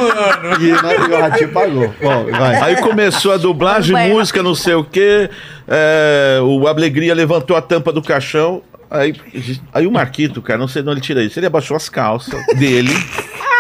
E, 0.59 0.71
né, 0.71 0.95
e 1.09 1.13
o 1.13 1.19
ratinho 1.19 1.49
pagou. 1.49 1.93
Bom, 2.01 2.25
vai. 2.31 2.55
Aí 2.61 2.75
começou 2.77 3.33
a 3.33 3.37
dublagem, 3.37 3.93
Bueno. 3.93 4.15
música, 4.15 4.43
não 4.43 4.53
sei 4.53 4.73
o 4.75 4.83
quê. 4.83 5.29
É, 5.67 6.39
o 6.41 6.67
Alegria 6.67 7.13
levantou 7.15 7.55
a 7.57 7.61
tampa 7.61 7.91
do 7.91 8.01
caixão. 8.01 8.61
Aí, 8.89 9.15
aí 9.73 9.87
o 9.87 9.91
Marquito, 9.91 10.41
cara, 10.41 10.59
não 10.59 10.67
sei 10.67 10.81
de 10.81 10.89
onde 10.89 10.99
ele 10.99 11.05
tira 11.05 11.23
isso. 11.23 11.39
Ele 11.39 11.47
abaixou 11.47 11.75
as 11.77 11.89
calças 11.89 12.39
dele. 12.57 12.91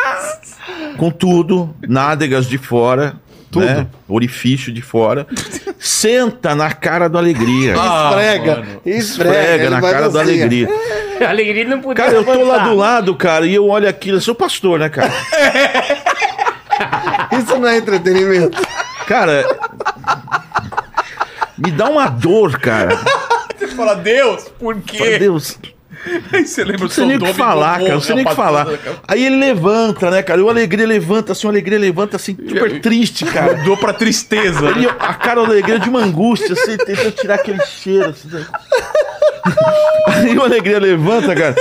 com 1.01 1.09
tudo, 1.09 1.73
nádegas 1.81 2.45
de 2.45 2.59
fora. 2.59 3.15
Tudo. 3.49 3.89
Orifício 4.07 4.71
de 4.71 4.83
fora. 4.83 5.25
Senta 5.79 6.53
na 6.53 6.71
cara 6.71 7.09
do 7.09 7.17
Alegria. 7.17 7.73
esfrega, 7.73 8.63
esfrega, 8.85 8.99
Esfrega 8.99 9.63
ele 9.63 9.69
na 9.71 9.81
cara 9.81 10.09
do. 10.09 10.19
Alegria. 10.19 10.69
A 11.25 11.29
alegria 11.33 11.65
não 11.65 11.81
podia 11.81 12.05
Cara, 12.05 12.15
eu 12.15 12.23
tô 12.23 12.43
lá 12.43 12.59
do 12.59 12.75
lado, 12.75 13.15
cara, 13.15 13.47
e 13.47 13.55
eu 13.55 13.67
olho 13.67 13.89
aquilo. 13.89 14.17
Eu 14.17 14.21
sou 14.21 14.35
pastor, 14.35 14.77
né, 14.77 14.89
cara? 14.89 15.11
Isso 17.35 17.57
não 17.57 17.67
é 17.67 17.77
entretenimento. 17.77 18.61
Cara. 19.07 19.43
Me 21.57 21.71
dá 21.71 21.89
uma 21.89 22.09
dor, 22.09 22.59
cara. 22.59 22.95
Você 23.57 23.69
fala, 23.69 23.95
Deus, 23.95 24.49
por 24.59 24.79
quê? 24.81 25.17
Deus. 25.17 25.57
Aí 26.33 26.45
você 26.45 26.63
lembra 26.63 26.83
Não 26.83 26.89
sei 26.89 27.05
nem 27.05 27.17
o 27.17 27.19
que 27.19 27.33
falar, 27.33 27.79
cara. 27.79 27.99
Sei 28.01 28.15
nem 28.15 28.25
o 28.25 28.27
que 28.27 28.35
falar. 28.35 28.67
Aí 29.07 29.25
ele 29.25 29.37
levanta, 29.37 30.09
né, 30.09 30.21
cara? 30.21 30.39
E 30.39 30.43
o 30.43 30.49
Alegria 30.49 30.85
levanta, 30.85 31.31
assim, 31.31 31.47
o 31.47 31.49
Alegria 31.49 31.77
levanta, 31.77 32.15
assim, 32.15 32.35
super 32.35 32.81
triste, 32.81 33.25
cara. 33.25 33.55
Mudou 33.61 33.77
pra 33.77 33.93
tristeza. 33.93 34.69
Ele, 34.69 34.87
a 34.87 35.13
cara 35.13 35.43
do 35.45 35.51
Alegria 35.51 35.79
de 35.79 35.89
uma 35.89 36.03
angústia, 36.03 36.53
assim, 36.53 36.77
tentando 36.77 37.11
tirar 37.11 37.35
aquele 37.35 37.63
cheiro, 37.65 38.09
assim. 38.09 38.27
né? 38.29 38.45
Aí 40.07 40.37
o 40.37 40.43
Alegria 40.43 40.79
levanta, 40.79 41.35
cara. 41.35 41.55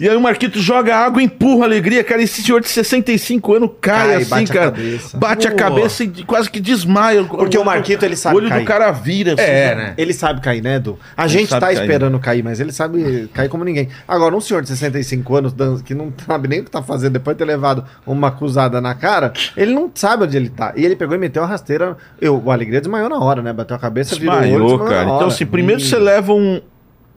E 0.00 0.08
aí 0.08 0.16
o 0.16 0.20
Marquito 0.20 0.60
joga 0.60 0.94
água 0.96 1.20
e 1.20 1.24
empurra 1.24 1.62
a 1.62 1.66
alegria, 1.66 2.04
cara. 2.04 2.22
Esse 2.22 2.42
senhor 2.42 2.60
de 2.60 2.68
65 2.68 3.54
anos 3.54 3.70
cai, 3.80 4.06
Cai, 4.08 4.14
assim, 4.16 4.30
bate 4.30 4.50
a 4.50 4.54
cara. 4.54 4.70
cabeça. 4.70 5.18
Bate 5.18 5.48
a 5.48 5.50
cabeça 5.54 6.04
e 6.04 6.08
quase 6.24 6.50
que 6.50 6.60
desmaia. 6.60 7.24
Porque 7.24 7.58
o 7.58 7.64
Marquito, 7.64 8.04
ele 8.04 8.16
sabe 8.16 8.34
O 8.36 8.38
olho 8.38 8.48
cair. 8.48 8.60
do 8.60 8.66
cara 8.66 8.90
vira. 8.92 9.32
assim, 9.34 9.42
É, 9.42 9.74
né? 9.74 9.94
Ele 9.96 10.12
sabe 10.12 10.40
cair, 10.40 10.62
né, 10.62 10.76
Edu? 10.76 10.98
A 11.16 11.26
gente 11.26 11.48
sabe 11.48 11.60
tá 11.60 11.66
cair. 11.66 11.80
esperando 11.82 12.18
cair, 12.18 12.42
mas 12.44 12.60
ele 12.60 12.72
sabe 12.72 13.28
cair 13.34 13.48
como 13.48 13.64
ninguém. 13.64 13.88
Agora, 14.06 14.34
um 14.36 14.40
senhor 14.40 14.62
de 14.62 14.68
65 14.68 15.36
anos 15.36 15.54
que 15.84 15.94
não 15.94 16.12
sabe 16.26 16.48
nem 16.48 16.60
o 16.60 16.64
que 16.64 16.70
tá 16.70 16.82
fazendo 16.82 17.14
depois 17.14 17.36
de 17.36 17.38
ter 17.38 17.44
levado 17.44 17.84
uma 18.06 18.28
acusada 18.28 18.80
na 18.80 18.94
cara, 18.94 19.32
ele 19.56 19.72
não 19.74 19.90
sabe 19.94 20.24
onde 20.24 20.36
ele 20.36 20.48
tá. 20.48 20.72
E 20.76 20.84
ele 20.84 20.94
pegou 20.96 21.14
e 21.14 21.18
meteu 21.18 21.42
uma 21.42 21.48
rasteira. 21.48 21.96
Eu, 22.20 22.40
o 22.44 22.50
Alegria 22.50 22.80
desmaiou 22.80 23.08
na 23.08 23.18
hora, 23.18 23.42
né? 23.42 23.52
Bateu 23.52 23.76
a 23.76 23.78
cabeça, 23.78 24.14
virou 24.16 24.34
o 24.34 24.38
olho, 24.38 24.42
Desmaiou, 24.48 24.68
desmaiou 24.68 24.88
cara. 24.94 25.06
na 25.08 25.14
Então, 25.16 25.28
assim, 25.28 25.46
primeiro 25.46 25.80
você 25.80 25.98
leva 25.98 26.32
um. 26.32 26.60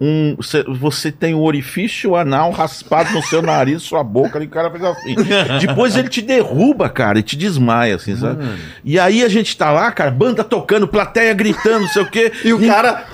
Um 0.03 0.35
você, 0.35 0.63
você 0.63 1.11
tem 1.11 1.35
o 1.35 1.41
orifício 1.41 2.15
anal 2.15 2.49
raspado 2.49 3.13
no 3.13 3.21
seu 3.21 3.39
nariz, 3.39 3.83
sua 3.83 4.03
boca, 4.03 4.39
e 4.39 4.47
o 4.47 4.49
cara 4.49 4.71
fez 4.71 4.83
assim. 4.83 5.15
Depois 5.59 5.95
ele 5.95 6.09
te 6.09 6.23
derruba, 6.23 6.89
cara, 6.89 7.19
e 7.19 7.23
te 7.23 7.35
desmaia, 7.35 7.95
assim, 7.95 8.15
sabe? 8.15 8.43
E 8.83 8.97
aí 8.97 9.23
a 9.23 9.29
gente 9.29 9.55
tá 9.55 9.69
lá, 9.69 9.91
cara, 9.91 10.09
banda 10.09 10.43
tocando, 10.43 10.87
plateia 10.87 11.33
gritando, 11.35 11.81
não 11.81 11.87
sei 11.87 12.01
o 12.01 12.09
quê. 12.09 12.31
E 12.43 12.53
o 12.53 12.65
cara 12.65 13.05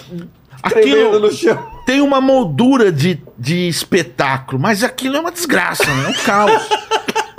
tremendo 0.69 1.19
no 1.19 1.31
chão. 1.31 1.57
tem 1.85 2.01
uma 2.01 2.21
moldura 2.21 2.91
de, 2.91 3.19
de 3.37 3.67
espetáculo, 3.67 4.61
mas 4.61 4.83
aquilo 4.83 5.17
é 5.17 5.19
uma 5.19 5.31
desgraça, 5.31 5.85
né? 5.85 6.05
É 6.05 6.07
um 6.07 6.13
caos. 6.23 6.69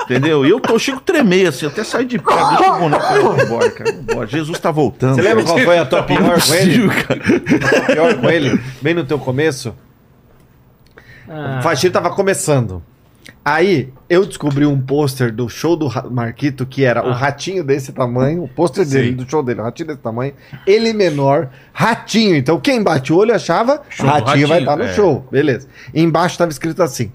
Entendeu? 0.09 0.47
E 0.47 0.49
eu 0.49 0.59
tô, 0.59 0.73
eu 0.73 0.79
chego 0.79 0.99
a 0.99 1.01
tremer, 1.01 1.49
assim, 1.49 1.67
até 1.67 1.85
sair 1.85 2.07
de 2.07 2.19
pé, 2.19 2.35
deixa 2.35 2.73
o 2.73 2.79
boneco 2.79 3.13
eu 3.13 3.23
vou 3.23 3.45
embora, 3.45 3.71
cara. 3.71 4.27
Jesus 4.27 4.59
tá 4.59 4.71
voltando. 4.71 5.17
Você 5.17 5.23
lembra 5.23 5.45
qual 5.45 5.59
foi 5.59 5.79
a 5.79 5.85
tua 5.85 6.03
pior 6.03 6.41
com 6.41 6.55
ele? 6.55 6.89
Cara. 6.89 7.21
A 7.79 7.93
pior 7.93 8.15
com 8.17 8.31
ele? 8.31 8.61
Bem 8.81 8.95
no 8.95 9.05
teu 9.05 9.19
começo? 9.19 9.75
Ah. 11.29 11.59
O 11.59 11.63
Faxina 11.63 11.93
tava 11.93 12.11
começando. 12.11 12.83
Aí, 13.45 13.91
eu 14.11 14.27
descobri 14.27 14.67
um 14.67 14.79
pôster 14.81 15.33
do 15.33 15.49
show 15.49 15.75
do 15.77 15.89
Marquito, 16.11 16.67
que 16.67 16.85
era 16.85 17.07
o 17.07 17.13
ratinho 17.13 17.65
desse 17.65 17.93
tamanho, 17.93 18.45
o 18.45 18.49
pôster 18.49 18.87
dele, 18.87 19.13
do 19.13 19.29
show 19.29 19.43
dele, 19.43 19.61
o 19.61 19.65
ratinho 19.65 19.89
desse 19.89 20.01
tamanho, 20.01 20.35
ele 20.67 20.93
menor, 20.93 21.49
ratinho. 21.73 22.37
Então, 22.37 22.61
quem 22.61 22.83
bate 22.83 23.11
o 23.13 23.17
olho 23.17 23.35
achava, 23.35 23.83
Show 23.89 24.07
do 24.07 24.13
ratinho, 24.13 24.49
vai 24.49 24.59
estar 24.61 24.73
Ratinho, 24.73 24.87
no 24.87 24.93
é. 24.93 24.95
show. 24.95 25.27
Beleza. 25.31 25.67
E 25.95 26.03
embaixo 26.03 26.37
tava 26.37 26.51
escrito 26.51 26.83
assim: 26.83 27.11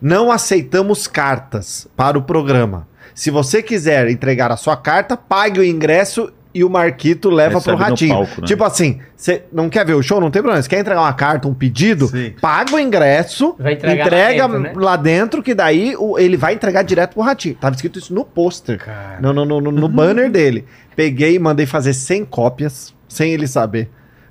não 0.00 0.30
aceitamos 0.30 1.06
cartas 1.06 1.86
para 1.96 2.18
o 2.18 2.22
programa. 2.22 2.88
Se 3.14 3.30
você 3.30 3.62
quiser 3.62 4.08
entregar 4.08 4.50
a 4.50 4.56
sua 4.56 4.76
carta, 4.76 5.16
pague 5.16 5.60
o 5.60 5.64
ingresso 5.64 6.32
e 6.52 6.64
o 6.64 6.70
Marquito 6.70 7.30
leva 7.30 7.54
Recebe 7.58 7.76
pro 7.76 7.84
ratinho. 7.86 8.14
palco, 8.14 8.40
né? 8.40 8.46
Tipo 8.46 8.64
assim, 8.64 8.98
você 9.14 9.44
não 9.52 9.68
quer 9.68 9.84
ver 9.86 9.94
o 9.94 10.02
show? 10.02 10.20
Não 10.20 10.30
tem 10.30 10.42
problema. 10.42 10.60
Você 10.62 10.68
quer 10.68 10.80
entregar 10.80 11.00
uma 11.00 11.12
carta, 11.12 11.46
um 11.46 11.54
pedido? 11.54 12.08
Sim. 12.08 12.34
Paga 12.40 12.74
o 12.74 12.78
ingresso, 12.80 13.54
entrega 13.60 14.46
lá 14.46 14.48
dentro, 14.48 14.58
né? 14.58 14.72
lá 14.74 14.96
dentro, 14.96 15.42
que 15.42 15.54
daí 15.54 15.94
ele 16.18 16.36
vai 16.36 16.54
entregar 16.54 16.82
direto 16.82 17.14
pro 17.14 17.22
ratinho. 17.22 17.54
Tava 17.54 17.74
escrito 17.74 17.98
isso 17.98 18.12
no 18.14 18.24
pôster. 18.24 18.80
No, 19.20 19.32
no, 19.32 19.44
no, 19.44 19.60
no- 19.60 19.70
no 19.72 19.88
banner 19.88 20.30
dele. 20.30 20.64
Peguei 20.96 21.34
e 21.36 21.38
mandei 21.38 21.66
fazer 21.66 21.92
100 21.94 22.24
cópias, 22.24 22.92
sem 23.08 23.32
ele 23.32 23.46
saber. 23.46 23.88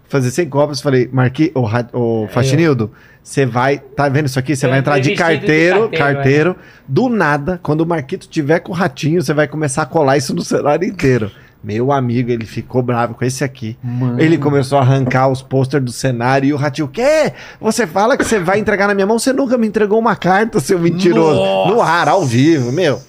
Fazer 0.10 0.32
100 0.32 0.50
cópias, 0.50 0.82
falei, 0.82 1.08
Marqui, 1.14 1.52
o, 1.54 1.62
o 1.94 2.28
Faxinildo, 2.30 2.92
você 3.24 3.46
vai, 3.46 3.78
tá 3.78 4.10
vendo 4.10 4.26
isso 4.26 4.40
aqui? 4.40 4.56
Você 4.56 4.68
vai 4.68 4.80
entrar 4.80 4.98
de 4.98 5.10
vestido 5.10 5.28
de 5.28 5.38
carteiro, 5.38 5.80
carteiro, 5.90 6.04
carteiro. 6.16 6.56
Do 6.88 7.08
nada, 7.10 7.60
quando 7.62 7.82
o 7.82 7.86
Marquito 7.86 8.28
tiver 8.28 8.60
com 8.60 8.72
o 8.72 8.76
ratinho, 8.76 9.22
você 9.22 9.36
vai 9.36 9.48
começar 9.48 9.84
a 9.84 9.86
colar 9.86 10.18
isso 10.18 10.34
no 10.34 10.42
cenário 10.42 10.88
inteiro. 10.88 11.32
Meu 11.64 11.92
amigo, 11.92 12.32
ele 12.32 12.46
ficou 12.46 12.82
bravo 12.82 13.14
com 13.14 13.24
esse 13.24 13.44
aqui. 13.44 13.78
Ele 14.18 14.38
começou 14.38 14.80
a 14.80 14.82
arrancar 14.82 15.28
os 15.28 15.44
pôster 15.44 15.80
do 15.80 15.92
cenário 15.92 16.48
e 16.48 16.54
o 16.54 16.58
ratinho, 16.58 16.88
o 16.88 16.90
quê? 16.90 17.32
Você 17.62 17.86
fala 17.86 18.18
que 18.18 18.24
você 18.24 18.40
vai 18.40 18.58
entregar 18.60 18.88
na 18.88 18.96
minha 18.96 19.06
mão, 19.06 19.20
você 19.20 19.32
nunca 19.32 19.58
me 19.58 19.68
entregou 19.68 20.00
uma 20.00 20.16
carta, 20.16 20.60
seu 20.60 20.80
mentiroso. 20.80 21.40
No 21.70 21.82
ar, 21.82 22.08
ao 22.08 22.26
vivo, 22.26 22.72
meu. 22.72 23.00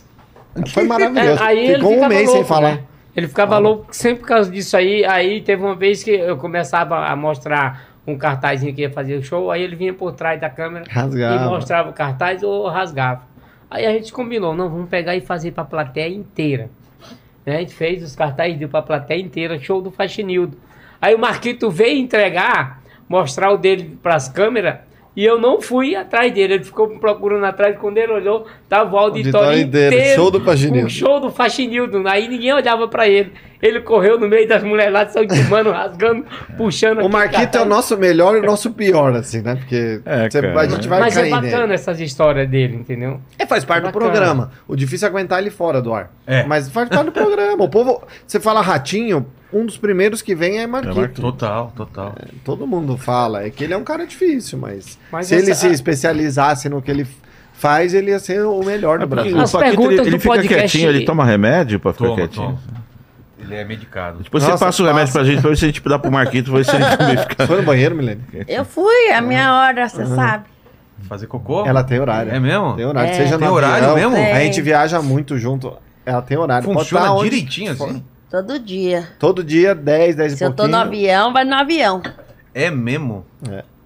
Foi 0.74 0.84
maravilhoso. 0.86 1.42
É, 1.42 1.46
aí 1.46 1.58
ele 1.60 1.74
Ficou 1.76 1.92
um 1.96 2.08
mês 2.08 2.26
sem 2.28 2.28
louco, 2.28 2.44
falar. 2.44 2.72
né? 2.72 2.80
Ele 3.16 3.26
ficava 3.26 3.58
louco 3.58 3.88
sempre 3.90 4.20
por 4.20 4.28
causa 4.28 4.50
disso 4.50 4.76
aí. 4.76 5.04
Aí 5.04 5.40
teve 5.40 5.62
uma 5.62 5.74
vez 5.74 6.02
que 6.02 6.10
eu 6.10 6.36
começava 6.36 7.06
a 7.06 7.16
mostrar 7.16 7.90
um 8.06 8.16
cartazinho 8.16 8.74
que 8.74 8.82
ia 8.82 8.90
fazer 8.90 9.16
o 9.16 9.22
show, 9.22 9.50
aí 9.50 9.62
ele 9.62 9.76
vinha 9.76 9.92
por 9.92 10.12
trás 10.12 10.40
da 10.40 10.48
câmera 10.48 10.84
Rasgava. 10.88 11.44
e 11.44 11.48
mostrava 11.48 11.90
o 11.90 11.92
cartaz 11.92 12.42
ou 12.42 12.66
rasgava. 12.68 13.22
Aí 13.70 13.86
a 13.86 13.92
gente 13.92 14.12
combinou, 14.12 14.54
não, 14.54 14.68
vamos 14.68 14.88
pegar 14.88 15.14
e 15.14 15.20
fazer 15.20 15.52
pra 15.52 15.64
plateia 15.64 16.12
inteira. 16.12 16.70
Né? 17.46 17.56
A 17.56 17.60
gente 17.60 17.74
fez 17.74 18.02
os 18.02 18.16
cartazes, 18.16 18.58
deu 18.58 18.68
pra 18.68 18.82
plateia 18.82 19.20
inteira, 19.20 19.58
show 19.58 19.80
do 19.80 19.90
Faxinildo. 19.90 20.56
Aí 21.00 21.14
o 21.14 21.18
Marquito 21.18 21.70
veio 21.70 21.98
entregar, 21.98 22.82
mostrar 23.08 23.52
o 23.52 23.56
dele 23.56 23.98
pras 24.02 24.28
câmeras, 24.28 24.78
e 25.16 25.24
eu 25.24 25.38
não 25.40 25.60
fui 25.60 25.94
atrás 25.96 26.32
dele. 26.32 26.54
Ele 26.54 26.64
ficou 26.64 26.88
me 26.88 26.98
procurando 26.98 27.44
atrás, 27.44 27.76
quando 27.78 27.98
ele 27.98 28.12
olhou, 28.12 28.46
tava 28.68 28.94
o 28.94 28.98
auditório 28.98 29.38
Auditório 29.48 29.60
inteiro, 29.68 29.94
inteiro. 29.96 30.14
show 30.14 30.30
do 30.30 30.40
Faxinildo. 30.40 30.86
Um 30.86 30.90
show 30.90 31.20
do 31.20 31.30
Faxinildo. 31.30 32.02
Aí 32.08 32.28
ninguém 32.28 32.52
olhava 32.52 32.86
pra 32.88 33.08
ele. 33.08 33.32
Ele 33.60 33.80
correu 33.80 34.18
no 34.18 34.26
meio 34.26 34.48
das 34.48 34.62
mulheres 34.62 34.90
lá, 34.92 35.06
saiu 35.06 35.26
de 35.26 35.42
mano, 35.44 35.70
rasgando, 35.70 36.24
puxando. 36.56 37.00
O 37.02 37.08
Marquito 37.10 37.58
é 37.58 37.60
o 37.60 37.66
nosso 37.66 37.94
melhor 37.98 38.34
e 38.36 38.40
o 38.40 38.42
nosso 38.42 38.70
pior, 38.72 39.14
assim, 39.14 39.42
né? 39.42 39.56
Porque 39.56 40.00
É, 40.06 40.14
a 40.14 40.66
gente 40.66 40.88
vai 40.88 41.00
Mas 41.00 41.16
é 41.16 41.20
cair 41.20 41.30
bacana 41.30 41.60
nele. 41.62 41.74
essas 41.74 42.00
histórias 42.00 42.48
dele, 42.48 42.76
entendeu? 42.76 43.20
É, 43.38 43.44
faz 43.44 43.62
parte 43.64 43.82
do 43.82 43.92
Bacana. 43.92 44.10
programa. 44.12 44.50
O 44.66 44.74
difícil 44.74 45.06
é 45.06 45.10
aguentar 45.10 45.40
ele 45.40 45.50
fora 45.50 45.82
do 45.82 45.92
ar. 45.92 46.10
É. 46.26 46.44
Mas 46.44 46.70
faz 46.70 46.88
parte 46.88 47.04
do 47.06 47.12
programa. 47.12 47.62
O 47.62 47.68
povo. 47.68 48.02
Você 48.26 48.40
fala 48.40 48.62
ratinho, 48.62 49.26
um 49.52 49.66
dos 49.66 49.76
primeiros 49.76 50.22
que 50.22 50.34
vem 50.34 50.58
é 50.58 50.66
Marquito. 50.66 50.96
Marquito. 50.96 51.20
Total, 51.22 51.72
total. 51.76 52.14
Todo 52.44 52.66
mundo 52.66 52.96
fala. 52.96 53.44
É 53.44 53.50
que 53.50 53.64
ele 53.64 53.74
é 53.74 53.76
um 53.76 53.84
cara 53.84 54.06
difícil, 54.06 54.58
mas, 54.58 54.98
Mas 55.10 55.26
se 55.26 55.34
essa- 55.34 55.44
ele 55.44 55.54
se 55.54 55.66
especializasse 55.68 56.68
no 56.68 56.80
que 56.80 56.90
ele 56.90 57.06
faz, 57.52 57.92
ele 57.94 58.10
ia 58.10 58.18
ser 58.18 58.42
o 58.44 58.62
melhor 58.62 58.98
do 58.98 59.04
É 59.04 59.06
Brasil. 59.06 59.40
As 59.40 59.52
Paquito, 59.52 59.82
ele, 59.82 60.00
ele 60.00 60.10
do 60.12 60.18
fica 60.20 60.34
podcast- 60.34 60.58
quietinho, 60.78 60.88
ele 60.90 61.04
toma 61.04 61.24
remédio 61.24 61.78
pra 61.80 61.92
ficar 61.92 62.04
Toma, 62.06 62.16
quietinho. 62.16 62.46
toma. 62.46 62.80
Ele 63.42 63.54
é 63.54 63.64
medicado. 63.64 64.22
Depois 64.22 64.42
Nossa, 64.44 64.56
você 64.58 64.64
passa 64.66 64.82
o 64.82 64.86
remédio 64.86 65.06
passa. 65.08 65.18
pra 65.20 65.28
gente, 65.28 65.40
pra 65.40 65.50
ver 65.50 65.56
se 65.56 65.64
a 65.64 65.68
gente 65.68 65.82
dá 65.82 65.98
pro 65.98 66.12
Marquito, 66.12 66.50
pra 66.50 66.58
ver 66.58 66.64
se 66.64 66.76
ele 66.76 66.96
também 66.96 67.16
fica... 67.18 67.46
Foi 67.46 67.56
no 67.56 67.62
banheiro, 67.62 67.96
Milene? 67.96 68.20
Eu 68.46 68.64
fui, 68.66 69.06
é 69.08 69.14
a 69.16 69.20
minha 69.22 69.54
hora, 69.54 69.88
você 69.88 70.06
sabe. 70.06 70.44
Fazer 71.08 71.26
cocô? 71.26 71.64
Ela 71.66 71.82
tem 71.82 71.98
horário. 71.98 72.30
É 72.32 72.38
mesmo? 72.38 72.76
Tem 72.76 72.84
horário. 72.84 73.10
É. 73.10 73.14
Seja 73.14 73.38
Tem 73.38 73.48
horário 73.48 73.90
avião, 73.90 74.10
mesmo? 74.10 74.34
A 74.36 74.40
gente 74.40 74.60
viaja 74.60 75.00
muito 75.00 75.38
junto. 75.38 75.72
Ela 76.04 76.20
tem 76.20 76.36
horário. 76.36 76.66
Pode 76.66 76.78
Funciona 76.80 77.12
onde 77.14 77.30
direitinho 77.30 77.74
for. 77.74 77.88
assim? 77.88 78.04
Todo 78.30 78.58
dia. 78.58 79.08
Todo 79.18 79.42
dia, 79.42 79.74
10, 79.74 80.16
10 80.16 80.32
e 80.32 80.36
Se 80.36 80.44
eu 80.44 80.50
tô 80.50 80.56
pouquinho. 80.62 80.76
no 80.78 80.82
avião, 80.84 81.32
vai 81.32 81.44
no 81.44 81.54
avião. 81.54 82.00
É 82.54 82.70
mesmo? 82.70 83.26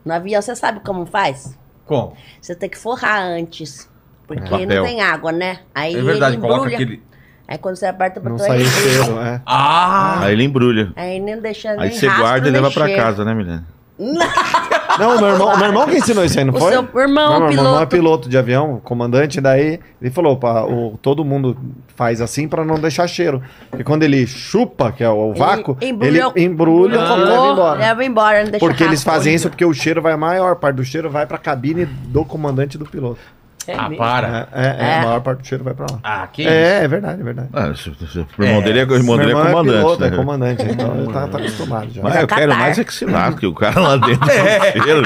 No 0.04 0.12
avião, 0.12 0.40
você 0.42 0.54
sabe 0.54 0.80
como 0.80 1.06
faz? 1.06 1.56
Como? 1.86 2.14
Você 2.40 2.54
tem 2.54 2.68
que 2.68 2.76
forrar 2.78 3.22
antes. 3.22 3.88
Porque 4.26 4.42
Papel. 4.48 4.66
não 4.82 4.84
tem 4.84 5.00
água, 5.02 5.32
né? 5.32 5.60
Aí 5.74 5.94
É 5.96 6.02
verdade, 6.02 6.34
ele 6.36 6.40
coloca 6.42 6.60
embrulha. 6.60 6.76
aquele. 6.76 7.02
Aí 7.46 7.58
quando 7.58 7.76
você 7.76 7.86
aperta 7.86 8.20
o 8.20 8.22
Não 8.24 8.32
botão, 8.32 8.46
sai 8.46 8.56
ele 8.60 8.68
cheiro, 8.70 9.18
é. 9.20 9.42
Ah! 9.44 10.20
Aí 10.24 10.32
ele 10.32 10.44
embrulha. 10.44 10.92
Aí 10.96 11.20
nem 11.20 11.38
deixa 11.40 11.72
Aí 11.72 11.90
nem 11.90 11.90
você 11.92 12.08
guarda 12.08 12.48
e 12.48 12.50
leva 12.50 12.70
pra 12.70 12.86
cheiro. 12.86 13.02
casa, 13.02 13.24
né, 13.24 13.34
Milene? 13.34 13.64
Não, 13.98 14.26
meu 14.98 15.28
irmão, 15.28 15.56
meu 15.56 15.66
irmão 15.66 15.86
que 15.86 15.96
ensinou 15.96 16.24
isso 16.24 16.38
aí, 16.38 16.44
não 16.44 16.54
O 16.54 16.58
foi? 16.58 16.72
seu 16.72 16.82
irmão, 17.00 17.30
Não, 17.32 17.40
meu 17.40 17.50
irmão 17.50 17.66
é 17.80 17.86
piloto. 17.86 17.88
piloto 17.88 18.28
de 18.28 18.38
avião, 18.38 18.80
comandante, 18.84 19.40
daí 19.40 19.80
ele 20.00 20.10
falou, 20.10 20.36
pá, 20.36 20.62
o, 20.62 20.98
todo 21.02 21.24
mundo 21.24 21.56
faz 21.96 22.20
assim 22.20 22.46
pra 22.48 22.64
não 22.64 22.76
deixar 22.76 23.06
cheiro. 23.06 23.42
Porque 23.70 23.84
quando 23.84 24.02
ele 24.02 24.26
chupa, 24.26 24.92
que 24.92 25.02
é 25.02 25.08
o 25.10 25.30
Ele 25.30 25.38
vácuo, 25.38 25.76
ele 25.80 25.90
embrulha 25.90 26.28
o- 26.28 26.38
embrulha 26.38 26.98
o 27.00 27.02
e 27.02 27.24
leva 27.24 27.46
embora. 27.52 27.78
Leva 27.78 28.04
embora, 28.04 28.44
não 28.44 28.50
deixa 28.50 28.66
Porque 28.66 28.84
eles 28.84 29.02
fazem 29.02 29.34
isso 29.34 29.48
porque 29.48 29.64
o 29.64 29.72
cheiro 29.74 30.00
vai, 30.02 30.12
a 30.12 30.16
maior 30.16 30.56
parte 30.56 30.76
do 30.76 30.84
cheiro 30.84 31.10
vai 31.10 31.26
pra 31.26 31.38
cabine 31.38 31.84
do 31.86 32.24
comandante 32.24 32.78
do 32.78 32.84
piloto. 32.84 33.20
É 33.66 33.74
Ah, 33.76 33.82
mesmo? 33.88 33.96
para. 33.98 34.48
É, 34.52 34.60
é, 34.60 34.66
é, 34.66 34.90
É. 34.90 34.98
a 34.98 35.02
maior 35.06 35.20
parte 35.20 35.38
do 35.42 35.46
cheiro 35.46 35.64
vai 35.64 35.74
pra 35.74 35.86
lá. 35.90 35.98
Ah, 36.02 36.26
que 36.32 36.42
isso? 36.42 36.50
É, 36.50 36.84
é 36.84 36.88
verdade, 36.88 37.20
é 37.20 37.24
verdade. 37.24 37.48
Ah, 37.52 37.72
se- 37.74 37.94
se- 38.06 38.26
o 38.38 38.42
irmão 38.44 38.62
dele 38.62 38.80
é, 38.80 38.84
o 38.84 38.94
irmão 38.94 39.16
dele 39.16 39.30
é 39.32 39.34
irmão 39.34 39.46
comandante, 39.46 39.78
piloto, 39.78 40.00
né? 40.02 40.06
é 40.06 40.10
comandante, 40.10 40.62
então 40.68 40.94
ele 40.96 41.12
tá, 41.12 41.28
tá 41.28 41.38
acostumado 41.38 41.90
já. 41.90 42.02
Mas 42.02 42.16
eu 42.20 42.26
quero 42.26 42.54
mais 42.56 42.78
é 42.78 42.84
que 42.84 42.94
se 42.94 43.04
lasque, 43.06 43.46
o 43.46 43.54
cara 43.54 43.80
lá 43.80 43.96
dentro 43.96 44.28
é. 44.30 44.72
cheiro. 44.72 45.02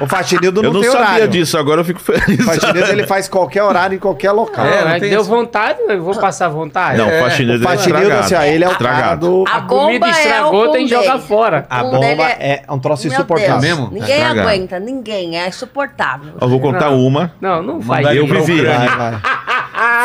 O 0.00 0.06
Faxinildo 0.06 0.62
não, 0.62 0.68
Eu 0.70 0.74
não 0.74 0.80
tem 0.80 0.90
sabia 0.90 1.06
horário. 1.06 1.28
disso, 1.28 1.58
agora 1.58 1.80
eu 1.80 1.84
fico 1.84 2.00
feliz. 2.00 2.40
O 2.40 2.42
Faxinildo 2.44 2.90
ele 2.90 3.06
faz 3.06 3.28
qualquer 3.28 3.62
horário 3.62 3.96
em 3.96 3.98
qualquer 3.98 4.30
local. 4.32 4.64
É, 4.66 4.82
não 4.84 4.90
É, 4.92 5.00
tem 5.00 5.10
deu 5.10 5.20
isso. 5.20 5.30
vontade, 5.30 5.78
eu 5.88 6.02
vou 6.02 6.14
passar 6.18 6.48
vontade. 6.48 6.98
Não, 6.98 7.08
É, 7.08 7.20
o 7.20 7.24
faxineiro 7.24 7.60
O 7.60 7.64
é 7.64 7.68
Faxinildo, 7.68 8.02
estragado. 8.02 8.24
assim, 8.24 8.34
ó, 8.34 8.42
ele 8.42 8.64
é 8.64 8.68
o 8.68 8.76
cara 8.76 8.90
Estragado. 8.94 9.26
do... 9.26 9.44
A 9.48 9.56
A 9.56 9.62
comida 9.62 10.06
bomba 10.06 10.06
é 10.06 10.22
estragou, 10.22 10.70
tem 10.72 10.84
que 10.86 10.90
jogar 10.94 11.18
fora. 11.18 11.66
A 11.68 11.82
bomba 11.82 12.06
é 12.24 12.62
um 12.70 12.78
troço 12.78 13.06
insuportável. 13.06 13.60
Mesmo? 13.60 13.88
Ninguém 13.90 14.22
aguenta, 14.24 14.78
ninguém. 14.78 15.38
É 15.38 15.48
insuportável. 15.48 16.34
Eu 16.40 16.48
vou 16.48 16.60
contar 16.60 16.90
Não. 16.90 17.00
uma. 17.04 17.32
Não, 17.40 17.62
não 17.62 17.80
Mandar 17.96 18.16
Eu 18.16 18.26
vivi. 18.26 18.60
Ucrânia. 18.60 18.88
Vai, 18.88 19.10
vai. 19.10 19.20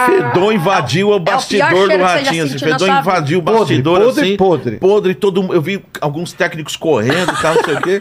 Fedor 0.05 0.53
invadiu 0.53 1.11
o 1.11 1.19
bastidor 1.19 1.69
pior 1.69 1.97
do 1.97 2.03
ratinho. 2.03 2.43
Assim, 2.43 2.59
Fedor 2.59 2.89
invadiu 2.89 3.39
o 3.39 3.43
Podre, 3.43 3.59
bastidor 3.59 4.01
podre, 4.01 4.21
assim. 4.21 4.37
podre. 4.37 4.77
Podre, 4.77 5.15
todo 5.15 5.41
mundo. 5.41 5.53
Eu 5.53 5.61
vi 5.61 5.83
alguns 6.01 6.33
técnicos 6.33 6.75
correndo 6.75 7.33
tal, 7.41 7.55
não 7.55 7.63
sei 7.63 7.75
o 7.75 7.81
quê. 7.81 7.99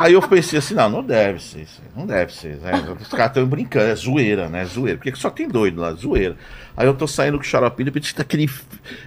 Aí 0.00 0.14
eu 0.14 0.22
pensei 0.22 0.58
assim, 0.58 0.72
não, 0.72 0.88
não 0.88 1.02
deve 1.04 1.42
ser 1.42 1.66
Não 1.94 2.06
deve 2.06 2.32
ser. 2.34 2.56
né? 2.56 2.72
Os 2.98 3.08
caras 3.08 3.26
estão 3.26 3.44
brincando, 3.46 3.84
é 3.84 3.94
zoeira, 3.94 4.48
né? 4.48 4.64
Zoeira. 4.64 4.96
Porque 4.96 5.14
só 5.14 5.28
tem 5.28 5.46
doido 5.46 5.78
lá, 5.78 5.92
zoeira. 5.92 6.36
Aí 6.74 6.86
eu 6.86 6.94
tô 6.94 7.06
saindo 7.06 7.36
com 7.36 7.44
o 7.44 7.46
xaropinho, 7.46 7.90
depois 7.92 8.10
tá 8.14 8.22
aquele. 8.22 8.48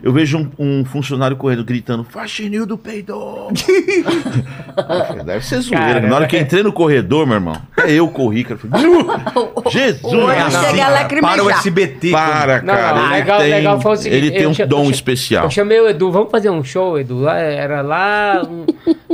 Eu 0.03 0.13
vejo 0.13 0.37
um, 0.37 0.51
um 0.59 0.85
funcionário 0.85 1.35
correndo, 1.35 1.63
gritando, 1.63 2.03
Faxinildo 2.03 2.77
peidou! 2.77 3.49
Eu 3.49 5.05
falei, 5.05 5.23
Deve 5.23 5.43
ser 5.45 5.61
zoeira. 5.61 5.83
Cara, 5.93 6.07
Na 6.07 6.15
hora 6.17 6.27
que 6.27 6.35
eu 6.35 6.41
entrei 6.41 6.61
no 6.61 6.71
corredor, 6.71 7.25
meu 7.25 7.35
irmão, 7.37 7.59
até 7.75 7.91
eu 7.91 8.07
corri, 8.09 8.43
cara. 8.43 8.59
eu 8.63 8.69
falei, 8.69 8.85
"Nu! 8.87 9.07
Jesus! 9.71 10.03
O 10.03 10.17
olho 10.17 10.29
É 10.31 10.41
assim, 10.41 10.65
chega 10.69 10.85
a 10.85 11.05
cara. 11.05 11.21
Para 11.21 11.43
o 11.43 11.49
SBT. 11.49 12.11
Para, 12.11 12.61
Não, 12.61 12.73
cara. 12.75 12.95
não, 12.95 13.05
ele 13.05 13.13
legal, 13.15 13.39
tem, 13.39 13.49
legal 13.49 13.81
foi 13.81 13.91
o 13.93 13.95
seguinte. 13.95 14.15
ele 14.27 14.31
tem 14.31 14.45
um 14.45 14.67
dom 14.67 14.85
eu 14.85 14.91
especial. 14.91 15.45
Eu 15.45 15.49
chamei 15.49 15.79
o 15.79 15.89
Edu, 15.89 16.11
vamos 16.11 16.29
fazer 16.29 16.51
um 16.51 16.63
show, 16.63 16.99
Edu. 16.99 17.19
Lá, 17.21 17.37
era 17.39 17.81
lá 17.81 18.43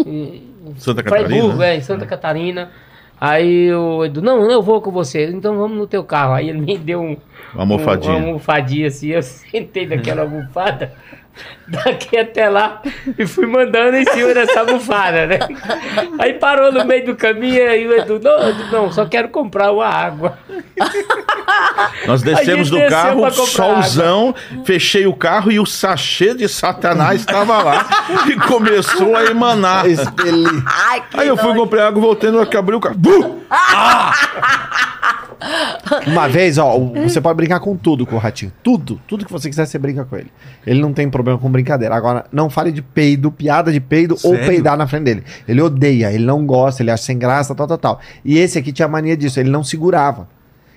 em 0.05 0.48
Santa 0.79 1.03
Catarina. 1.03 1.27
Freiburg, 1.29 1.63
é, 1.63 1.75
em 1.75 1.81
Santa 1.81 2.05
Catarina. 2.05 2.69
Aí 3.21 3.71
o 3.73 4.05
Edu, 4.05 4.21
não, 4.21 4.49
eu 4.49 4.61
vou 4.61 4.81
com 4.81 4.91
você. 4.91 5.29
Então 5.29 5.57
vamos 5.57 5.77
no 5.77 5.85
teu 5.85 6.03
carro. 6.03 6.33
Aí 6.33 6.49
ele 6.49 6.61
me 6.61 6.77
deu 6.77 7.01
um, 7.01 7.17
Uma 7.53 7.63
almofadinha. 7.63 8.13
um- 8.13 8.17
uma 8.17 8.27
almofadinha 8.27 8.87
assim. 8.87 9.09
Eu 9.09 9.21
sentei 9.23 9.85
naquela 9.85 10.21
almofada. 10.21 10.93
Daqui 11.67 12.17
até 12.17 12.49
lá 12.49 12.81
e 13.17 13.27
fui 13.27 13.45
mandando 13.45 13.95
em 13.95 14.05
cima 14.05 14.33
dessa 14.33 14.61
almofada, 14.61 15.27
né? 15.27 15.39
Aí 16.17 16.33
parou 16.33 16.71
no 16.71 16.83
meio 16.83 17.05
do 17.05 17.15
caminho 17.15 17.71
e 17.75 17.87
o 17.87 17.95
Edu, 17.95 18.19
não, 18.19 18.49
Edu, 18.49 18.71
não, 18.71 18.91
só 18.91 19.05
quero 19.05 19.29
comprar 19.29 19.71
uma 19.71 19.85
água. 19.85 20.37
Nós 22.05 22.21
descemos 22.21 22.69
do 22.69 22.79
carro, 22.87 23.29
solzão, 23.31 24.33
fechei 24.65 25.05
o 25.05 25.13
carro 25.13 25.51
e 25.51 25.59
o 25.59 25.65
sachê 25.65 26.33
de 26.33 26.47
Satanás 26.47 27.21
estava 27.21 27.61
lá 27.61 27.85
e 28.27 28.35
começou 28.35 29.15
a 29.15 29.25
emanar. 29.25 29.85
Ai, 30.65 31.03
que 31.09 31.19
Aí 31.19 31.27
eu 31.27 31.37
fui 31.37 31.49
nojo. 31.49 31.59
comprar 31.61 31.87
água, 31.87 32.01
voltei, 32.01 32.31
no 32.31 32.45
que 32.45 32.57
abri 32.57 32.75
o 32.75 32.79
carro. 32.79 32.95
Bum! 32.97 33.39
Uma 36.07 36.27
vez, 36.27 36.57
ó, 36.57 36.77
você 36.77 37.19
pode 37.21 37.35
brincar 37.37 37.59
com 37.59 37.75
tudo 37.75 38.05
com 38.05 38.15
o 38.15 38.19
ratinho. 38.19 38.51
Tudo. 38.63 38.99
Tudo 39.07 39.25
que 39.25 39.31
você 39.31 39.49
quiser, 39.49 39.65
você 39.65 39.77
brinca 39.79 40.03
com 40.05 40.15
ele. 40.15 40.31
Ele 40.65 40.81
não 40.81 40.93
tem 40.93 41.09
problema 41.09 41.37
com 41.39 41.49
brincadeira. 41.49 41.95
Agora, 41.95 42.25
não 42.31 42.49
fale 42.49 42.71
de 42.71 42.81
peido, 42.81 43.31
piada 43.31 43.71
de 43.71 43.79
peido 43.79 44.13
ou 44.23 44.31
Sério? 44.31 44.45
peidar 44.47 44.77
na 44.77 44.87
frente 44.87 45.03
dele. 45.03 45.23
Ele 45.47 45.61
odeia, 45.61 46.11
ele 46.11 46.25
não 46.25 46.45
gosta, 46.45 46.83
ele 46.83 46.91
acha 46.91 47.03
sem 47.03 47.17
graça, 47.17 47.55
tal, 47.55 47.67
tal, 47.67 47.77
tal. 47.77 47.99
E 48.23 48.37
esse 48.37 48.57
aqui 48.59 48.71
tinha 48.71 48.87
mania 48.87 49.15
disso, 49.15 49.39
ele 49.39 49.49
não 49.49 49.63
segurava. 49.63 50.27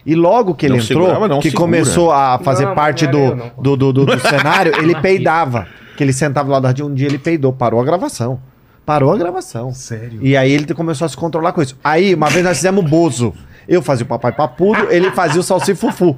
E 0.04 0.14
logo 0.14 0.54
que 0.54 0.66
ele 0.66 0.76
Não 0.76 0.82
entrou, 0.82 1.02
segurava, 1.04 1.28
não 1.28 1.38
que 1.40 1.50
segura. 1.50 1.64
começou 1.64 2.10
a 2.10 2.38
fazer 2.38 2.64
Não, 2.66 2.74
parte 2.74 3.06
do, 3.06 3.36
do, 3.60 3.76
do, 3.76 3.92
do- 3.92 4.06
do 4.06 4.18
cenário, 4.28 4.72
ele 4.78 4.94
peidava. 5.00 5.66
Que 5.96 6.02
ele 6.02 6.12
sentava 6.12 6.46
do 6.46 6.52
lado 6.52 6.62
do 6.62 6.66
ratinho, 6.66 6.88
um 6.88 6.94
dia 6.94 7.06
ele 7.06 7.18
peidou, 7.18 7.52
parou 7.52 7.80
a 7.80 7.84
gravação. 7.84 8.40
Parou 8.84 9.12
a 9.12 9.16
gravação. 9.16 9.72
Sério? 9.72 10.18
E 10.20 10.36
aí 10.36 10.50
ele 10.50 10.66
começou 10.74 11.04
a 11.04 11.08
se 11.08 11.16
controlar 11.16 11.52
com 11.52 11.62
isso. 11.62 11.78
Aí, 11.84 12.14
uma 12.16 12.28
vez 12.28 12.44
nós 12.44 12.56
fizemos 12.56 12.84
Bozo. 12.84 13.32
Eu 13.68 13.82
fazia 13.82 14.04
o 14.04 14.08
papai 14.08 14.32
papudo, 14.32 14.90
ele 14.90 15.10
fazia 15.10 15.40
o 15.40 15.42
salsifufu. 15.42 16.16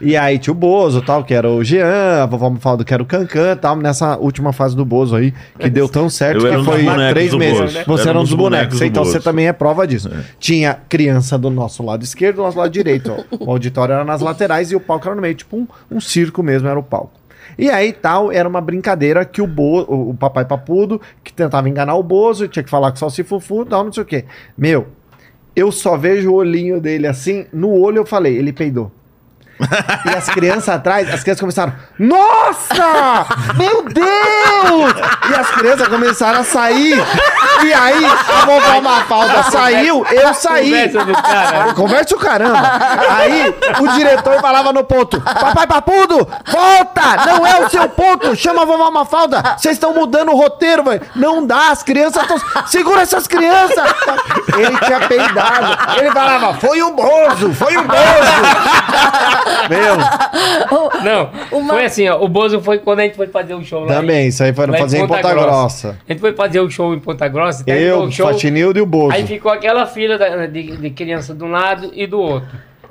E 0.00 0.16
aí 0.16 0.38
tinha 0.38 0.52
o 0.52 0.56
Bozo, 0.56 1.02
tal, 1.02 1.24
que 1.24 1.34
era 1.34 1.48
o 1.48 1.62
Jean, 1.62 2.22
a 2.22 2.26
vovó 2.26 2.50
me 2.50 2.58
falou 2.58 2.84
que 2.84 2.92
era 2.92 3.02
o 3.02 3.06
Cancan, 3.06 3.56
tal, 3.56 3.76
nessa 3.76 4.16
última 4.16 4.52
fase 4.52 4.74
do 4.76 4.84
Bozo 4.84 5.16
aí, 5.16 5.32
que 5.58 5.68
deu 5.68 5.88
tão 5.88 6.08
certo 6.08 6.46
Eu 6.46 6.58
que 6.58 6.64
foi 6.64 6.84
três 7.12 7.34
meses. 7.34 7.60
Bozo. 7.60 7.84
Você 7.86 8.08
Era 8.08 8.18
um 8.18 8.22
dos 8.22 8.32
bonecos 8.32 8.52
bonecos, 8.52 8.78
do 8.78 8.84
então 8.84 9.04
você 9.04 9.20
também 9.20 9.48
é 9.48 9.52
prova 9.52 9.86
disso. 9.86 10.10
Tinha 10.38 10.78
criança 10.88 11.38
do 11.38 11.50
nosso 11.50 11.82
lado 11.82 12.02
esquerdo 12.02 12.36
do 12.36 12.42
nosso 12.42 12.58
lado 12.58 12.70
direito. 12.70 13.12
ó. 13.12 13.44
O 13.44 13.50
auditório 13.50 13.92
era 13.92 14.04
nas 14.04 14.20
laterais 14.20 14.70
e 14.70 14.76
o 14.76 14.80
palco 14.80 15.06
era 15.06 15.14
no 15.14 15.22
meio, 15.22 15.34
tipo 15.34 15.56
um, 15.56 15.66
um 15.90 16.00
circo 16.00 16.42
mesmo 16.42 16.68
era 16.68 16.78
o 16.78 16.82
palco. 16.82 17.12
E 17.58 17.68
aí 17.68 17.92
tal, 17.92 18.32
era 18.32 18.48
uma 18.48 18.60
brincadeira 18.60 19.24
que 19.24 19.42
o, 19.42 19.46
Bo, 19.46 19.82
o, 19.82 20.10
o 20.10 20.14
papai 20.14 20.44
papudo, 20.44 21.00
que 21.22 21.32
tentava 21.32 21.68
enganar 21.68 21.94
o 21.94 22.02
Bozo, 22.02 22.48
tinha 22.48 22.62
que 22.62 22.70
falar 22.70 22.90
com 22.90 22.96
o 22.96 22.98
salsifufu, 22.98 23.64
tal, 23.66 23.84
não 23.84 23.92
sei 23.92 24.02
o 24.02 24.06
quê. 24.06 24.24
Meu, 24.56 24.86
eu 25.54 25.70
só 25.70 25.96
vejo 25.96 26.30
o 26.30 26.34
olhinho 26.34 26.80
dele 26.80 27.06
assim, 27.06 27.46
no 27.52 27.70
olho 27.70 27.98
eu 27.98 28.06
falei, 28.06 28.36
ele 28.36 28.52
peidou. 28.52 28.90
E 30.04 30.14
as 30.14 30.28
crianças 30.28 30.68
atrás, 30.68 31.08
as 31.12 31.22
crianças 31.22 31.40
começaram, 31.40 31.72
nossa! 31.98 33.26
Meu 33.56 33.82
Deus! 33.84 34.94
E 35.30 35.34
as 35.34 35.50
crianças 35.50 35.88
começaram 35.88 36.40
a 36.40 36.44
sair. 36.44 37.02
E 37.64 37.72
aí, 37.72 38.04
a 38.04 38.44
vovó 38.44 38.80
Mafalda 38.80 39.42
saiu, 39.44 40.04
eu 40.10 40.34
saí. 40.34 40.90
Conversa 41.76 42.16
o 42.16 42.18
caramba. 42.18 42.70
Aí, 43.16 43.54
o 43.80 43.88
diretor 43.92 44.40
falava 44.40 44.72
no 44.72 44.84
ponto: 44.84 45.20
Papai 45.20 45.66
Papudo, 45.66 46.28
volta! 46.46 47.26
Não 47.26 47.46
é 47.46 47.60
o 47.64 47.70
seu 47.70 47.88
ponto! 47.88 48.34
Chama 48.34 48.62
a 48.62 48.64
vovó 48.64 48.90
Mafalda! 48.90 49.56
Vocês 49.56 49.74
estão 49.74 49.94
mudando 49.94 50.32
o 50.32 50.36
roteiro, 50.36 50.82
velho! 50.82 51.02
Não 51.14 51.46
dá, 51.46 51.70
as 51.70 51.82
crianças 51.82 52.22
estão. 52.22 52.66
Segura 52.66 53.02
essas 53.02 53.26
crianças! 53.26 53.84
Ele 54.56 54.78
tinha 54.78 55.00
peidado. 55.00 55.98
Ele 55.98 56.10
falava: 56.10 56.54
Foi 56.54 56.82
um 56.82 56.94
Bozo! 56.94 57.54
Foi 57.54 57.76
um 57.76 57.84
Bozo! 57.84 58.02
Meu, 59.68 59.96
Não, 61.02 61.30
Uma- 61.58 61.74
foi 61.74 61.84
assim, 61.84 62.08
ó. 62.08 62.22
O 62.22 62.28
Bozo 62.28 62.60
foi 62.60 62.78
quando 62.78 63.00
a 63.00 63.02
gente 63.02 63.16
foi 63.16 63.26
fazer 63.26 63.54
o 63.54 63.64
show 63.64 63.84
lá. 63.84 63.94
também, 63.94 64.28
isso 64.28 64.42
aí 64.42 64.52
foi 64.52 64.66
lá 64.66 64.78
fazer 64.78 64.98
em 64.98 65.06
Ponta 65.06 65.32
Grossa. 65.34 65.98
A 66.08 66.12
gente 66.12 66.20
foi 66.20 66.32
fazer 66.34 66.60
o 66.60 66.70
show 66.70 66.94
em 66.94 66.98
Ponta 66.98 67.28
Grossa. 67.28 67.64
Eu, 67.66 68.02
o 68.04 68.12
show, 68.12 68.26
Fatinildo 68.28 68.78
e 68.78 68.82
o 68.82 68.86
Bozo. 68.86 69.12
Aí 69.14 69.26
ficou 69.26 69.50
aquela 69.52 69.86
fila 69.86 70.16
da- 70.18 70.46
de, 70.46 70.76
de 70.76 70.90
criança 70.90 71.34
de 71.34 71.42
um 71.44 71.50
lado 71.50 71.90
e 71.94 72.06
do 72.06 72.20
outro, 72.20 72.48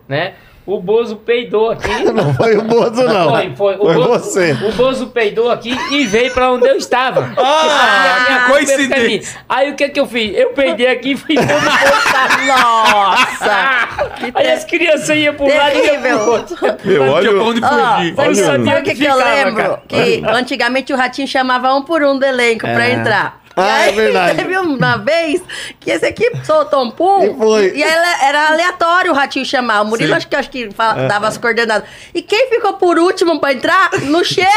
né? 0.08 0.34
O 0.66 0.80
Bozo 0.80 1.16
peidou 1.16 1.72
aqui. 1.72 1.90
Não 2.14 2.34
foi 2.36 2.56
o 2.56 2.62
Bozo, 2.62 3.04
não. 3.04 3.30
Foi, 3.30 3.56
foi. 3.56 3.76
O 3.76 3.80
Foi 3.86 3.94
Bozo, 3.96 4.10
você. 4.20 4.52
O 4.64 4.72
Bozo 4.74 5.08
peidou 5.08 5.50
aqui 5.50 5.76
e 5.92 6.06
veio 6.06 6.32
pra 6.32 6.52
onde 6.52 6.68
eu 6.68 6.76
estava. 6.78 7.34
Ah, 7.36 8.26
que 8.46 8.52
coincidência. 8.52 9.40
Aí 9.50 9.72
o 9.72 9.76
que 9.76 9.90
que 9.90 10.00
eu 10.00 10.06
fiz? 10.06 10.38
Eu 10.38 10.50
peidei 10.54 10.88
aqui 10.88 11.12
e 11.14 11.18
fui 11.18 11.36
todo 11.36 11.48
Nossa! 12.48 13.88
Que 14.18 14.32
Aí 14.36 14.52
as 14.52 14.64
crianças 14.64 15.10
iam 15.18 15.34
pro 15.34 15.48
lado 15.48 15.76
e 15.76 15.86
iam 15.88 16.02
pro 16.02 16.32
outro. 16.32 16.58
Meu, 16.84 17.04
olha, 17.04 17.30
Tinha 17.30 17.40
pra 17.40 17.44
onde 17.44 17.62
fugir. 17.62 18.46
sabe 18.46 18.70
olha. 18.70 18.80
o 18.80 18.84
que, 18.84 18.96
que 18.96 19.06
eu 19.06 19.16
lembro? 19.16 19.64
cara. 19.64 19.82
Que 19.88 20.24
antigamente 20.28 20.94
o 20.94 20.96
Ratinho 20.96 21.28
chamava 21.28 21.74
um 21.74 21.82
por 21.82 22.04
um 22.04 22.18
do 22.18 22.26
elenco 22.26 22.62
pra 22.62 22.90
entrar. 22.90 23.41
E 23.58 23.60
Ah, 23.62 23.86
é 23.86 23.90
aí, 23.90 23.96
verdade. 23.96 24.36
Teve 24.38 24.58
uma 24.58 24.98
vez 24.98 25.42
que 25.80 25.92
esse 25.92 26.06
aqui 26.06 26.32
soltou 26.44 26.84
um 26.84 26.92
pum. 26.92 27.24
E 27.24 27.34
foi. 27.38 27.74
E 27.76 27.84
aí 27.84 27.90
era- 27.92 28.26
era 28.26 28.48
aleatório 28.50 29.12
o 29.12 29.16
Ratinho 29.16 29.46
chamar. 29.46 29.82
O 29.82 29.86
Murilo 29.86 30.16
acho 30.16 30.28
que, 30.28 30.36
acho 30.36 30.50
que 30.50 30.70
fala- 30.72 31.08
dava 31.08 31.28
as 31.28 31.38
coordenadas. 31.38 31.88
E 32.14 32.22
quem 32.22 32.50
ficou 32.50 32.74
por 32.74 32.98
último 32.98 33.40
pra 33.40 33.54
entrar? 33.54 33.90
No 34.04 34.24
cheiro. 34.24 34.50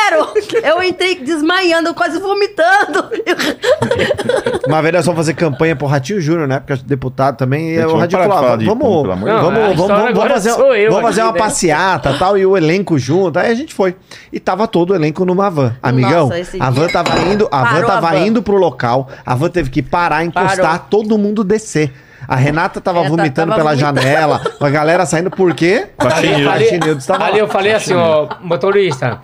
Eu 0.62 0.82
entrei 0.82 1.16
desmaiando, 1.16 1.92
quase 1.94 2.18
vomitando. 2.20 3.08
Uma 4.66 4.80
vez 4.82 4.94
nós 4.94 5.06
vamos 5.06 5.18
fazer 5.18 5.34
campanha 5.34 5.76
pro 5.76 5.86
Ratinho 5.86 6.20
Júnior, 6.20 6.46
né? 6.48 6.60
Porque 6.60 6.72
é 6.72 6.76
deputado 6.84 7.36
também. 7.36 7.70
E 7.74 7.84
o 7.84 7.96
Ratinho 7.96 8.22
de 8.58 8.64
vamos, 8.66 8.84
pum, 8.86 9.02
vamos, 9.06 9.06
vamos, 9.06 9.24
Não, 9.24 9.36
a 9.36 9.40
vamos, 9.42 10.14
vamos 10.14 10.32
fazer, 10.32 10.52
vamos 10.88 11.02
fazer 11.02 11.22
uma 11.22 11.32
né? 11.32 11.38
passeata 11.38 12.10
e 12.10 12.18
tal, 12.18 12.38
e 12.38 12.46
o 12.46 12.56
elenco 12.56 12.98
junto. 12.98 13.38
Aí 13.38 13.50
a 13.50 13.54
gente 13.54 13.74
foi. 13.74 13.96
E 14.32 14.38
tava 14.40 14.66
todo 14.66 14.90
o 14.90 14.94
elenco 14.94 15.24
numa 15.24 15.50
van. 15.50 15.76
Amigão, 15.82 16.28
Nossa, 16.28 16.56
a 16.60 16.70
van 16.70 16.86
dia- 16.86 16.92
tava 16.92 17.18
indo, 17.20 17.48
a 17.50 17.62
van 17.62 17.74
Parou 17.74 17.90
a 17.90 17.94
tava 17.94 18.10
van. 18.10 18.18
indo 18.18 18.42
pro 18.42 18.56
local, 18.56 18.83
a 19.24 19.34
van 19.34 19.50
teve 19.50 19.70
que 19.70 19.82
parar, 19.82 20.24
encostar, 20.24 20.78
Parou. 20.78 20.86
todo 20.90 21.18
mundo 21.18 21.44
descer. 21.44 21.92
A 22.26 22.36
Renata 22.36 22.80
tava 22.80 23.00
Renata 23.02 23.16
vomitando 23.16 23.50
tava 23.50 23.62
pela 23.62 23.74
vomitando. 23.74 24.00
janela, 24.00 24.40
a 24.58 24.70
galera 24.70 25.04
saindo 25.04 25.30
por 25.30 25.52
quê? 25.54 25.88
Ali- 25.98 26.48
ali 27.20 27.38
eu 27.38 27.48
falei 27.48 27.74
assim, 27.74 27.92
ó, 27.94 28.28
motorista, 28.40 29.20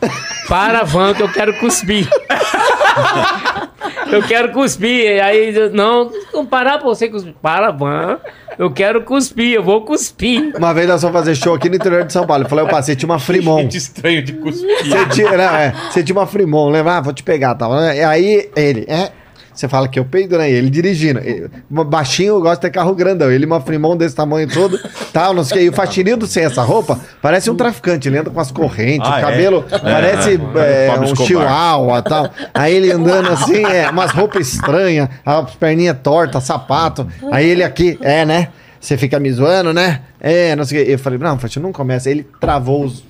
para 0.49 0.81
a 0.81 0.85
van 0.85 1.15
que 1.15 1.23
eu 1.23 1.33
quero 1.33 1.59
cuspir. 1.59 2.07
eu 4.13 4.23
quero 4.23 4.53
cuspir. 4.53 5.23
Aí, 5.23 5.71
não, 5.73 6.11
não 6.33 6.47
parar 6.47 6.79
pra 6.79 6.87
você 6.89 7.09
cuspir. 7.09 7.35
Para 7.41 7.69
a 7.69 7.73
van, 7.73 8.19
eu 8.59 8.71
quero 8.71 9.03
cuspir, 9.03 9.55
eu 9.55 9.63
vou 9.63 9.85
cuspir. 9.85 10.55
Uma 10.57 10.75
vez 10.75 10.89
nós 10.89 11.01
fomos 11.01 11.17
fazer 11.17 11.35
show 11.35 11.55
aqui 11.55 11.69
no 11.69 11.77
interior 11.77 12.05
de 12.05 12.13
São 12.13 12.27
Paulo. 12.27 12.45
Eu 12.45 12.49
falei, 12.49 12.65
opa, 12.65 12.83
você 12.83 12.95
tinha 12.95 13.09
uma 13.09 13.19
Fremont. 13.19 13.63
Gente 13.63 13.77
estranho 13.79 14.23
de 14.23 14.33
cuspir. 14.35 14.87
Você 14.87 15.07
tinha, 15.07 15.31
não, 15.37 15.57
é, 15.57 15.75
você 15.91 16.03
tinha 16.03 16.17
uma 16.17 16.27
Fremont, 16.27 16.73
lembra? 16.73 16.99
Ah, 16.99 17.01
vou 17.01 17.13
te 17.13 17.23
pegar, 17.23 17.55
tal. 17.55 17.75
E 17.81 18.03
aí, 18.05 18.51
ele, 18.55 18.85
é. 18.89 19.11
Você 19.53 19.69
fala 19.69 19.89
que 19.89 19.99
eu 19.99 20.05
peido, 20.05 20.39
né? 20.39 20.51
Ele 20.51 20.71
dirigindo. 20.71 21.19
Ele- 21.21 21.51
baixinho, 21.69 22.35
eu 22.35 22.41
gosto 22.41 22.57
de 22.63 22.69
ter 22.69 22.71
carro 22.71 22.95
grandão. 22.95 23.31
Ele, 23.31 23.45
uma 23.45 23.61
Fremont 23.61 23.99
desse 23.99 24.15
tamanho 24.15 24.49
todo, 24.49 24.79
tal, 25.13 25.35
não 25.35 25.45
sei 25.45 25.57
o 25.57 25.61
que. 25.61 25.65
E 25.67 25.69
o 25.69 25.73
Faxinido 25.73 26.27
sem 26.27 26.45
essa 26.45 26.63
roupa, 26.63 26.99
parece 27.21 27.51
um 27.51 27.55
traficante. 27.57 28.09
Ele 28.09 28.19
anda 28.19 28.31
com 28.31 28.41
as 28.41 28.51
correntes, 28.51 29.09
Ah, 29.09 29.17
o 29.17 29.19
é? 29.19 29.21
cabelo 29.21 29.65
parece 29.83 30.41
é, 30.57 30.87
é, 30.87 30.99
um 30.99 31.05
Escobar. 31.05 31.27
chihuahua 31.27 32.03
tal. 32.03 32.31
Aí 32.55 32.75
ele 32.75 32.91
andando 32.93 33.29
assim, 33.31 33.65
é, 33.65 33.91
umas 33.91 34.13
roupas 34.13 34.53
estranhas, 34.53 35.09
as 35.27 35.55
perninhas 35.57 35.97
tortas, 36.03 36.45
sapato. 36.45 37.07
Aí 37.31 37.47
ele 37.49 37.63
aqui, 37.65 37.99
é, 38.01 38.25
né? 38.25 38.49
Você 38.81 38.97
fica 38.97 39.21
me 39.21 39.31
zoando, 39.31 39.75
né? 39.75 40.01
É, 40.19 40.57
não 40.57 40.65
sei 40.65 40.83
o 40.83 40.87
que. 40.87 40.93
Eu 40.93 40.99
falei, 40.99 41.19
não, 41.19 41.39
Faxinido, 41.39 41.67
não 41.67 41.73
começa. 41.73 42.09
Ele 42.11 42.27
travou 42.41 42.85
os, 42.85 43.05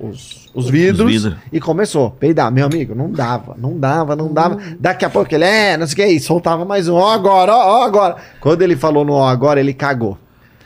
os, 0.00 0.43
os 0.54 0.70
vidros 0.70 1.06
Os 1.06 1.22
vidros. 1.22 1.38
e 1.52 1.60
começou 1.60 2.06
a 2.06 2.10
peidar. 2.10 2.50
Meu 2.52 2.66
amigo, 2.66 2.94
não 2.94 3.10
dava, 3.10 3.54
não 3.58 3.78
dava, 3.78 4.14
não 4.14 4.32
dava. 4.32 4.58
Daqui 4.78 5.04
a 5.04 5.10
pouco 5.10 5.34
ele, 5.34 5.44
é, 5.44 5.76
não 5.76 5.86
sei 5.86 6.04
o 6.04 6.08
que, 6.08 6.14
e 6.14 6.20
soltava 6.20 6.64
mais 6.64 6.88
um, 6.88 6.94
ó 6.94 7.12
agora, 7.12 7.52
ó, 7.52 7.80
ó 7.80 7.82
agora. 7.84 8.16
Quando 8.40 8.62
ele 8.62 8.76
falou 8.76 9.04
no 9.04 9.12
ó 9.14 9.28
agora, 9.28 9.58
ele 9.60 9.74
cagou. 9.74 10.16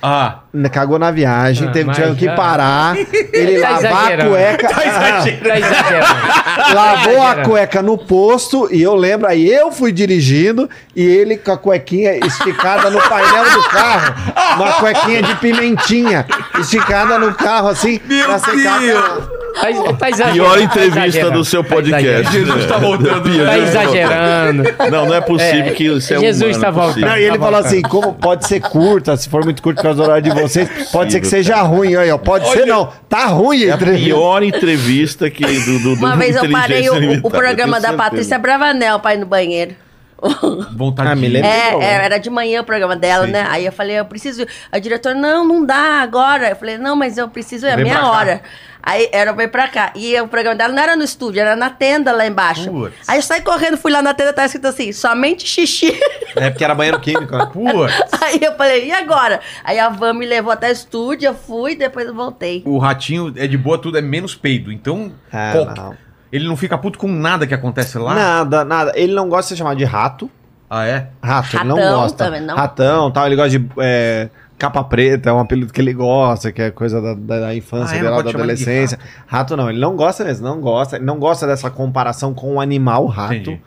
Ah, 0.00 0.38
Cagou 0.72 0.98
na 0.98 1.10
viagem, 1.10 1.68
Ah, 1.68 1.72
teve 1.72 1.86
mas 1.86 2.16
que 2.16 2.28
parar, 2.30 2.96
ele 3.32 3.58
Tá 3.60 3.70
lavar 3.70 3.92
a 3.92 3.96
exagerando. 3.96 4.30
cueca. 4.30 4.68
Tá 4.68 5.58
exagerando. 5.58 6.06
Lavou 6.74 7.22
a 7.22 7.34
cueca 7.36 7.82
no 7.82 7.98
posto 7.98 8.68
e 8.72 8.82
eu 8.82 8.94
lembro, 8.94 9.26
aí 9.28 9.50
eu 9.52 9.70
fui 9.72 9.90
dirigindo 9.92 10.68
e 10.94 11.02
ele 11.04 11.36
com 11.36 11.52
a 11.52 11.56
cuequinha 11.58 12.16
esticada 12.24 12.90
no 12.90 13.00
painel 13.00 13.50
do 13.50 13.62
carro. 13.64 14.14
Uma 14.56 14.72
cuequinha 14.74 15.22
de 15.22 15.34
pimentinha 15.36 16.24
esticada 16.60 17.18
no 17.18 17.34
carro 17.34 17.68
assim. 17.68 17.98
pra 17.98 18.38
secar 18.38 18.80
a- 18.82 19.38
Tá, 19.58 19.66
tá 19.98 20.10
exagerando. 20.10 20.34
Pior 20.34 20.54
tá 20.56 20.62
entrevista 20.62 20.98
exagerando. 21.00 21.32
do 21.38 21.44
seu 21.44 21.64
Tá 21.64 21.68
podcast. 21.74 22.06
exagerando. 22.06 22.46
Jesus 22.52 22.66
tá 22.66 22.78
voltando. 22.78 23.22
Pior. 23.22 23.46
Tá 23.46 23.58
exagerando. 23.58 24.62
Não, 24.92 25.06
não 25.06 25.14
é 25.14 25.20
possível 25.20 25.66
É, 25.66 25.70
que 25.70 25.84
isso 25.86 26.14
é 26.14 26.18
Jesus 26.20 26.56
humano, 26.56 26.60
tá 26.60 26.68
é 26.68 26.70
possível. 26.70 26.82
voltando. 26.92 27.06
Não, 27.10 27.16
e 27.18 27.22
ele 27.24 27.38
Tá 27.38 27.44
falou 27.44 27.60
bom, 27.62 27.66
assim: 27.66 27.82
como 27.82 28.14
pode 28.14 28.46
ser 28.46 28.60
curta, 28.60 29.16
se 29.16 29.28
for 29.28 29.42
muito 29.44 29.60
curto 29.60 29.82
por 29.82 29.87
causa 29.88 30.02
do 30.02 30.02
horário 30.02 30.22
de 30.22 30.40
vocês, 30.40 30.90
pode 30.90 31.12
ser 31.12 31.20
que 31.20 31.26
seja 31.26 31.56
ruim. 31.62 31.96
Olha, 31.96 32.14
ó, 32.14 32.18
pode 32.18 32.48
ser 32.50 32.66
não. 32.66 32.92
Tá 33.08 33.26
ruim 33.26 33.64
É 33.64 33.70
a 33.70 33.74
entre 33.74 33.96
pior 33.96 34.42
entrevista 34.42 35.30
que 35.30 35.44
do, 35.44 35.78
do, 35.78 35.78
do 35.78 35.94
Uma 35.94 36.16
vez 36.16 36.36
eu 36.36 36.50
parei 36.50 36.88
o, 36.88 37.20
o 37.26 37.30
programa 37.30 37.80
da 37.80 37.92
Patrícia. 37.92 38.38
Bravanel 38.38 39.00
pra 39.00 39.14
ir 39.14 39.18
no 39.18 39.26
banheiro. 39.26 39.74
vontade 40.76 41.10
Ah, 41.10 41.14
de 41.14 41.20
me 41.20 41.26
ir. 41.28 41.30
lembro. 41.30 41.48
É, 41.48 41.74
é, 41.80 42.04
era 42.04 42.18
de 42.18 42.28
manhã 42.28 42.60
o 42.60 42.64
programa 42.64 42.96
dela, 42.96 43.26
Sim. 43.26 43.32
né? 43.32 43.46
Aí 43.48 43.64
eu 43.64 43.72
falei, 43.72 43.98
eu 43.98 44.04
preciso. 44.04 44.44
A 44.70 44.78
diretora, 44.78 45.14
não, 45.14 45.46
não 45.46 45.64
dá 45.64 46.00
agora. 46.02 46.50
Eu 46.50 46.56
falei, 46.56 46.76
não, 46.76 46.96
mas 46.96 47.16
eu 47.16 47.28
preciso, 47.28 47.66
é 47.66 47.72
a 47.72 47.76
minha 47.76 47.94
cá. 47.94 48.40
Aí 48.88 49.08
era 49.12 49.34
bem 49.34 49.46
pra 49.48 49.68
cá. 49.68 49.92
E 49.94 50.18
o 50.18 50.26
programa 50.28 50.56
dela 50.56 50.72
não 50.72 50.82
era 50.82 50.96
no 50.96 51.04
estúdio, 51.04 51.40
era 51.42 51.54
na 51.54 51.68
tenda 51.68 52.10
lá 52.10 52.26
embaixo. 52.26 52.70
Putz. 52.70 52.94
Aí 53.06 53.18
eu 53.18 53.22
saí 53.22 53.42
correndo, 53.42 53.76
fui 53.76 53.92
lá 53.92 54.00
na 54.00 54.14
tenda, 54.14 54.32
tá 54.32 54.46
escrito 54.46 54.66
assim, 54.66 54.92
somente 54.92 55.46
xixi. 55.46 55.92
É 56.34 56.48
porque 56.48 56.64
era 56.64 56.74
banheiro 56.74 56.98
químico, 56.98 57.36
né? 57.36 57.46
Putz. 57.52 57.92
Aí 58.22 58.40
eu 58.42 58.54
falei, 58.56 58.86
e 58.86 58.92
agora? 58.92 59.40
Aí 59.62 59.78
a 59.78 59.90
van 59.90 60.14
me 60.14 60.24
levou 60.24 60.50
até 60.50 60.70
o 60.70 60.72
estúdio, 60.72 61.26
eu 61.26 61.34
fui, 61.34 61.76
depois 61.76 62.06
eu 62.06 62.14
voltei. 62.14 62.62
O 62.64 62.78
ratinho 62.78 63.32
é 63.36 63.46
de 63.46 63.58
boa, 63.58 63.76
tudo 63.76 63.98
é 63.98 64.00
menos 64.00 64.34
peido. 64.34 64.72
Então, 64.72 65.12
É, 65.30 65.52
qual- 65.52 65.74
não. 65.76 65.96
ele 66.32 66.48
não 66.48 66.56
fica 66.56 66.78
puto 66.78 66.98
com 66.98 67.08
nada 67.08 67.46
que 67.46 67.52
acontece 67.52 67.98
lá? 67.98 68.14
Nada, 68.14 68.64
nada. 68.64 68.92
Ele 68.94 69.12
não 69.12 69.28
gosta 69.28 69.42
de 69.42 69.48
ser 69.50 69.56
chamado 69.56 69.76
de 69.76 69.84
rato. 69.84 70.30
Ah, 70.70 70.86
é? 70.86 71.08
Rato, 71.22 71.56
ele 71.56 71.64
não 71.64 71.76
Ratão 71.76 72.00
gosta. 72.00 72.24
também, 72.24 72.40
não? 72.42 72.54
Ratão, 72.56 73.10
tal. 73.10 73.26
Ele 73.26 73.36
gosta 73.36 73.50
de 73.58 73.68
é, 73.80 74.28
capa 74.58 74.82
preta, 74.84 75.30
é 75.30 75.32
um 75.32 75.38
apelido 75.38 75.72
que 75.72 75.80
ele 75.80 75.92
gosta, 75.94 76.50
que 76.52 76.60
é 76.60 76.70
coisa 76.70 77.00
da, 77.00 77.14
da- 77.14 77.40
da 77.40 77.54
infância 77.54 77.94
Ah, 77.94 77.98
é? 77.98 78.02
dele, 78.02 78.22
da 78.22 78.30
adolescência. 78.30 78.98
Rato. 79.26 79.56
não, 79.56 79.70
ele 79.70 79.78
não 79.78 79.94
gosta 79.96 80.24
mesmo, 80.24 80.46
não 80.46 80.60
gosta. 80.60 80.96
Ele 80.96 81.04
não 81.04 81.18
gosta 81.18 81.46
dessa 81.46 81.70
comparação 81.70 82.34
com 82.34 82.56
o 82.56 82.60
animal 82.60 83.06
rato. 83.06 83.34
Entendi. 83.34 83.60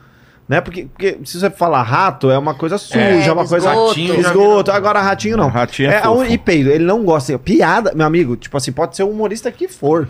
Né? 0.48 0.60
Porque, 0.60 0.84
porque 0.86 1.18
se 1.24 1.38
você 1.40 1.48
falar 1.48 1.82
rato, 1.82 2.30
é 2.30 2.36
uma 2.36 2.52
coisa 2.52 2.76
suja, 2.76 3.00
É, 3.00 3.26
é, 3.26 3.32
uma 3.32 3.46
coisa. 3.46 3.72
Ratinho 3.72 4.20
Esgoto. 4.20 4.70
Agora 4.70 5.00
ratinho 5.00 5.36
não. 5.36 5.48
Ratinho 5.48 5.90
é 5.90 5.94
é 5.94 6.00
fofo. 6.02 6.20
un- 6.20 6.24
E 6.26 6.36
peido, 6.36 6.68
ele 6.68 6.84
não 6.84 7.04
gosta. 7.04 7.38
Piada, 7.38 7.92
meu 7.94 8.04
amigo, 8.06 8.36
tipo 8.36 8.54
assim, 8.56 8.70
pode 8.72 8.94
ser 8.96 9.04
o 9.04 9.08
humorista 9.08 9.50
que 9.50 9.66
for. 9.68 10.06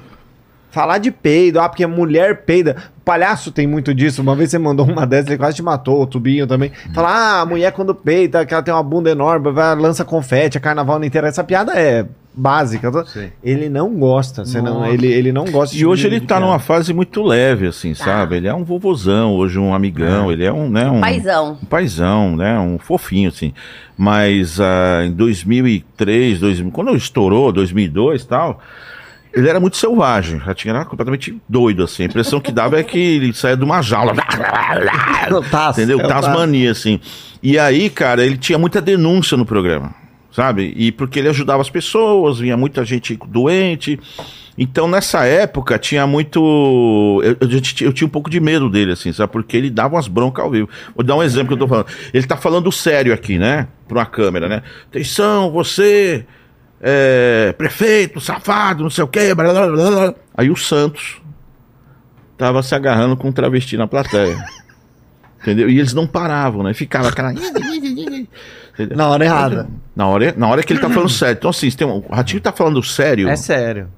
Falar 0.73 0.97
de 0.97 1.11
peido, 1.11 1.61
ah, 1.61 1.69
porque 1.69 1.87
mulher 1.87 2.47
peida. 2.47 2.77
Palhaço 3.05 3.53
tem 3.53 3.67
muito 3.67 3.95
disso. 3.95 4.23
Uma 4.23 4.35
vez 4.35 4.51
você 4.51 4.59
mandou 4.59 4.87
uma 4.87 5.07
dessas, 5.07 5.27
ele 5.27 5.37
quase 5.37 5.57
te 5.57 5.63
matou, 5.63 6.01
o 6.01 6.07
Tubinho 6.07 6.47
também. 6.47 6.73
Fala, 6.95 7.11
ah, 7.11 7.41
a 7.43 7.47
mulher 7.47 7.73
quando 7.73 7.95
peita, 7.95 8.47
que 8.47 8.55
ela 8.55 8.63
tem 8.63 8.73
uma 8.73 8.83
bunda 8.83 9.11
enorme, 9.11 9.53
vai, 9.53 9.77
lança 9.77 10.03
confete, 10.03 10.57
a 10.57 10.61
carnaval 10.63 11.03
inteira. 11.05 11.29
Essa 11.29 11.45
piada 11.45 11.73
é 11.75 12.07
básica. 12.35 12.91
Ele 13.45 13.69
não 13.69 13.95
gosta, 13.95 14.47
você 14.47 14.63
não, 14.63 14.87
ele, 14.87 15.09
ele 15.09 15.31
não 15.31 15.45
gosta 15.45 15.77
E 15.77 15.85
hoje 15.85 16.07
ele 16.07 16.21
tá 16.21 16.37
piada. 16.37 16.47
numa 16.47 16.59
fase 16.59 16.95
muito 16.95 17.23
leve, 17.23 17.67
assim, 17.67 17.93
sabe? 17.93 18.37
Ele 18.37 18.49
é 18.49 18.55
um 18.55 18.65
vovozão, 18.65 19.35
hoje 19.35 19.59
um 19.59 19.75
amigão, 19.75 20.33
ele 20.33 20.45
é 20.45 20.53
um, 20.53 20.71
né, 20.71 20.89
um... 20.89 21.03
Paizão. 21.03 21.59
Um 21.63 21.67
paizão, 21.67 22.35
né? 22.35 22.59
Um 22.59 22.79
fofinho, 22.79 23.29
assim. 23.29 23.53
Mas 23.95 24.59
ah, 24.59 25.03
em 25.05 25.13
2003, 25.13 26.41
2000, 26.41 26.73
quando 26.73 26.97
estourou, 26.97 27.53
2002 27.53 28.23
e 28.23 28.27
tal, 28.27 28.61
ele 29.35 29.49
era 29.49 29.59
muito 29.61 29.77
selvagem. 29.77 30.41
Já 30.45 30.55
tinha 30.55 30.75
era 30.75 30.85
completamente 30.85 31.37
doido, 31.49 31.83
assim. 31.83 32.03
A 32.03 32.07
impressão 32.07 32.41
que 32.41 32.53
dava 32.53 32.79
é 32.79 32.83
que 32.83 32.99
ele 32.99 33.33
saía 33.35 33.57
de 33.57 33.65
uma 33.65 33.81
jaula. 33.83 34.15
Taz, 35.51 35.79
Entendeu? 35.79 36.01
é 36.01 36.07
Tasmania, 36.07 36.71
assim. 36.71 37.01
E 37.43 37.59
aí, 37.59 37.89
cara, 37.91 38.25
ele 38.25 38.37
tinha 38.37 38.59
muita 38.59 38.81
denúncia 38.81 39.37
no 39.37 39.45
programa, 39.45 39.95
sabe? 40.31 40.73
E 40.77 40.93
porque 40.93 41.19
ele 41.19 41.29
ajudava 41.29 41.61
as 41.61 41.71
pessoas, 41.71 42.39
vinha 42.39 42.57
muita 42.57 42.85
gente 42.85 43.19
doente. 43.29 43.99
Então, 44.57 44.87
nessa 44.87 45.25
época, 45.25 45.79
tinha 45.79 46.07
muito. 46.07 47.21
Eu, 47.25 47.37
eu, 47.41 47.61
tinha- 47.61 47.89
eu 47.89 47.93
tinha 47.93 48.07
um 48.07 48.11
pouco 48.11 48.29
de 48.29 48.39
medo 48.39 48.69
dele, 48.69 48.93
assim, 48.93 49.11
sabe? 49.13 49.33
Porque 49.33 49.57
ele 49.57 49.71
dava 49.71 49.95
umas 49.95 50.07
broncas 50.09 50.45
ao 50.45 50.51
vivo. 50.51 50.69
Vou 50.95 51.03
dar 51.03 51.17
um 51.17 51.23
exemplo 51.23 51.49
que 51.49 51.55
eu 51.55 51.59
tô 51.59 51.67
falando. 51.69 51.87
Ele 52.13 52.27
tá 52.27 52.37
falando 52.37 52.71
sério 52.71 53.15
aqui, 53.15 53.39
né? 53.39 53.67
Pra 53.89 53.99
uma 54.01 54.07
câmera, 54.07 54.49
né? 54.49 54.63
Atenção, 54.89 55.51
você. 55.51 56.27
É, 56.83 57.53
prefeito, 57.57 58.21
safado, 58.21 58.83
não 58.83 58.91
sei 58.91 59.05
o 59.05 59.09
quê. 59.09 59.33
Blá, 59.35 59.53
blá, 59.53 59.69
blá. 59.69 60.15
Aí 60.37 60.51
o 60.51 60.57
Santos 60.57 61.23
tava 62.37 62.63
se 62.63 62.75
agarrando 62.75 63.17
com 63.17 63.29
um 63.29 63.33
travesti 63.33 63.77
na 63.77 63.87
plateia. 63.87 64.37
Entendeu? 65.41 65.69
E 65.71 65.79
eles 65.79 65.93
não 65.95 66.07
paravam, 66.07 66.63
né? 66.63 66.75
Ficava 66.75 67.09
aquela. 67.09 67.33
Na 68.97 69.09
hora 69.09 69.25
errada. 69.25 69.69
Na 69.95 70.07
hora, 70.09 70.35
na 70.37 70.49
hora 70.49 70.63
que 70.63 70.73
ele 70.73 70.81
tá 70.81 70.89
falando 70.89 71.09
sério. 71.11 71.37
Então, 71.39 71.51
assim, 71.51 71.71
tem 71.71 71.87
um, 71.87 72.03
o 72.09 72.15
Ratinho 72.15 72.41
tá 72.41 72.53
falando 72.53 72.83
sério. 72.83 73.29
É 73.29 73.37
sério. 73.37 73.89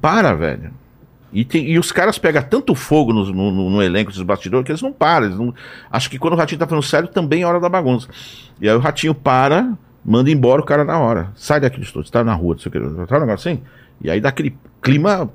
Para, 0.00 0.34
velho. 0.34 0.70
E, 1.32 1.44
tem- 1.44 1.66
e 1.68 1.78
os 1.78 1.92
caras 1.92 2.16
pegam 2.18 2.40
tanto 2.42 2.74
fogo 2.74 3.12
no, 3.12 3.26
no- 3.26 3.50
no- 3.50 3.70
no 3.70 3.82
elenco 3.82 4.10
dos 4.10 4.22
bastidores 4.22 4.64
que 4.64 4.72
eles 4.72 4.80
não 4.80 4.92
param. 4.92 5.26
Eles 5.26 5.38
não- 5.38 5.52
acho 5.92 6.08
que 6.08 6.18
quando 6.18 6.32
o 6.34 6.36
Ratinho 6.36 6.58
tá 6.58 6.66
falando 6.66 6.82
sério, 6.84 7.08
também 7.08 7.42
é 7.42 7.46
hora 7.46 7.60
da 7.60 7.68
bagunça. 7.68 8.08
E 8.60 8.68
aí 8.68 8.74
o 8.74 8.78
Ratinho 8.80 9.14
para, 9.14 9.72
manda 10.08 10.30
embora 10.30 10.62
o 10.62 10.64
cara 10.64 10.84
na 10.84 10.98
hora. 10.98 11.30
Sai 11.36 11.60
daqui 11.60 11.76
do 11.76 11.82
estúdio, 11.82 12.06
você 12.06 12.12
tá 12.12 12.24
na 12.24 12.32
rua, 12.32 12.54
não 12.54 12.58
sei 12.60 12.70
o 12.70 12.72
que. 12.72 13.06
Tá 13.06 13.16
um 13.18 13.20
negócio 13.20 13.50
assim? 13.50 13.62
E 14.00 14.10
aí 14.10 14.20
dá 14.20 14.30
aquele 14.30 14.56
clima 14.80 15.30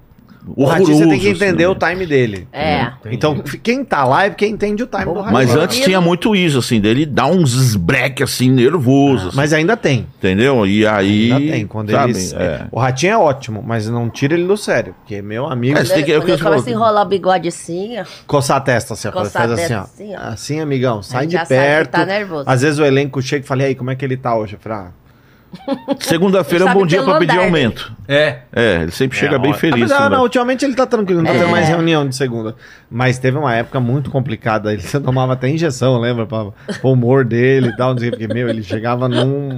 O. 0.55 0.65
Ratinho 0.65 0.87
você 0.97 1.07
tem 1.07 1.19
que 1.19 1.27
assim, 1.27 1.35
entender 1.35 1.63
né? 1.63 1.67
o 1.69 1.75
time 1.75 2.05
dele. 2.05 2.47
É. 2.51 2.91
Então, 3.05 3.39
quem 3.61 3.83
tá 3.85 4.03
lá 4.03 4.25
é 4.25 4.29
quem 4.29 4.51
entende 4.51 4.83
o 4.83 4.87
time 4.87 5.05
do 5.05 5.13
Ratinho. 5.13 5.31
Mas 5.33 5.55
antes 5.55 5.79
tinha 5.79 6.01
muito 6.01 6.35
isso, 6.35 6.59
assim, 6.59 6.79
dele 6.81 7.05
dar 7.05 7.27
uns 7.27 7.53
esbreque 7.53 8.23
assim, 8.23 8.49
nervoso. 8.49 9.29
assim, 9.29 9.37
Mas 9.37 9.53
ainda 9.53 9.77
tem. 9.77 10.07
entendeu? 10.17 10.65
E 10.65 10.85
aí. 10.85 11.31
Ainda 11.31 11.51
tem. 11.53 11.67
Quando 11.67 11.91
sabe, 11.91 12.11
eles, 12.11 12.33
é. 12.33 12.67
O 12.71 12.79
Ratinho 12.79 13.13
é 13.13 13.17
ótimo, 13.17 13.63
mas 13.65 13.87
não 13.87 14.09
tira 14.09 14.33
ele 14.33 14.45
do 14.45 14.57
sério. 14.57 14.93
Porque 14.99 15.21
meu 15.21 15.45
amigo. 15.47 15.77
É, 15.77 15.83
você 15.85 15.93
tem 15.95 16.03
que- 16.03 16.11
é 16.11 16.17
o 16.17 16.19
Quando 16.19 16.25
que 16.25 16.31
ele 16.31 16.39
eu 16.39 16.43
falo. 16.43 16.55
começa 16.55 16.69
a 16.69 16.73
enrolar 16.73 17.05
o 17.05 17.09
bigode 17.09 17.47
assim, 17.47 17.99
ó. 17.99 18.03
Coçar 18.27 18.57
a 18.57 18.61
testa, 18.61 18.93
assim, 18.93 19.07
ó, 19.07 19.11
Coçar 19.11 19.47
faz 19.47 19.51
a 19.51 19.53
assim, 19.53 19.61
testa 19.63 19.77
ó. 19.79 19.83
assim, 19.83 20.15
ó. 20.15 20.19
Assim, 20.33 20.59
amigão, 20.59 21.01
sai 21.01 21.21
gente 21.21 21.29
de 21.31 21.35
já 21.37 21.45
sabe 21.45 21.59
que 21.61 21.65
perto. 21.67 21.91
tá 21.91 22.05
nervoso. 22.05 22.43
Às 22.49 22.61
vezes 22.61 22.79
o 22.79 22.85
elenco 22.85 23.21
chega 23.21 23.45
e 23.45 23.47
fala, 23.47 23.61
e 23.63 23.65
aí, 23.65 23.75
como 23.75 23.91
é 23.91 23.95
que 23.95 24.03
ele 24.03 24.17
tá 24.17 24.35
hoje? 24.35 24.53
Eu 24.55 24.59
falo, 24.59 24.75
ah, 24.75 24.91
Segunda-feira 25.99 26.65
é 26.65 26.69
um 26.69 26.73
bom 26.73 26.85
dia 26.85 26.99
pelo 26.99 27.11
pra 27.11 27.19
pedir 27.19 27.37
aumento. 27.39 27.93
É. 28.07 28.39
É, 28.53 28.81
ele 28.81 28.91
sempre 28.91 29.17
chega 29.17 29.37
bem 29.39 29.53
feliz. 29.53 29.91
Apesar, 29.91 30.09
né? 30.09 30.15
não, 30.17 30.23
ultimamente 30.23 30.65
ele 30.65 30.75
tá 30.75 30.85
tranquilo, 30.85 31.21
não 31.21 31.27
tá 31.31 31.37
tendo 31.37 31.47
É. 31.47 31.51
mais 31.51 31.67
reunião 31.67 32.07
de 32.07 32.15
segunda. 32.15 32.55
Mas 32.89 33.17
teve 33.17 33.37
uma 33.37 33.53
época 33.53 33.79
muito 33.79 34.11
complicada. 34.11 34.73
Ele 34.73 34.83
tomava 35.03 35.33
até 35.33 35.49
injeção, 35.49 35.99
lembra? 35.99 36.25
Pra, 36.25 36.45
pro 36.79 36.89
humor 36.91 37.23
dele 37.23 37.69
e 37.69 37.75
tal, 37.77 37.91
não 37.93 37.99
sei 37.99 38.09
o 38.09 38.11
que, 38.11 38.17
porque, 38.19 38.33
meu, 38.33 38.49
ele 38.49 38.63
chegava 38.63 39.07
num. 39.07 39.55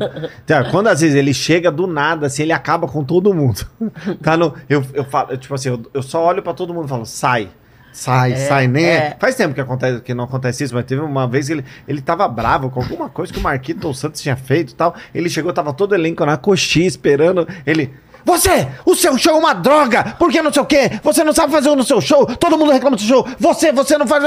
Quando 0.71 0.87
às 0.87 1.01
vezes 1.01 1.15
ele 1.15 1.33
chega 1.33 1.71
do 1.71 1.87
nada, 1.87 2.27
assim, 2.27 2.43
ele 2.43 2.53
acaba 2.53 2.87
com 2.87 3.03
todo 3.03 3.33
mundo. 3.33 3.65
Tá 4.21 4.37
no. 4.37 4.53
Eu, 4.69 4.83
eu 4.93 5.03
falo, 5.03 5.31
eu, 5.31 5.37
tipo 5.37 5.53
assim, 5.53 5.69
eu, 5.69 5.81
eu 5.93 6.01
só 6.01 6.23
olho 6.23 6.41
pra 6.41 6.53
todo 6.53 6.73
mundo 6.73 6.85
e 6.85 6.89
falo, 6.89 7.05
sai. 7.05 7.49
Sai, 7.95 8.35
sai, 8.35 8.67
nem. 8.67 8.85
é. 8.85 9.15
Faz 9.17 9.35
tempo 9.35 9.55
que, 9.55 9.61
acontece, 9.61 10.01
que 10.01 10.13
não 10.13 10.25
acontece 10.25 10.65
isso, 10.65 10.75
mas 10.75 10.83
teve 10.83 11.01
uma 11.01 11.25
vez 11.25 11.47
que 11.47 11.53
ele, 11.53 11.65
ele 11.87 12.01
tava 12.01 12.27
bravo 12.27 12.69
com 12.69 12.81
alguma 12.81 13.07
coisa 13.07 13.31
que 13.31 13.39
o 13.39 13.41
Marquito 13.41 13.93
Santos 13.93 14.19
tinha 14.19 14.35
feito 14.35 14.73
e 14.73 14.75
tal. 14.75 14.93
Ele 15.13 15.29
chegou, 15.29 15.53
tava 15.53 15.73
todo 15.73 15.93
o 15.93 15.95
elenco 15.95 16.25
na 16.25 16.35
coxinha 16.35 16.85
esperando. 16.85 17.47
Ele. 17.65 17.93
Você, 18.25 18.67
o 18.85 18.95
seu 18.95 19.17
show 19.17 19.35
é 19.35 19.37
uma 19.37 19.53
droga, 19.53 20.15
porque 20.17 20.41
não 20.41 20.51
sei 20.51 20.61
o 20.61 20.65
quê, 20.65 20.99
você 21.03 21.23
não 21.23 21.31
sabe 21.33 21.51
fazer 21.51 21.69
o 21.69 21.75
no 21.75 21.83
seu 21.83 22.01
show, 22.01 22.25
todo 22.25 22.57
mundo 22.57 22.71
reclama 22.71 22.95
do 22.95 23.01
seu 23.01 23.07
show, 23.23 23.27
você, 23.39 23.71
você 23.71 23.97
não 23.97 24.07
faz. 24.07 24.23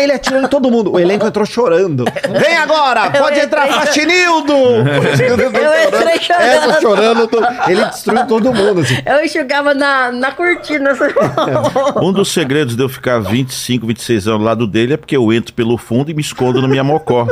Ele 0.00 0.12
atirou 0.12 0.42
em 0.42 0.48
todo 0.48 0.70
mundo. 0.70 0.92
O 0.92 0.98
elenco 1.00 1.26
entrou 1.26 1.46
chorando. 1.46 2.04
Vem 2.40 2.56
agora, 2.56 3.10
pode 3.10 3.38
Eu 3.40 3.44
entrar, 3.44 3.68
Faxinildo! 3.68 4.52
Eu 4.52 5.34
entrei 5.88 6.18
chorando. 6.20 6.42
Essa 6.42 6.80
chorando, 6.80 7.30
ele 7.68 7.84
destruiu 7.86 8.26
todo 8.26 8.52
mundo, 8.52 8.80
assim. 8.80 8.96
Eu 9.06 9.24
enxugava 9.24 9.74
na, 9.74 10.10
na 10.12 10.32
cortina. 10.32 10.90
assim. 10.90 11.04
Um 12.02 12.12
dos 12.12 12.32
segredos 12.32 12.74
de 12.76 12.82
eu 12.82 12.88
ficar 12.88 13.18
25, 13.20 13.86
26 13.86 14.26
anos 14.28 14.40
ao 14.40 14.44
lado 14.46 14.66
dele 14.66 14.94
é 14.94 14.96
porque 14.96 15.16
eu 15.16 15.32
entro 15.32 15.52
pelo 15.54 15.76
fundo 15.76 16.10
e 16.10 16.14
me 16.14 16.20
escondo 16.20 16.60
na 16.60 16.68
minha 16.68 16.82
mocó. 16.84 17.26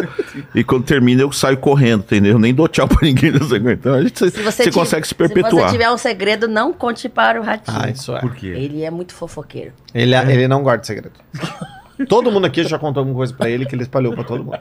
e 0.54 0.62
quando 0.62 0.84
termina 0.84 1.22
eu 1.22 1.32
saio 1.32 1.56
correndo, 1.56 2.00
entendeu? 2.00 2.38
Nem 2.38 2.54
dou 2.54 2.68
tchau 2.68 2.86
pra 2.86 2.98
ninguém 3.02 3.30
nessa 3.32 3.48
coisa. 3.58 3.72
Então 3.72 3.94
a 3.94 4.02
gente, 4.02 4.18
você, 4.18 4.30
você 4.42 4.64
ti- 4.64 4.70
consegue 4.72 5.06
se 5.06 5.08
Se 5.10 5.14
perpetuar. 5.14 5.70
você 5.70 5.78
tiver 5.88 5.94
um 5.94 5.98
segredo, 5.98 6.48
não 6.48 6.72
conte 6.72 7.08
para 7.08 7.40
o 7.40 7.44
ratinho. 7.44 7.78
Ah, 7.80 7.88
isso 7.90 8.14
é. 8.14 8.20
Por 8.20 8.34
quê? 8.34 8.46
Ele 8.48 8.82
é 8.82 8.90
muito 8.90 9.14
fofoqueiro. 9.14 9.72
Ele, 9.94 10.14
ele 10.14 10.46
não 10.48 10.62
guarda 10.62 10.84
segredo. 10.84 11.12
Todo 12.08 12.30
mundo 12.30 12.46
aqui 12.46 12.62
já 12.62 12.78
contou 12.78 13.00
alguma 13.00 13.16
coisa 13.16 13.34
pra 13.34 13.50
ele 13.50 13.66
que 13.66 13.74
ele 13.74 13.82
espalhou 13.82 14.14
pra 14.14 14.22
todo 14.22 14.44
mundo. 14.44 14.60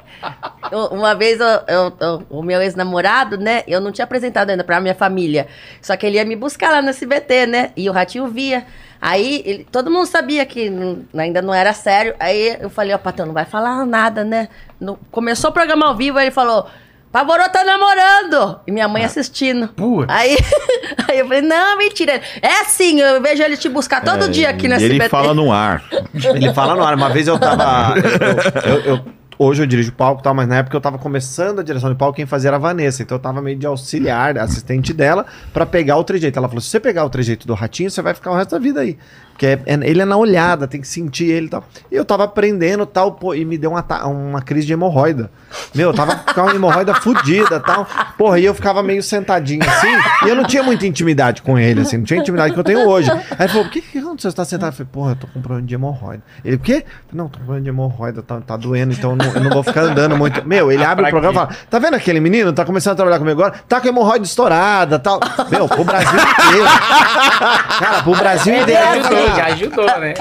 Eu- 0.72 0.86
uma 0.88 1.14
vez 1.14 1.40
eu- 1.40 1.46
eu- 1.68 1.94
eu- 2.00 2.24
o 2.32 2.42
meu 2.42 2.60
ex-namorado, 2.60 3.38
né? 3.38 3.62
Eu 3.68 3.80
não 3.80 3.92
tinha 3.92 4.06
apresentado 4.06 4.50
ainda 4.50 4.64
pra 4.64 4.82
minha 4.82 4.96
família. 4.96 5.46
Só 5.80 5.96
que 5.96 6.08
ele 6.08 6.16
ia 6.18 6.26
me 6.26 6.36
buscar 6.36 6.72
lá 6.72 6.82
no 6.82 6.90
SBT, 6.90 7.46
né? 7.46 7.70
E 7.78 7.88
o 7.88 7.94
ratinho 7.94 8.26
via. 8.28 8.66
Aí 9.00 9.44
ele- 9.46 9.68
todo 9.72 9.92
mundo 9.92 10.08
sabia 10.08 10.44
que 10.48 10.68
não- 10.68 11.04
ainda 11.16 11.40
não 11.40 11.54
era 11.54 11.74
sério. 11.74 12.16
Aí 12.20 12.58
eu 12.60 12.72
falei, 12.72 12.96
ó, 12.96 12.98
Patão, 12.98 13.28
não 13.28 13.34
vai 13.36 13.46
falar 13.46 13.86
nada, 13.86 14.24
né? 14.24 14.50
No- 14.80 14.98
começou 15.12 15.52
o 15.52 15.54
programa 15.54 15.86
ao 15.86 15.96
vivo, 15.96 16.18
aí 16.18 16.26
ele 16.26 16.32
falou. 16.34 16.66
Pavorô 17.12 17.44
tá 17.50 17.64
namorando! 17.64 18.60
E 18.68 18.72
minha 18.72 18.88
mãe 18.88 19.04
assistindo. 19.04 19.70
Putz. 19.70 20.06
Aí, 20.14 20.36
aí 21.10 21.20
eu 21.20 21.26
falei, 21.28 21.42
não, 21.42 21.78
mentira. 21.78 22.22
É 22.42 22.62
assim, 22.62 23.00
eu 23.00 23.22
vejo 23.22 23.42
ele 23.42 23.58
te 23.58 23.70
buscar 23.70 24.04
todo 24.04 24.30
dia 24.30 24.50
aqui 24.50 24.68
no 24.68 24.76
É, 24.76 24.80
E 24.80 24.84
ele 24.84 24.94
SBT. 24.96 25.10
fala 25.10 25.34
no 25.34 25.52
ar. 25.52 25.84
Ele 26.14 26.54
fala 26.54 26.76
no 26.76 26.84
ar. 26.84 26.96
Uma 26.96 27.10
vez 27.10 27.28
eu 27.28 27.40
tava. 27.40 27.96
eu- 28.66 28.72
eu- 28.74 28.82
eu- 28.96 29.06
hoje 29.38 29.62
eu 29.64 29.68
dirijo 29.68 29.92
palco 29.92 30.22
e 30.22 30.24
tal, 30.24 30.34
mas 30.34 30.48
na 30.48 30.58
época 30.58 30.76
eu 30.76 30.82
tava 30.82 30.98
começando 30.98 31.60
a 31.60 31.64
direção 31.64 31.90
de 31.90 31.96
palco, 31.96 32.16
quem 32.16 32.26
fazia 32.26 32.50
era 32.50 32.58
a 32.58 32.60
Vanessa. 32.60 33.02
Então 33.04 33.16
eu 33.18 33.22
tava 33.22 33.42
meio 33.42 33.58
de 33.58 33.66
auxiliar, 33.66 34.38
assistente 34.38 34.94
dela, 34.94 35.26
pra 35.54 35.66
pegar 35.66 35.98
o 35.98 36.04
trejeito. 36.04 36.38
Ela 36.38 36.48
falou: 36.48 36.62
se 36.62 36.70
você 36.70 36.80
pegar 36.80 37.06
o 37.06 37.10
trejeito 37.10 37.46
do 37.48 37.54
ratinho, 37.54 37.90
você 37.90 38.02
vai 38.02 38.14
ficar 38.14 38.32
o 38.32 38.36
resto 38.36 38.52
da 38.52 38.60
vida 38.60 38.82
aí. 38.82 38.98
Porque 39.32 39.46
é- 39.46 39.62
é- 39.68 39.74
ele 39.88 40.02
é 40.02 40.06
na 40.06 40.18
olhada, 40.18 40.68
tem 40.68 40.82
que 40.82 40.88
sentir 40.88 41.26
ele 41.26 41.46
e 41.46 41.50
tal. 41.50 41.64
E 41.92 41.96
eu 41.96 42.04
tava 42.04 42.24
aprendendo 42.24 42.88
tal, 42.88 43.12
pô, 43.12 43.36
e 43.36 43.46
me 43.46 43.56
deu 43.56 43.70
uma, 43.70 43.86
uma 44.08 44.42
crise 44.42 44.66
de 44.66 44.74
hemorroida. 44.74 45.30
Meu, 45.76 45.90
eu 45.92 45.94
tava 45.94 46.16
com 46.16 46.42
uma 46.42 46.56
hemorroida 46.56 46.96
fudida 46.96 47.60
tal. 47.60 47.88
Porra, 48.18 48.40
e 48.40 48.46
eu 48.46 48.56
ficava 48.56 48.82
meio 48.82 49.04
sentadinho 49.04 49.62
assim, 49.64 50.26
e 50.26 50.30
eu 50.30 50.36
não 50.36 50.44
tinha 50.44 50.64
muita 50.64 50.88
intimidade 50.88 51.44
com 51.44 51.58
ele, 51.58 51.82
assim, 51.82 51.98
não 51.98 52.04
tinha 52.04 52.20
intimidade 52.20 52.52
que 52.54 52.60
eu 52.60 52.64
tenho 52.64 52.88
hoje. 52.90 53.12
Aí 53.12 53.22
ele 53.42 53.48
falou: 53.50 53.68
o 53.68 53.70
que 53.70 53.80
que 53.80 54.00
aconteceu? 54.00 54.32
Você 54.32 54.38
tá 54.38 54.44
sentado? 54.46 54.70
Eu 54.70 54.74
falei: 54.74 54.90
porra, 54.92 55.12
eu 55.12 55.16
tô 55.18 55.28
com 55.28 55.40
problema 55.40 55.68
de 55.68 55.76
hemorroida. 55.76 56.24
Ele, 56.44 56.56
o 56.56 56.60
quê? 56.60 56.84
Não, 57.14 57.26
tô 57.30 57.38
com 57.38 57.46
problema 57.46 57.62
de 57.64 57.70
hemorroida, 57.70 58.24
tá, 58.24 58.42
tá 58.42 58.58
doendo, 58.58 58.92
então 58.94 59.16
não, 59.16 59.27
eu 59.36 59.42
não 59.42 59.52
vou 59.52 59.64
ficar 59.64 59.82
andando 59.82 60.18
muito. 60.18 60.48
Meu, 60.48 60.72
ele 60.72 60.84
abre 60.84 61.06
o 61.06 61.10
programa 61.10 61.32
e 61.34 61.36
fala: 61.36 61.50
tá 61.70 61.80
vendo 61.80 61.96
aquele 61.96 62.20
menino? 62.20 62.54
Tá 62.54 62.66
começando 62.66 62.94
a 62.94 62.96
trabalhar 62.96 63.20
comigo 63.20 63.42
agora? 63.42 63.60
Tá 63.68 63.82
com 63.82 63.88
hemorroida 63.88 64.26
estourada 64.26 65.00
tal. 65.00 65.20
Meu, 65.50 65.68
pro 65.68 65.84
Brasil 65.84 66.20
inteiro. 66.20 66.66
Cara, 67.80 68.04
pro 68.04 68.16
Brasil 68.16 68.62
inteiro. 68.62 68.88
Ajudou, 68.88 69.36
já 69.36 69.46
ajudou, 69.46 70.00
né? 70.00 70.14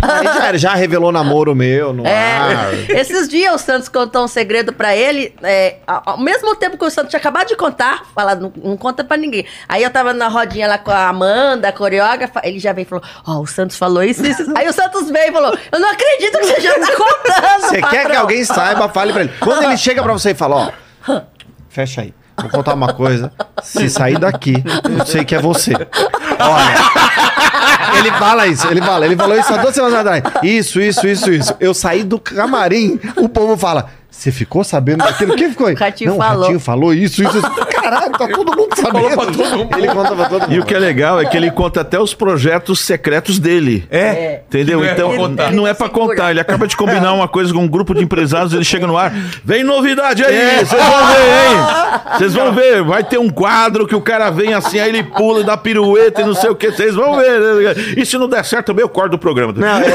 Já, 0.00 0.56
já 0.56 0.74
revelou 0.74 1.10
namoro 1.10 1.54
meu 1.54 1.92
no 1.92 2.06
ar. 2.06 2.10
É, 2.10 3.00
esses 3.00 3.28
dias 3.28 3.54
o 3.54 3.58
Santos 3.58 3.88
contou 3.88 4.24
um 4.24 4.28
segredo 4.28 4.72
pra 4.72 4.94
ele, 4.94 5.34
é, 5.42 5.76
ao, 5.86 6.18
mesmo 6.18 6.54
tempo 6.56 6.78
que 6.78 6.84
o 6.84 6.90
Santos 6.90 7.10
tinha 7.10 7.18
acabado 7.18 7.48
de 7.48 7.56
contar, 7.56 8.04
falar, 8.14 8.36
não, 8.36 8.52
não 8.62 8.76
conta 8.76 9.02
pra 9.02 9.16
ninguém. 9.16 9.44
Aí 9.68 9.82
eu 9.82 9.90
tava 9.90 10.12
na 10.12 10.28
rodinha 10.28 10.68
lá 10.68 10.78
com 10.78 10.90
a 10.90 11.08
Amanda, 11.08 11.68
a 11.68 11.72
coreógrafa, 11.72 12.40
ele 12.44 12.58
já 12.58 12.72
veio 12.72 12.84
e 12.84 12.88
falou, 12.88 13.04
ó, 13.26 13.40
o 13.40 13.46
Santos 13.46 13.76
falou 13.76 14.02
isso, 14.02 14.24
isso. 14.24 14.44
Aí 14.56 14.68
o 14.68 14.72
Santos 14.72 15.10
veio 15.10 15.30
e 15.30 15.32
falou, 15.32 15.56
eu 15.72 15.80
não 15.80 15.90
acredito 15.90 16.38
que 16.38 16.46
você 16.46 16.60
já 16.60 16.74
tá 16.74 16.96
contando, 16.96 17.60
Você 17.62 17.82
quer 17.82 17.88
que 17.90 17.96
patrão." 17.96 18.20
alguém 18.20 18.44
saiba, 18.44 18.88
fale 18.88 19.12
pra 19.12 19.22
ele. 19.22 19.32
Quando 19.40 19.64
ele 19.64 19.76
chega 19.76 20.02
pra 20.02 20.12
você 20.12 20.30
e 20.30 20.34
fala, 20.34 20.72
ó, 21.06 21.20
fecha 21.68 22.02
aí. 22.02 22.14
Vou 22.40 22.50
contar 22.50 22.74
uma 22.74 22.92
coisa. 22.92 23.32
Se 23.64 23.90
sair 23.90 24.16
daqui, 24.16 24.54
eu 24.96 25.04
sei 25.04 25.24
que 25.24 25.34
é 25.34 25.40
você. 25.40 25.72
Olha. 25.74 27.57
Ele 27.98 28.12
fala 28.12 28.46
isso, 28.46 28.66
ele 28.68 28.80
fala. 28.80 29.06
Ele 29.06 29.16
falou 29.16 29.38
isso 29.38 29.52
há 29.52 29.56
duas 29.58 29.74
semanas 29.74 29.98
atrás. 29.98 30.22
Isso, 30.42 30.80
isso, 30.80 31.06
isso, 31.06 31.30
isso. 31.30 31.54
Eu 31.58 31.74
saí 31.74 32.04
do 32.04 32.18
camarim, 32.18 32.98
o 33.16 33.28
povo 33.28 33.56
fala. 33.56 33.90
Você 34.18 34.32
ficou 34.32 34.64
sabendo 34.64 35.04
daquilo? 35.04 35.34
O 35.34 35.36
que 35.36 35.48
ficou 35.48 35.68
aí? 35.68 35.74
O 35.78 35.78
Ratinho 35.78 36.10
Não, 36.10 36.18
falou. 36.18 36.38
o 36.38 36.40
Ratinho 36.40 36.58
falou 36.60 36.92
isso, 36.92 37.22
isso, 37.22 37.38
isso. 37.38 37.50
Cara, 37.50 37.66
caralho, 37.66 38.10
tá 38.18 38.26
todo 38.26 38.56
mundo 38.56 38.74
sabendo. 38.74 39.08
pra 39.16 39.26
todo 39.26 39.56
mundo. 39.58 39.78
Ele 39.78 39.86
conta 39.86 40.16
pra 40.16 40.24
todo 40.28 40.40
mundo. 40.42 40.52
E 40.54 40.58
o 40.58 40.64
que 40.64 40.74
é 40.74 40.78
legal 40.80 41.20
é 41.20 41.24
que 41.24 41.36
ele 41.36 41.52
conta 41.52 41.82
até 41.82 42.00
os 42.00 42.14
projetos 42.14 42.80
secretos 42.80 43.38
dele. 43.38 43.86
É. 43.88 44.40
Entendeu? 44.48 44.82
É 44.84 44.92
então, 44.92 45.10
pra 45.10 45.18
contar. 45.18 45.52
não 45.52 45.66
é 45.68 45.72
pra 45.72 45.88
contar. 45.88 46.30
Ele 46.32 46.40
acaba 46.40 46.66
de 46.66 46.76
combinar 46.76 47.12
uma 47.12 47.28
coisa 47.28 47.52
com 47.54 47.60
um 47.60 47.68
grupo 47.68 47.94
de 47.94 48.02
empresários, 48.02 48.52
ele 48.52 48.64
chega 48.64 48.88
no 48.88 48.96
ar. 48.98 49.12
Vem 49.44 49.62
novidade 49.62 50.24
aí, 50.24 50.34
É. 50.34 50.64
vocês 50.64 50.82
vão 50.82 51.06
ver, 51.06 51.22
hein? 51.22 52.00
Vocês 52.18 52.34
vão 52.34 52.52
ver. 52.52 52.82
Vai 52.82 53.04
ter 53.04 53.18
um 53.18 53.30
quadro 53.30 53.86
que 53.86 53.94
o 53.94 54.00
cara 54.00 54.30
vem 54.30 54.52
assim, 54.52 54.80
aí 54.80 54.88
ele 54.88 55.04
pula 55.04 55.42
e 55.42 55.44
dá 55.44 55.56
pirueta 55.56 56.22
e 56.22 56.24
não 56.24 56.34
sei 56.34 56.50
o 56.50 56.56
que. 56.56 56.72
Vocês 56.72 56.92
vão 56.96 57.14
ver. 57.16 57.96
E 57.96 58.04
se 58.04 58.18
não 58.18 58.28
der 58.28 58.44
certo 58.44 58.66
também, 58.66 58.82
eu 58.82 58.88
corto 58.88 59.14
o 59.14 59.18
programa. 59.18 59.52
Não, 59.56 59.80
Ele, 59.80 59.92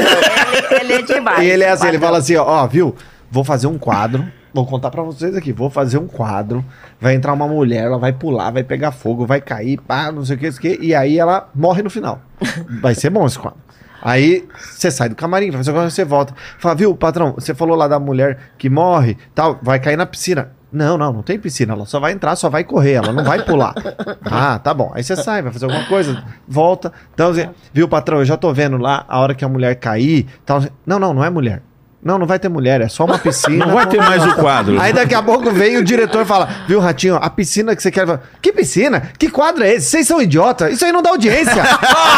ele 0.80 0.92
é 0.94 1.02
demais. 1.02 1.42
E 1.42 1.46
ele 1.50 1.62
é 1.62 1.68
assim, 1.68 1.88
ele 1.88 1.98
fala 1.98 2.16
assim, 2.18 2.36
ó, 2.36 2.44
ó, 2.46 2.66
viu? 2.66 2.94
Vou 3.34 3.42
fazer 3.42 3.66
um 3.66 3.76
quadro. 3.76 4.24
Vou 4.52 4.64
contar 4.64 4.92
pra 4.92 5.02
vocês 5.02 5.34
aqui. 5.34 5.52
Vou 5.52 5.68
fazer 5.68 5.98
um 5.98 6.06
quadro. 6.06 6.64
Vai 7.00 7.16
entrar 7.16 7.32
uma 7.32 7.48
mulher, 7.48 7.86
ela 7.86 7.98
vai 7.98 8.12
pular, 8.12 8.52
vai 8.52 8.62
pegar 8.62 8.92
fogo, 8.92 9.26
vai 9.26 9.40
cair, 9.40 9.76
pá, 9.80 10.12
não 10.12 10.24
sei 10.24 10.36
o 10.36 10.38
que, 10.38 10.46
isso 10.46 10.60
que. 10.60 10.78
E 10.80 10.94
aí 10.94 11.18
ela 11.18 11.50
morre 11.52 11.82
no 11.82 11.90
final. 11.90 12.22
Vai 12.80 12.94
ser 12.94 13.10
bom 13.10 13.26
esse 13.26 13.36
quadro. 13.36 13.58
Aí 14.00 14.46
você 14.56 14.88
sai 14.88 15.08
do 15.08 15.16
camarim, 15.16 15.50
vai 15.50 15.58
fazer 15.58 15.70
agora 15.72 15.90
você 15.90 16.04
volta. 16.04 16.32
Fala, 16.60 16.76
viu, 16.76 16.94
patrão, 16.94 17.32
você 17.32 17.54
falou 17.54 17.76
lá 17.76 17.88
da 17.88 17.98
mulher 17.98 18.38
que 18.56 18.70
morre, 18.70 19.16
tal, 19.34 19.58
vai 19.60 19.80
cair 19.80 19.96
na 19.96 20.06
piscina. 20.06 20.52
Não, 20.70 20.96
não, 20.96 21.12
não 21.12 21.22
tem 21.22 21.36
piscina. 21.36 21.72
Ela 21.72 21.86
só 21.86 21.98
vai 21.98 22.12
entrar, 22.12 22.36
só 22.36 22.48
vai 22.48 22.62
correr, 22.62 22.92
ela 22.92 23.12
não 23.12 23.24
vai 23.24 23.44
pular. 23.44 23.74
ah, 24.24 24.60
tá 24.60 24.72
bom. 24.72 24.92
Aí 24.94 25.02
você 25.02 25.16
sai, 25.16 25.42
vai 25.42 25.52
fazer 25.52 25.64
alguma 25.64 25.86
coisa, 25.86 26.22
volta. 26.46 26.92
Então, 27.12 27.32
viu, 27.72 27.88
patrão, 27.88 28.18
eu 28.18 28.24
já 28.24 28.36
tô 28.36 28.52
vendo 28.52 28.76
lá 28.76 29.04
a 29.08 29.18
hora 29.18 29.34
que 29.34 29.44
a 29.44 29.48
mulher 29.48 29.74
cair. 29.74 30.26
Tal. 30.46 30.62
Não, 30.86 31.00
não, 31.00 31.12
não 31.12 31.24
é 31.24 31.30
mulher. 31.30 31.62
Não, 32.04 32.18
não 32.18 32.26
vai 32.26 32.38
ter 32.38 32.50
mulher, 32.50 32.82
é 32.82 32.88
só 32.88 33.06
uma 33.06 33.18
piscina. 33.18 33.64
Não 33.64 33.72
vai 33.74 33.86
ter 33.86 33.96
mais 33.96 34.22
o 34.26 34.34
quadro. 34.34 34.78
Aí 34.78 34.92
daqui 34.92 35.14
a 35.14 35.22
pouco 35.22 35.50
vem 35.50 35.78
o 35.78 35.82
diretor 35.82 36.20
e 36.20 36.24
fala: 36.26 36.46
Viu, 36.68 36.78
Ratinho, 36.78 37.16
a 37.16 37.30
piscina 37.30 37.74
que 37.74 37.82
você 37.82 37.90
quer. 37.90 38.06
Que 38.42 38.52
piscina? 38.52 39.10
Que 39.18 39.30
quadro 39.30 39.64
é 39.64 39.72
esse? 39.72 39.86
Vocês 39.88 40.06
são 40.06 40.20
idiotas? 40.20 40.70
Isso 40.74 40.84
aí 40.84 40.92
não 40.92 41.00
dá 41.00 41.08
audiência. 41.10 41.62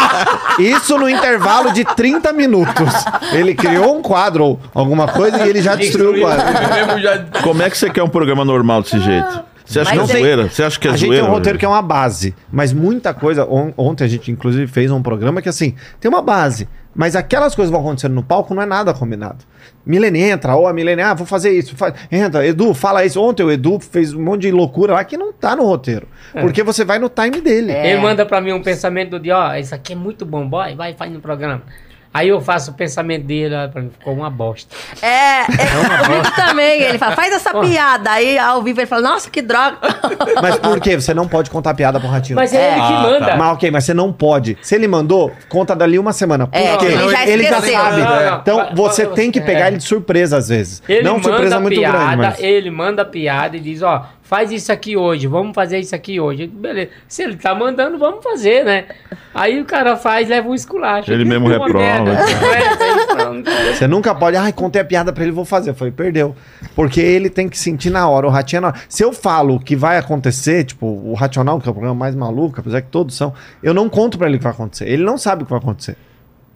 Isso 0.59 0.97
no 0.97 1.09
intervalo 1.09 1.71
de 1.71 1.85
30 1.85 2.33
minutos. 2.33 2.93
Ele 3.31 3.55
criou 3.55 3.97
um 3.97 4.01
quadro 4.01 4.43
ou 4.43 4.59
alguma 4.73 5.07
coisa 5.07 5.45
e 5.45 5.49
ele 5.49 5.61
já 5.61 5.75
destruiu 5.75 6.17
o 6.17 6.19
quadro. 6.19 6.45
Como 7.41 7.61
é 7.63 7.69
que 7.69 7.77
você 7.77 7.89
quer 7.89 8.03
um 8.03 8.09
programa 8.09 8.43
normal 8.43 8.81
desse 8.81 8.99
jeito? 8.99 9.41
Você 9.65 9.81
acha 9.81 9.95
Mas 9.95 10.09
que 10.09 10.15
é 10.15 10.19
zoeira? 10.19 10.49
Você 10.49 10.63
acha 10.63 10.79
que 10.79 10.87
é 10.87 10.91
a 10.91 10.95
gente 10.95 11.07
zoeira? 11.07 11.23
tem 11.25 11.31
um 11.31 11.35
roteiro 11.35 11.59
que 11.59 11.65
é 11.65 11.67
uma 11.67 11.81
base, 11.81 12.33
mas 12.49 12.71
muita 12.71 13.13
coisa. 13.13 13.45
on- 13.45 13.73
ontem 13.77 14.05
a 14.05 14.07
gente, 14.07 14.31
inclusive, 14.31 14.65
fez 14.65 14.89
um 14.91 15.01
programa 15.01 15.41
que, 15.41 15.49
assim, 15.49 15.75
tem 15.99 16.07
uma 16.09 16.21
base, 16.21 16.69
mas 16.97 17.15
aquelas 17.15 17.53
coisas 17.53 17.69
que 17.69 17.77
vão 17.77 17.85
acontecendo 17.85 18.15
no 18.15 18.23
palco 18.23 18.55
não 18.55 18.63
é 18.63 18.65
nada 18.65 18.91
combinado. 18.91 19.45
Milene 19.85 20.19
entra, 20.19 20.55
ou 20.55 20.67
a 20.67 20.73
Milene, 20.73 21.03
ah, 21.03 21.13
vou 21.13 21.27
fazer 21.27 21.51
isso. 21.51 21.77
Faz, 21.77 21.93
entra, 22.11 22.45
Edu, 22.45 22.73
fala 22.73 23.05
isso. 23.05 23.21
Ontem 23.21 23.43
o 23.43 23.51
Edu 23.51 23.79
fez 23.79 24.15
um 24.15 24.21
monte 24.21 24.41
de 24.41 24.51
loucura 24.51 24.93
lá 24.93 25.03
que 25.03 25.15
não 25.15 25.31
tá 25.31 25.55
no 25.55 25.63
roteiro. 25.63 26.07
Porque 26.33 26.63
você 26.63 26.83
vai 26.83 26.97
no 26.97 27.07
time 27.07 27.39
dele. 27.39 27.71
É. 27.71 27.91
Ele 27.91 28.01
manda 28.01 28.25
pra 28.25 28.41
mim 28.41 28.51
um 28.51 28.63
pensamento 28.63 29.11
do 29.11 29.19
dia, 29.19 29.37
ó, 29.37 29.55
isso 29.55 29.75
aqui 29.75 29.93
é 29.93 29.95
muito 29.95 30.25
bom, 30.25 30.49
boy, 30.49 30.75
vai, 30.75 30.95
faz 30.95 31.11
no 31.11 31.19
programa. 31.19 31.61
Aí 32.13 32.29
eu 32.29 32.41
faço 32.41 32.71
o 32.71 32.73
pensamento 32.73 33.25
dele, 33.25 33.53
ó, 33.55 33.67
pra 33.67 33.81
mim, 33.81 33.91
ficou 33.97 34.13
uma 34.13 34.29
bosta. 34.29 34.75
É, 35.01 35.41
é 35.41 36.05
comigo 36.05 36.31
também. 36.35 36.81
Ele 36.81 36.97
fala, 36.97 37.15
faz 37.15 37.33
essa 37.33 37.53
piada. 37.59 38.09
Aí 38.11 38.37
ao 38.39 38.61
vivo 38.63 38.79
ele 38.79 38.87
fala, 38.87 39.01
nossa, 39.03 39.29
que 39.29 39.41
droga. 39.41 39.77
Mas 40.41 40.57
por 40.57 40.79
quê? 40.79 40.95
Você 40.99 41.13
não 41.13 41.27
pode 41.27 41.49
contar 41.49 41.73
piada 41.73 41.99
pro 41.99 42.09
Ratinho. 42.09 42.35
Mas 42.35 42.53
é, 42.53 42.71
ele 42.71 42.75
que 42.81 42.93
Ah, 42.93 43.01
manda. 43.01 43.25
tá. 43.27 43.37
Mas 43.37 43.53
ok, 43.53 43.71
mas 43.71 43.83
você 43.85 43.93
não 43.93 44.11
pode. 44.11 44.57
Se 44.61 44.73
ele 44.75 44.87
mandou, 44.87 45.31
conta 45.49 45.75
dali 45.75 45.99
uma 45.99 46.13
semana. 46.13 46.47
Por 46.47 46.57
É, 46.57 46.75
quê? 46.77 46.85
ele 46.85 47.09
já 47.09 47.27
ele 47.27 47.43
já 47.43 47.57
esqueceu. 47.59 47.79
sabe. 47.79 48.01
Não, 48.01 48.25
não. 48.31 48.37
Então 48.39 48.57
Vai- 48.57 48.75
você 48.75 49.05
tem 49.07 49.31
que 49.31 49.39
pegar 49.41 49.65
é. 49.65 49.67
ele 49.67 49.77
de 49.77 49.83
surpresa 49.83 50.37
às 50.37 50.49
vezes. 50.49 50.81
Ele 50.87 51.03
não 51.03 51.21
surpresa 51.21 51.59
muito 51.59 51.79
piada, 51.79 51.97
grande, 51.97 52.17
mas... 52.17 52.39
ele 52.39 52.71
manda 52.71 53.01
a 53.01 53.05
piada 53.05 53.57
e 53.57 53.59
diz, 53.59 53.81
ó, 53.81 54.05
faz 54.27 54.51
isso 54.51 54.71
aqui 54.71 54.97
hoje, 54.97 55.25
vamos 55.25 55.55
fazer 55.55 55.79
isso 55.79 55.95
aqui 55.95 56.19
hoje. 56.19 56.47
Beleza. 56.47 56.91
Se 57.07 57.23
ele 57.23 57.37
tá 57.37 57.55
mandando, 57.55 57.97
vamos 57.97 58.23
fazer, 58.23 58.65
né? 58.65 58.85
Aí 59.33 59.61
o 59.61 59.65
cara 59.65 59.95
faz, 59.95 60.27
leva 60.27 60.49
um 60.49 60.53
esculacho. 60.53 61.11
Ele 61.11 61.23
mesmo 61.23 61.45
"Uma 61.47 61.53
reprova, 61.53 61.79
merda, 61.79 62.11
cara." 62.15 62.33
completa, 62.33 62.83
aí 62.83 63.07
pronto. 63.07 63.51
Você 63.73 63.87
nunca 63.87 64.13
pode, 64.13 64.35
ai, 64.35 64.51
contei 64.51 64.81
a 64.81 64.85
piada 64.85 65.13
pra 65.13 65.23
ele, 65.23 65.31
vou 65.31 65.45
fazer. 65.45 65.73
Foi, 65.73 65.91
perdeu. 65.91 66.35
Porque 66.75 66.99
ele 66.99 67.29
tem 67.29 67.47
que 67.47 67.57
sentir 67.57 67.89
na 67.89 68.07
hora, 68.09 68.27
o 68.27 68.29
ratinho 68.29 68.57
é 68.57 68.61
na 68.61 68.67
hora. 68.69 68.77
Se 68.89 69.03
eu 69.03 69.13
falo 69.13 69.55
o 69.55 69.59
que 69.59 69.75
vai 69.75 69.97
acontecer, 69.97 70.65
tipo, 70.65 70.85
o 70.85 71.13
Racional, 71.13 71.59
que 71.59 71.67
é 71.67 71.71
o 71.71 71.73
programa 71.73 71.95
mais 71.95 72.13
maluco, 72.15 72.59
apesar 72.59 72.81
que 72.81 72.89
todos 72.89 73.15
são, 73.15 73.33
eu 73.63 73.73
não 73.73 73.87
conto 73.87 74.17
pra 74.17 74.27
ele 74.27 74.35
o 74.35 74.39
que 74.39 74.43
vai 74.43 74.53
acontecer. 74.53 74.87
Ele 74.89 75.03
não 75.03 75.17
sabe 75.17 75.43
o 75.43 75.45
que 75.45 75.51
vai 75.51 75.59
acontecer. 75.59 75.95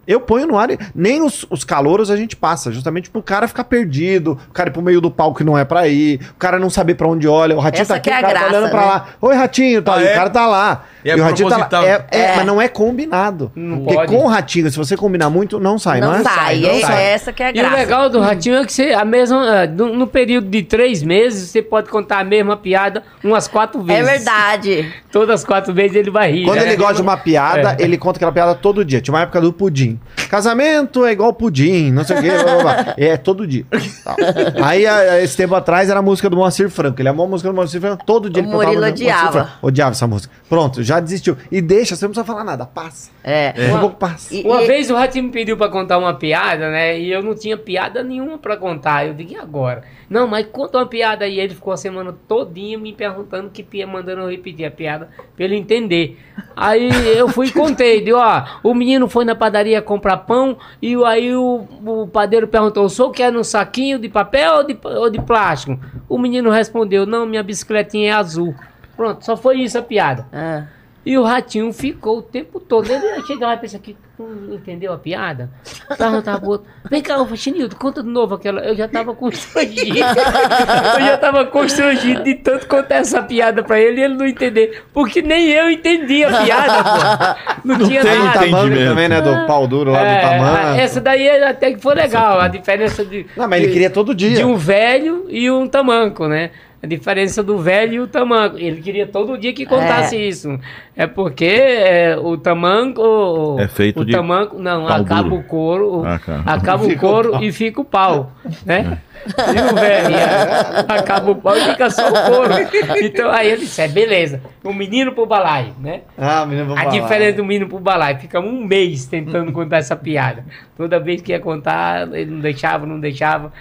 Eu 0.06 0.20
ponho 0.20 0.46
no 0.46 0.58
ar, 0.58 0.70
e 0.70 0.78
nem 0.94 1.22
os, 1.22 1.46
os 1.48 1.62
calouros 1.64 2.10
a 2.10 2.16
gente 2.16 2.34
passa, 2.34 2.72
justamente 2.72 3.08
pro 3.10 3.22
cara 3.22 3.46
ficar 3.46 3.64
perdido, 3.64 4.38
o 4.48 4.52
cara 4.52 4.68
ir 4.68 4.72
pro 4.72 4.82
meio 4.82 5.00
do 5.00 5.10
palco 5.10 5.38
que 5.38 5.44
não 5.44 5.56
é 5.56 5.64
pra 5.64 5.86
ir, 5.86 6.20
o 6.32 6.34
cara 6.38 6.58
não 6.58 6.68
saber 6.68 6.94
pra 6.94 7.06
onde 7.06 7.28
olha, 7.28 7.56
o 7.56 7.60
ratinho 7.60 7.82
Essa 7.82 7.94
tá 7.94 7.96
aqui, 7.98 8.10
que 8.10 8.10
é 8.10 8.14
o 8.14 8.18
a 8.18 8.20
cara 8.22 8.32
tá 8.34 8.40
graça, 8.40 8.56
olhando 8.56 8.70
pra 8.70 8.80
né? 8.80 8.86
lá. 8.86 9.06
Oi, 9.20 9.34
ratinho, 9.36 9.82
tá, 9.82 9.94
Ah, 9.94 10.02
e 10.02 10.06
é? 10.06 10.12
o 10.12 10.14
cara 10.14 10.30
tá 10.30 10.46
lá. 10.46 10.84
E 11.04 11.10
é 11.10 11.16
o 11.16 11.22
ratinho 11.22 11.48
tá 11.48 11.56
lá. 11.56 11.64
proposital. 11.66 11.84
É, 12.10 12.16
é, 12.16 12.20
É. 12.32 12.36
Mas 12.36 12.46
não 12.46 12.60
é 12.60 12.68
combinado. 12.68 13.50
Não 13.54 13.78
Porque 13.80 13.94
pode. 13.94 14.12
com 14.12 14.24
o 14.24 14.26
ratinho, 14.28 14.70
se 14.70 14.76
você 14.76 14.96
combinar 14.96 15.30
muito, 15.30 15.58
não 15.60 15.78
sai, 15.78 16.00
não, 16.00 16.08
Não, 16.12 16.18
é? 16.18 16.22
sai. 16.22 16.60
não 16.60 16.70
é, 16.70 16.80
sai. 16.80 17.04
essa 17.04 17.32
que 17.32 17.42
é 17.42 17.46
a 17.46 17.52
E 17.52 17.60
o 17.64 17.70
legal 17.72 18.08
do 18.10 18.20
Ratinho 18.20 18.56
é 18.56 18.64
que 18.64 18.72
você, 18.72 18.92
a 18.92 19.04
mesma, 19.04 19.66
no, 19.66 19.94
no 19.96 20.06
período 20.06 20.48
de 20.48 20.62
três 20.62 21.02
meses, 21.02 21.48
você 21.50 21.62
pode 21.62 21.88
contar 21.90 22.18
a 22.20 22.24
mesma 22.24 22.56
piada 22.56 23.02
umas 23.22 23.46
quatro 23.48 23.80
É 23.82 24.02
vezes. 24.02 24.24
verdade. 24.24 24.92
Todas 25.12 25.40
as 25.40 25.44
quatro 25.44 25.72
vezes 25.74 25.96
ele 25.96 26.10
vai 26.10 26.30
rir. 26.32 26.44
Quando 26.44 26.58
né? 26.60 26.66
ele 26.66 26.76
gosta 26.76 26.94
de 26.94 27.02
uma 27.02 27.16
piada, 27.16 27.76
É. 27.78 27.82
ele 27.84 27.96
conta 27.98 28.18
aquela 28.18 28.32
piada 28.32 28.54
todo 28.54 28.84
dia. 28.84 29.00
Tinha 29.00 29.14
uma 29.14 29.22
época 29.22 29.40
do 29.40 29.52
pudim. 29.52 29.91
Casamento 30.28 31.04
é 31.04 31.12
igual 31.12 31.32
pudim, 31.32 31.90
não 31.92 32.04
sei 32.04 32.18
o 32.18 32.20
quê. 32.22 32.30
blá, 32.30 32.42
blá, 32.54 32.62
blá. 32.82 32.94
É, 32.96 33.16
todo 33.16 33.46
dia. 33.46 33.64
Tal. 34.04 34.16
Aí, 34.64 34.86
a- 34.86 34.96
a- 34.96 35.22
esse 35.22 35.36
tempo 35.36 35.54
atrás, 35.54 35.90
era 35.90 35.98
a 35.98 36.02
música 36.02 36.28
do 36.30 36.36
Moacir 36.36 36.70
Franco. 36.70 37.00
Ele 37.00 37.08
amou 37.08 37.26
a 37.26 37.28
música 37.28 37.50
do 37.50 37.54
Moacir 37.54 37.80
Franco. 37.80 38.04
Todo 38.06 38.30
dia 38.30 38.42
O 38.42 38.46
ele 38.46 38.52
Murilo 38.52 38.86
odiava. 38.86 39.50
Odiava 39.60 39.90
essa 39.92 40.06
música. 40.06 40.32
Pronto, 40.48 40.82
já 40.82 41.00
desistiu. 41.00 41.36
E 41.50 41.60
deixa, 41.60 41.94
você 41.96 42.04
não 42.04 42.10
precisa 42.12 42.24
falar 42.24 42.44
nada. 42.44 42.64
Passa. 42.64 43.10
É. 43.22 43.52
Daqui 43.52 43.70
a 43.70 43.78
pouco 43.78 43.96
passa. 43.96 44.34
E- 44.34 44.42
Uma 44.42 44.62
e- 44.62 44.66
vez 44.66 44.90
o 44.90 44.94
Ratinho 44.94 45.24
me 45.26 45.30
pediu 45.30 45.56
pra 45.56 45.68
contar 45.68 45.98
uma 45.98 46.14
piada, 46.14 46.70
né? 46.70 46.98
E 46.98 47.10
eu 47.12 47.22
não 47.22 47.34
tinha 47.34 47.56
piada 47.56 48.02
nenhuma 48.02 48.38
pra 48.38 48.56
contar. 48.56 49.06
Eu 49.06 49.14
digo, 49.14 49.32
e 49.32 49.36
agora? 49.36 49.82
Não, 50.08 50.26
mas 50.26 50.46
conta 50.50 50.78
uma 50.78 50.86
piada 50.86 51.24
aí. 51.24 51.38
Ele 51.40 51.54
ficou 51.54 51.72
a 51.72 51.76
semana 51.76 52.14
todinha 52.28 52.78
me 52.78 52.92
perguntando 52.92 53.50
que 53.50 53.62
pia, 53.62 53.86
mandando 53.86 54.22
eu 54.22 54.28
repetir 54.30 54.64
a 54.66 54.70
piada 54.70 55.08
pra 55.36 55.44
ele 55.44 55.56
entender. 55.56 56.18
Aí 56.56 56.90
eu 57.16 57.28
fui 57.28 57.46
e 57.48 57.52
contei. 57.52 58.02
Digo, 58.02 58.18
ó, 58.18 58.44
o 58.62 58.74
menino 58.74 59.08
foi 59.08 59.24
na 59.24 59.34
padaria 59.34 59.81
comprar 59.82 60.18
pão 60.18 60.56
e 60.80 60.94
aí 61.04 61.34
o, 61.34 61.66
o 61.84 62.06
padeiro 62.06 62.46
perguntou, 62.46 62.84
o 62.84 62.90
senhor 62.90 63.10
quer 63.10 63.32
no 63.32 63.44
saquinho 63.44 63.98
de 63.98 64.08
papel 64.08 64.54
ou 64.56 64.64
de, 64.64 64.78
ou 64.82 65.10
de 65.10 65.20
plástico? 65.20 65.78
O 66.08 66.18
menino 66.18 66.50
respondeu, 66.50 67.04
não, 67.04 67.26
minha 67.26 67.42
bicicletinha 67.42 68.10
é 68.10 68.12
azul. 68.12 68.54
Pronto, 68.96 69.24
só 69.24 69.36
foi 69.36 69.60
isso 69.60 69.78
a 69.78 69.82
piada. 69.82 70.26
Ah. 70.32 70.64
E 71.04 71.18
o 71.18 71.24
ratinho 71.24 71.72
ficou 71.72 72.18
o 72.18 72.22
tempo 72.22 72.60
todo. 72.60 72.88
Ele 72.88 73.22
chega 73.26 73.44
lá 73.48 73.54
e 73.54 73.56
pensa 73.56 73.76
aqui, 73.76 73.96
não 74.16 74.54
entendeu 74.54 74.92
a 74.92 74.98
piada? 74.98 75.50
Perguntava 75.98 76.38
pro 76.38 76.48
outro, 76.50 76.66
vem 76.88 77.02
cá, 77.02 77.20
ô 77.20 77.36
Chinildo, 77.36 77.74
conta 77.74 78.04
de 78.04 78.08
novo 78.08 78.36
aquela. 78.36 78.60
Eu 78.60 78.76
já 78.76 78.86
tava 78.86 79.12
constrangido. 79.12 79.98
eu 79.98 81.00
já 81.04 81.18
tava 81.18 81.44
constrangido 81.46 82.22
de 82.22 82.34
tanto 82.36 82.68
contar 82.68 82.96
essa 82.96 83.20
piada 83.20 83.64
pra 83.64 83.80
ele 83.80 84.00
e 84.00 84.04
ele 84.04 84.14
não 84.14 84.26
entender. 84.26 84.84
Porque 84.92 85.20
nem 85.22 85.48
eu 85.48 85.70
entendi 85.72 86.22
a 86.22 86.44
piada, 86.44 86.84
pô. 86.84 87.68
Não, 87.68 87.78
tinha 87.80 88.02
tem 88.02 88.18
nada. 88.20 88.38
tamanho 88.38 88.88
também, 88.88 89.08
né? 89.08 89.20
Do 89.20 89.46
pau 89.46 89.66
duro 89.66 89.90
lá 89.90 90.02
É, 90.04 90.14
do 90.14 90.20
tamanho. 90.28 90.80
essa 90.80 91.00
daí 91.00 91.28
até 91.42 91.72
que 91.72 91.80
foi 91.80 91.96
legal, 91.96 92.40
a 92.40 92.46
diferença 92.46 93.04
de. 93.04 93.26
Não, 93.36 93.48
mas 93.48 93.58
ele 93.58 93.66
de- 93.68 93.72
queria 93.72 93.90
todo 93.90 94.14
dia. 94.14 94.36
de 94.36 94.44
um 94.44 94.54
velho 94.56 95.26
e 95.28 95.50
um 95.50 95.66
tamanco, 95.66 96.28
né? 96.28 96.50
A 96.82 96.86
diferença 96.86 97.44
do 97.44 97.58
velho 97.58 97.92
e 97.94 98.00
o 98.00 98.08
tamanco. 98.08 98.58
Ele 98.58 98.80
queria 98.82 99.06
todo 99.06 99.38
dia 99.38 99.52
que 99.52 99.64
contasse 99.64 100.16
isso. 100.16 100.58
É 100.96 101.06
porque 101.06 101.44
é, 101.44 102.16
o 102.20 102.36
tamanco. 102.36 103.56
É 103.60 103.68
feito 103.68 104.00
o 104.00 104.04
de 104.04 104.10
tamanco. 104.10 104.58
Não, 104.58 104.86
pau 104.86 104.96
acaba 105.00 105.22
duro. 105.22 105.36
o 105.36 105.42
couro. 105.44 106.00
o- 106.00 106.04
Ah. 106.04 106.20
Acaba 106.44 106.82
o 106.84 106.88
Fica 106.88 107.06
o 107.06 107.08
couro 107.10 107.30
pau. 107.32 107.42
e 107.44 107.52
fica 107.52 107.80
o 107.80 107.84
pau. 107.84 108.32
Né? 108.66 108.98
E 109.24 109.72
o 109.72 109.74
velho 109.76 110.16
é, 110.16 110.84
acaba 110.88 111.30
o 111.30 111.36
pau 111.36 111.56
e 111.56 111.60
fica 111.60 111.88
só 111.88 112.08
o 112.08 112.12
couro. 112.32 112.52
Então 113.00 113.30
aí 113.30 113.48
ele 113.52 113.60
disse: 113.60 113.80
é, 113.80 113.86
beleza. 113.86 114.40
O 114.64 114.72
menino 114.72 115.12
pro 115.12 115.24
balaio, 115.24 115.74
né? 115.78 116.00
Ah, 116.18 116.44
menino, 116.44 116.66
vou 116.66 116.76
A 116.76 116.86
diferença 116.86 117.36
do 117.36 117.44
menino 117.44 117.68
pro 117.68 117.78
balaio. 117.78 118.18
Ficamos 118.18 118.50
um 118.52 118.64
mês 118.66 119.06
tentando 119.06 119.52
contar 119.52 119.76
essa 119.76 119.94
piada. 119.94 120.44
Toda 120.76 120.98
vez 120.98 121.22
que 121.22 121.30
ia 121.30 121.38
contar, 121.38 122.12
ele 122.12 122.32
não 122.32 122.40
deixava, 122.40 122.84
não 122.86 122.98
deixava. 122.98 123.52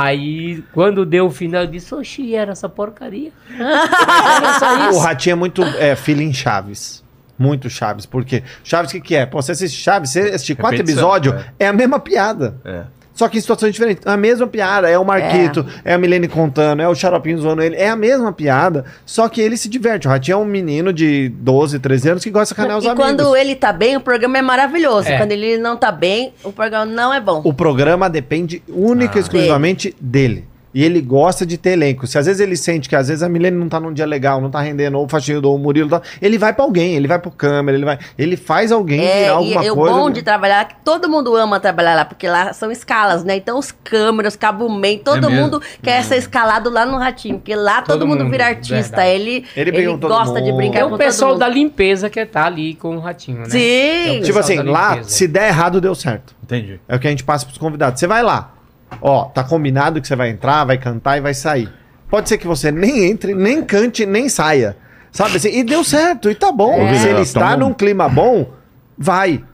Aí, 0.00 0.62
quando 0.72 1.04
deu 1.04 1.26
o 1.26 1.30
final, 1.30 1.62
eu 1.62 1.66
disse, 1.66 1.92
oxi, 1.92 2.34
era 2.34 2.52
essa 2.52 2.68
porcaria. 2.68 3.32
Era 3.58 4.58
só 4.58 4.90
O. 4.92 4.98
Ratinho 4.98 5.32
é 5.32 5.36
muito 5.36 5.62
é, 5.62 5.96
feeling 5.96 6.32
Chaves. 6.32 7.02
Muito 7.36 7.68
Chaves. 7.68 8.06
Porque 8.06 8.44
Chaves, 8.62 8.90
o 8.90 8.94
que, 8.94 9.00
que 9.00 9.14
é? 9.16 9.26
Pô, 9.26 9.42
você 9.42 9.52
assiste 9.52 9.80
Chaves, 9.80 10.10
você 10.10 10.20
assistir 10.20 10.54
quatro 10.54 10.80
episódios, 10.80 11.34
é. 11.58 11.66
a 11.66 11.72
mesma 11.72 11.98
piada. 11.98 12.54
É. 12.64 12.84
Só 13.18 13.28
que 13.28 13.36
em 13.36 13.40
situações 13.40 13.72
diferentes. 13.72 14.06
A 14.06 14.16
mesma 14.16 14.46
piada. 14.46 14.88
É 14.88 14.96
o 14.96 15.04
Marquito, 15.04 15.66
é, 15.84 15.92
a 15.92 15.98
Milene 15.98 16.28
contando, 16.28 16.80
é 16.80 16.88
o 16.88 16.94
Xaropinho 16.94 17.36
zoando 17.40 17.60
ele. 17.62 17.74
É 17.74 17.88
a 17.88 17.96
mesma 17.96 18.32
piada. 18.32 18.84
Só 19.04 19.28
que 19.28 19.40
ele 19.40 19.56
se 19.56 19.68
diverte. 19.68 20.06
O 20.06 20.10
Ratinho 20.10 20.34
é 20.34 20.36
um 20.38 20.44
menino 20.44 20.92
de 20.92 21.28
12, 21.30 21.80
13 21.80 22.10
anos 22.10 22.22
que 22.22 22.30
gosta 22.30 22.44
de 22.54 22.56
sacanear 22.56 22.78
os 22.78 22.84
E 22.84 22.88
amigos. 22.88 23.04
quando 23.04 23.34
ele 23.36 23.56
tá 23.56 23.72
bem, 23.72 23.96
o 23.96 24.00
programa 24.00 24.38
é 24.38 24.42
maravilhoso. 24.42 25.08
É. 25.08 25.18
Quando 25.18 25.32
ele 25.32 25.58
não 25.58 25.76
tá 25.76 25.90
bem, 25.90 26.32
o 26.44 26.52
programa 26.52 26.86
não 26.86 27.12
é 27.12 27.20
bom. 27.20 27.40
O 27.44 27.52
programa 27.52 28.08
depende 28.08 28.62
única 28.68 29.16
e 29.16 29.18
Ah. 29.18 29.20
exclusivamente 29.22 29.96
dele. 30.00 30.44
E 30.74 30.84
ele 30.84 31.00
gosta 31.00 31.46
de 31.46 31.56
ter 31.56 31.70
elenco. 31.70 32.06
Se 32.06 32.18
às 32.18 32.26
vezes 32.26 32.40
ele 32.40 32.54
sente 32.56 32.88
que 32.88 32.94
às 32.96 33.08
vezes 33.08 33.22
a 33.22 33.28
Milene 33.28 33.56
não 33.56 33.68
tá 33.68 33.80
num 33.80 33.92
dia 33.92 34.04
legal, 34.04 34.40
não 34.40 34.50
tá 34.50 34.60
rendendo, 34.60 34.98
ou 34.98 35.06
o 35.06 35.08
Faxinho 35.08 35.40
ou 35.42 35.56
o 35.56 35.58
Murilo, 35.58 35.88
tá, 35.88 36.02
ele 36.20 36.36
vai 36.36 36.52
pra 36.52 36.62
alguém, 36.64 36.94
ele 36.94 37.08
vai 37.08 37.18
pro 37.18 37.30
câmera, 37.30 37.76
ele 37.76 37.84
vai. 37.86 37.98
Ele 38.18 38.36
faz 38.36 38.70
alguém 38.70 39.00
virar 39.00 39.10
É, 39.10 39.28
alguma 39.28 39.62
e, 39.64 39.66
e 39.66 39.70
o 39.70 39.74
coisa. 39.74 39.94
bom 39.96 40.10
de 40.10 40.22
trabalhar 40.22 40.60
é 40.60 40.64
que 40.66 40.74
todo 40.84 41.08
mundo 41.08 41.34
ama 41.36 41.58
trabalhar 41.58 41.94
lá, 41.94 42.04
porque 42.04 42.28
lá 42.28 42.52
são 42.52 42.70
escalas, 42.70 43.24
né? 43.24 43.36
Então 43.36 43.58
os 43.58 43.72
câmeras, 43.72 44.36
cabo 44.36 44.68
man, 44.68 44.98
todo 45.02 45.26
É 45.26 45.30
mesmo? 45.30 45.42
mundo 45.42 45.62
quer 45.82 46.04
ser 46.04 46.16
escalado 46.16 46.68
lá 46.70 46.84
no 46.84 46.98
Ratinho, 46.98 47.38
porque 47.38 47.54
lá 47.56 47.80
todo, 47.82 47.98
Todo 47.98 48.06
mundo, 48.06 48.20
mundo, 48.24 48.30
vira 48.30 48.46
artista. 48.46 48.96
verdade. 48.96 49.08
Ele, 49.10 49.44
Ele 49.56 49.76
ele, 49.76 49.96
gosta 49.96 50.40
de 50.40 50.50
mundo. 50.50 50.56
brincar 50.58 50.78
É 50.78 50.82
com 50.82 50.86
o 50.88 50.90
todo 50.90 50.98
pessoal 50.98 51.30
mundo. 51.32 51.40
da 51.40 51.48
limpeza 51.48 52.10
que 52.10 52.24
tá 52.26 52.44
ali 52.44 52.74
com 52.74 52.96
o 52.96 53.00
ratinho, 53.00 53.38
né? 53.38 53.44
Sim! 53.48 54.16
É 54.18 54.20
o 54.20 54.22
Tipo 54.22 54.38
assim, 54.38 54.58
lá, 54.62 55.02
se 55.02 55.26
der 55.26 55.48
errado, 55.48 55.80
deu 55.80 55.94
certo. 55.94 56.36
Entendi. 56.42 56.78
É 56.86 56.94
o 56.96 56.98
que 56.98 57.06
a 57.06 57.10
gente 57.10 57.24
passa 57.24 57.46
pros 57.46 57.56
convidados. 57.58 57.98
Você 57.98 58.06
vai 58.06 58.22
lá. 58.22 58.54
Ó, 59.00 59.24
tá 59.26 59.44
combinado 59.44 60.00
que 60.00 60.08
você 60.08 60.16
vai 60.16 60.30
entrar, 60.30 60.64
vai 60.64 60.78
cantar 60.78 61.18
e 61.18 61.20
vai 61.20 61.34
sair. 61.34 61.68
Pode 62.08 62.28
ser 62.28 62.38
que 62.38 62.46
você 62.46 62.70
nem 62.72 63.04
entre, 63.10 63.34
nem 63.34 63.62
cante, 63.62 64.06
nem 64.06 64.28
saia. 64.28 64.76
Sabe 65.12 65.36
assim? 65.36 65.48
E 65.48 65.62
deu 65.62 65.84
certo, 65.84 66.30
e 66.30 66.34
tá 66.34 66.50
bom. 66.52 66.72
É. 66.74 66.94
Se 66.94 67.06
ele 67.06 67.16
Tá 67.16 67.22
está 67.22 67.56
num 67.56 67.72
clima 67.72 68.08
bom, 68.08 68.50
vai. 68.96 69.44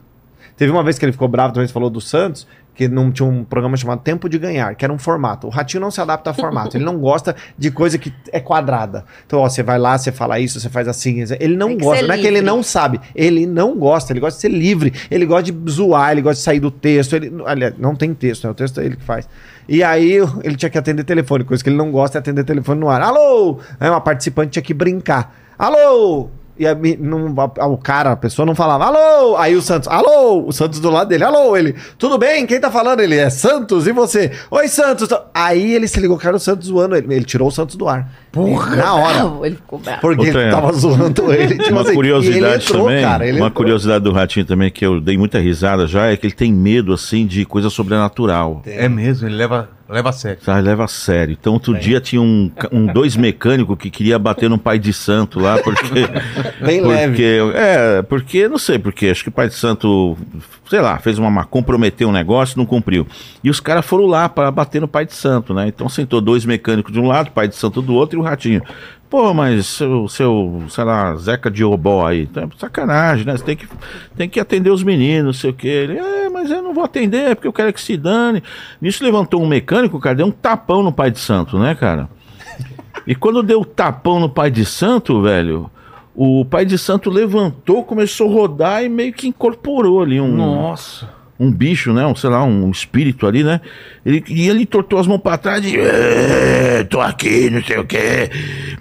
Teve 0.57 0.71
uma 0.71 0.83
vez 0.83 0.97
que 0.97 1.05
ele 1.05 1.11
ficou 1.11 1.27
bravo, 1.27 1.53
também 1.53 1.67
falou 1.67 1.89
do 1.89 1.99
Santos, 1.99 2.47
que 2.75 2.87
não 2.89 3.11
tinha 3.11 3.27
um 3.27 3.43
programa 3.43 3.77
chamado 3.77 4.01
Tempo 4.01 4.27
de 4.27 4.37
Ganhar, 4.37 4.75
que 4.75 4.83
era 4.83 4.93
um 4.93 4.97
formato. 4.97 5.47
O 5.47 5.49
Ratinho 5.49 5.81
não 5.81 5.89
se 5.89 6.01
adapta 6.01 6.31
a 6.31 6.33
formato. 6.33 6.75
ele 6.75 6.83
não 6.83 6.97
gosta 6.97 7.35
de 7.57 7.71
coisa 7.71 7.97
que 7.97 8.13
é 8.31 8.39
quadrada. 8.39 9.05
Então, 9.25 9.39
ó, 9.39 9.49
você 9.49 9.63
vai 9.63 9.79
lá, 9.79 9.97
você 9.97 10.11
fala 10.11 10.39
isso, 10.39 10.59
você 10.59 10.69
faz 10.69 10.87
assim. 10.87 11.23
Ele 11.39 11.55
não 11.55 11.77
gosta. 11.77 12.05
Não 12.05 12.13
é 12.13 12.17
que 12.17 12.27
ele 12.27 12.41
livre. 12.41 12.45
não 12.45 12.61
sabe. 12.61 12.99
Ele 13.15 13.47
não 13.47 13.77
gosta. 13.77 14.11
Ele 14.11 14.19
gosta 14.19 14.37
de 14.37 14.41
ser 14.41 14.49
livre. 14.49 14.93
Ele 15.09 15.25
gosta 15.25 15.51
de 15.51 15.71
zoar. 15.71 16.11
Ele 16.11 16.21
gosta 16.21 16.35
de 16.35 16.43
sair 16.43 16.59
do 16.59 16.69
texto. 16.69 17.15
Ele, 17.15 17.31
aliás, 17.45 17.73
não 17.77 17.95
tem 17.95 18.13
texto, 18.13 18.43
né? 18.43 18.51
O 18.51 18.53
texto 18.53 18.81
é 18.81 18.85
ele 18.85 18.97
que 18.97 19.03
faz. 19.03 19.27
E 19.67 19.81
aí 19.81 20.19
ele 20.43 20.55
tinha 20.55 20.69
que 20.69 20.77
atender 20.77 21.03
telefone. 21.05 21.45
Coisa 21.45 21.63
que 21.63 21.69
ele 21.69 21.77
não 21.77 21.91
gosta 21.91 22.17
é 22.17 22.19
atender 22.19 22.43
telefone 22.43 22.79
no 22.79 22.89
ar. 22.89 23.01
Alô! 23.01 23.59
Aí 23.79 23.89
uma 23.89 24.01
participante 24.01 24.51
tinha 24.51 24.63
que 24.63 24.73
brincar. 24.73 25.33
Alô! 25.57 26.29
E 26.57 26.65
a 26.65 26.73
não- 26.99 27.33
a- 27.59 27.67
o 27.67 27.77
cara, 27.77 28.11
a 28.11 28.15
pessoa 28.15 28.45
não 28.45 28.55
falava, 28.55 28.85
alô! 28.85 29.35
Aí 29.37 29.55
o 29.55 29.61
Santos, 29.61 29.89
alô! 29.89 30.45
O 30.47 30.53
Santos 30.53 30.79
do 30.79 30.89
lado 30.89 31.09
dele, 31.09 31.23
alô! 31.25 31.57
Ele, 31.57 31.75
tudo 31.97 32.17
bem? 32.17 32.45
Quem 32.45 32.59
tá 32.59 32.71
falando? 32.71 33.01
Ele 33.01 33.15
é 33.17 33.29
Santos, 33.29 33.87
e 33.87 33.91
você? 33.91 34.31
Oi, 34.49 34.67
Santos! 34.69 35.09
Aí 35.33 35.73
ele 35.73 35.87
se 35.87 35.99
ligou 35.99 36.17
era 36.27 36.35
o 36.37 36.39
Santos 36.39 36.67
zoando 36.67 36.95
ele. 36.95 37.13
Ele 37.13 37.25
tirou 37.25 37.47
o 37.49 37.51
Santos 37.51 37.75
do 37.75 37.87
ar. 37.89 38.09
Porra! 38.35 38.75
Na 38.75 38.93
hora. 38.95 39.45
Ele 39.47 39.55
ficou 39.55 39.79
bravo. 39.79 40.01
Porque 40.01 40.25
Outra- 40.27 40.41
ele 40.43 40.51
tava 40.51 40.73
zoando 40.73 41.31
ele. 41.33 41.57
tipo 41.57 41.71
Uma 41.71 41.81
assim, 41.81 41.93
curiosidade 41.95 42.45
ele 42.45 42.55
entrou, 42.63 42.85
também, 42.85 43.01
cara, 43.03 43.23
ele 43.27 43.37
uma 43.37 43.47
entrou. 43.47 43.63
curiosidade 43.63 44.03
do 44.03 44.11
Ratinho 44.11 44.45
também, 44.45 44.69
que 44.69 44.85
eu 44.85 44.99
dei 45.01 45.17
muita 45.17 45.39
risada 45.39 45.87
já, 45.87 46.07
é 46.07 46.17
que 46.17 46.27
ele 46.27 46.33
tem 46.33 46.53
medo, 46.53 46.93
assim, 46.93 47.25
de 47.25 47.45
coisa 47.45 47.69
sobrenatural. 47.69 48.61
É 48.65 48.87
mesmo, 48.89 49.27
ele 49.27 49.35
leva, 49.35 49.69
leva 49.89 50.09
a 50.09 50.11
sério. 50.13 50.39
Sabe, 50.43 50.61
leva 50.61 50.83
a 50.83 50.87
sério. 50.87 51.35
Então, 51.39 51.53
outro 51.53 51.73
dia 51.77 52.01
tinha 52.01 52.21
um, 52.21 52.51
um 52.71 52.85
dois 52.87 53.15
mecânicos 53.15 53.77
que 53.77 53.89
queria 53.89 54.19
bater 54.19 54.49
no 54.49 54.57
pai 54.57 54.77
de 54.77 54.91
santo 54.91 55.39
lá, 55.39 55.57
porque. 55.59 56.05
Bem 56.65 56.81
porque, 56.81 56.87
leve. 56.87 57.23
É, 57.55 58.01
porque, 58.01 58.47
não 58.47 58.57
sei 58.57 58.77
porque, 58.77 59.07
acho 59.07 59.23
que 59.23 59.29
o 59.29 59.31
pai 59.31 59.47
de 59.47 59.53
santo, 59.55 60.17
sei 60.69 60.81
lá, 60.81 60.97
fez 60.97 61.17
uma. 61.17 61.29
ma- 61.29 61.45
comprometeu 61.45 62.09
um 62.09 62.11
negócio 62.11 62.57
não 62.57 62.65
cumpriu. 62.65 63.07
E 63.43 63.49
os 63.49 63.59
caras 63.59 63.85
foram 63.85 64.05
lá 64.07 64.27
para 64.27 64.49
bater 64.51 64.81
no 64.81 64.87
pai 64.87 65.05
de 65.05 65.13
santo, 65.13 65.53
né? 65.53 65.67
Então 65.67 65.87
sentou 65.87 66.19
dois 66.19 66.45
mecânicos 66.45 66.91
de 66.91 66.99
um 66.99 67.07
lado, 67.07 67.31
pai 67.31 67.47
de 67.47 67.55
santo 67.55 67.81
do 67.81 67.93
outro 67.93 68.17
e 68.17 68.21
o 68.21 68.24
ratinho. 68.25 68.61
Pô, 69.09 69.33
mas 69.33 69.67
seu, 69.67 70.07
seu 70.07 70.63
sei 70.67 70.83
lá, 70.83 71.15
Zeca 71.15 71.49
de 71.49 71.63
Obó 71.63 72.05
aí, 72.05 72.25
tá 72.27 72.47
sacanagem, 72.57 73.25
né? 73.25 73.37
Você 73.37 73.43
tem 73.43 73.55
que, 73.55 73.67
tem 74.15 74.29
que 74.29 74.39
atender 74.39 74.71
os 74.71 74.83
meninos, 74.83 75.39
sei 75.39 75.51
o 75.51 75.53
que. 75.53 75.67
Ele, 75.67 75.97
é, 75.97 76.29
mas 76.29 76.51
eu 76.51 76.61
não 76.61 76.73
vou 76.73 76.83
atender, 76.83 77.35
porque 77.35 77.47
eu 77.47 77.53
quero 77.53 77.71
que 77.71 77.79
se 77.79 77.95
dane. 77.95 78.43
Nisso 78.81 79.03
levantou 79.03 79.41
um 79.41 79.47
mecânico, 79.47 79.99
cara, 79.99 80.15
deu 80.15 80.25
um 80.25 80.31
tapão 80.31 80.83
no 80.83 80.91
pai 80.91 81.11
de 81.11 81.19
santo, 81.19 81.57
né, 81.57 81.75
cara? 81.75 82.09
E 83.07 83.13
quando 83.13 83.43
deu 83.43 83.61
o 83.61 83.65
tapão 83.65 84.19
no 84.19 84.29
pai 84.29 84.49
de 84.49 84.65
santo, 84.65 85.21
velho, 85.21 85.69
o 86.15 86.43
pai 86.43 86.65
de 86.65 86.77
santo 86.77 87.09
levantou, 87.09 87.83
começou 87.83 88.29
a 88.29 88.33
rodar 88.33 88.83
e 88.83 88.89
meio 88.89 89.13
que 89.13 89.27
incorporou 89.27 90.01
ali 90.01 90.19
um, 90.19 90.35
Nossa. 90.35 91.07
Um 91.39 91.51
bicho, 91.51 91.91
né? 91.91 92.05
Um, 92.05 92.15
sei 92.15 92.29
lá, 92.29 92.43
um 92.43 92.69
espírito 92.71 93.27
ali, 93.27 93.43
né? 93.43 93.59
Ele, 94.05 94.23
e 94.29 94.47
ele 94.47 94.65
tortou 94.65 94.97
as 94.99 95.05
mãos 95.07 95.17
pra 95.19 95.37
trás 95.37 95.65
e. 95.65 95.77
"É, 95.77 96.85
tô 96.89 97.01
aqui, 97.01 97.49
não 97.49 97.61
sei 97.63 97.77
o 97.77 97.85
quê. 97.85 98.29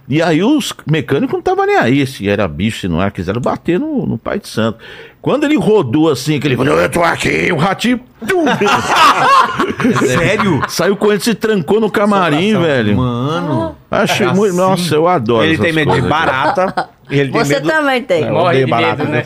E 0.09 0.23
aí 0.23 0.43
os 0.43 0.73
mecânicos 0.89 1.33
não 1.33 1.41
estavam 1.41 1.67
nem 1.67 1.77
aí, 1.77 2.07
se 2.07 2.29
era 2.29 2.47
bicho, 2.47 2.81
se 2.81 2.89
não 2.89 3.01
era, 3.01 3.11
quiseram 3.11 3.41
bater 3.41 3.81
no, 3.81 4.07
no 4.07 4.17
pai 4.19 4.39
de 4.39 4.47
santo. 4.49 4.79
Quando 5.21 5.45
ele 5.45 5.57
rodou 5.57 6.11
assim, 6.11 6.39
que 6.39 6.47
ele 6.47 6.55
falou, 6.57 6.79
eu 6.79 6.89
tô 6.91 7.03
aqui, 7.03 7.51
o 7.51 7.57
ratinho. 7.57 7.99
Sério? 10.07 10.63
saiu 10.69 10.97
correndo, 10.97 11.21
se 11.23 11.35
trancou 11.35 11.81
no 11.81 11.91
camarim, 11.91 12.59
velho. 12.61 12.97
Mano. 12.97 13.77
Achei 13.91 14.27
É 14.27 14.33
muito. 14.33 14.49
assim. 14.51 14.57
Nossa, 14.59 14.95
eu 14.95 15.09
adoro. 15.09 15.45
Ele 15.45 15.55
essas 15.55 15.65
tem 15.65 15.73
medo 15.73 15.93
de 15.95 16.03
barata. 16.03 16.89
ele 17.11 17.33
tem 17.33 17.45
Você 17.45 17.55
medo... 17.55 17.69
também 17.69 18.03
tem. 18.03 18.23
Eu 18.25 18.33
Morre 18.33 18.49
odeio 18.49 18.65
de 18.67 18.71
barata, 18.71 18.97
medo, 19.05 19.11
né? 19.11 19.19
né? 19.19 19.25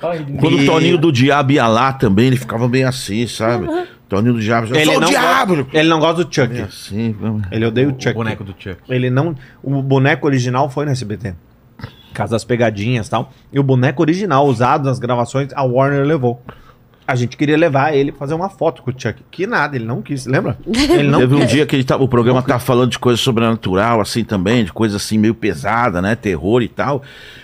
Quando 0.00 0.58
o 0.58 0.66
Toninho 0.66 0.98
do 0.98 1.12
Diabo 1.12 1.52
ia 1.52 1.66
lá 1.66 1.92
também, 1.92 2.28
ele 2.28 2.36
ficava 2.36 2.66
bem 2.68 2.84
assim, 2.84 3.26
sabe? 3.26 3.68
Toninho 4.08 4.34
do 4.34 4.40
Diabo, 4.40 4.66
eu 4.68 4.76
Ele 4.76 4.84
sou 4.86 4.96
o 4.96 5.00
não, 5.00 5.08
Diabo! 5.08 5.56
gosta, 5.56 5.78
ele 5.78 5.88
não 5.88 6.00
gosta 6.00 6.24
do 6.24 6.34
Chuck. 6.34 6.48
Bem 6.52 6.62
assim. 6.62 7.14
Ele 7.50 7.64
odeia 7.64 7.88
o 7.88 7.92
Chuck. 7.92 8.10
O 8.10 8.14
boneco 8.14 8.42
do 8.44 8.54
Chuck. 8.58 8.76
Ele 8.88 9.08
não. 9.08 9.36
O 9.62 9.80
boneco 9.82 10.26
original 10.26 10.68
foi 10.68 10.84
no 10.84 10.90
SBT. 10.90 11.34
Casa 12.12 12.32
das 12.32 12.42
pegadinhas 12.44 13.06
e 13.06 13.10
tal. 13.10 13.32
E 13.52 13.60
o 13.60 13.62
boneco 13.62 14.02
original, 14.02 14.46
usado 14.46 14.84
nas 14.84 14.98
gravações, 14.98 15.50
a 15.54 15.62
Warner 15.62 16.04
levou. 16.04 16.42
A 17.06 17.14
gente 17.14 17.36
queria 17.36 17.56
levar 17.56 17.94
ele 17.94 18.10
pra 18.10 18.20
fazer 18.20 18.34
uma 18.34 18.48
foto 18.48 18.82
com 18.82 18.90
o 18.90 18.94
Chuck. 18.96 19.22
Que 19.30 19.46
nada, 19.46 19.76
ele 19.76 19.84
não 19.84 20.02
quis, 20.02 20.26
lembra? 20.26 20.56
Ele 20.66 21.08
não 21.08 21.18
Teve 21.18 21.34
um 21.34 21.44
dia 21.44 21.66
que 21.66 21.74
ele 21.74 21.82
tava, 21.82 22.04
o 22.04 22.08
programa 22.08 22.40
tava 22.40 22.60
falando 22.60 22.90
de 22.90 23.00
coisa 23.00 23.20
sobrenatural, 23.20 24.00
assim 24.00 24.22
também, 24.22 24.64
de 24.64 24.72
coisa 24.72 24.96
assim 24.96 25.18
meio 25.18 25.34
pesada, 25.34 26.00
né? 26.00 26.14
Terror 26.14 26.62
e 26.62 26.68
tal. 26.68 27.02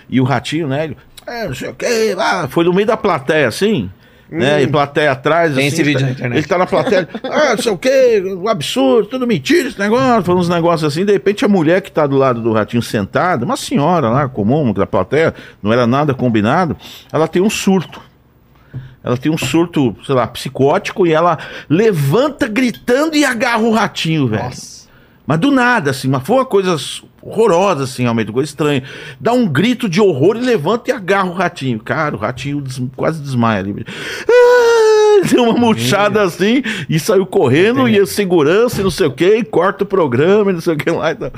E 0.09 0.21
o 0.21 0.23
ratinho, 0.23 0.67
né? 0.69 0.95
É, 1.27 1.47
não 1.47 1.53
sei 1.53 1.69
o 1.69 1.73
quê, 1.73 2.15
ah, 2.17 2.47
foi 2.49 2.63
no 2.63 2.73
meio 2.73 2.87
da 2.87 2.95
plateia, 2.97 3.47
assim. 3.47 3.89
Né, 4.29 4.61
e 4.63 4.67
plateia 4.67 5.13
atrás, 5.13 5.55
Tem 5.55 5.67
assim, 5.67 5.75
esse 5.75 5.83
vídeo 5.83 6.01
tá- 6.01 6.05
na 6.05 6.11
internet. 6.11 6.37
Ele 6.37 6.47
tá 6.47 6.57
na 6.57 6.65
plateia, 6.65 7.07
ah, 7.23 7.55
não 7.55 7.63
sei 7.63 7.71
o 7.71 7.77
quê, 7.77 8.21
um 8.25 8.49
absurdo, 8.49 9.07
tudo 9.07 9.25
mentira 9.25 9.69
esse 9.69 9.79
negócio, 9.79 10.23
falando 10.23 10.41
uns 10.41 10.49
negócios 10.49 10.83
assim, 10.91 11.05
de 11.05 11.13
repente 11.13 11.45
a 11.45 11.47
mulher 11.47 11.81
que 11.81 11.89
tá 11.89 12.05
do 12.05 12.17
lado 12.17 12.41
do 12.41 12.51
ratinho 12.51 12.81
sentada, 12.81 13.45
uma 13.45 13.55
senhora 13.55 14.09
lá, 14.09 14.27
comum, 14.27 14.73
da 14.73 14.85
plateia, 14.85 15.33
não 15.63 15.71
era 15.71 15.87
nada 15.87 16.13
combinado, 16.13 16.75
ela 17.11 17.25
tem 17.27 17.41
um 17.41 17.49
surto. 17.49 18.01
Ela 19.01 19.15
tem 19.15 19.31
um 19.31 19.37
surto, 19.37 19.95
sei 20.05 20.13
lá, 20.13 20.27
psicótico 20.27 21.07
e 21.07 21.13
ela 21.13 21.37
levanta 21.69 22.45
gritando 22.49 23.15
e 23.15 23.23
agarra 23.23 23.59
o 23.61 23.71
ratinho, 23.71 24.27
velho. 24.27 24.43
Mas 25.27 25.39
do 25.39 25.51
nada, 25.51 25.91
assim, 25.91 26.07
mas 26.07 26.23
foi 26.25 26.37
uma 26.37 26.45
coisa 26.45 26.77
horrorosa, 27.21 27.83
assim, 27.83 28.03
realmente, 28.03 28.31
coisa 28.31 28.49
estranha. 28.49 28.81
Dá 29.19 29.33
um 29.33 29.45
grito 29.45 29.89
de 29.89 29.99
horror 29.99 30.37
e 30.37 30.39
levanta 30.39 30.89
e 30.89 30.93
agarra 30.93 31.29
o 31.29 31.33
ratinho. 31.33 31.79
Cara, 31.79 32.15
o 32.15 32.19
ratinho 32.19 32.61
des- 32.61 32.81
quase 32.95 33.21
desmaia 33.21 33.59
ali. 33.59 33.85
Ah, 34.29 34.56
Deu 35.31 35.43
uma 35.43 35.53
murchada 35.53 36.21
assim 36.21 36.61
e 36.89 36.99
saiu 36.99 37.25
correndo 37.25 37.87
e 37.87 37.99
a 37.99 38.05
segurança 38.05 38.81
e 38.81 38.83
não 38.83 38.91
sei 38.91 39.07
o 39.07 39.11
que, 39.11 39.25
e 39.37 39.43
corta 39.43 39.83
o 39.83 39.87
programa 39.87 40.51
e 40.51 40.53
não 40.55 40.61
sei 40.61 40.73
o 40.73 40.77
que 40.77 40.89
lá. 40.89 41.11
Então, 41.11 41.31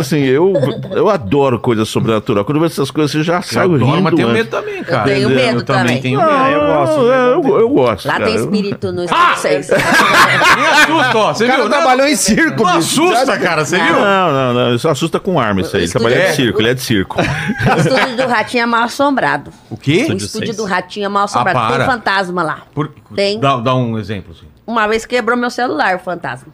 assim, 0.00 0.20
eu, 0.20 0.52
eu 0.92 1.08
adoro 1.08 1.58
coisa 1.58 1.84
sobrenatural. 1.84 2.44
Quando 2.44 2.56
eu 2.56 2.62
vejo 2.62 2.72
essas 2.74 2.90
coisas, 2.90 3.14
eu 3.14 3.22
já 3.22 3.36
Eu 3.36 3.42
saio 3.42 3.74
adoro, 3.74 3.84
rindo. 3.92 4.02
mas 4.02 4.14
tenho 4.14 4.28
antes. 4.28 4.38
medo 4.38 4.50
também, 4.50 4.82
cara. 4.84 5.04
tenho 5.04 5.18
Entendeu? 5.30 5.36
medo 5.46 5.58
eu 5.60 5.64
também. 5.64 5.82
também. 5.84 6.00
tenho 6.02 6.20
Ah, 6.20 6.44
medo. 6.44 6.56
eu 6.60 6.66
gosto, 6.66 7.12
é, 7.12 7.32
eu, 7.50 7.58
eu 7.60 7.68
gosto. 7.68 8.06
Lá 8.06 8.12
cara. 8.14 8.24
tem 8.26 8.34
Eu- 8.36 8.44
espírito 8.44 8.92
no 8.92 9.04
Espírito 9.04 9.38
Seis. 9.38 9.68
Me 9.68 10.66
assusta, 10.66 11.18
ó. 11.18 11.34
Você 11.34 11.44
O 11.44 11.46
cara 11.48 11.60
viu? 11.62 11.70
trabalhou 11.70 12.06
em 12.06 12.16
circo, 12.16 12.62
Não 12.62 12.70
assusta, 12.76 13.38
cara. 13.38 13.64
Você 13.64 13.78
viu? 13.78 13.92
Não, 13.94 14.32
não, 14.32 14.54
não. 14.54 14.74
Isso 14.74 14.88
assusta 14.88 15.18
com 15.20 15.38
arma, 15.38 15.60
isso 15.60 15.76
aí. 15.76 15.84
Isso 15.84 15.92
Trabalhar 15.98 16.16
é. 16.18 16.30
de 16.30 16.36
circo, 16.36 16.60
ele 16.60 16.68
é 16.70 16.74
de 16.74 16.80
circo. 16.82 17.20
O 17.20 17.80
estúdio 17.80 18.16
do 18.16 18.26
Ratinho 18.26 18.62
é 18.62 18.66
mal 18.66 18.82
assombrado. 18.84 19.50
O 19.70 19.76
quê? 19.76 20.06
O 20.10 20.16
estúdio 20.16 20.54
do 20.54 20.64
Ratinho 20.64 21.06
é 21.06 21.08
mal 21.08 21.24
assombrado. 21.24 21.58
Ah, 21.58 21.76
Tem 21.78 21.86
fantasma 21.86 22.42
lá. 22.42 22.58
Por- 22.74 22.90
Tem. 23.14 23.38
Dá, 23.40 23.56
dá 23.58 23.74
um 23.74 23.98
exemplo, 23.98 24.32
assim. 24.36 24.46
Uma 24.66 24.86
vez 24.86 25.04
quebrou 25.06 25.36
meu 25.36 25.50
celular, 25.50 25.96
o 25.96 25.98
fantasma. 25.98 26.52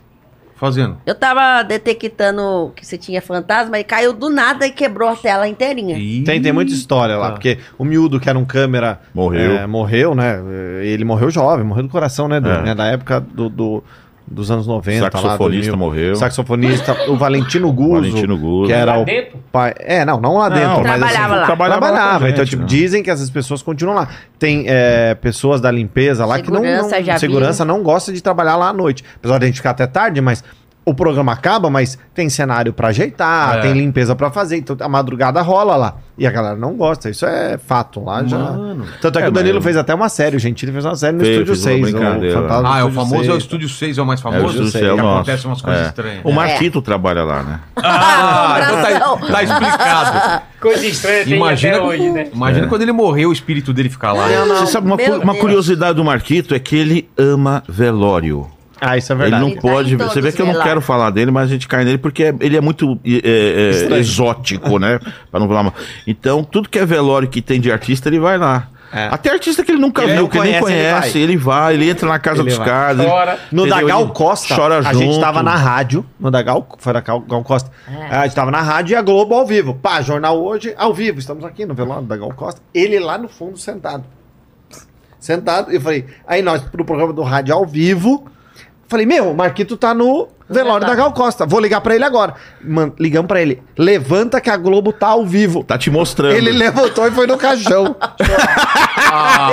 Fazendo. 0.57 0.97
Eu 1.05 1.17
tava 1.17 1.63
detectando 1.65 2.73
que 2.77 2.87
você 2.87 2.97
tinha 2.97 3.21
fantasma 3.21 3.77
e 3.79 3.83
caiu 3.85 4.13
do 4.13 4.31
nada 4.31 4.65
e 4.67 4.71
quebrou 4.71 5.09
a 5.09 5.17
tela 5.17 5.49
inteirinha. 5.49 5.97
Tem, 6.25 6.41
tem 6.41 6.53
muita 6.53 6.73
história 6.73 7.17
lá, 7.17 7.27
Tá. 7.27 7.33
porque 7.33 7.59
o 7.77 7.85
miúdo, 7.85 8.21
que 8.21 8.29
era 8.29 8.39
um 8.39 8.45
câmera. 8.45 9.01
Morreu. 9.13 9.53
é, 9.59 9.67
morreu, 9.67 10.15
né? 10.15 10.41
Ele 10.83 11.05
morreu 11.05 11.29
jovem, 11.29 11.65
morreu 11.67 11.83
do 11.83 11.89
coração, 11.89 12.29
né? 12.29 12.41
do- 12.41 12.49
É. 12.49 12.63
né, 12.63 12.75
da 12.75 12.87
época 12.87 13.21
do, 13.21 13.49
do- 13.49 13.85
dos 14.27 14.51
anos 14.51 14.67
90. 14.67 15.11
Saxofonista 15.11 15.73
lá, 15.73 15.77
morreu. 15.77 16.17
Saxofonista, 16.17 17.11
o 17.11 17.17
Valentino 17.17 17.71
Guzzo. 17.73 18.11
Valentino 18.11 18.39
Guzzo. 18.39 18.67
Que 18.67 18.73
era 18.73 18.93
Lá 18.93 19.03
o 19.03 19.05
dentro? 19.05 19.39
pai. 19.53 19.75
É, 19.79 20.05
não, 20.05 20.21
não 20.21 20.39
lá 20.39 20.49
dentro, 20.49 20.83
mas 20.83 20.83
Trabalhava 20.83 21.25
assim, 21.25 21.41
lá. 21.41 21.47
Trabalhava, 21.47 21.81
Trabalhava, 21.81 22.27
a 22.27 22.31
então, 22.31 22.45
gente, 22.45 22.51
tipo, 22.51 22.63
né? 22.63 22.69
dizem 22.69 23.03
que 23.03 23.11
essas 23.11 23.29
pessoas 23.29 23.63
continuam 23.63 23.97
lá. 23.97 24.09
Tem 24.39 24.65
é, 24.67 25.15
pessoas 25.15 25.61
da 25.61 25.71
limpeza 25.71 26.25
lá 26.25 26.41
que 26.41 26.51
não. 26.51 26.63
Segurança, 26.63 26.97
não 26.97 27.05
já 27.05 27.19
segurança 27.19 27.65
não 27.65 27.83
gosta 27.83 28.13
de 28.13 28.23
trabalhar 28.23 28.57
lá 28.57 28.69
à 28.69 28.73
noite. 28.73 29.05
Apesar 29.17 29.39
de 29.39 29.45
a 29.45 29.47
gente 29.47 29.57
ficar 29.57 29.71
até 29.71 29.87
tarde, 29.87 30.21
mas 30.21 30.43
o 30.85 30.95
programa 30.95 31.33
acaba, 31.33 31.71
mas 31.71 31.99
tem 32.15 32.29
cenário 32.29 32.73
pra 32.73 32.89
ajeitar, 32.89 33.59
É. 33.59 33.61
tem 33.63 33.73
limpeza 33.73 34.15
pra 34.15 34.31
fazer, 34.31 34.57
então 34.59 34.77
a 34.81 34.89
madrugada 34.89 35.41
rola 35.43 35.77
lá. 35.77 35.97
E 36.17 36.27
a 36.27 36.31
galera 36.31 36.55
não 36.57 36.75
gosta, 36.75 37.11
isso 37.11 37.27
é 37.27 37.59
fato 37.59 38.05
lá 38.05 38.23
já. 38.25 38.39
Mano. 38.39 38.85
Tanto 39.01 39.19
é 39.19 39.23
que 39.23 39.27
É, 39.27 39.31
o 39.31 39.33
Danilo 39.33 39.57
mas- 39.57 39.65
fez 39.65 39.77
até 39.77 39.93
uma 39.93 40.09
série, 40.09 40.37
o 40.37 40.39
Gentili 40.39 40.71
fez 40.71 40.85
uma 40.85 40.95
série 40.95 41.17
no 41.17 41.25
Fez, 41.25 41.33
Estúdio 41.41 41.55
fez 41.55 41.67
uma 41.67 41.73
6. 41.87 41.93
brincadeira. 41.93 42.41
Fantasma 42.41 42.75
Ah, 42.75 42.79
é 42.79 42.85
o 42.85 42.91
famoso 42.93 43.15
6. 43.17 43.29
é 43.29 43.33
o 43.33 43.39
Estúdio 43.39 43.69
6, 43.69 43.99
é 43.99 44.03
o 44.03 44.07
mais 44.07 44.21
É, 44.21 44.23
famoso? 44.23 44.45
o 44.45 44.49
Estúdio 44.49 44.71
sei, 44.71 44.81
Seis 44.83 44.91
é 44.91 44.95
o 44.95 44.97
nosso. 44.97 45.15
acontecem 45.17 45.51
umas 45.51 45.61
coisas 45.63 45.83
É. 45.83 45.89
estranhas. 45.89 46.21
O 46.23 46.31
Marquito 46.33 46.81
trabalha 46.83 47.25
lá, 47.25 47.43
né? 47.43 47.61
Ah, 47.77 48.59
então 48.63 49.19
tá, 49.19 49.27
tá 49.33 49.43
explicado. 49.43 50.43
Coisa 50.61 50.87
estranha 50.87 51.25
tem 51.25 51.35
Imagina, 51.37 51.77
até 51.77 51.83
hoje, 51.85 52.11
né? 52.11 52.27
imagina 52.33 52.67
quando 52.69 52.83
ele 52.83 52.93
morrer, 52.93 53.27
o 53.27 53.33
espírito 53.33 53.73
dele 53.73 53.89
ficar 53.91 54.13
lá. 54.13 54.27
Você 54.29 54.67
sabe 54.73 54.87
uma, 54.87 54.97
cu- 54.97 55.17
uma 55.19 55.35
curiosidade 55.35 55.95
do 55.97 56.05
Marquito 56.05 56.55
é 56.55 56.59
que 56.59 56.77
ele 56.77 57.09
ama 57.19 57.63
velório. 57.69 58.47
Ah, 58.87 58.97
isso 58.99 59.13
é 59.13 59.15
Ele 59.15 59.23
verdade. 59.23 59.43
não 59.43 59.49
Ele 59.51 59.57
tá 59.57 59.63
pode. 59.63 59.97
Você 59.97 60.21
vê 60.21 60.33
que 60.33 60.43
eu 60.43 60.47
não 60.47 60.63
quero 60.63 60.81
falar 60.81 61.11
dele, 61.11 61.31
mas 61.31 61.45
a 61.45 61.53
gente 61.53 61.67
cai 61.67 61.85
nele 61.85 61.99
porque 61.99 62.25
é- 62.25 62.35
ele 62.41 62.57
é 62.57 62.61
muito 62.61 62.99
é, 63.05 63.71
é, 63.91 63.99
exótico, 63.99 64.79
né? 64.79 64.99
Pra 65.31 65.41
não 65.41 65.49
falar 65.49 65.63
mal. 65.63 65.75
Então, 66.07 66.45
tudo 66.45 66.69
que 66.69 66.79
é 66.79 66.85
velório 66.87 67.29
que 67.29 67.41
tem 67.41 67.61
de 67.61 67.71
artista, 67.73 68.09
ele 68.09 68.19
vai 68.19 68.37
lá. 68.39 68.69
É. 68.93 69.09
Até 69.11 69.33
artista 69.33 69.65
que 69.65 69.73
ele 69.73 69.81
nunca 69.81 70.03
Ele 70.05 70.13
viu, 70.13 70.23
não 70.23 70.29
que 70.29 70.39
ele 70.39 70.51
nem 70.53 70.61
conhece, 70.61 70.79
ele 70.85 70.93
conhece, 70.93 71.19
ele 71.19 71.37
vai. 71.37 71.75
ele 71.75 71.91
entra 71.91 72.09
na 72.09 72.19
casa 72.21 72.43
Ele 72.43 72.51
dos 72.51 72.59
vai. 72.59 72.69
caras. 72.69 73.05
Chora. 73.05 73.39
No 73.51 73.67
da 73.69 73.83
Gal 73.83 74.09
Costa, 74.11 74.55
chora 74.55 74.79
a 74.89 74.93
gente 74.93 75.19
tava 75.19 75.43
na 75.43 75.57
rádio, 75.57 76.07
no 76.21 76.31
da 76.31 76.41
Gal, 76.43 76.69
foi 76.79 76.93
da 76.93 77.01
Gal, 77.01 77.19
Gal 77.21 77.43
Costa. 77.43 77.73
É. 77.89 78.15
A 78.19 78.23
gente 78.25 78.37
tava 78.37 78.53
na 78.53 78.61
rádio 78.61 78.93
e 78.93 78.97
a 78.97 79.03
Globo 79.03 79.35
ao 79.35 79.45
vivo. 79.45 79.75
Pá, 79.75 80.01
jornal 80.01 80.41
hoje, 80.41 80.73
ao 80.79 80.95
vivo. 80.95 81.19
Estamos 81.19 81.45
aqui 81.45 81.67
no 81.67 81.75
velório 81.75 82.05
da 82.05 82.17
Gal 82.17 82.33
Costa. 82.35 82.61
Ele 82.73 83.01
lá 83.01 83.19
no 83.19 83.29
fundo, 83.29 83.59
sentado. 83.59 84.05
Sentado. 85.19 85.73
E 85.73 85.77
eu 85.77 85.81
falei, 85.81 86.05
aí 86.25 86.41
nós, 86.43 86.63
pro 86.63 86.85
programa 86.85 87.13
do 87.13 87.23
rádio 87.23 87.53
ao 87.53 87.67
vivo, 87.67 88.27
falei, 88.89 89.07
meu, 89.07 89.31
o 89.31 89.35
Marquito 89.37 89.77
tá 89.77 89.95
no 89.95 90.29
velório 90.49 90.87
da 90.87 90.95
Gal 90.95 91.13
Costa. 91.13 91.47
Vou 91.47 91.61
ligar 91.61 91.81
pra 91.81 91.95
ele 91.95 92.05
agora. 92.05 92.35
Mano, 92.63 92.95
ligamos 92.99 93.27
pra 93.29 93.41
ele. 93.41 93.63
Levanta 93.77 94.41
que 94.41 94.51
a 94.51 94.57
Globo 94.57 94.93
tá 94.93 95.09
ao 95.09 95.25
vivo. 95.25 95.65
Tá 95.65 95.77
te 95.79 95.91
mostrando. 95.91 96.35
Ele 96.35 96.53
levantou 96.53 97.07
e 97.07 97.11
foi 97.11 97.27
no 97.27 97.37
caixão. 97.37 97.97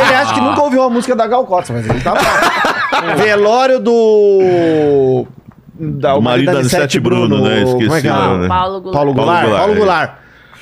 Ele 0.02 0.16
acha 0.16 0.34
que 0.34 0.42
nunca 0.42 0.62
ouviu 0.62 0.82
uma 0.82 0.90
música 0.90 1.16
da 1.16 1.28
Gal 1.28 1.46
Costa, 1.46 1.74
mas 1.74 1.88
ele 1.88 2.00
tava 2.02 2.20
lá. 2.20 3.16
Velório 3.16 3.80
do. 3.80 5.26
Da, 5.74 6.16
O 6.16 6.22
marido 6.22 6.52
da 6.52 6.60
Anissete 6.60 7.00
Bruno, 7.00 7.42
né? 7.42 7.64
Esqueci 7.64 7.86
Como 7.86 7.96
é 7.96 8.02
que 8.02 8.08
é? 8.08 8.12
o 8.12 8.16
nome, 8.16 8.38
né? 8.44 8.48
Paulo 8.48 8.82
Goulart. 8.82 8.94
Paulo 8.94 9.14
Goulart. 9.14 9.44
Goulart, 9.44 9.60
Paulo 9.60 9.74
é. 9.74 9.78
Goulart. 9.78 10.12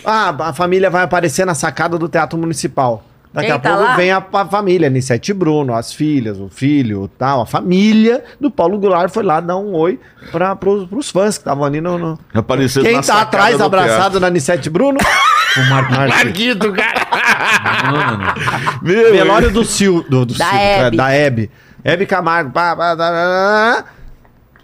Ah, 0.06 0.36
a 0.40 0.54
família 0.54 0.90
vai 0.90 1.04
aparecer 1.04 1.46
na 1.46 1.54
sacada 1.54 1.98
do 1.98 2.08
Teatro 2.08 2.38
Municipal. 2.38 3.04
Daqui 3.32 3.48
Quem 3.48 3.56
a 3.56 3.60
tá 3.60 3.70
pouco 3.70 3.84
lá? 3.84 3.96
vem 3.96 4.12
a, 4.12 4.26
a 4.34 4.46
família, 4.46 4.88
Anissete 4.88 5.32
Bruno, 5.34 5.76
as 5.76 5.94
filhas, 5.94 6.40
o 6.40 6.50
filho 6.50 7.08
tal. 7.18 7.42
A 7.42 7.46
família 7.46 8.24
do 8.42 8.50
Paulo 8.50 8.80
Goulart 8.80 9.12
foi 9.14 9.22
lá 9.24 9.40
dar 9.40 9.56
um 9.58 9.76
oi 9.76 10.00
para 10.32 10.56
pros, 10.56 10.88
pros 10.90 11.12
fãs 11.12 11.38
que 11.38 11.42
estavam 11.42 11.64
ali 11.64 11.80
no. 11.80 11.98
no- 12.00 12.20
Aparecendo 12.34 12.84
Quem 12.86 12.96
na 12.96 13.02
tá 13.04 13.22
atrás 13.22 13.58
do 13.58 13.64
abraçado 13.64 14.00
teatro. 14.00 14.20
da 14.20 14.28
Anissete 14.28 14.70
Bruno? 14.70 14.98
O 15.58 15.64
Marquinhos. 15.68 16.10
Marquito, 16.10 16.72
cara. 16.74 17.08
Mano. 17.92 18.24
Meu, 18.84 19.12
Velório 19.12 19.50
do 19.52 19.66
Sil, 19.66 20.06
do, 20.08 20.24
do 20.24 20.36
Da 20.38 20.46
Sil- 20.46 20.60
Hebe. 20.62 20.98
da 20.98 21.10
Hebe. 21.12 21.52
Hebe 21.84 22.06
Camargo. 22.06 22.52
pá, 22.52 22.76
pá, 22.76 22.96
tá, 22.96 22.98
tá, 22.98 23.12
tá, 23.12 23.84
tá. 23.84 23.86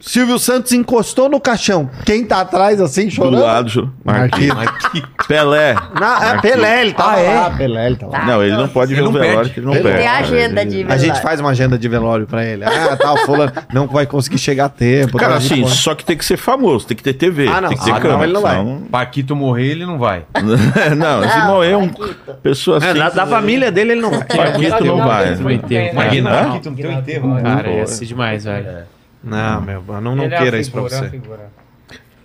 Silvio 0.07 0.37
Santos 0.37 0.71
encostou 0.71 1.27
no 1.27 1.39
caixão. 1.39 1.89
Quem 2.05 2.23
tá 2.23 2.41
atrás 2.41 2.79
assim 2.79 3.05
Do 3.07 3.11
chorando? 3.11 3.41
lado, 3.41 3.69
Ju- 3.69 3.91
Marquito. 4.03 4.55
Marquinhos. 4.55 5.07
Pelé. 5.27 5.73
Na, 5.73 5.79
é, 5.79 5.99
Marquinhos. 5.99 6.41
Pelé, 6.41 6.81
ele 6.81 6.93
tava 6.93 7.11
Ah, 7.15 7.19
é? 7.19 7.33
lá. 7.39 7.49
Pelé, 7.49 7.85
ele 7.87 7.95
tava 7.95 8.11
lá. 8.11 8.25
Não, 8.25 8.43
ele 8.43 8.55
não 8.55 8.67
pode 8.67 8.93
Ele 8.93 9.01
ver 9.01 9.07
o 9.07 9.11
não 9.11 9.19
velório, 9.19 9.35
perde. 9.37 9.49
que 9.53 9.59
ele 9.59 9.65
não 9.65 9.73
Ele 9.73 9.81
perde. 9.83 9.97
Tem 9.97 10.07
a 10.07 10.17
agenda 10.17 10.61
Ele- 10.61 10.69
de 10.69 10.77
A 10.83 10.97
gente 10.97 11.01
velório. 11.01 11.21
faz 11.23 11.39
uma 11.39 11.49
agenda 11.49 11.77
de 11.77 11.87
velório 11.89 12.27
pra 12.27 12.45
ele. 12.45 12.63
Ah, 12.63 12.95
tá, 12.95 13.13
o 13.13 13.17
fulano 13.17 13.51
não 13.73 13.87
vai 13.87 14.05
conseguir 14.05 14.37
chegar 14.37 14.65
a 14.65 14.69
tempo. 14.69 15.17
Cara, 15.17 15.31
tá, 15.33 15.37
assim, 15.39 15.61
põe. 15.63 15.71
só 15.71 15.95
que 15.95 16.05
tem 16.05 16.15
que 16.15 16.23
ser 16.23 16.37
famoso, 16.37 16.85
tem 16.85 16.95
que 16.95 17.01
ter 17.03 17.13
TV. 17.13 17.47
Ah, 17.47 17.59
não. 17.61 17.69
Tem 17.69 17.77
que 17.79 17.83
ter 17.85 17.89
Ah, 17.89 17.93
não, 17.95 18.01
câmera. 18.01 18.23
ele 18.25 18.33
não 18.33 18.41
vai. 18.43 18.57
senão- 18.57 18.81
Paquito 18.91 19.35
morrer, 19.35 19.71
ele 19.71 19.85
não 19.87 19.97
vai. 19.97 20.23
não, 20.95 21.29
se 21.29 21.39
Não, 21.39 21.47
morrer 21.47 21.75
um 21.77 21.89
Paquito. 21.89 22.33
pessoa 22.43 22.77
assim. 22.77 22.87
É, 22.89 22.93
da, 22.93 23.09
da 23.09 23.25
família 23.25 23.71
dele 23.71 23.93
ele 23.93 24.01
não 24.01 24.11
vai. 24.11 24.19
Paquito 24.23 24.85
não 24.85 24.97
vai. 24.97 25.35
Não 25.35 25.41
não. 25.41 25.51
Paquito 25.95 26.69
não 26.69 26.75
tem 26.75 26.85
um 26.87 26.91
enterro. 26.99 27.41
Cara, 27.41 27.69
ia 27.71 27.87
ser 27.87 28.05
demais, 28.05 28.43
velho. 28.43 28.93
Não, 29.25 29.61
meu, 29.61 29.81
não, 30.01 30.15
não 30.15 30.23
Ele 30.25 30.35
é 30.35 30.37
queira 30.37 30.55
uma 30.57 30.61
isso 30.61 30.71
pra 30.71 30.83
figura, 30.83 30.99
você. 31.03 31.09
figura. 31.09 31.49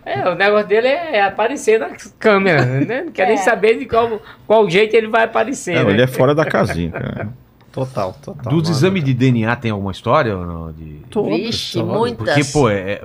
É, 0.04 0.28
o 0.28 0.34
negócio 0.34 0.66
dele 0.66 0.88
é 0.88 1.22
aparecer 1.22 1.78
na 1.78 1.90
câmera, 2.18 2.64
né? 2.64 3.02
Não 3.06 3.12
quer 3.12 3.26
nem 3.26 3.34
É. 3.34 3.38
saber 3.38 3.78
de 3.78 3.86
qual, 3.86 4.20
qual 4.46 4.68
jeito 4.68 4.94
ele 4.94 5.08
vai 5.08 5.24
aparecer. 5.24 5.74
Não, 5.76 5.84
né? 5.84 5.90
ele 5.92 6.02
é 6.02 6.06
fora 6.06 6.34
da 6.34 6.44
casinha, 6.44 6.90
cara. 6.90 7.28
Total, 7.72 8.12
total. 8.20 8.52
Dos 8.52 8.68
exames 8.68 9.04
de 9.04 9.14
DNA 9.14 9.54
tem 9.56 9.70
alguma 9.70 9.92
história 9.92 10.36
ou 10.36 10.44
não? 10.44 10.72
De... 10.72 11.00
Todos, 11.10 11.30
Vixe, 11.30 11.78
todos. 11.78 11.94
muitas. 11.96 12.34
Porque, 12.34 12.44
pô, 12.52 12.68
é, 12.68 12.74
é, 12.74 13.02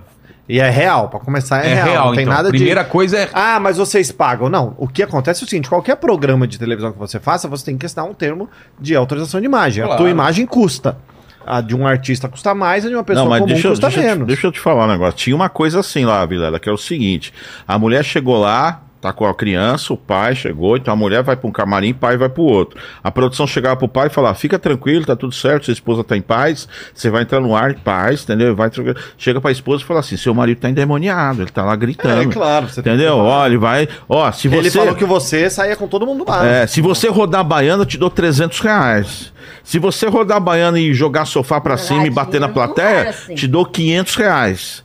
E 0.49 0.59
é 0.59 0.69
real, 0.69 1.07
pra 1.09 1.19
começar 1.19 1.63
é, 1.63 1.69
é 1.71 1.73
real. 1.75 1.87
real, 1.87 2.05
Não 2.07 2.13
tem 2.15 2.23
então. 2.23 2.33
nada 2.33 2.49
Primeira 2.49 2.83
de. 2.83 2.89
coisa 2.89 3.17
é... 3.19 3.29
Ah, 3.33 3.59
mas 3.59 3.77
vocês 3.77 4.11
pagam. 4.11 4.49
Não, 4.49 4.73
o 4.77 4.87
que 4.87 5.03
acontece 5.03 5.43
é 5.43 5.45
o 5.45 5.49
seguinte: 5.49 5.69
qualquer 5.69 5.97
programa 5.97 6.47
de 6.47 6.57
televisão 6.57 6.91
que 6.91 6.97
você 6.97 7.19
faça, 7.19 7.47
você 7.47 7.65
tem 7.65 7.77
que 7.77 7.85
assinar 7.85 8.05
um 8.07 8.13
termo 8.13 8.49
de 8.79 8.95
autorização 8.95 9.39
de 9.39 9.45
imagem. 9.45 9.83
A 9.83 9.87
Claro. 9.87 10.01
tua 10.01 10.09
imagem 10.09 10.45
custa. 10.47 10.97
A 11.45 11.61
de 11.61 11.75
um 11.75 11.85
artista 11.85 12.27
custa 12.27 12.55
mais, 12.55 12.85
a 12.85 12.89
de 12.89 12.95
uma 12.95 13.03
pessoa 13.03 13.23
não, 13.25 13.29
mas 13.29 13.39
comum 13.39 13.53
deixa, 13.53 13.69
custa 13.69 13.87
deixa, 13.87 13.99
eu 13.99 14.03
te- 14.03 14.07
menos. 14.09 14.27
deixa 14.27 14.47
eu 14.47 14.51
te 14.51 14.59
falar 14.59 14.85
um 14.85 14.87
negócio. 14.91 15.13
Tinha 15.15 15.35
uma 15.35 15.47
coisa 15.49 15.79
assim 15.79 16.03
lá, 16.05 16.25
Vilela, 16.25 16.59
que 16.59 16.67
é 16.67 16.71
o 16.71 16.77
seguinte: 16.77 17.31
a 17.67 17.77
mulher 17.77 18.03
chegou 18.03 18.37
lá, 18.39 18.81
tá 19.05 19.13
com 19.13 19.25
a 19.25 19.33
criança, 19.33 19.93
o 19.93 19.97
pai 19.97 20.35
chegou, 20.35 20.75
então 20.77 20.93
a 20.93 20.97
mulher 20.97 21.21
vai 21.21 21.35
pra 21.35 21.47
um 21.47 21.51
camarim, 21.51 21.91
o 21.91 21.95
pai 21.95 22.17
vai 22.17 22.27
pro 22.27 22.43
outro. 22.43 22.79
A 23.03 23.11
produção 23.11 23.45
chegava 23.45 23.75
pro 23.75 23.87
pai 23.87 24.07
e 24.07 24.09
falava: 24.09 24.33
fica 24.35 24.57
tranquilo, 24.57 25.05
tá 25.05 25.15
tudo 25.15 25.33
certo, 25.33 25.65
sua 25.65 25.73
esposa 25.73 26.03
tá 26.03 26.17
em 26.17 26.21
paz, 26.21 26.67
você 26.93 27.09
vai 27.09 27.21
entrar 27.21 27.39
no 27.39 27.55
ar 27.55 27.71
em 27.71 27.77
paz, 27.77 28.23
entendeu? 28.23 28.55
Vai, 28.55 28.71
chega 29.17 29.39
pra 29.39 29.51
esposa 29.51 29.83
e 29.83 29.85
fala 29.85 29.99
assim: 29.99 30.17
seu 30.17 30.33
marido 30.33 30.59
tá 30.59 30.69
endemoniado, 30.69 31.43
ele 31.43 31.51
tá 31.51 31.63
lá 31.63 31.75
gritando. 31.75 32.29
É, 32.29 32.33
claro, 32.33 32.67
você 32.67 32.81
tem 32.81 32.83
que 32.83 32.95
Entendeu? 32.95 33.17
Olha, 33.17 33.49
ele 33.49 33.57
vai. 33.57 33.87
Ó, 34.09 34.31
se 34.31 34.47
você. 34.47 34.57
Ele 34.57 34.71
falou 34.71 34.95
que 34.95 35.05
você 35.05 35.49
saía 35.49 35.75
com 35.75 35.87
todo 35.87 36.05
mundo 36.05 36.25
lá. 36.27 36.45
É, 36.45 36.67
se 36.67 36.81
você 36.81 37.07
rodar 37.07 37.41
a 37.41 37.43
baiana, 37.43 37.83
eu 37.83 37.85
te 37.85 37.97
dou 37.97 38.09
300 38.09 38.59
reais. 38.59 39.33
Se 39.63 39.77
você 39.77 40.07
rodar 40.07 40.37
a 40.37 40.39
baiana 40.39 40.79
e 40.79 40.93
jogar 40.93 41.25
sofá 41.25 41.61
pra 41.61 41.77
cima 41.77 42.07
e 42.07 42.09
bater 42.09 42.39
na 42.39 42.47
não 42.47 42.53
plateia, 42.53 42.85
é 42.87 43.09
assim. 43.09 43.35
te 43.35 43.47
dou 43.47 43.65
500 43.65 44.15
reais. 44.15 44.84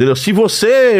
Entendeu? 0.00 0.16
Se 0.16 0.32
você 0.32 0.94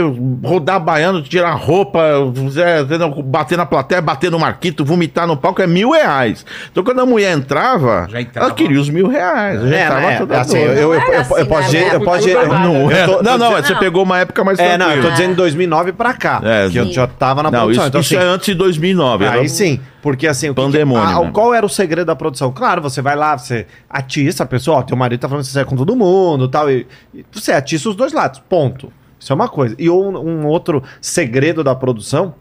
rodar 0.44 0.76
a 0.76 0.78
baiana, 0.78 1.22
tirar 1.22 1.52
roupa, 1.54 2.02
entendeu? 2.36 3.22
bater 3.22 3.56
na 3.56 3.64
plateia, 3.64 3.98
bater 4.02 4.30
no 4.30 4.38
marquito, 4.38 4.84
vomitar 4.84 5.26
no 5.26 5.38
palco, 5.38 5.62
é 5.62 5.66
mil 5.66 5.92
reais. 5.92 6.44
Então 6.70 6.84
quando 6.84 7.00
a 7.00 7.06
mulher 7.06 7.32
entrava, 7.34 8.06
entrava. 8.14 8.46
ela 8.48 8.50
queria 8.54 8.78
os 8.78 8.90
mil 8.90 9.08
reais. 9.08 9.62
Já 9.62 9.74
É, 9.74 9.84
entrava 9.86 10.16
toda 10.18 10.40
assim, 10.42 10.58
eu, 10.58 10.72
eu, 10.74 10.92
eu, 10.94 11.00
Não 11.00 11.14
eu, 11.14 11.20
assim, 11.22 11.34
eu 11.38 11.46
posso 11.46 11.62
dizer. 11.70 11.94
Eu 11.94 12.00
posso 12.02 12.18
dizer 12.26 12.46
Não, 12.46 12.58
Não, 12.58 12.90
é, 12.90 13.04
eu 13.04 13.06
tô- 13.16 13.22
não, 13.22 13.38
não, 13.38 13.52
você 13.52 13.74
pegou 13.76 14.02
uma 14.02 14.18
época 14.18 14.44
mais 14.44 14.58
É, 14.58 14.76
não, 14.76 14.90
eu 14.92 15.00
tô 15.00 15.10
dizendo 15.12 15.30
de 15.30 15.36
2009 15.36 15.92
pra 15.92 16.12
cá. 16.12 16.42
É, 16.44 16.68
que 16.68 16.76
eu 16.76 16.84
sim. 16.84 16.92
já 16.92 17.06
tava 17.06 17.42
na 17.42 17.50
Não, 17.50 17.60
produção. 17.60 17.84
isso, 17.84 17.88
então, 17.88 18.00
isso 18.02 18.14
assim, 18.18 18.22
é 18.22 18.28
antes 18.28 18.44
de 18.48 18.54
2009. 18.54 19.24
Aí 19.26 19.38
era- 19.38 19.48
sim, 19.48 19.80
porque 20.02 20.26
assim, 20.26 20.48
o 20.50 20.54
que 20.54 20.60
que- 20.60 20.66
Pandemônio, 20.66 21.18
ah, 21.18 21.24
né? 21.24 21.30
qual 21.32 21.52
era 21.54 21.64
o 21.64 21.68
segredo 21.68 22.06
da 22.06 22.16
produção? 22.16 22.50
Claro, 22.52 22.80
você 22.82 23.00
vai 23.02 23.16
lá, 23.16 23.36
você 23.36 23.66
atiça 23.88 24.44
a 24.44 24.46
pessoa, 24.46 24.78
ó, 24.78 24.82
teu 24.82 24.96
marido 24.96 25.20
tá 25.20 25.28
falando 25.28 25.42
que 25.44 25.48
você 25.48 25.54
sai 25.54 25.64
com 25.64 25.76
todo 25.76 25.94
mundo 25.96 26.48
tal, 26.48 26.70
e, 26.70 26.86
e 27.14 27.24
você 27.32 27.52
atiça 27.52 27.88
os 27.88 27.96
dois 27.96 28.12
lados, 28.12 28.40
ponto. 28.48 28.92
Isso 29.18 29.32
é 29.32 29.34
uma 29.36 29.48
coisa. 29.48 29.74
E 29.78 29.90
um, 29.90 30.16
um 30.18 30.46
outro 30.46 30.82
segredo 31.00 31.62
da 31.62 31.74
produção, 31.74 32.34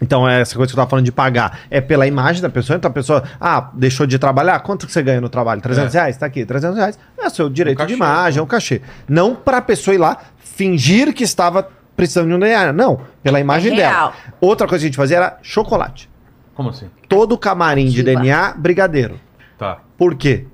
então 0.00 0.28
é 0.28 0.40
essa 0.42 0.54
coisa 0.54 0.70
que 0.70 0.74
eu 0.74 0.76
tava 0.80 0.90
falando 0.90 1.04
de 1.06 1.10
pagar, 1.12 1.60
é 1.70 1.80
pela 1.80 2.06
imagem 2.06 2.40
da 2.42 2.50
pessoa, 2.50 2.76
então 2.76 2.88
a 2.90 2.94
pessoa, 2.94 3.24
ah, 3.40 3.70
deixou 3.74 4.06
de 4.06 4.18
trabalhar, 4.18 4.60
quanto 4.60 4.86
que 4.86 4.92
você 4.92 5.02
ganha 5.02 5.20
no 5.20 5.28
trabalho? 5.28 5.60
300 5.60 5.94
É. 5.94 5.98
reais? 5.98 6.16
Tá 6.16 6.26
aqui, 6.26 6.44
300 6.44 6.76
reais. 6.76 6.98
É 7.18 7.26
o 7.26 7.30
seu 7.30 7.48
direito 7.48 7.78
cachê, 7.78 7.88
de 7.88 7.94
imagem, 7.94 8.38
é 8.38 8.42
o 8.42 8.46
cachê. 8.46 8.82
Não 9.08 9.34
pra 9.34 9.60
pessoa 9.62 9.94
ir 9.94 9.98
lá 9.98 10.18
fingir 10.38 11.12
que 11.14 11.24
estava 11.24 11.66
precisando 11.96 12.28
de 12.28 12.34
um 12.34 12.38
DNA, 12.38 12.72
não, 12.74 13.00
pela 13.22 13.40
imagem 13.40 13.72
É 13.72 13.76
dela. 13.76 14.12
Outra 14.38 14.66
coisa 14.68 14.82
que 14.82 14.86
a 14.86 14.88
gente 14.90 14.96
fazia 14.96 15.16
era 15.16 15.38
chocolate 15.42 16.10
Como 16.56 16.70
assim? 16.70 16.86
todo 17.08 17.36
camarim 17.36 17.86
de. 17.86 18.02
DNA, 18.02 18.54
brigadeiro. 18.56 19.20
Tá. 19.58 19.78
Por 19.96 20.14
quê? 20.16 20.46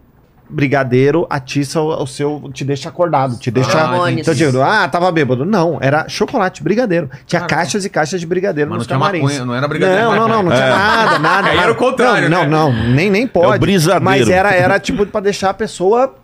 Brigadeiro 0.51 1.27
atiça 1.31 1.81
o, 1.81 2.03
o 2.03 2.07
seu. 2.07 2.51
te 2.53 2.63
deixa 2.63 2.89
acordado, 2.91 3.39
te 3.39 3.51
deixa. 3.51 3.85
Hormônios. 3.85 4.21
então, 4.29 4.35
tipo, 4.35 4.61
ah, 4.61 4.87
tava 4.87 5.11
bêbado. 5.11 5.47
Não, 5.47 5.79
era 5.81 6.07
chocolate, 6.11 6.63
brigadeiro. 6.63 7.09
Tinha 7.25 7.41
caixas 7.43 7.87
e 7.87 7.89
caixas 7.91 8.21
de 8.21 8.27
brigadeiro 8.27 8.69
Mas 8.69 8.79
nos 8.81 8.87
não 8.87 8.97
tinha 8.99 8.99
camarins. 8.99 9.23
maconha, 9.23 9.45
não 9.47 9.55
era 9.55 9.67
brigadeiro. 9.67 10.03
Não, 10.03 10.15
não, 10.17 10.29
não, 10.29 10.43
não 10.43 10.53
É. 10.53 10.57
tinha 10.57 10.69
nada, 10.69 11.19
nada. 11.19 11.49
Aí 11.53 11.57
era 11.59 11.73
o 11.73 11.75
contrário, 11.75 12.29
Não, 12.29 12.43
né? 12.43 12.49
não, 12.49 12.71
não, 12.73 12.89
nem, 12.91 13.09
nem 13.11 13.27
pode. 13.27 13.55
É 13.55 13.57
o 13.57 13.61
brisadeiro. 13.61 14.05
Mas 14.05 14.29
era, 14.29 14.53
era 14.55 14.79
tipo 14.79 15.07
pra 15.07 15.21
deixar 15.23 15.51
a 15.51 15.55
pessoa. 15.55 16.17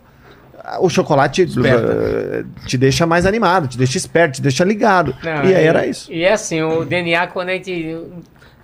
O 0.81 0.91
chocolate 0.91 1.45
eh, 1.65 2.45
te 2.67 2.77
deixa 2.77 3.07
mais 3.07 3.25
animado, 3.25 3.67
te 3.67 3.79
deixa 3.79 3.97
esperto, 3.97 4.35
te 4.35 4.43
deixa 4.43 4.63
ligado. 4.63 5.15
Não, 5.25 5.45
e 5.45 5.55
aí 5.55 5.65
era 5.65 5.87
isso. 5.87 6.13
E 6.13 6.23
é 6.23 6.35
assim, 6.35 6.61
o 6.61 6.85
DNA, 6.85 7.29
quando 7.29 7.49
a 7.49 7.53
gente 7.53 7.97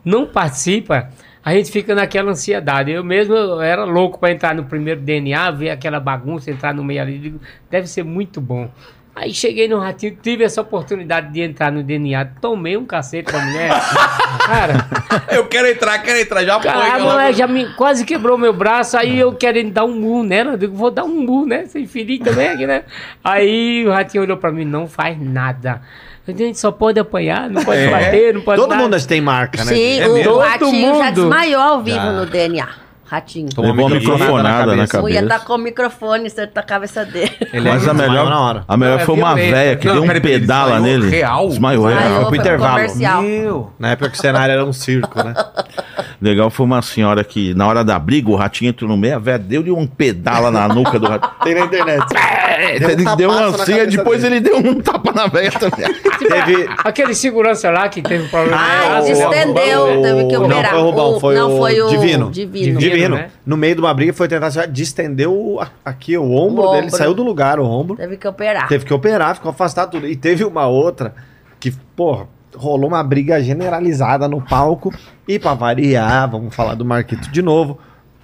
não 0.05 0.27
participa, 0.27 1.11
a 1.45 1.55
gente 1.55 1.71
fica 1.71 1.95
naquela 1.95 2.31
ansiedade. 2.31 2.91
Eu 2.91 3.05
mesmo 3.05 3.35
eu 3.35 3.61
era 3.61 3.85
louco 3.85 4.19
para 4.19 4.33
entrar 4.33 4.55
no 4.55 4.65
primeiro 4.65 5.01
DNA, 5.01 5.51
ver 5.51 5.71
aquela 5.71 6.01
bagunça, 6.01 6.51
entrar 6.51 6.75
no 6.75 6.83
meio 6.83 7.03
ali. 7.03 7.19
Digo, 7.19 7.41
deve 7.71 7.87
ser 7.87 8.03
muito 8.03 8.41
bom. 8.41 8.71
Aí 9.17 9.33
cheguei 9.33 9.69
no 9.69 9.79
ratinho, 9.79 10.19
tive 10.21 10.43
essa 10.43 10.61
oportunidade 10.61 11.33
de 11.33 11.41
entrar 11.41 11.71
no 11.71 11.85
DNA, 11.85 12.25
tomei 12.41 12.77
um 12.77 12.85
cacete 12.85 13.31
da 13.33 13.39
mulher. 13.39 13.71
cara, 14.45 14.89
Eu 15.31 15.47
quero 15.47 15.69
entrar, 15.69 15.99
quero 15.99 16.19
entrar. 16.19 16.45
Já 16.45 16.59
cara, 16.59 16.97
a 16.97 16.99
mulher 16.99 17.33
já 17.33 17.47
me 17.47 17.73
quase 17.75 18.05
quebrou 18.05 18.37
meu 18.37 18.53
braço, 18.53 18.97
aí 18.97 19.17
eu 19.17 19.33
querendo 19.33 19.71
dar 19.71 19.85
um 19.85 19.95
mu 19.95 20.25
nela, 20.25 20.53
eu 20.53 20.57
digo, 20.57 20.75
vou 20.75 20.91
dar 20.91 21.05
um 21.05 21.23
mu, 21.23 21.47
né? 21.47 21.67
Sem 21.67 21.87
ferir 21.87 22.23
também 22.25 22.49
aqui, 22.49 22.67
né? 22.67 22.83
Aí 23.23 23.87
o 23.87 23.93
ratinho 23.93 24.25
olhou 24.25 24.37
pra 24.37 24.51
mim, 24.51 24.65
não 24.65 24.89
faz 24.89 25.17
nada. 25.21 25.81
A 26.27 26.33
gente 26.33 26.59
só 26.59 26.71
pode 26.73 26.99
apanhar, 26.99 27.51
não 27.51 27.63
pode 27.63 27.81
É. 27.81 27.91
bater, 27.91 28.33
não 28.35 28.41
pode 28.41 28.59
Todo 28.61 28.71
nada. 28.71 28.83
mundo 28.83 29.07
tem 29.07 29.21
marca, 29.21 29.63
né? 29.63 29.75
Sim, 29.75 30.01
É 30.01 30.09
o, 30.09 30.15
mesmo? 30.15 30.39
ratinho 30.39 30.95
já 30.99 31.05
mundo. 31.05 31.15
desmaiou 31.15 31.61
ao 31.63 31.83
vivo 31.83 31.97
Já. 31.97 32.13
no 32.13 32.27
DNA. 32.27 32.69
Ratinho. 33.07 33.49
Tomou 33.55 33.71
Levou 33.71 33.87
uma 33.89 33.97
microfonada 33.97 34.75
na 34.75 34.87
cabeça. 34.87 35.11
ia 35.23 35.29
tá 35.29 35.39
com 35.39 35.53
o 35.53 35.59
microfone 35.59 36.31
certo 36.31 36.55
da 36.55 36.63
cabeça 36.63 37.05
dele. 37.05 37.31
Ele 37.53 37.69
Mas 37.69 37.87
é 37.87 37.91
a 37.91 37.93
desmaiou 37.93 38.11
melhor, 38.13 38.31
na 38.31 38.41
hora. 38.41 38.65
a 38.67 38.77
melhor 38.79 38.95
Não, 38.97 39.03
é 39.03 39.05
foi 39.05 39.15
uma 39.15 39.35
véia 39.35 39.77
que 39.77 39.87
Não, 39.87 39.95
deu 39.95 40.03
um 40.05 40.21
pedala 40.21 40.73
desmaiou 40.81 40.99
nele. 40.99 41.11
real? 41.11 41.49
Desmaiou 41.49 41.87
real. 41.87 41.99
Desmaiou. 42.01 42.21
pro 42.21 42.29
foi 42.31 42.39
pro 42.39 42.47
intervalo. 42.47 42.73
comercial. 42.75 43.23
Meu. 43.23 43.73
Na 43.79 43.91
época 43.91 44.09
que 44.11 44.17
o 44.17 44.21
cenário 44.21 44.53
era 44.53 44.65
um 44.65 44.73
circo, 44.73 45.23
né? 45.23 45.35
Legal 46.21 46.51
foi 46.51 46.67
uma 46.67 46.81
senhora 46.83 47.23
que, 47.25 47.55
na 47.55 47.67
hora 47.67 47.85
da 47.85 47.99
briga, 47.99 48.31
o 48.31 48.35
ratinho 48.37 48.71
entrou 48.71 48.89
no 48.91 48.97
meio, 48.97 49.17
a 49.17 49.19
véia 49.19 49.39
deu-lhe 49.39 49.71
um 49.71 49.87
pedala 49.87 50.51
na 50.51 50.67
nuca 50.69 50.99
do 50.99 51.07
ratinho. 51.07 51.33
Tem 51.43 51.55
na 51.55 51.61
internet. 51.67 52.05
Deu, 52.79 52.91
ele 52.91 53.09
um 53.09 53.17
deu 53.17 53.31
uma 53.31 53.53
cabeça 53.53 53.87
depois 53.87 54.23
dele. 54.23 54.37
ele 54.37 54.41
deu 54.49 54.57
um 54.59 54.81
tapa 54.81 55.13
na 55.13 55.27
véia 55.27 55.51
também. 55.51 55.93
Teve. 56.19 56.69
Aquele 56.85 57.13
segurança 57.15 57.69
lá 57.71 57.89
que 57.89 58.01
teve 58.01 58.25
um 58.25 58.29
problema. 58.29 58.57
Ah, 58.59 59.01
ele 59.03 59.13
o- 59.13 59.13
estendeu, 59.13 60.03
teve 60.03 60.25
que 60.29 60.33
Não 60.39 60.45
operar. 60.45 60.71
foi 60.71 60.79
o 60.79 60.83
Rubão, 60.85 61.21
foi 61.21 61.35
não, 61.35 61.53
o 61.55 61.59
foi 61.59 61.81
o 61.83 61.89
Divino. 61.89 62.31
Divino. 62.31 62.79
Divino. 62.79 63.17
Né? 63.17 63.31
No 63.45 63.57
meio 63.57 63.75
de 63.75 63.81
uma 63.81 63.93
briga 63.93 64.13
foi 64.13 64.29
tentar 64.29 64.51
se- 64.53 64.67
distender 64.69 65.29
o, 65.29 65.61
aqui 65.85 66.17
o 66.17 66.33
ombro 66.33 66.63
O 66.65 66.71
dele, 66.73 66.87
ombro. 66.87 66.97
saiu 66.97 67.13
do 67.13 67.25
lugar 67.25 67.59
o 67.59 67.65
ombro. 67.65 67.97
Teve 67.97 68.17
que 68.17 68.29
operar. 68.29 68.69
Teve 68.69 68.85
que 68.85 68.95
operar, 68.95 69.35
ficou 69.35 69.51
afastado 69.51 69.91
tudo. 69.91 70.07
E 70.07 70.15
teve 70.15 70.45
uma 70.45 70.67
outra 70.67 71.13
que, 71.59 71.73
porra, 71.97 72.29
rolou 72.57 72.89
uma 72.89 73.03
briga 73.03 73.43
generalizada 73.43 74.29
no 74.29 74.41
palco. 74.41 74.93
E 75.27 75.39
pra 75.39 75.55
variar, 75.55 76.31
vamos 76.31 76.55
falar 76.55 76.75
do 76.75 76.85
Marquito 76.85 77.31
de 77.31 77.43
novo. 77.43 77.79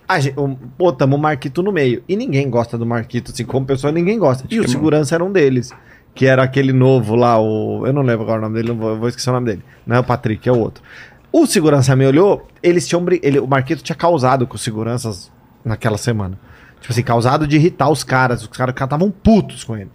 A 0.09 0.19
gente, 0.19 0.35
botamos 0.77 1.19
o 1.19 1.23
Marquito 1.23 1.63
no 1.63 1.71
meio. 1.71 2.03
E 2.09 2.17
ninguém 2.17 2.51
gosta 2.51 2.77
do 2.77 2.85
Marquito, 2.85 3.31
assim, 3.31 3.45
como 3.45 3.65
pessoa, 3.65 3.93
ninguém 3.93 4.19
gosta. 4.19 4.45
E 4.51 4.59
o 4.59 4.69
segurança 4.69 5.15
era 5.15 5.25
um 5.25 5.31
deles. 5.31 5.71
Que 6.15 6.27
era 6.27 6.43
aquele 6.43 6.73
novo 6.73 7.15
lá, 7.15 7.41
o. 7.41 7.87
Eu 7.87 7.93
não 7.93 8.03
lembro 8.03 8.23
agora 8.23 8.41
o 8.41 8.43
nome 8.43 8.57
dele, 8.57 8.69
não 8.71 8.77
vou, 8.77 8.91
eu 8.91 8.99
vou 8.99 9.09
esquecer 9.09 9.31
o 9.31 9.33
nome 9.33 9.47
dele. 9.47 9.63
Não 9.87 9.97
é 9.97 10.01
o 10.01 10.05
Patrick, 10.05 10.49
é 10.49 10.53
o 10.53 10.59
outro. 10.59 10.83
O 11.33 11.47
segurança 11.47 11.95
me 11.95 12.05
olhou, 12.05 12.49
eles 12.61 12.89
tinham. 12.89 13.05
Ele, 13.23 13.39
o 13.39 13.47
Marquito 13.47 13.83
tinha 13.83 13.95
causado 13.95 14.47
com 14.49 14.57
os 14.57 14.63
seguranças 14.63 15.31
naquela 15.65 15.97
semana. 15.97 16.37
Tipo 16.81 16.93
assim, 16.93 17.03
causado 17.05 17.47
de 17.47 17.55
irritar 17.57 17.89
os 17.89 18.03
caras. 18.03 18.43
Os 18.43 18.49
caras 18.49 18.75
estavam 18.75 19.11
putos 19.11 19.63
com 19.63 19.77
ele. 19.77 19.91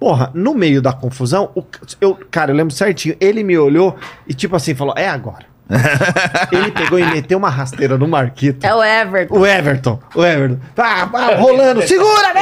Porra, 0.00 0.30
no 0.32 0.54
meio 0.54 0.80
da 0.80 0.94
confusão, 0.94 1.50
o, 1.54 1.62
eu, 2.00 2.18
cara, 2.30 2.50
eu 2.50 2.56
lembro 2.56 2.74
certinho. 2.74 3.14
Ele 3.20 3.44
me 3.44 3.56
olhou 3.58 3.96
e, 4.26 4.32
tipo 4.32 4.56
assim, 4.56 4.74
falou: 4.74 4.94
é 4.96 5.06
agora. 5.06 5.44
ele 6.50 6.72
pegou 6.72 6.98
e 6.98 7.04
meteu 7.04 7.38
uma 7.38 7.50
rasteira 7.50 7.96
no 7.96 8.08
Marquito. 8.08 8.64
É 8.66 8.74
o 8.74 8.82
Everton. 8.82 9.38
O 9.38 9.46
Everton, 9.46 10.00
o 10.16 10.24
Everton. 10.24 10.58
Pá, 10.74 11.06
pá, 11.06 11.36
rolando, 11.36 11.86
segura, 11.86 12.34
né? 12.34 12.40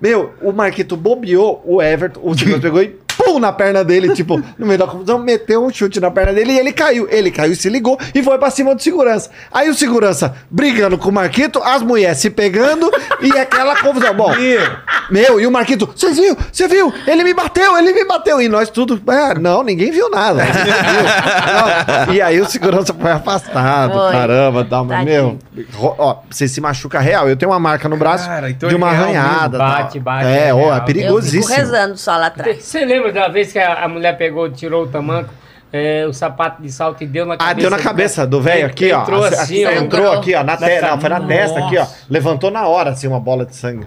Meu, 0.00 0.34
o 0.42 0.52
Marquito 0.52 0.96
bobeou, 0.96 1.62
o 1.64 1.82
Everton, 1.82 2.20
o 2.22 2.36
segurança 2.36 2.62
pegou 2.62 2.82
e 2.82 2.98
pum 3.28 3.38
na 3.38 3.52
perna 3.52 3.84
dele, 3.84 4.14
tipo, 4.14 4.42
no 4.58 4.66
meio 4.66 4.78
da 4.78 4.86
confusão, 4.86 5.18
meteu 5.18 5.62
um 5.64 5.70
chute 5.70 6.00
na 6.00 6.10
perna 6.10 6.32
dele 6.32 6.52
e 6.52 6.58
ele 6.58 6.72
caiu. 6.72 7.06
Ele 7.10 7.30
caiu 7.30 7.52
e 7.52 7.56
se 7.56 7.68
ligou 7.68 7.98
e 8.14 8.22
foi 8.22 8.38
pra 8.38 8.50
cima 8.50 8.74
do 8.74 8.82
segurança. 8.82 9.30
Aí 9.52 9.68
o 9.68 9.74
segurança 9.74 10.34
brigando 10.50 10.96
com 10.96 11.10
o 11.10 11.12
Marquito, 11.12 11.60
as 11.62 11.82
mulheres 11.82 12.18
se 12.18 12.30
pegando 12.30 12.90
e 13.20 13.30
aquela 13.38 13.76
confusão. 13.76 14.14
Bom, 14.14 14.32
meu, 15.10 15.38
e 15.40 15.46
o 15.46 15.50
Marquito, 15.50 15.88
você 15.94 16.10
viu? 16.12 16.36
Você 16.50 16.66
viu? 16.66 16.92
Ele 17.06 17.22
me 17.22 17.34
bateu, 17.34 17.76
ele 17.76 17.92
me 17.92 18.04
bateu. 18.06 18.40
E 18.40 18.48
nós 18.48 18.70
tudo, 18.70 19.00
ah, 19.06 19.34
não, 19.38 19.62
ninguém 19.62 19.90
viu 19.90 20.08
nada. 20.10 20.42
Viu. 20.44 22.06
Não. 22.06 22.14
E 22.14 22.20
aí 22.22 22.40
o 22.40 22.46
segurança 22.46 22.94
foi 22.94 23.10
afastado, 23.10 23.92
Foi. 23.92 24.12
caramba, 24.12 24.64
dá 24.64 24.80
uma, 24.82 24.94
Tadinho. 24.94 25.38
meu, 25.74 25.94
ó, 25.98 26.18
você 26.30 26.48
se 26.48 26.60
machuca 26.60 26.98
real. 27.00 27.28
Eu 27.28 27.36
tenho 27.36 27.50
uma 27.52 27.58
marca 27.60 27.88
no 27.88 27.96
braço 27.96 28.26
Cara, 28.26 28.50
então 28.50 28.68
de 28.68 28.74
é 28.74 28.78
uma 28.78 28.90
real 28.90 29.04
arranhada. 29.04 29.58
Bate, 29.58 30.00
bate, 30.00 30.26
É, 30.26 30.48
é 30.48 30.54
ó, 30.54 30.58
é 30.58 30.60
real. 30.60 30.68
Eu 30.68 30.74
fico 30.74 30.86
perigosíssimo. 30.86 31.54
rezando 31.54 31.96
só 31.98 32.16
lá 32.16 32.26
atrás. 32.26 32.62
Você 32.62 32.84
lembra 32.84 33.12
da 33.18 33.28
vez 33.28 33.52
que 33.52 33.58
a, 33.58 33.84
a 33.84 33.88
mulher 33.88 34.16
pegou, 34.16 34.50
tirou 34.50 34.84
o 34.84 34.88
tamanco, 34.88 35.30
é, 35.72 36.06
o 36.06 36.12
sapato 36.12 36.62
de 36.62 36.70
salto 36.70 37.02
e 37.02 37.06
deu 37.06 37.26
na 37.26 37.36
cabeça? 37.36 37.50
Ah, 37.50 37.60
deu 37.60 37.70
na 37.70 37.78
cabeça 37.78 38.26
do 38.26 38.40
velho 38.40 38.66
aqui, 38.66 38.92
ó. 38.92 39.02
Entrou 39.02 39.24
assim, 39.24 39.64
ó. 39.66 39.70
entrou 39.70 40.12
aqui, 40.12 40.34
ó, 40.34 40.42
na 40.42 40.56
testa. 40.56 40.90
Não, 40.90 41.00
foi 41.00 41.10
na 41.10 41.20
cabeça. 41.20 41.54
testa 41.54 41.66
aqui, 41.66 41.78
ó. 41.78 41.86
Levantou 42.08 42.50
na 42.50 42.66
hora, 42.66 42.90
assim, 42.90 43.06
uma 43.06 43.20
bola 43.20 43.44
de 43.44 43.54
sangue. 43.56 43.86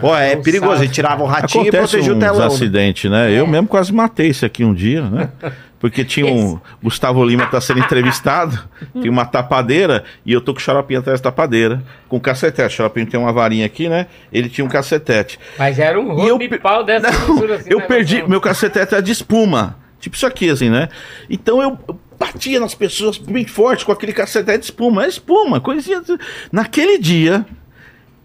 Pô, 0.00 0.16
é 0.16 0.36
um 0.36 0.42
perigoso. 0.42 0.82
Ele 0.82 0.90
tirava 0.90 1.22
o 1.22 1.26
ratinho 1.26 1.64
e 1.64 1.68
Acontece 1.68 1.90
protegia 1.92 2.14
o 2.14 2.18
telão. 2.18 2.38
né? 2.38 2.46
acidentes, 2.46 3.10
né? 3.10 3.30
Eu 3.30 3.46
mesmo 3.46 3.68
quase 3.68 3.92
matei 3.92 4.28
esse 4.28 4.44
aqui 4.44 4.64
um 4.64 4.72
dia, 4.72 5.02
né? 5.02 5.28
Porque 5.82 6.04
tinha 6.04 6.32
um. 6.32 6.60
Gustavo 6.80 7.24
Lima 7.24 7.44
tá 7.48 7.60
sendo 7.60 7.80
entrevistado, 7.82 8.56
tem 9.00 9.10
uma 9.10 9.24
tapadeira 9.26 10.04
e 10.24 10.32
eu 10.32 10.40
tô 10.40 10.54
com 10.54 10.60
o 10.60 10.62
xaropinho 10.62 11.00
atrás 11.00 11.20
da 11.20 11.24
tapadeira, 11.32 11.82
com 12.08 12.20
cacetete. 12.20 12.72
O 12.72 12.76
xaropinho 12.76 13.04
tem 13.04 13.18
uma 13.18 13.32
varinha 13.32 13.66
aqui, 13.66 13.88
né? 13.88 14.06
Ele 14.32 14.48
tinha 14.48 14.64
um 14.64 14.68
cacetete. 14.68 15.40
Mas 15.58 15.80
era 15.80 16.00
um 16.00 16.24
E 16.24 16.28
eu 16.28 16.38
dessa 16.84 17.10
Não, 17.10 17.52
assim, 17.52 17.68
eu 17.68 17.80
né, 17.80 17.84
perdi, 17.86 18.22
meu 18.28 18.40
cacetete 18.40 18.94
era 18.94 19.02
de 19.02 19.10
espuma. 19.10 19.76
Tipo 19.98 20.14
isso 20.14 20.24
aqui, 20.24 20.50
assim, 20.50 20.70
né? 20.70 20.88
Então 21.28 21.60
eu 21.60 21.76
batia 22.16 22.60
nas 22.60 22.76
pessoas 22.76 23.18
bem 23.18 23.44
forte 23.44 23.84
com 23.84 23.90
aquele 23.90 24.12
cacetete 24.12 24.58
de 24.60 24.64
espuma. 24.66 25.04
É 25.04 25.08
espuma, 25.08 25.60
coisinha. 25.60 26.00
Naquele 26.52 26.96
dia, 26.96 27.44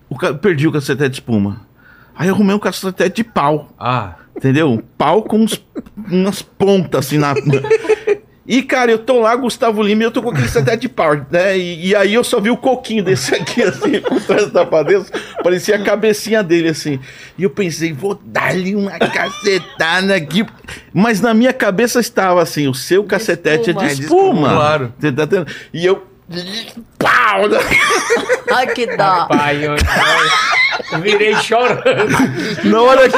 o 0.08 0.16
ca- 0.16 0.36
perdi 0.36 0.68
o 0.68 0.72
cacetete 0.72 1.10
de 1.10 1.16
espuma. 1.16 1.66
Aí 2.16 2.28
eu 2.28 2.36
arrumei 2.36 2.56
um 2.56 2.60
cacetete 2.60 3.16
de 3.18 3.24
pau. 3.24 3.70
Ah. 3.80 4.14
Entendeu? 4.38 4.70
Um 4.72 4.78
pau 4.78 5.24
com 5.24 5.40
uns- 5.40 5.62
umas 6.10 6.42
pontas 6.42 7.06
assim 7.08 7.18
na. 7.18 7.34
E, 8.50 8.64
cara, 8.64 8.90
eu 8.90 8.98
tô 9.00 9.20
lá, 9.20 9.36
Gustavo 9.36 9.84
Lima, 9.84 10.04
e 10.04 10.06
eu 10.06 10.12
tô 10.12 10.24
com 10.24 10.30
aquele 10.30 10.46
cacetete 10.46 10.84
de 10.84 10.88
pau, 10.88 11.14
né? 11.30 11.58
E, 11.58 11.88
e 11.88 11.94
aí 11.98 12.14
eu 12.14 12.24
só 12.24 12.40
vi 12.40 12.50
o 12.50 12.56
coquinho 12.56 13.04
desse 13.04 13.36
aqui, 13.36 13.62
assim, 13.62 14.00
por 14.08 14.22
trás 14.22 14.46
da 14.50 14.62
tapadeira, 14.62 15.04
parecia 15.44 15.76
a 15.76 15.84
cabecinha 15.84 16.42
dele, 16.42 16.70
assim. 16.70 16.98
E 17.38 17.44
eu 17.44 17.50
pensei, 17.50 17.92
vou 17.92 18.18
dar-lhe 18.24 18.74
uma 18.74 18.92
cacetada 18.92 20.16
aqui. 20.16 20.46
Mas 20.94 21.20
na 21.20 21.34
minha 21.34 21.52
cabeça 21.52 22.00
estava 22.00 22.42
assim, 22.42 22.70
o 22.70 22.74
seu 22.74 23.04
cacetete 23.04 23.72
é 23.72 23.74
de 23.74 23.84
É 23.84 23.88
de 23.90 24.02
espuma. 24.04 24.30
espuma, 24.30 24.50
claro. 24.56 24.94
Você 24.98 25.12
tá 25.12 25.24
entendendo? 25.24 25.52
E 25.74 25.86
eu. 25.86 26.08
Pau! 26.98 27.42
Ai, 28.54 28.68
que 28.68 28.96
dó. 28.96 29.26
Pai, 29.26 29.66
eu 29.66 29.76
virei 31.02 31.36
chorando. 31.36 32.18
Na 32.64 32.82
hora 32.82 33.10
que. 33.10 33.18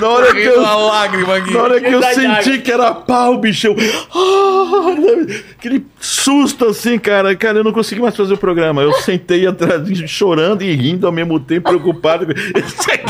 Na 0.00 0.08
hora 0.08 0.32
que 0.32 0.42
eu. 0.44 0.60
Uma 0.60 0.74
lágrima 0.76 1.36
aqui. 1.36 1.52
Na 1.52 1.62
hora 1.62 1.80
que 1.80 1.86
eu 1.92 2.02
senti 2.02 2.58
que 2.58 2.72
era 2.72 2.94
pau, 2.94 3.38
bicho, 3.38 3.66
eu... 3.68 3.76
Ah, 4.14 5.36
aquele 5.58 5.84
susto 6.00 6.66
assim, 6.66 6.98
cara. 6.98 7.34
Cara, 7.36 7.58
eu 7.58 7.64
não 7.64 7.72
consegui 7.72 8.00
mais 8.00 8.16
fazer 8.16 8.34
o 8.34 8.38
programa. 8.38 8.82
Eu 8.82 8.92
sentei 8.94 9.46
atrás, 9.46 9.86
chorando 10.08 10.62
e 10.62 10.74
rindo 10.74 11.06
ao 11.06 11.12
mesmo 11.12 11.38
tempo, 11.38 11.68
preocupado. 11.68 12.26
Esse 12.54 12.90
aqui, 12.92 13.04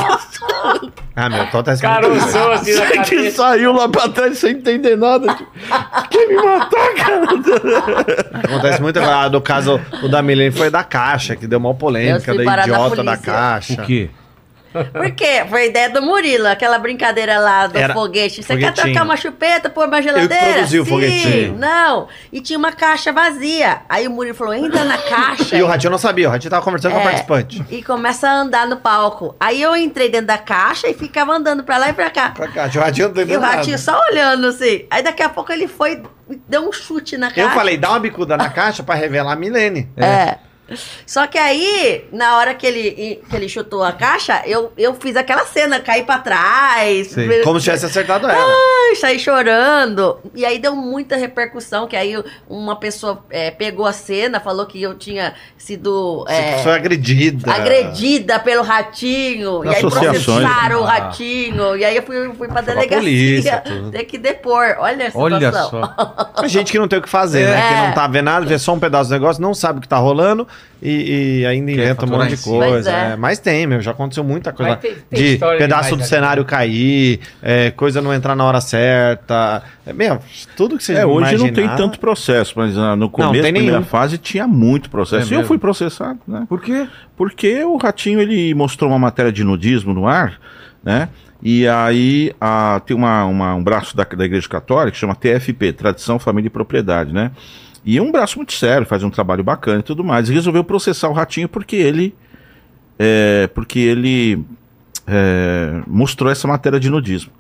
Ah, 1.14 1.28
meu, 1.28 1.42
acontece 1.42 1.86
muito 1.86 2.16
isso. 2.16 2.32
Caroçou 2.32 2.52
assim 2.52 2.74
na 2.74 2.82
aqui 2.84 3.16
cabeça. 3.16 3.36
saiu 3.36 3.72
lá 3.72 3.88
pra 3.88 4.08
trás 4.08 4.38
sem 4.38 4.52
entender 4.52 4.96
nada. 4.96 5.32
Tipo, 5.34 5.50
Quer 6.10 6.26
me 6.28 6.34
matar, 6.36 6.94
cara? 6.94 7.24
Acontece 8.44 8.82
muito. 8.82 8.98
Ah, 9.00 9.28
do 9.28 9.40
caso, 9.40 9.80
o 10.02 10.08
da 10.08 10.20
Milene 10.22 10.50
foi 10.54 10.70
da 10.70 10.82
caixa, 10.84 11.36
que 11.36 11.46
deu 11.46 11.58
uma 11.58 11.74
polêmica, 11.74 12.32
Eu 12.32 12.44
da 12.44 12.62
idiota 12.62 12.96
da 13.02 13.12
polícia. 13.12 13.32
caixa. 13.32 13.82
O 13.82 13.86
quê? 13.86 14.10
Por 14.84 15.10
quê? 15.12 15.44
Foi 15.48 15.66
ideia 15.68 15.90
do 15.90 16.02
Murilo, 16.02 16.46
aquela 16.46 16.78
brincadeira 16.78 17.38
lá 17.38 17.66
do 17.66 17.76
Era- 17.78 17.94
foguete. 17.94 18.42
Você 18.42 18.56
quer 18.56 18.72
trocar 18.72 19.04
uma 19.04 19.16
chupeta 19.16 19.68
por 19.70 19.86
uma 19.88 20.00
geladeira? 20.02 20.54
produzi 20.54 20.78
o 20.80 20.84
Sim, 20.84 20.90
foguetinho. 20.90 21.58
Não. 21.58 22.08
E 22.32 22.40
tinha 22.40 22.58
uma 22.58 22.72
caixa 22.72 23.12
vazia. 23.12 23.78
Aí 23.88 24.06
o 24.06 24.10
Murilo 24.10 24.34
falou: 24.36 24.54
entra 24.54 24.84
na 24.84 24.98
caixa. 24.98 25.56
E 25.56 25.62
o 25.62 25.66
Ratinho 25.66 25.90
não 25.90 25.98
sabia, 25.98 26.28
o 26.28 26.30
Ratinho 26.32 26.50
tava 26.50 26.64
conversando 26.64 26.92
com 26.92 26.98
a 26.98 27.00
É, 27.00 27.04
participante. 27.04 27.64
E 27.70 27.82
começa 27.82 28.28
a 28.28 28.32
andar 28.32 28.66
no 28.66 28.76
palco. 28.76 29.34
Aí 29.40 29.60
eu 29.62 29.74
entrei 29.76 30.08
dentro 30.08 30.26
da 30.28 30.38
caixa 30.38 30.88
e 30.88 30.94
ficava 30.94 31.32
andando 31.32 31.64
pra 31.64 31.76
lá 31.78 31.88
e 31.90 31.92
pra 31.92 32.10
cá. 32.10 32.30
Pra 32.30 32.48
caixa, 32.48 32.78
o 32.78 32.82
Ratinho 32.82 33.08
não 33.08 33.14
E 33.16 33.18
o 33.18 33.22
entendeu 33.22 33.40
nada. 33.40 33.56
ratinho 33.56 33.78
só 33.78 34.00
olhando 34.10 34.46
assim. 34.48 34.84
Aí 34.90 35.02
daqui 35.02 35.22
a 35.22 35.28
pouco 35.28 35.52
ele 35.52 35.66
foi 35.68 36.02
e 36.28 36.36
deu 36.48 36.68
um 36.68 36.72
chute 36.72 37.16
na 37.16 37.28
caixa. 37.28 37.40
Eu 37.42 37.50
falei, 37.50 37.76
dá 37.76 37.90
uma 37.90 38.00
bicuda 38.00 38.36
na 38.36 38.48
caixa 38.50 38.82
pra 38.82 38.94
revelar 38.94 39.32
a 39.32 39.36
Milene. 39.36 39.88
É. 39.96 40.38
Só 41.06 41.26
que 41.26 41.38
aí, 41.38 42.04
na 42.12 42.36
hora 42.38 42.52
que 42.54 42.66
ele, 42.66 43.20
que 43.28 43.36
ele 43.36 43.48
chutou 43.48 43.84
a 43.84 43.92
caixa, 43.92 44.42
eu, 44.46 44.72
eu 44.76 44.94
fiz 44.94 45.14
aquela 45.16 45.44
cena, 45.44 45.78
caí 45.78 46.02
pra 46.02 46.18
trás. 46.18 47.08
Sei. 47.12 47.42
Como 47.42 47.60
se 47.60 47.64
tivesse 47.64 47.86
acertado 47.86 48.28
ela. 48.28 48.36
Ai, 48.88 48.96
saí 48.96 49.18
chorando. 49.18 50.18
E 50.34 50.44
aí 50.44 50.58
deu 50.58 50.74
muita 50.74 51.16
repercussão, 51.16 51.86
que 51.86 51.94
aí 51.94 52.14
uma 52.48 52.76
pessoa 52.76 53.24
é, 53.30 53.50
pegou 53.50 53.86
a 53.86 53.92
cena, 53.92 54.40
falou 54.40 54.66
que 54.66 54.82
eu 54.82 54.94
tinha 54.94 55.34
sido 55.56 56.24
é, 56.28 56.58
Foi 56.62 56.72
agredida. 56.72 57.52
agredida 57.52 58.38
pelo 58.40 58.62
ratinho. 58.62 59.64
E 59.64 59.68
aí 59.68 59.80
processaram 59.80 60.80
o 60.80 60.84
Ah. 60.84 60.90
ratinho. 60.90 61.76
E 61.76 61.84
aí 61.84 61.96
eu 61.96 62.02
fui, 62.02 62.16
fui 62.16 62.28
pra 62.28 62.36
Foi 62.36 62.48
pra 62.48 62.60
delegacia. 62.62 62.98
polícia, 62.98 63.62
tudo. 63.64 63.90
ter 63.92 64.04
que 64.04 64.18
depor. 64.18 64.76
Olha 64.78 65.06
a 65.06 65.10
situação. 65.10 65.22
Olha 65.22 65.52
só. 65.52 66.32
A 66.42 66.48
gente 66.48 66.72
que 66.72 66.78
não 66.78 66.88
tem 66.88 66.98
o 66.98 67.02
que 67.02 67.08
fazer, 67.08 67.42
É. 67.46 67.50
né? 67.50 67.68
Que 67.68 67.86
não 67.88 67.94
tá 67.94 68.06
vendo 68.08 68.24
nada, 68.24 68.46
vê 68.46 68.58
só 68.58 68.72
um 68.72 68.80
pedaço 68.80 69.08
do 69.10 69.12
negócio, 69.12 69.40
não 69.40 69.54
sabe 69.54 69.78
o 69.78 69.82
que 69.82 69.88
tá 69.88 69.96
rolando. 69.98 70.46
E, 70.82 71.40
e 71.40 71.46
ainda 71.46 71.72
inventa 71.72 72.04
um 72.04 72.08
monte 72.10 72.32
em 72.32 72.36
de 72.36 72.42
coisa. 72.42 72.90
É. 72.90 73.12
é. 73.12 73.16
Mas 73.16 73.38
tem, 73.38 73.66
meu, 73.66 73.80
já 73.80 73.92
aconteceu 73.92 74.22
muita 74.22 74.52
coisa. 74.52 74.76
Tem- 74.76 74.94
tem 75.08 75.32
de 75.32 75.38
pedaço 75.38 75.90
do 75.96 76.00
aqui. 76.00 76.08
cenário 76.08 76.44
cair, 76.44 77.20
é, 77.42 77.70
coisa 77.70 78.02
não 78.02 78.12
entrar 78.12 78.36
na 78.36 78.44
hora 78.44 78.60
certa. 78.60 79.62
É, 79.86 79.92
meu, 79.92 80.18
tudo 80.56 80.76
que 80.76 80.84
você 80.84 80.92
É, 80.94 81.06
hoje 81.06 81.32
não 81.38 81.44
tem 81.46 81.64
imaginar- 81.64 81.76
tanto 81.76 81.98
processo, 81.98 82.52
mas 82.56 82.76
ah, 82.76 82.94
no 82.94 83.08
começo, 83.08 83.32
tem 83.42 83.52
primeira 83.52 83.78
nenhum. 83.78 83.84
fase, 83.88 84.18
tinha 84.18 84.46
muito 84.46 84.90
processo. 84.90 85.32
É 85.32 85.36
e 85.36 85.40
eu 85.40 85.44
fui 85.46 85.56
processado, 85.58 86.18
né? 86.28 86.44
Por 86.48 86.60
quê? 86.60 86.86
Porque 87.16 87.64
o 87.64 87.76
Ratinho, 87.78 88.20
ele 88.20 88.54
mostrou 88.54 88.90
uma 88.90 88.98
matéria 88.98 89.32
de 89.32 89.42
nudismo 89.42 89.94
no 89.94 90.06
ar, 90.06 90.38
né? 90.84 91.08
E 91.42 91.66
aí 91.68 92.32
ah, 92.40 92.80
tem 92.84 92.96
uma, 92.96 93.24
uma- 93.24 93.54
um 93.54 93.62
braço 93.62 93.96
da, 93.96 94.04
da 94.04 94.24
Igreja 94.24 94.48
Católica 94.48 94.92
que 94.92 94.98
chama 94.98 95.14
TFP, 95.14 95.72
Tradição, 95.72 96.18
Família 96.18 96.48
e 96.48 96.50
Propriedade, 96.50 97.12
né? 97.12 97.30
E 97.86 97.98
é 97.98 98.02
um 98.02 98.10
braço 98.10 98.36
muito 98.36 98.52
sério, 98.52 98.84
faz 98.84 99.04
um 99.04 99.10
trabalho 99.10 99.44
bacana 99.44 99.78
e 99.78 99.82
tudo 99.84 100.02
mais. 100.02 100.28
E 100.28 100.34
resolveu 100.34 100.64
processar 100.64 101.08
o 101.08 101.12
Ratinho 101.12 101.48
porque 101.48 101.76
ele... 101.76 102.12
é, 102.98 103.48
porque 103.54 103.78
ele 103.78 104.44
é, 105.06 105.82
mostrou 105.86 106.28
essa 106.28 106.48
matéria 106.48 106.80
de 106.80 106.90
nudismo. 106.90 107.30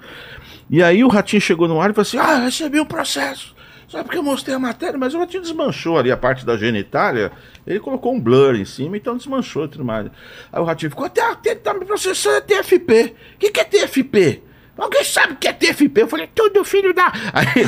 E 0.70 0.82
aí 0.82 1.02
o 1.02 1.08
Ratinho 1.08 1.40
chegou 1.40 1.66
no 1.66 1.80
ar 1.80 1.90
e 1.90 1.92
falou 1.92 2.02
assim: 2.02 2.18
Ah, 2.18 2.44
recebi 2.44 2.78
um 2.78 2.84
processo. 2.84 3.56
Só 3.88 4.02
porque 4.02 4.18
eu 4.18 4.22
mostrei 4.22 4.54
a 4.54 4.58
matéria, 4.58 4.98
mas 4.98 5.14
o 5.14 5.18
Ratinho 5.18 5.42
desmanchou 5.42 5.98
ali 5.98 6.10
a 6.10 6.16
parte 6.16 6.44
da 6.44 6.56
genitália. 6.56 7.30
Ele 7.66 7.78
colocou 7.78 8.14
um 8.14 8.20
blur 8.20 8.56
em 8.56 8.64
cima, 8.64 8.96
então 8.96 9.16
desmanchou 9.16 9.64
e 9.64 9.68
tudo 9.68 9.84
mais. 9.84 10.08
Aí 10.52 10.60
o 10.60 10.64
Ratinho 10.64 10.90
ficou: 10.90 11.06
até, 11.06 11.22
até 11.22 11.54
tá 11.54 11.74
me 11.74 11.84
processando 11.84 12.36
é 12.36 12.40
TFP. 12.40 13.14
O 13.34 13.38
que, 13.38 13.50
que 13.50 13.60
é 13.60 13.64
TFP? 13.64 14.42
Alguém 14.78 15.04
sabe 15.04 15.32
o 15.32 15.36
que 15.36 15.48
é 15.48 15.52
TFP? 15.52 16.02
Eu 16.02 16.08
falei, 16.08 16.28
tudo 16.34 16.62
filho 16.64 16.92
da. 16.92 17.10
Aí- 17.32 17.64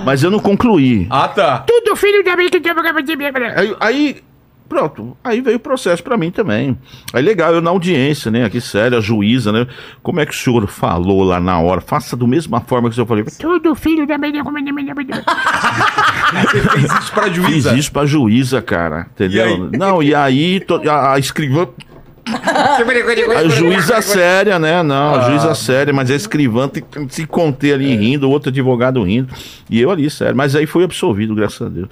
mas 0.04 0.22
eu 0.22 0.30
não 0.30 0.38
concluí. 0.38 1.06
Ah, 1.10 1.28
tá. 1.28 1.58
Tudo 1.58 1.94
filho 1.96 2.24
da 2.24 2.34
Aí, 3.56 3.76
aí, 3.80 4.16
pronto, 4.68 5.16
aí 5.22 5.40
veio 5.40 5.56
o 5.58 5.60
processo 5.60 6.02
pra 6.02 6.16
mim 6.16 6.30
também. 6.30 6.78
Aí 7.12 7.22
legal, 7.22 7.52
eu 7.52 7.60
na 7.60 7.70
audiência, 7.70 8.30
né, 8.30 8.44
aqui 8.44 8.60
sério, 8.60 8.96
a 8.96 9.00
juíza, 9.00 9.52
né, 9.52 9.66
como 10.02 10.20
é 10.20 10.26
que 10.26 10.32
o 10.32 10.36
senhor 10.36 10.66
falou 10.68 11.22
lá 11.24 11.38
na 11.38 11.58
hora? 11.60 11.80
Faça 11.80 12.16
da 12.16 12.26
mesma 12.26 12.60
forma 12.60 12.88
que 12.88 12.92
o 12.92 12.94
senhor 12.94 13.06
falou. 13.06 13.24
Tudo 13.38 13.74
filho 13.74 14.06
da 14.06 14.16
mãe 14.16 14.32
Você 14.32 14.42
fez 16.70 16.92
isso 16.92 17.12
pra 17.12 17.24
Fiz 17.24 17.34
juíza. 17.34 17.74
isso 17.74 17.92
pra 17.92 18.06
juíza, 18.06 18.62
cara, 18.62 19.06
entendeu? 19.12 19.70
Não, 19.72 20.02
e 20.02 20.14
aí 20.14 20.60
to- 20.60 20.88
a, 20.88 21.14
a 21.14 21.18
escrivã... 21.18 21.66
A 23.36 23.48
juíza 23.48 24.00
séria, 24.02 24.58
né? 24.58 24.82
Não, 24.82 25.14
a 25.14 25.20
juíza 25.30 25.54
séria, 25.54 25.92
mas 25.92 26.10
a 26.10 26.14
escrivã 26.14 26.68
tem 26.68 26.82
que 26.82 27.14
se 27.14 27.26
conter 27.26 27.74
ali 27.74 27.94
rindo, 27.96 28.28
o 28.28 28.30
outro 28.30 28.50
advogado 28.50 29.02
rindo. 29.02 29.32
E 29.68 29.80
eu 29.80 29.90
ali, 29.90 30.10
sério. 30.10 30.36
Mas 30.36 30.54
aí 30.56 30.66
fui 30.66 30.84
absolvido, 30.84 31.34
graças 31.34 31.62
a 31.66 31.70
Deus. 31.70 31.88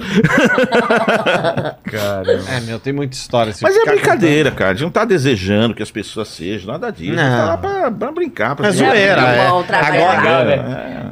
Cara. 1.85 2.41
É, 2.49 2.61
meu, 2.61 2.79
tem 2.79 2.93
muita 2.93 3.17
história. 3.17 3.53
Mas 3.63 3.77
é 3.77 3.85
brincadeira, 3.85 4.51
cara. 4.51 4.71
A 4.71 4.75
gente 4.75 4.83
não 4.85 4.91
tá 4.91 5.05
desejando 5.05 5.75
que 5.75 5.83
as 5.83 5.91
pessoas 5.91 6.29
sejam, 6.29 6.73
nada 6.73 6.91
disso. 6.91 7.15
Não. 7.15 7.23
A 7.23 7.27
gente 7.29 7.37
tá 7.39 7.45
lá 7.45 7.57
pra, 7.57 7.91
pra 7.91 8.13
brincar. 8.13 8.57
Pra 8.57 8.69
É 8.69 8.71
zoeira, 8.73 9.21
é. 9.23 9.63
trabalhar. 9.65 9.89
É 9.89 9.91
legal, 9.91 10.09
Agora, 10.11 10.45
velho. 10.45 10.63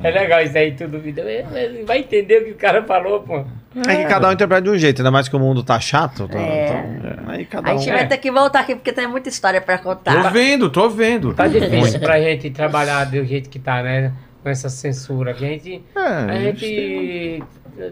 É 0.03 0.11
legal 0.11 0.43
isso 0.43 0.59
aí 0.59 0.73
tudo. 0.73 0.99
vida. 0.99 1.23
Ele 1.23 1.85
Vai 1.85 1.99
entender 1.99 2.43
o 2.43 2.45
que 2.47 2.51
o 2.53 2.57
cara 2.57 2.83
falou, 2.83 3.21
pô. 3.21 3.45
É 3.89 3.97
que 3.97 4.05
cada 4.07 4.29
um 4.29 4.33
interpreta 4.33 4.63
de 4.63 4.71
um 4.71 4.79
jeito, 4.79 5.01
ainda 5.01 5.11
mais 5.11 5.29
que 5.29 5.37
o 5.37 5.39
mundo 5.39 5.63
tá 5.63 5.79
chato. 5.81 6.27
Tá, 6.29 6.39
É. 6.39 6.69
então, 6.99 7.31
aí 7.31 7.45
cada 7.45 7.71
A 7.71 7.75
um. 7.75 7.79
gente 7.79 7.93
vai 7.93 8.07
ter 8.07 8.19
que 8.19 8.31
voltar 8.31 8.61
aqui 8.61 8.75
porque 8.75 8.93
tem 8.93 9.07
muita 9.07 9.29
história 9.29 9.61
pra 9.61 9.77
Tô 9.79 9.85
contar. 9.85 10.31
vendo, 10.33 10.71
tô 10.71 10.89
vendo. 10.89 11.35
Tá 11.35 11.47
difícil 11.49 12.01
pra 12.01 12.21
gente 12.21 12.51
trabalhar 12.51 13.05
do 13.05 13.25
jeito 13.25 13.49
que 13.51 13.59
tá, 13.59 13.83
né? 13.83 14.13
Com 14.43 14.49
essa 14.49 14.69
censura. 14.69 15.35
Que 15.35 15.45
a 15.45 15.49
gente. 15.49 15.83
É, 15.95 16.01
A 16.01 16.25
a 16.27 16.39
gente 16.41 16.61
gente. 16.67 17.43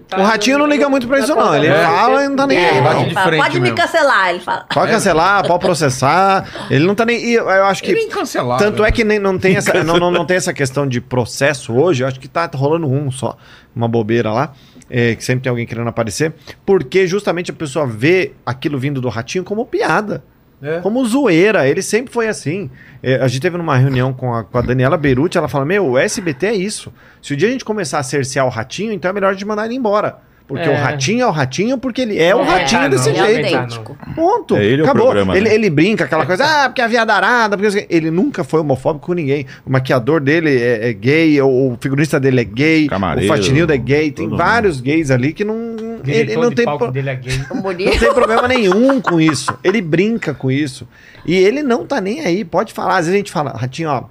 Tá- 0.09 0.19
O 0.19 0.23
Ratinho 0.23 0.59
não 0.59 0.67
liga 0.67 0.89
muito 0.89 1.07
pra 1.07 1.19
isso, 1.19 1.35
não. 1.35 1.55
Ele 1.55 1.67
É. 1.67 1.85
fala 1.85 2.25
e 2.25 2.29
não 2.29 2.37
tá 2.37 2.47
nem 2.47 2.59
aí. 2.59 2.79
É, 2.79 2.83
bate 2.83 2.95
não. 2.95 2.99
de 3.01 3.05
ele 3.07 3.15
fala, 3.15 3.27
frente 3.27 3.43
pode 3.43 3.55
me 3.55 3.61
mesmo. 3.61 3.77
cancelar, 3.77 4.31
ele 4.31 4.41
fala. 4.41 4.67
Pode 4.73 4.91
cancelar, 4.93 5.47
pode 5.47 5.61
processar. 5.61 6.69
Ele 6.71 6.87
não 6.87 6.95
tá 6.95 7.05
nem. 7.05 7.23
e 7.25 7.35
Eu, 7.35 7.49
acho 7.65 7.83
que. 7.83 7.91
Ele 7.91 8.01
é 8.01 8.05
incancelável. 8.05 8.67
Tanto 8.67 8.85
é 8.85 8.91
que 8.91 9.05
nem, 9.05 9.19
não, 9.19 9.39
tem 9.39 9.57
essa, 9.57 9.85
não, 9.85 9.97
não, 9.99 10.11
não 10.11 10.25
tem 10.25 10.37
essa 10.37 10.53
questão 10.53 10.87
de 10.87 11.01
processo 11.01 11.73
hoje, 11.75 12.03
eu 12.03 12.09
acho 12.09 12.19
que 12.21 12.29
tá 12.29 12.51
rolando 12.55 12.87
um 12.91 13.11
só, 13.11 13.37
uma 13.75 13.89
bobeira 13.89 14.31
lá, 14.33 14.53
é, 14.91 15.15
que 15.15 15.25
sempre 15.25 15.43
tem 15.45 15.51
alguém 15.51 15.67
querendo 15.67 15.89
aparecer, 15.89 16.35
porque 16.65 17.07
justamente 17.07 17.51
a 17.51 17.55
pessoa 17.55 17.87
vê 17.87 18.33
aquilo 18.45 18.79
vindo 18.79 19.01
do 19.01 19.09
ratinho 19.09 19.45
como 19.45 19.65
piada. 19.67 20.23
É. 20.65 20.81
Como 20.81 21.05
zoeira, 21.05 21.69
ele 21.69 21.83
sempre 21.83 22.13
foi 22.13 22.27
assim. 22.27 22.71
É, 23.03 23.17
a 23.17 23.29
gente 23.29 23.41
teve 23.43 23.57
numa 23.59 23.77
reunião 23.77 24.13
com 24.13 24.33
a, 24.35 24.43
com 24.45 24.57
a 24.59 24.63
Daniela 24.63 24.97
Beruti, 24.97 25.37
ela 25.37 25.49
fala: 25.49 25.65
Meu, 25.65 25.85
o 25.91 25.99
SBT 25.99 26.47
é 26.47 26.55
isso. 26.55 26.93
Se 27.21 27.35
o 27.35 27.37
dia 27.37 27.49
a 27.49 27.51
gente 27.53 27.65
começar 27.65 27.99
a 27.99 28.03
cercear 28.03 28.47
o 28.47 28.49
ratinho, 28.51 28.93
então 28.93 29.11
é 29.11 29.13
melhor 29.15 29.29
a 29.31 29.33
gente 29.33 29.45
mandar 29.47 29.67
ele 29.67 29.75
embora. 29.75 30.17
Porque 30.47 30.69
É. 30.69 30.71
o 30.71 30.75
ratinho 30.77 31.23
é 31.23 31.27
o 31.27 31.31
ratinho, 31.31 31.79
porque 31.79 32.03
ele 32.03 32.19
é 32.23 32.37
o 32.37 32.41
É, 32.41 32.45
ratinho 32.45 32.83
não, 32.83 32.91
desse 32.91 33.09
Ele 33.09 33.19
é 33.19 33.25
jeito. 33.27 33.57
autêntico. 33.57 33.97
Ponto. 34.15 34.57
É 34.57 34.63
ele 34.65 34.83
o 34.83 34.85
Acabou. 34.85 35.05
programa, 35.07 35.35
ele, 35.39 35.49
né? 35.49 35.55
ele 35.55 35.71
brinca 35.71 36.05
aquela 36.05 36.27
coisa, 36.27 36.45
ah, 36.45 36.69
porque 36.69 36.83
a 36.83 36.87
viadarada, 36.87 37.57
porque 37.57 37.87
ele 37.89 38.11
nunca 38.11 38.45
foi 38.45 38.61
homofóbico 38.61 39.07
com 39.07 39.15
ninguém. 39.15 39.47
O 39.65 39.73
maquiador 39.73 40.21
dele 40.21 40.55
é, 40.55 40.91
é 40.91 40.93
gay, 40.93 41.41
o, 41.41 41.47
o 41.49 41.79
figurista 41.81 42.21
dele 42.21 42.43
é 42.43 42.45
gay, 42.45 42.87
Camareiro, 42.89 43.33
o 43.33 43.35
Fatinildo 43.35 43.73
é 43.73 43.79
gay, 43.79 44.11
tem 44.11 44.29
vários 44.29 44.83
gays 44.83 45.11
ali 45.11 45.33
que 45.33 45.45
não. 45.45 45.77
Ele, 46.05 46.37
não 46.37 46.49
de 46.51 46.57
tem. 46.57 46.65
palco 46.65 46.85
pro- 46.85 46.93
dele 46.93 47.11
é 47.11 47.15
gay. 47.17 47.39
Não 47.51 47.99
tem 47.99 48.15
problema 48.15 48.49
nenhum 48.49 49.01
com 49.01 49.21
isso. 49.21 49.57
Ele 49.63 49.81
brinca 49.83 50.33
com 50.35 50.51
isso. 50.51 50.89
E 51.25 51.35
ele 51.35 51.63
não 51.63 51.87
tá 51.87 52.01
nem 52.01 52.21
aí. 52.21 52.45
Pode 52.45 52.73
falar. 52.73 52.93
Às 52.99 53.07
vezes 53.07 53.15
a 53.15 53.17
gente 53.19 53.33
fala, 53.33 53.51
Ratinho, 53.51 53.91
ó. 53.91 54.05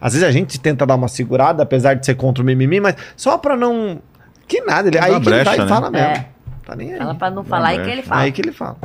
Às 0.00 0.12
vezes 0.12 0.28
a 0.28 0.30
gente 0.30 0.60
tenta 0.60 0.84
dar 0.86 0.94
uma 0.96 1.08
segurada, 1.08 1.62
apesar 1.62 1.94
de 1.94 2.04
ser 2.04 2.14
contra 2.14 2.42
o 2.42 2.46
mimimi, 2.46 2.78
mas 2.80 2.94
só 3.16 3.38
pra 3.38 3.56
não. 3.56 4.00
Que 4.46 4.60
nada. 4.60 4.88
Ele, 4.88 4.98
Não 4.98 5.04
aí 5.06 5.12
dá 5.12 5.20
que 5.20 5.28
ele 5.30 5.44
tá 5.44 5.54
e 5.56 5.58
né? 5.60 5.66
fala 5.68 5.90
mesmo. 5.90 6.06
É. 6.06 6.28
Tá 6.66 6.76
nem 6.76 6.92
aí. 6.92 6.98
Fala 6.98 7.14
pra 7.14 7.30
não 7.30 7.44
falar 7.44 7.74
e 7.74 7.82
que 7.82 7.90
ele 7.90 8.02
fala. 8.02 8.20
Aí 8.20 8.32
que 8.32 8.40
ele 8.42 8.52
fala. 8.52 8.76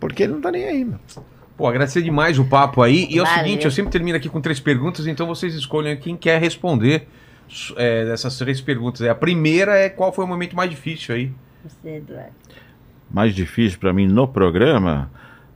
Porque 0.00 0.22
ele 0.24 0.32
não 0.32 0.40
tá 0.40 0.50
nem 0.50 0.64
aí, 0.64 0.84
meu. 0.84 0.98
Pô, 1.56 1.66
agradecer 1.66 2.02
demais 2.02 2.38
o 2.38 2.44
papo 2.44 2.82
aí. 2.82 3.06
E 3.10 3.18
é 3.18 3.22
o 3.22 3.24
Valeu. 3.24 3.42
seguinte, 3.42 3.64
eu 3.64 3.70
sempre 3.70 3.90
termino 3.90 4.16
aqui 4.16 4.28
com 4.28 4.40
três 4.40 4.60
perguntas, 4.60 5.06
então 5.08 5.26
vocês 5.26 5.54
escolhem 5.54 5.96
quem 5.96 6.16
quer 6.16 6.40
responder 6.40 7.08
é, 7.76 8.04
dessas 8.04 8.36
três 8.38 8.60
perguntas. 8.60 9.02
A 9.02 9.14
primeira 9.14 9.76
é 9.76 9.88
qual 9.88 10.12
foi 10.12 10.24
o 10.24 10.28
momento 10.28 10.54
mais 10.54 10.70
difícil 10.70 11.14
aí? 11.14 11.32
Você, 11.64 11.96
Eduardo. 11.96 12.32
mais 13.10 13.34
difícil 13.34 13.78
pra 13.78 13.92
mim 13.92 14.06
no 14.06 14.26
programa. 14.28 15.10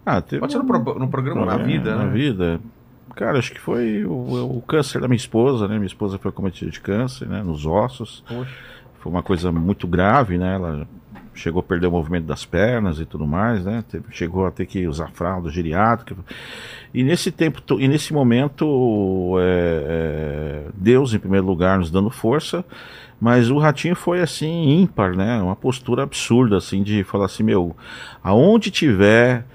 Ah, 0.05 0.21
teve 0.21 0.41
Pode 0.41 0.53
ser 0.53 0.59
no, 0.59 0.65
pro- 0.67 0.99
no 0.99 1.09
programa 1.09 1.41
ou 1.43 1.47
na 1.47 1.57
vida, 1.57 1.95
Na 1.97 2.05
né? 2.05 2.13
vida. 2.13 2.61
Cara, 3.15 3.39
acho 3.39 3.53
que 3.53 3.61
foi 3.61 4.05
o, 4.05 4.57
o 4.57 4.63
câncer 4.63 5.01
da 5.01 5.07
minha 5.07 5.17
esposa, 5.17 5.69
né? 5.69 5.75
Minha 5.75 5.87
esposa 5.87 6.19
foi 6.19 6.33
cometida 6.33 6.71
de 6.71 6.81
câncer, 6.81 7.29
né? 7.29 7.43
Nos 7.43 7.67
ossos. 7.67 8.25
Poxa. 8.27 8.51
Foi 9.01 9.13
uma 9.13 9.23
coisa 9.23 9.53
muito 9.53 9.87
grave, 9.87 10.39
né? 10.39 10.55
Ela 10.55 10.89
chegou 11.35 11.61
a 11.61 11.63
perder 11.63 11.87
o 11.87 11.91
movimento 11.91 12.25
das 12.25 12.45
pernas 12.45 12.99
e 13.01 13.05
tudo 13.05 13.27
mais, 13.27 13.65
né? 13.65 13.85
Teve- 13.91 14.05
chegou 14.11 14.47
a 14.47 14.51
ter 14.51 14.67
que 14.67 14.87
usar 14.87 15.11
fralda 15.13 15.51
geriátrica. 15.51 16.17
E 16.95 17.03
nesse 17.05 17.31
tempo, 17.31 17.61
e 17.79 17.87
nesse 17.89 18.13
momento, 18.15 19.37
é, 19.39 20.65
é, 20.67 20.71
Deus, 20.75 21.13
em 21.15 21.19
primeiro 21.19 21.47
lugar, 21.47 21.79
nos 21.79 21.91
dando 21.91 22.11
força, 22.11 22.65
mas 23.23 23.53
o 23.53 23.59
Ratinho 23.59 23.95
foi 23.95 24.21
assim, 24.21 24.81
ímpar, 24.81 25.15
né? 25.15 25.41
Uma 25.41 25.55
postura 25.55 26.03
absurda, 26.03 26.57
assim, 26.57 26.83
de 26.83 27.05
falar 27.05 27.27
assim, 27.27 27.45
meu, 27.45 27.77
aonde 28.21 28.69
tiver 28.69 29.47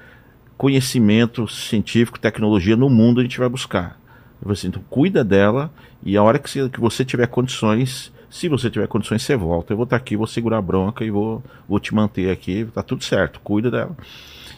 conhecimento 0.57 1.45
científico, 1.49 2.17
tecnologia 2.17 2.77
no 2.77 2.89
mundo, 2.89 3.19
a 3.19 3.23
gente 3.23 3.37
vai 3.37 3.49
buscar. 3.49 3.99
Falei 4.39 4.53
assim, 4.53 4.69
então 4.69 4.81
cuida 4.89 5.21
dela 5.21 5.69
e 6.01 6.15
a 6.15 6.23
hora 6.23 6.39
que 6.39 6.49
você, 6.49 6.69
que 6.69 6.79
você 6.79 7.03
tiver 7.03 7.27
condições, 7.27 8.09
se 8.29 8.47
você 8.47 8.69
tiver 8.69 8.87
condições, 8.87 9.21
você 9.21 9.35
volta. 9.35 9.73
Eu 9.73 9.77
vou 9.77 9.83
estar 9.83 9.97
aqui, 9.97 10.15
vou 10.15 10.27
segurar 10.27 10.59
a 10.59 10.61
bronca 10.61 11.03
e 11.03 11.11
vou, 11.11 11.43
vou 11.67 11.77
te 11.77 11.93
manter 11.93 12.31
aqui, 12.31 12.65
tá 12.73 12.81
tudo 12.81 13.03
certo, 13.03 13.41
cuida 13.41 13.69
dela. 13.69 13.97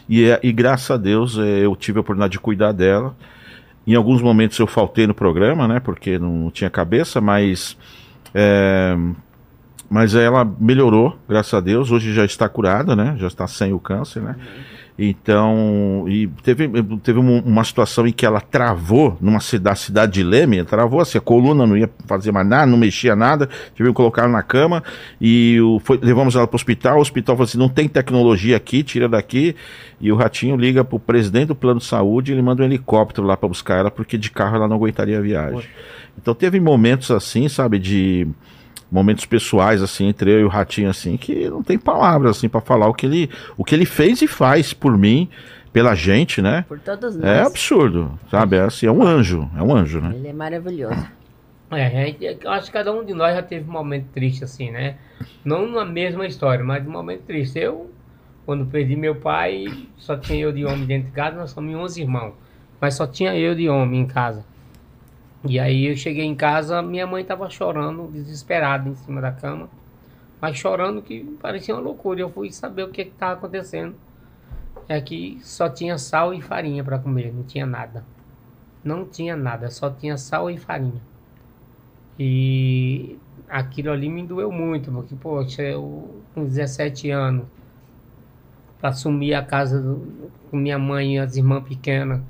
E, 0.08 0.22
é- 0.30 0.38
e 0.40 0.52
graças 0.52 0.88
a 0.88 0.96
Deus 0.96 1.36
é, 1.36 1.64
eu 1.64 1.74
tive 1.74 1.98
a 1.98 2.02
oportunidade 2.02 2.34
de 2.34 2.38
cuidar 2.38 2.70
dela. 2.70 3.16
Em 3.84 3.96
alguns 3.96 4.22
momentos 4.22 4.56
eu 4.60 4.68
faltei 4.68 5.04
no 5.04 5.14
programa, 5.14 5.66
né, 5.66 5.80
porque 5.80 6.16
não 6.16 6.48
tinha 6.48 6.70
cabeça, 6.70 7.20
mas 7.20 7.76
é, 8.34 8.96
mas 9.88 10.14
ela 10.14 10.48
melhorou, 10.60 11.16
graças 11.28 11.52
a 11.54 11.60
Deus. 11.60 11.90
Hoje 11.90 12.12
já 12.14 12.24
está 12.24 12.48
curada, 12.48 12.94
né? 12.94 13.16
Já 13.18 13.26
está 13.26 13.46
sem 13.46 13.72
o 13.72 13.78
câncer, 13.80 14.22
né? 14.22 14.36
Então, 15.02 16.04
e 16.08 16.26
teve, 16.42 16.68
teve 17.02 17.18
um- 17.18 17.38
uma 17.40 17.64
situação 17.64 18.06
em 18.06 18.12
que 18.12 18.26
ela 18.26 18.38
travou 18.38 19.16
numa 19.18 19.40
cidade, 19.40 19.78
cidade 19.78 20.12
de 20.12 20.22
Leme, 20.22 20.62
travou 20.62 21.00
assim, 21.00 21.16
a 21.16 21.20
coluna 21.22 21.66
não 21.66 21.74
ia 21.74 21.88
fazer 22.06 22.30
mais 22.32 22.46
nada, 22.46 22.66
não 22.66 22.76
mexia 22.76 23.16
nada, 23.16 23.48
tivemos 23.74 23.94
que 23.94 23.96
colocar 23.96 24.28
na 24.28 24.42
cama 24.42 24.82
e 25.18 25.58
o, 25.62 25.80
foi- 25.82 25.98
levamos 26.02 26.36
ela 26.36 26.46
para 26.46 26.54
o 26.54 26.56
hospital, 26.56 26.98
o 26.98 27.00
hospital 27.00 27.34
falou 27.34 27.44
assim, 27.48 27.56
não 27.56 27.70
tem 27.70 27.88
tecnologia 27.88 28.58
aqui, 28.58 28.82
tira 28.82 29.08
daqui, 29.08 29.56
e 29.98 30.12
o 30.12 30.16
Ratinho 30.16 30.54
liga 30.56 30.84
para 30.84 30.96
o 30.96 31.00
presidente 31.00 31.46
do 31.48 31.54
plano 31.54 31.80
de 31.80 31.86
saúde 31.86 32.30
e 32.30 32.34
ele 32.34 32.42
manda 32.42 32.62
um 32.62 32.66
helicóptero 32.66 33.26
lá 33.26 33.38
para 33.38 33.48
buscar 33.48 33.78
ela, 33.78 33.90
porque 33.90 34.18
de 34.18 34.30
carro 34.30 34.56
ela 34.56 34.68
não 34.68 34.76
aguentaria 34.76 35.16
a 35.18 35.22
viagem. 35.22 35.60
Então 36.20 36.34
teve 36.34 36.60
momentos 36.60 37.10
assim, 37.10 37.48
sabe, 37.48 37.78
de 37.78 38.26
momentos 38.90 39.24
pessoais 39.24 39.82
assim 39.82 40.08
entre 40.08 40.32
eu 40.32 40.40
e 40.40 40.44
o 40.44 40.48
Ratinho 40.48 40.90
assim 40.90 41.16
que 41.16 41.48
não 41.48 41.62
tem 41.62 41.78
palavras 41.78 42.36
assim 42.36 42.48
para 42.48 42.60
falar 42.60 42.88
o 42.88 42.94
que 42.94 43.06
ele 43.06 43.30
o 43.56 43.64
que 43.64 43.72
ele 43.74 43.86
fez 43.86 44.20
e 44.20 44.26
faz 44.26 44.72
por 44.72 44.98
mim 44.98 45.28
pela 45.72 45.94
gente 45.94 46.42
né 46.42 46.64
Por 46.66 46.80
todos 46.80 47.14
nós. 47.14 47.24
é 47.24 47.40
absurdo 47.42 48.18
sabe 48.28 48.56
é 48.56 48.62
assim 48.62 48.86
é 48.86 48.90
um 48.90 49.04
anjo 49.06 49.48
é 49.56 49.62
um 49.62 49.72
anjo 49.72 50.00
né 50.00 50.12
Ele 50.16 50.26
é 50.26 50.32
maravilhoso. 50.32 51.06
É, 51.70 52.16
eu 52.42 52.50
acho 52.50 52.66
que 52.66 52.72
cada 52.72 52.92
um 52.92 53.04
de 53.04 53.14
nós 53.14 53.32
já 53.32 53.42
teve 53.44 53.68
um 53.70 53.72
momento 53.72 54.06
triste 54.12 54.42
assim, 54.42 54.72
né? 54.72 54.96
Não 55.44 55.68
na 55.70 55.84
mesma 55.84 56.26
história, 56.26 56.64
mas 56.64 56.84
um 56.84 56.90
momento 56.90 57.20
triste. 57.22 57.60
Eu 57.60 57.88
Quando 58.44 58.66
perdi 58.66 58.96
meu 58.96 59.14
pai, 59.14 59.66
só 59.96 60.16
tinha 60.16 60.40
eu 60.40 60.50
de 60.50 60.64
homem 60.64 60.84
dentro 60.84 61.10
de 61.10 61.14
casa, 61.14 61.36
nós 61.36 61.50
somos 61.50 61.72
11 61.72 62.00
irmãos. 62.02 62.32
Mas 62.80 62.94
só 62.94 63.06
tinha 63.06 63.36
eu 63.36 63.54
de 63.54 63.68
homem 63.68 64.00
em 64.00 64.06
casa. 64.06 64.44
E 65.44 65.58
aí 65.58 65.86
eu 65.86 65.96
cheguei 65.96 66.24
em 66.24 66.34
casa, 66.34 66.82
minha 66.82 67.06
mãe 67.06 67.22
estava 67.22 67.48
chorando, 67.48 68.10
desesperada 68.12 68.88
em 68.88 68.94
cima 68.94 69.20
da 69.20 69.32
cama. 69.32 69.68
Mas 70.40 70.56
chorando 70.56 71.02
que 71.02 71.24
parecia 71.40 71.74
uma 71.74 71.82
loucura. 71.82 72.20
Eu 72.20 72.30
fui 72.30 72.50
saber 72.52 72.84
o 72.84 72.90
que 72.90 73.02
estava 73.02 73.34
acontecendo. 73.34 73.94
É 74.88 75.00
que 75.00 75.38
só 75.42 75.68
tinha 75.68 75.98
sal 75.98 76.34
e 76.34 76.40
farinha 76.42 76.84
para 76.84 76.98
comer, 76.98 77.32
não 77.32 77.44
tinha 77.44 77.66
nada. 77.66 78.04
Não 78.84 79.04
tinha 79.04 79.36
nada, 79.36 79.70
só 79.70 79.90
tinha 79.90 80.16
sal 80.16 80.50
e 80.50 80.58
farinha. 80.58 81.00
E 82.18 83.18
aquilo 83.48 83.90
ali 83.90 84.08
me 84.08 84.22
doeu 84.26 84.52
muito, 84.52 84.90
porque, 84.92 85.14
poxa, 85.14 85.62
eu 85.62 86.22
com 86.34 86.44
17 86.44 87.10
anos, 87.10 87.46
assumir 88.82 89.34
a 89.34 89.44
casa 89.44 89.80
do- 89.80 90.30
com 90.50 90.56
minha 90.56 90.78
mãe 90.78 91.16
e 91.16 91.18
as 91.18 91.36
irmãs 91.36 91.62
pequenas, 91.64 92.20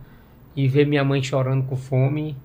e 0.56 0.66
ver 0.68 0.86
minha 0.86 1.04
mãe 1.04 1.22
chorando 1.22 1.64
com 1.66 1.76
fome. 1.76 2.36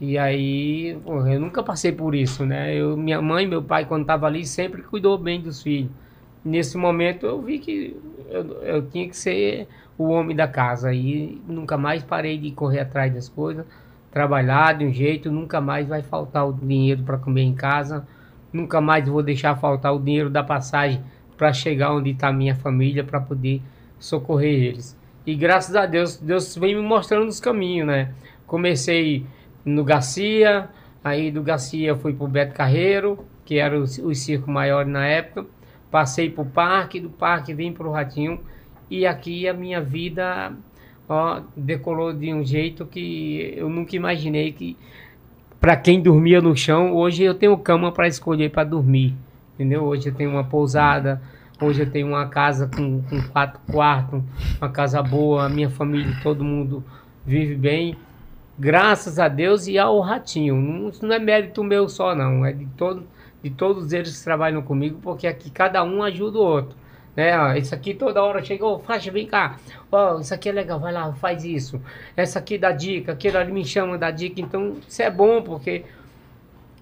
E 0.00 0.18
aí, 0.18 0.98
pô, 1.04 1.26
eu 1.26 1.40
nunca 1.40 1.62
passei 1.62 1.90
por 1.90 2.14
isso, 2.14 2.44
né? 2.44 2.74
Eu, 2.74 2.96
minha 2.96 3.20
mãe 3.22 3.46
meu 3.46 3.62
pai, 3.62 3.86
quando 3.86 4.02
estavam 4.02 4.28
ali, 4.28 4.44
sempre 4.44 4.82
cuidou 4.82 5.16
bem 5.16 5.40
dos 5.40 5.62
filhos. 5.62 5.90
Nesse 6.44 6.76
momento, 6.76 7.24
eu 7.24 7.40
vi 7.40 7.58
que 7.58 7.96
eu, 8.28 8.62
eu 8.62 8.86
tinha 8.88 9.08
que 9.08 9.16
ser 9.16 9.66
o 9.96 10.08
homem 10.08 10.36
da 10.36 10.46
casa. 10.46 10.92
E 10.92 11.40
nunca 11.48 11.78
mais 11.78 12.02
parei 12.02 12.36
de 12.36 12.50
correr 12.50 12.80
atrás 12.80 13.12
das 13.12 13.28
coisas. 13.28 13.64
Trabalhar 14.10 14.74
de 14.74 14.84
um 14.84 14.92
jeito, 14.92 15.30
nunca 15.30 15.60
mais 15.60 15.88
vai 15.88 16.02
faltar 16.02 16.46
o 16.46 16.52
dinheiro 16.52 17.02
para 17.02 17.16
comer 17.16 17.42
em 17.42 17.54
casa. 17.54 18.06
Nunca 18.52 18.80
mais 18.80 19.08
vou 19.08 19.22
deixar 19.22 19.56
faltar 19.56 19.94
o 19.94 19.98
dinheiro 19.98 20.28
da 20.30 20.44
passagem 20.44 21.02
para 21.36 21.52
chegar 21.52 21.92
onde 21.94 22.10
está 22.10 22.32
minha 22.32 22.54
família, 22.54 23.02
para 23.04 23.20
poder 23.20 23.62
socorrer 23.98 24.62
eles. 24.62 24.98
E 25.26 25.34
graças 25.34 25.74
a 25.74 25.86
Deus, 25.86 26.16
Deus 26.16 26.54
vem 26.56 26.74
me 26.74 26.82
mostrando 26.82 27.28
os 27.28 27.40
caminhos, 27.40 27.86
né? 27.86 28.12
Comecei 28.46 29.26
no 29.66 29.82
Garcia, 29.82 30.68
aí 31.02 31.30
do 31.30 31.42
Garcia 31.42 31.96
fui 31.96 32.14
pro 32.14 32.28
Beto 32.28 32.54
Carreiro, 32.54 33.26
que 33.44 33.58
era 33.58 33.78
o, 33.78 33.82
o 33.82 34.14
circo 34.14 34.50
maior 34.50 34.86
na 34.86 35.04
época. 35.04 35.46
Passei 35.90 36.30
pro 36.30 36.44
parque, 36.44 37.00
do 37.00 37.10
parque 37.10 37.52
vim 37.52 37.72
pro 37.72 37.90
Ratinho. 37.90 38.40
E 38.88 39.04
aqui 39.04 39.48
a 39.48 39.52
minha 39.52 39.80
vida 39.80 40.52
ó, 41.08 41.40
decolou 41.56 42.12
de 42.12 42.32
um 42.32 42.44
jeito 42.44 42.86
que 42.86 43.54
eu 43.56 43.68
nunca 43.68 43.96
imaginei 43.96 44.52
que 44.52 44.76
para 45.60 45.76
quem 45.76 46.00
dormia 46.00 46.40
no 46.40 46.56
chão, 46.56 46.92
hoje 46.92 47.24
eu 47.24 47.34
tenho 47.34 47.56
cama 47.58 47.90
para 47.90 48.06
escolher 48.06 48.50
para 48.50 48.62
dormir. 48.62 49.14
Entendeu? 49.54 49.84
Hoje 49.84 50.08
eu 50.08 50.14
tenho 50.14 50.30
uma 50.30 50.44
pousada, 50.44 51.20
hoje 51.60 51.80
eu 51.80 51.90
tenho 51.90 52.06
uma 52.06 52.28
casa 52.28 52.68
com, 52.68 53.02
com 53.02 53.22
quatro 53.22 53.60
quartos, 53.72 54.22
uma 54.60 54.70
casa 54.70 55.02
boa, 55.02 55.46
a 55.46 55.48
minha 55.48 55.70
família, 55.70 56.14
todo 56.22 56.44
mundo 56.44 56.84
vive 57.24 57.56
bem. 57.56 57.96
Graças 58.58 59.18
a 59.18 59.28
Deus 59.28 59.66
e 59.66 59.78
ao 59.78 60.00
Ratinho. 60.00 60.56
Não, 60.56 60.88
isso 60.88 61.06
não 61.06 61.14
é 61.14 61.18
mérito 61.18 61.62
meu 61.62 61.88
só, 61.88 62.14
não. 62.14 62.44
É 62.44 62.52
de, 62.52 62.66
todo, 62.76 63.06
de 63.42 63.50
todos 63.50 63.92
eles 63.92 64.16
que 64.16 64.24
trabalham 64.24 64.62
comigo, 64.62 64.98
porque 65.02 65.26
aqui 65.26 65.50
cada 65.50 65.84
um 65.84 66.02
ajuda 66.02 66.38
o 66.38 66.42
outro. 66.42 66.76
Né? 67.14 67.58
Isso 67.58 67.74
aqui 67.74 67.94
toda 67.94 68.22
hora 68.22 68.42
chegou, 68.42 68.78
faixa, 68.78 69.10
vem 69.10 69.26
cá. 69.26 69.56
Ó, 69.90 70.20
isso 70.20 70.32
aqui 70.32 70.48
é 70.48 70.52
legal, 70.52 70.80
vai 70.80 70.92
lá, 70.92 71.12
faz 71.14 71.44
isso. 71.44 71.80
Essa 72.16 72.38
aqui 72.38 72.56
dá 72.56 72.72
dica, 72.72 73.12
aquele 73.12 73.36
ali 73.36 73.52
me 73.52 73.64
chama 73.64 73.98
da 73.98 74.10
dica. 74.10 74.40
Então, 74.40 74.76
isso 74.86 75.02
é 75.02 75.10
bom, 75.10 75.42
porque 75.42 75.84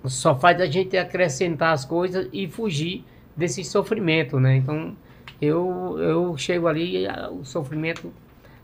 só 0.05 0.35
faz 0.37 0.61
a 0.61 0.67
gente 0.67 0.97
acrescentar 0.97 1.73
as 1.73 1.85
coisas 1.85 2.29
e 2.33 2.47
fugir 2.49 3.05
desse 3.37 3.65
sofrimento, 3.65 4.39
né? 4.39 4.57
Então, 4.57 4.97
eu, 5.41 5.97
eu 5.99 6.37
chego 6.37 6.69
ali 6.69 7.05
e 7.05 7.09
o 7.31 7.45
sofrimento 7.45 8.13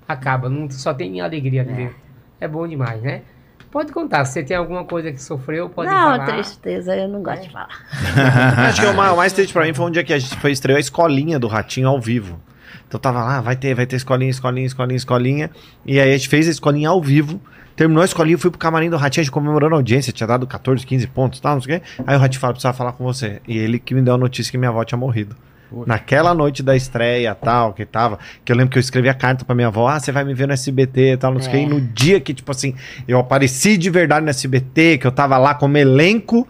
acaba, 0.07 0.49
não 0.49 0.69
só 0.71 0.93
tem 0.95 1.21
alegria 1.21 1.63
ali 1.63 1.73
dentro. 1.73 2.10
É 2.41 2.49
bom 2.49 2.67
demais, 2.67 3.03
né? 3.03 3.23
Pode 3.71 3.93
contar, 3.93 4.25
se 4.25 4.33
você 4.33 4.43
tem 4.43 4.57
alguma 4.57 4.85
coisa 4.85 5.13
que 5.13 5.23
sofreu, 5.23 5.69
pode 5.69 5.89
não, 5.89 5.97
falar. 5.97 6.27
tristeza, 6.27 6.97
eu 6.97 7.07
não 7.07 7.23
gosto 7.23 7.43
de 7.43 7.51
falar. 7.51 7.69
Acho 8.69 8.81
que 8.81 8.87
o 8.89 8.95
mais, 8.95 9.13
o 9.13 9.17
mais 9.17 9.33
triste 9.33 9.53
pra 9.53 9.65
mim 9.65 9.73
foi 9.73 9.87
um 9.87 9.91
dia 9.91 10.03
que 10.03 10.13
a 10.13 10.19
gente 10.19 10.37
foi 10.39 10.51
estrear 10.51 10.77
a 10.77 10.81
escolinha 10.81 11.39
do 11.39 11.47
Ratinho 11.47 11.87
ao 11.87 12.01
vivo. 12.01 12.41
Então 12.89 12.99
tava 12.99 13.23
lá, 13.23 13.41
vai 13.41 13.55
ter, 13.55 13.73
vai 13.73 13.87
ter 13.87 13.95
escolinha, 13.95 14.31
escolinha, 14.31 14.67
escolinha, 14.67 14.97
escolinha. 14.97 15.51
E 15.87 16.01
aí 16.01 16.11
a 16.11 16.17
gente 16.17 16.29
fez 16.29 16.49
a 16.49 16.51
escolinha 16.51 16.89
ao 16.89 17.01
vivo. 17.01 17.41
Terminou 17.77 18.03
a 18.03 18.05
escolinha, 18.05 18.37
fui 18.37 18.51
pro 18.51 18.59
camarim 18.59 18.91
do 18.91 18.97
Ratinho, 18.97 19.23
a 19.23 19.25
gente 19.25 19.33
comemorando 19.33 19.77
a 19.77 19.79
audiência, 19.79 20.13
tinha 20.13 20.27
dado 20.27 20.47
14, 20.49 20.85
15 20.85 21.07
pontos 21.07 21.39
tal, 21.39 21.55
não 21.55 21.63
sei 21.63 21.77
o 21.77 21.81
quê. 21.81 21.87
Aí 22.05 22.17
o 22.17 22.19
Ratinho 22.19 22.41
fala, 22.41 22.53
precisava 22.53 22.77
falar 22.77 22.93
com 22.93 23.05
você. 23.05 23.41
E 23.47 23.57
ele 23.57 23.79
que 23.79 23.95
me 23.95 24.03
deu 24.03 24.15
a 24.15 24.19
notícia 24.19 24.51
que 24.51 24.59
minha 24.59 24.71
avó 24.71 24.85
tinha 24.85 24.99
morrido. 24.99 25.37
Naquela 25.87 26.35
noite 26.35 26.63
da 26.63 26.75
estreia, 26.77 27.35
tal, 27.35 27.73
que 27.73 27.85
tava, 27.87 28.19
que 28.45 28.51
eu 28.53 28.57
lembro 28.57 28.73
que 28.73 28.79
eu 28.79 28.81
escrevi 28.81 29.09
a 29.09 29.15
carta 29.15 29.45
pra 29.45 29.55
minha 29.55 29.69
avó, 29.69 29.89
ah, 29.89 29.99
você 30.01 30.11
vai 30.13 30.25
me 30.25 30.35
ver 30.35 30.47
no 30.47 30.53
SBT 30.53 31.13
e 31.13 31.17
tal, 31.17 31.33
não 31.33 31.41
sei 31.41 31.49
o 31.49 31.53
quê. 31.53 31.59
E 31.63 31.67
no 31.67 31.81
dia 31.81 32.21
que, 32.21 32.35
tipo 32.35 32.51
assim, 32.51 32.75
eu 33.07 33.19
apareci 33.19 33.77
de 33.77 33.89
verdade 33.91 34.25
no 34.25 34.31
SBT, 34.31 34.99
que 34.99 35.07
eu 35.07 35.13
tava 35.13 35.39
lá 35.39 35.55
como 35.55 35.77
elenco, 35.77 36.47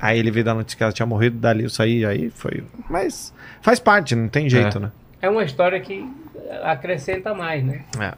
Aí 0.00 0.18
ele 0.18 0.30
veio 0.30 0.44
dar 0.44 0.54
notícia 0.54 0.76
que 0.78 0.82
ela 0.82 0.92
tinha 0.92 1.04
morrido, 1.04 1.36
dali 1.38 1.64
eu 1.64 1.70
saí, 1.70 2.04
aí 2.06 2.30
foi. 2.30 2.64
Mas 2.88 3.34
faz 3.60 3.78
parte, 3.78 4.14
não 4.14 4.28
tem 4.28 4.48
jeito, 4.48 4.78
É. 4.78 4.80
né? 4.80 4.92
É 5.20 5.28
uma 5.28 5.44
história 5.44 5.78
que 5.80 6.08
acrescenta 6.62 7.34
mais, 7.34 7.62
né? 7.62 7.82
É. 7.98 8.14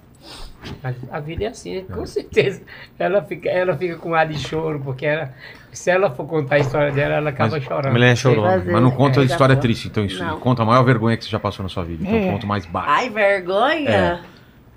A, 0.85 1.17
a 1.17 1.21
vida 1.21 1.45
é 1.45 1.47
assim, 1.49 1.85
com 1.93 2.05
certeza. 2.07 2.63
Ela 2.99 3.23
fica, 3.23 3.49
ela 3.49 3.77
fica 3.77 3.97
com 3.97 4.15
ar 4.15 4.27
de 4.29 4.39
choro, 4.39 4.81
porque 4.85 5.05
ela, 5.07 5.33
se 5.73 5.91
ela 5.91 6.11
for 6.11 6.25
contar 6.27 6.57
a 6.57 6.59
história 6.61 6.93
dela, 6.93 7.15
ela 7.17 7.31
acaba 7.31 7.53
Mas- 7.53 7.65
chorando. 7.65 7.87
A 7.87 7.91
mulher 7.93 8.17
chorou. 8.17 8.45
Mas 8.45 8.65
não 8.83 8.91
conta 8.91 9.21
é, 9.21 9.23
a 9.23 9.27
história 9.27 9.55
foi. 9.57 9.63
triste, 9.63 9.89
então 9.89 10.05
isso 10.05 10.23
Não. 10.23 10.39
conta 10.39 10.63
a 10.63 10.65
maior 10.65 10.83
vergonha 10.85 11.17
que 11.17 11.25
você 11.25 11.31
já 11.31 11.41
passou 11.41 11.63
na 11.63 11.69
sua 11.69 11.85
vida. 11.85 12.05
Então 12.05 12.15
É. 12.17 12.31
conta 12.31 12.47
mais 12.47 12.65
baixo. 12.67 12.89
Ai, 12.91 13.11
vergonha? 13.11 14.21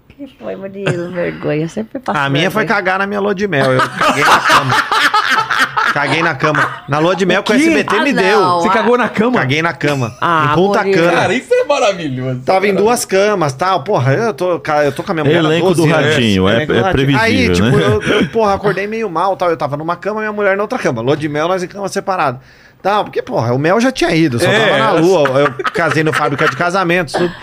Que 0.10 0.28
foi, 0.40 0.56
Murilo? 0.56 1.12
Vergonha. 1.12 1.64
Eu 1.64 1.70
sempre 1.70 2.00
passo 2.00 2.18
A 2.18 2.30
minha 2.30 2.50
foi 2.50 2.62
vergonha. 2.64 2.76
cagar 2.84 3.00
na 3.00 3.06
minha 3.08 3.20
lua 3.20 3.36
de 3.36 3.48
mel. 3.48 3.74
Eu 3.74 3.80
caguei 3.90 4.24
na 4.24 4.40
cama. 4.40 4.72
caguei 5.96 6.22
na 6.22 6.36
cama. 6.36 6.84
Na 6.88 7.00
lua 7.00 7.16
de 7.16 7.26
mel 7.26 7.42
que 7.42 7.52
o 7.52 7.56
SBT 7.56 7.96
Ah, 7.96 8.04
me 8.04 8.12
não. 8.14 8.22
deu. 8.22 8.42
Você 8.62 8.70
cagou 8.70 8.98
na 8.98 9.08
cama? 9.10 9.40
Caguei 9.40 9.62
na 9.62 9.74
cama. 9.74 10.14
Ah, 10.22 10.50
em 10.52 10.56
Punta 10.56 10.84
Murilo. 10.84 11.10
Cana. 11.10 11.34
isso 11.34 11.54
é 11.54 11.64
maravilhoso. 11.64 12.42
Tava 12.46 12.68
em 12.68 12.76
duas 12.76 13.06
camas, 13.06 13.54
tal. 13.54 13.84
Porra, 13.84 14.14
eu 14.14 14.34
tô, 14.34 14.60
cara, 14.60 14.86
eu 14.86 14.92
tô 14.92 15.02
com 15.02 15.12
a 15.12 15.16
minha 15.16 15.24
mulher 15.24 15.40
Elenco 15.40 15.74
12 15.74 15.82
do 15.90 15.96
anos. 15.96 16.14
Ratinho, 16.14 16.50
é- 16.50 16.56
Elenco 16.58 16.74
do 16.74 16.80
é 16.86 16.92
previsível, 16.92 17.22
Aí, 17.26 17.50
tipo, 17.52 17.68
né? 17.70 17.84
eu, 17.84 18.02
eu, 18.02 18.28
porra, 18.30 18.54
acordei 18.54 18.86
meio 18.86 19.10
mal, 19.10 19.36
tal. 19.38 19.50
Eu 19.50 19.58
tava 19.58 19.78
numa 19.78 19.96
cama, 19.96 20.20
minha 20.20 20.34
mulher 20.34 20.58
na 20.58 20.64
outra 20.64 20.78
cama. 20.78 21.02
Lua 21.02 21.16
de 21.16 21.30
mel, 21.30 21.48
nós 21.48 21.64
em 21.64 21.68
cama 21.68 21.88
separado. 21.88 22.40
Tal, 22.84 23.06
porque, 23.06 23.22
porra, 23.22 23.52
o 23.54 23.58
mel 23.58 23.80
já 23.82 23.92
tinha 23.92 24.14
ido, 24.14 24.38
só 24.38 24.46
É, 24.46 24.60
tava 24.60 24.78
na 24.78 24.92
lua. 24.92 25.28
Eu 25.40 25.54
casei 25.74 26.04
no 26.04 26.14
fábrica 26.14 26.48
de 26.48 26.56
casamentos, 26.56 27.14
tudo. 27.14 27.34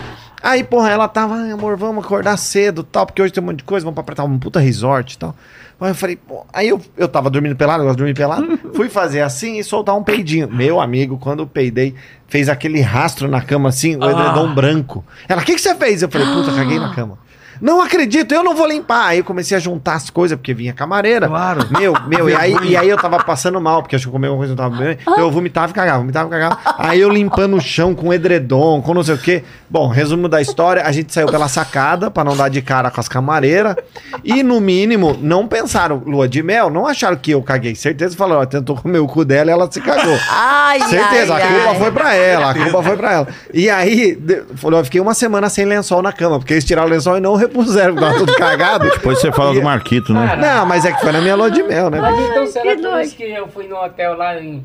Aí, 0.41 0.63
porra, 0.63 0.89
ela 0.89 1.07
tava, 1.07 1.35
ai, 1.35 1.51
amor, 1.51 1.75
vamos 1.77 2.03
acordar 2.05 2.37
cedo, 2.37 2.83
tal, 2.83 3.05
porque 3.05 3.21
hoje 3.21 3.31
tem 3.33 3.41
um 3.41 3.47
monte 3.47 3.57
de 3.57 3.63
coisa, 3.63 3.83
vamos 3.85 3.95
pra 3.95 4.01
apertar 4.01 4.23
um 4.25 4.37
puta 4.37 4.59
resort 4.59 5.13
e 5.13 5.17
tal. 5.17 5.35
Aí 5.83 5.91
eu 5.91 5.95
falei, 5.95 6.15
pô, 6.15 6.45
aí 6.53 6.69
eu, 6.69 6.81
eu 6.95 7.09
tava 7.09 7.29
dormindo 7.29 7.55
pelado, 7.57 7.83
eu 7.83 7.87
gosto 7.87 7.97
de 7.97 8.03
dormir 8.03 8.13
pelado, 8.13 8.57
fui 8.73 8.87
fazer 8.87 9.19
assim 9.19 9.59
e 9.59 9.63
soltar 9.63 9.95
um 9.97 10.03
peidinho. 10.03 10.49
Meu 10.49 10.79
amigo, 10.79 11.17
quando 11.17 11.39
eu 11.43 11.47
peidei, 11.47 11.93
fez 12.27 12.47
aquele 12.47 12.79
rastro 12.79 13.27
na 13.27 13.41
cama 13.41 13.67
assim, 13.67 13.97
o 13.97 14.09
edredom 14.09 14.53
branco. 14.55 15.03
Ela, 15.27 15.41
o 15.41 15.45
que, 15.45 15.55
que 15.55 15.61
você 15.61 15.75
fez? 15.75 16.01
Eu 16.01 16.09
falei, 16.09 16.27
puta, 16.27 16.53
caguei 16.53 16.79
na 16.79 16.93
cama. 16.93 17.17
Não 17.61 17.81
acredito, 17.81 18.33
eu 18.33 18.43
não 18.43 18.55
vou 18.55 18.67
limpar. 18.67 19.07
Aí 19.07 19.19
eu 19.19 19.23
comecei 19.23 19.55
a 19.55 19.59
juntar 19.59 19.95
as 19.95 20.09
coisas, 20.09 20.37
porque 20.37 20.53
vinha 20.53 20.73
camareira. 20.73 21.27
Claro. 21.27 21.67
Meu, 21.71 21.93
meu, 22.07 22.29
e 22.29 22.35
aí, 22.35 22.55
e 22.63 22.77
aí 22.77 22.89
eu 22.89 22.97
tava 22.97 23.23
passando 23.23 23.59
mal, 23.59 23.81
porque 23.81 23.95
acho 23.95 24.05
que 24.05 24.09
eu 24.09 24.13
comi 24.13 24.27
alguma 24.27 24.45
coisa 24.45 24.55
que 24.55 24.61
não 24.61 24.69
tava 24.69 24.83
bem. 24.83 24.97
Eu 25.17 25.31
vomitava 25.31 25.71
e 25.71 25.75
cagava, 25.75 25.99
vomitava 25.99 26.27
e 26.27 26.31
cagava. 26.31 26.57
Aí 26.77 26.99
eu 26.99 27.09
limpando 27.09 27.55
o 27.55 27.61
chão 27.61 27.93
com 27.95 28.13
edredom, 28.13 28.81
com 28.81 28.93
não 28.93 29.03
sei 29.03 29.15
o 29.15 29.17
quê. 29.17 29.43
Bom, 29.69 29.87
resumo 29.87 30.27
da 30.27 30.41
história, 30.41 30.83
a 30.85 30.91
gente 30.91 31.13
saiu 31.13 31.27
pela 31.27 31.47
sacada 31.47 32.11
pra 32.11 32.23
não 32.23 32.35
dar 32.35 32.49
de 32.49 32.61
cara 32.61 32.91
com 32.91 32.99
as 32.99 33.07
camareiras. 33.07 33.75
E 34.23 34.43
no 34.43 34.59
mínimo, 34.59 35.17
não 35.21 35.47
pensaram, 35.47 36.01
lua 36.05 36.27
de 36.27 36.43
mel, 36.43 36.69
não 36.69 36.85
acharam 36.87 37.17
que 37.17 37.31
eu 37.31 37.41
caguei. 37.41 37.75
Certeza 37.75 38.15
falaram, 38.15 38.41
ó, 38.41 38.45
tentou 38.45 38.75
comer 38.75 38.99
o 38.99 39.07
cu 39.07 39.25
dela 39.25 39.49
e 39.49 39.53
ela 39.53 39.71
se 39.71 39.81
cagou. 39.81 40.17
Ai, 40.29 40.79
Certeza, 40.81 41.33
ai, 41.33 41.41
a 41.43 41.47
culpa 41.47 41.69
ai. 41.69 41.79
foi 41.79 41.91
pra 41.91 42.13
ela, 42.15 42.49
a 42.51 42.53
culpa 42.53 42.83
foi 42.83 42.97
pra 42.97 43.13
ela. 43.13 43.27
E 43.53 43.69
aí, 43.69 44.17
eu 44.63 44.83
fiquei 44.83 44.99
uma 44.99 45.13
semana 45.13 45.47
sem 45.47 45.65
lençol 45.65 46.01
na 46.01 46.11
cama, 46.11 46.39
porque 46.39 46.53
eles 46.53 46.65
tiraram 46.65 46.87
o 46.87 46.91
lençol 46.91 47.17
e 47.17 47.21
não 47.21 47.35
repuseram, 47.43 47.95
tava 47.95 48.17
tudo 48.17 48.33
cagado. 48.35 48.89
Depois 48.89 49.19
você 49.19 49.31
fala 49.31 49.53
do 49.53 49.61
Marquito, 49.61 50.13
né? 50.13 50.35
Não, 50.35 50.65
mas 50.65 50.85
é 50.85 50.91
que 50.91 51.01
foi 51.01 51.11
na 51.11 51.21
minha 51.21 51.35
lua 51.35 51.49
de 51.51 51.63
mel, 51.63 51.89
né? 51.89 51.99
Mas 52.01 52.19
então 52.19 52.45
será 52.47 52.75
que 52.75 52.81
por 52.81 53.01
isso 53.01 53.15
que 53.15 53.23
eu 53.23 53.47
fui 53.47 53.67
no 53.67 53.75
hotel 53.77 54.17
lá 54.17 54.39
em, 54.39 54.63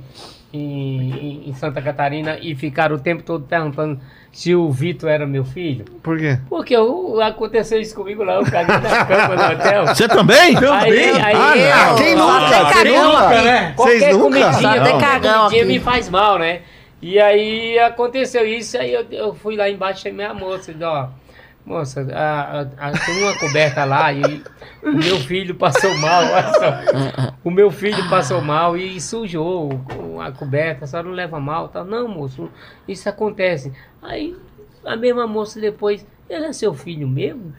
em, 0.53 1.45
em 1.49 1.55
Santa 1.55 1.81
Catarina 1.83 2.39
e 2.41 2.55
ficaram 2.55 2.97
o 2.97 2.99
tempo 2.99 3.23
todo 3.23 3.45
perguntando 3.45 3.99
se 4.33 4.55
o 4.55 4.71
Vitor 4.71 5.09
era 5.11 5.27
meu 5.27 5.45
filho? 5.45 5.85
Por 6.03 6.19
quê? 6.19 6.39
Porque 6.49 6.75
eu, 6.77 7.21
aconteceu 7.21 7.81
isso 7.81 7.95
comigo 7.95 8.23
lá, 8.23 8.35
eu 8.37 8.45
caguei 8.45 8.77
na 8.79 9.05
cama 9.05 9.35
no 9.37 9.55
hotel. 9.55 9.87
Você 9.89 10.09
também? 10.09 10.57
Aí, 10.57 11.21
aí, 11.21 11.35
Ah, 11.73 11.89
eu- 11.91 11.97
quem 11.97 12.17
Só 12.17 12.41
nunca? 12.41 12.65
tem 12.73 12.83
Quem 12.83 13.03
nunca? 13.03 13.43
né? 13.43 13.73
Qualquer 13.77 13.99
Vocês 13.99 14.17
nunca? 14.17 14.25
comidinha, 14.25 14.81
comidinha 15.41 15.65
me 15.65 15.81
faz 15.81 16.09
mal, 16.09 16.39
né? 16.39 16.61
E 17.01 17.19
aí 17.21 17.79
aconteceu 17.79 18.45
isso, 18.47 18.77
aí 18.77 18.93
eu, 18.93 19.07
eu 19.13 19.35
fui 19.35 19.57
lá 19.57 19.69
embaixo 19.71 20.01
e 20.01 20.11
chamei 20.11 20.27
a 20.27 20.35
moça, 20.35 20.73
e 20.73 20.83
ó, 20.83 21.07
moça, 21.69 22.07
a, 22.13 22.61
a- 22.61 22.89
a- 22.89 22.93
tem 22.93 23.23
uma 23.23 23.39
coberta 23.39 23.85
lá 23.85 24.13
e 24.13 24.43
o 24.83 24.93
meu 24.93 25.17
filho 25.19 25.55
passou 25.55 25.97
mal. 25.99 26.23
O 27.45 27.51
meu 27.51 27.71
filho 27.71 28.09
passou 28.09 28.41
mal 28.41 28.77
e 28.77 29.01
sujou 29.01 29.71
a 30.25 30.33
coberta, 30.33 30.85
a 30.85 30.89
senhora 30.89 31.09
não 31.09 31.15
leva 31.15 31.39
mal, 31.39 31.69
tá? 31.69 31.85
Não, 31.85 32.09
moço, 32.09 32.49
isso 32.87 33.09
acontece. 33.09 33.73
Aí 34.03 34.35
A 34.85 34.97
mesma 34.97 35.27
moça 35.27 35.61
depois, 35.61 36.07
ele 36.31 36.47
é 36.47 36.53
seu 36.53 36.73
filho 36.75 37.07
mesmo? 37.07 37.53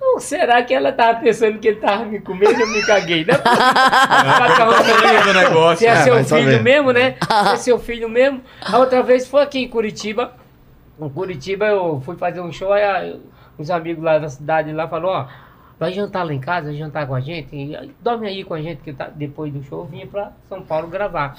Ou 0.00 0.20
será 0.20 0.62
que 0.62 0.72
ela 0.72 0.92
tava 0.92 1.18
pensando 1.20 1.58
que 1.58 1.66
ele 1.68 1.80
tava 1.80 2.04
me 2.04 2.20
comendo 2.20 2.58
e 2.58 2.62
eu 2.62 2.68
me 2.68 2.80
caguei, 2.86 3.24
né? 3.24 3.34
do 5.26 5.32
negócio. 5.34 5.78
Se 5.78 5.86
é, 5.86 5.90
É, 5.90 5.96
seu 6.02 6.24
filho 6.24 6.62
mesmo, 6.62 6.92
né? 6.92 7.16
Se 7.20 7.52
é 7.52 7.56
seu 7.56 7.78
filho 7.78 8.08
mesmo. 8.08 8.40
A 8.62 8.78
outra 8.78 9.02
vez 9.02 9.26
foi 9.26 9.42
aqui 9.42 9.58
em 9.60 9.68
Curitiba. 9.68 10.32
Em 11.00 11.08
Curitiba 11.08 11.66
eu 11.66 12.00
fui 12.00 12.16
fazer 12.16 12.40
um 12.40 12.50
show, 12.52 12.72
aí 12.72 12.82
a- 12.82 13.16
uns 13.58 13.70
amigos 13.70 14.02
lá 14.02 14.18
da 14.18 14.28
cidade 14.28 14.72
lá 14.72 14.88
falou, 14.88 15.10
ó, 15.10 15.26
vai 15.78 15.92
jantar 15.92 16.24
lá 16.24 16.32
em 16.32 16.40
casa, 16.40 16.68
vai 16.68 16.76
jantar 16.76 17.06
com 17.06 17.14
a 17.14 17.20
gente, 17.20 17.54
e 17.54 17.90
dorme 18.00 18.26
aí 18.26 18.42
com 18.44 18.54
a 18.54 18.60
gente, 18.62 18.82
que 18.82 18.92
tá, 18.92 19.10
depois 19.14 19.52
do 19.52 19.62
show 19.62 19.80
eu 19.80 19.86
vinha 19.86 20.06
pra 20.06 20.32
São 20.48 20.62
Paulo 20.62 20.88
gravar. 20.88 21.34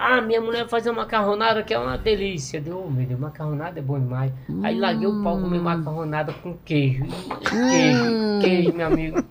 Ah, 0.00 0.20
minha 0.20 0.40
mulher 0.40 0.68
faz 0.68 0.86
uma 0.86 0.92
macarronada 1.02 1.60
que 1.64 1.74
é 1.74 1.78
uma 1.78 1.98
delícia. 1.98 2.60
Deu, 2.60 2.84
oh, 2.86 2.90
meu 2.90 3.04
Deus, 3.04 3.18
macarronada 3.18 3.80
é 3.80 3.82
bom 3.82 3.98
demais. 3.98 4.32
Aí 4.62 4.78
larguei 4.78 5.08
o 5.08 5.22
pau 5.24 5.40
comer 5.40 5.60
macarronada 5.60 6.32
com 6.34 6.56
queijo. 6.64 7.04
Queijo, 7.50 8.40
queijo, 8.40 8.72
meu 8.74 8.86
amigo. 8.86 9.24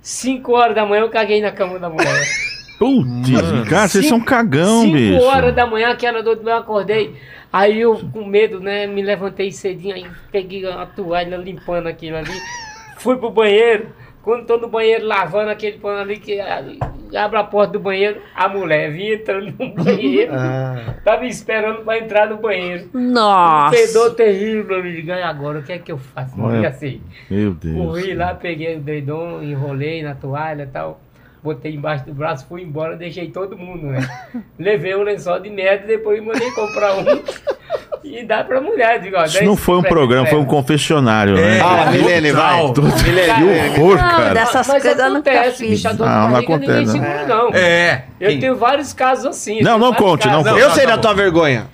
Cinco 0.00 0.52
horas 0.52 0.74
da 0.74 0.86
manhã 0.86 1.02
eu 1.02 1.10
caguei 1.10 1.42
na 1.42 1.52
cama 1.52 1.78
da 1.78 1.90
mulher. 1.90 2.08
Putz, 2.86 3.68
cara, 3.68 3.88
vocês 3.88 4.06
são 4.08 4.20
cagão, 4.20 4.82
Cinco 4.82 4.96
bicho. 4.96 5.22
horas 5.22 5.54
da 5.54 5.66
manhã, 5.66 5.94
que 5.94 6.06
era 6.06 6.22
do 6.22 6.30
outro, 6.30 6.48
eu 6.48 6.56
acordei. 6.56 7.14
Aí 7.52 7.80
eu, 7.80 7.96
com 8.12 8.24
medo, 8.24 8.58
né, 8.60 8.86
me 8.86 9.02
levantei 9.02 9.52
cedinho, 9.52 9.94
aí 9.94 10.06
peguei 10.30 10.66
a 10.66 10.86
toalha 10.86 11.36
limpando 11.36 11.86
aquilo 11.86 12.16
ali. 12.16 12.32
Fui 12.96 13.16
pro 13.16 13.30
banheiro. 13.30 13.88
Quando 14.22 14.46
tô 14.46 14.56
no 14.56 14.68
banheiro 14.68 15.04
lavando 15.04 15.50
aquele 15.50 15.78
pano 15.78 15.98
ali, 15.98 16.16
que 16.16 16.38
abre 16.40 17.38
a 17.38 17.42
porta 17.42 17.72
do 17.72 17.80
banheiro, 17.80 18.20
a 18.36 18.48
mulher 18.48 18.92
vinha 18.92 19.14
entrando 19.14 19.52
no 19.58 19.74
banheiro. 19.74 20.32
Ah, 20.32 20.94
Tava 21.04 21.26
esperando 21.26 21.84
pra 21.84 21.98
entrar 21.98 22.28
no 22.28 22.36
banheiro. 22.36 22.88
Nossa. 22.94 23.76
Fedor 23.76 24.14
terrível, 24.14 24.76
eu 24.76 24.82
digo, 24.92 25.08
"E 25.10 25.22
agora 25.22 25.58
o 25.58 25.62
que 25.64 25.72
é 25.72 25.78
que 25.78 25.90
eu 25.90 25.98
faço? 25.98 26.40
Olha. 26.40 26.60
E 26.60 26.66
assim, 26.66 27.00
Meu 27.28 27.52
Deus. 27.52 27.74
corri 27.76 28.14
lá, 28.14 28.32
peguei 28.32 28.76
o 28.76 28.80
dedão, 28.80 29.42
enrolei 29.42 30.04
na 30.04 30.14
toalha 30.14 30.62
e 30.62 30.66
tal, 30.68 31.00
botei 31.42 31.74
embaixo 31.74 32.04
do 32.04 32.14
braço, 32.14 32.46
fui 32.48 32.62
embora, 32.62 32.96
deixei 32.96 33.28
todo 33.30 33.56
mundo, 33.56 33.86
né? 33.86 34.08
Levei 34.58 34.94
um 34.94 35.02
lençol 35.02 35.40
de 35.40 35.50
merda, 35.50 35.86
depois 35.86 36.22
mandei 36.22 36.50
comprar 36.52 36.94
um 36.96 37.04
e 38.04 38.24
dar 38.24 38.44
pra 38.44 38.60
mulher. 38.60 39.00
Digo, 39.00 39.16
ó, 39.16 39.24
Isso 39.24 39.38
dá 39.40 39.44
não 39.44 39.56
foi 39.56 39.76
um 39.78 39.82
programa, 39.82 40.26
foi 40.26 40.38
um 40.38 40.44
confessionário, 40.44 41.34
né? 41.34 41.58
Fala, 41.58 41.90
Milene, 41.90 42.32
vai. 42.32 42.62
Milene, 42.62 43.74
Que 43.74 43.80
horror, 43.80 43.96
Não, 43.96 44.10
cara. 44.10 44.34
dessas 44.34 44.66
Mas 44.68 44.82
coisas 44.82 44.98
eu 45.02 45.10
nunca 45.10 45.30
acontece, 45.30 45.58
fiz. 45.58 45.70
bicho, 45.70 45.88
a 45.88 45.92
dor 45.92 46.06
de 46.08 46.12
Não, 46.14 46.20
não 46.20 46.28
ninguém 46.40 46.44
acontece, 46.56 46.98
né? 46.98 47.18
segura, 47.18 47.26
não. 47.26 47.50
É. 47.54 48.04
Eu 48.20 48.40
tenho 48.40 48.56
vários 48.56 48.92
casos 48.92 49.26
assim. 49.26 49.62
Não, 49.62 49.78
não 49.78 49.92
conte, 49.94 50.26
não 50.28 50.42
conte. 50.42 50.60
Eu 50.60 50.68
Não, 50.68 50.74
sei 50.74 50.86
da 50.86 50.98
tua 50.98 51.14
vergonha. 51.14 51.66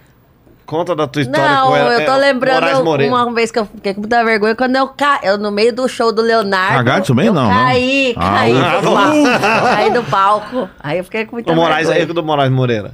Conta 0.68 0.94
da 0.94 1.06
tua 1.06 1.22
história 1.22 1.48
Não, 1.48 1.68
com 1.68 1.76
ela. 1.76 1.92
eu 1.94 1.96
tô 1.96 2.02
é, 2.02 2.14
Moraes 2.14 2.26
lembrando 2.26 3.06
uma 3.08 3.32
vez 3.32 3.50
que 3.50 3.58
eu 3.58 3.64
fiquei 3.64 3.94
com 3.94 4.00
muita 4.02 4.22
vergonha 4.22 4.54
quando 4.54 4.76
eu 4.76 4.86
caí. 4.88 5.20
Eu, 5.22 5.38
no 5.38 5.50
meio 5.50 5.72
do 5.74 5.88
show 5.88 6.12
do 6.12 6.20
Leonardo. 6.20 6.74
Cagado 6.76 7.06
também 7.06 7.26
eu 7.28 7.32
não, 7.32 7.44
não. 7.44 7.50
caí, 7.50 8.14
Ah, 8.14 8.34
caí, 8.36 8.52
uh. 8.52 8.82
do 8.82 8.92
palco, 8.92 9.40
caí 9.74 9.90
do 9.90 10.02
palco. 10.04 10.70
Aí 10.78 10.98
eu 10.98 11.04
fiquei 11.04 11.24
com 11.24 11.36
muita 11.36 11.50
O 11.50 11.56
Moraes, 11.56 11.88
vergonha. 11.88 12.02
é 12.10 12.12
do 12.14 12.22
Moraes 12.22 12.50
Moreira. 12.52 12.92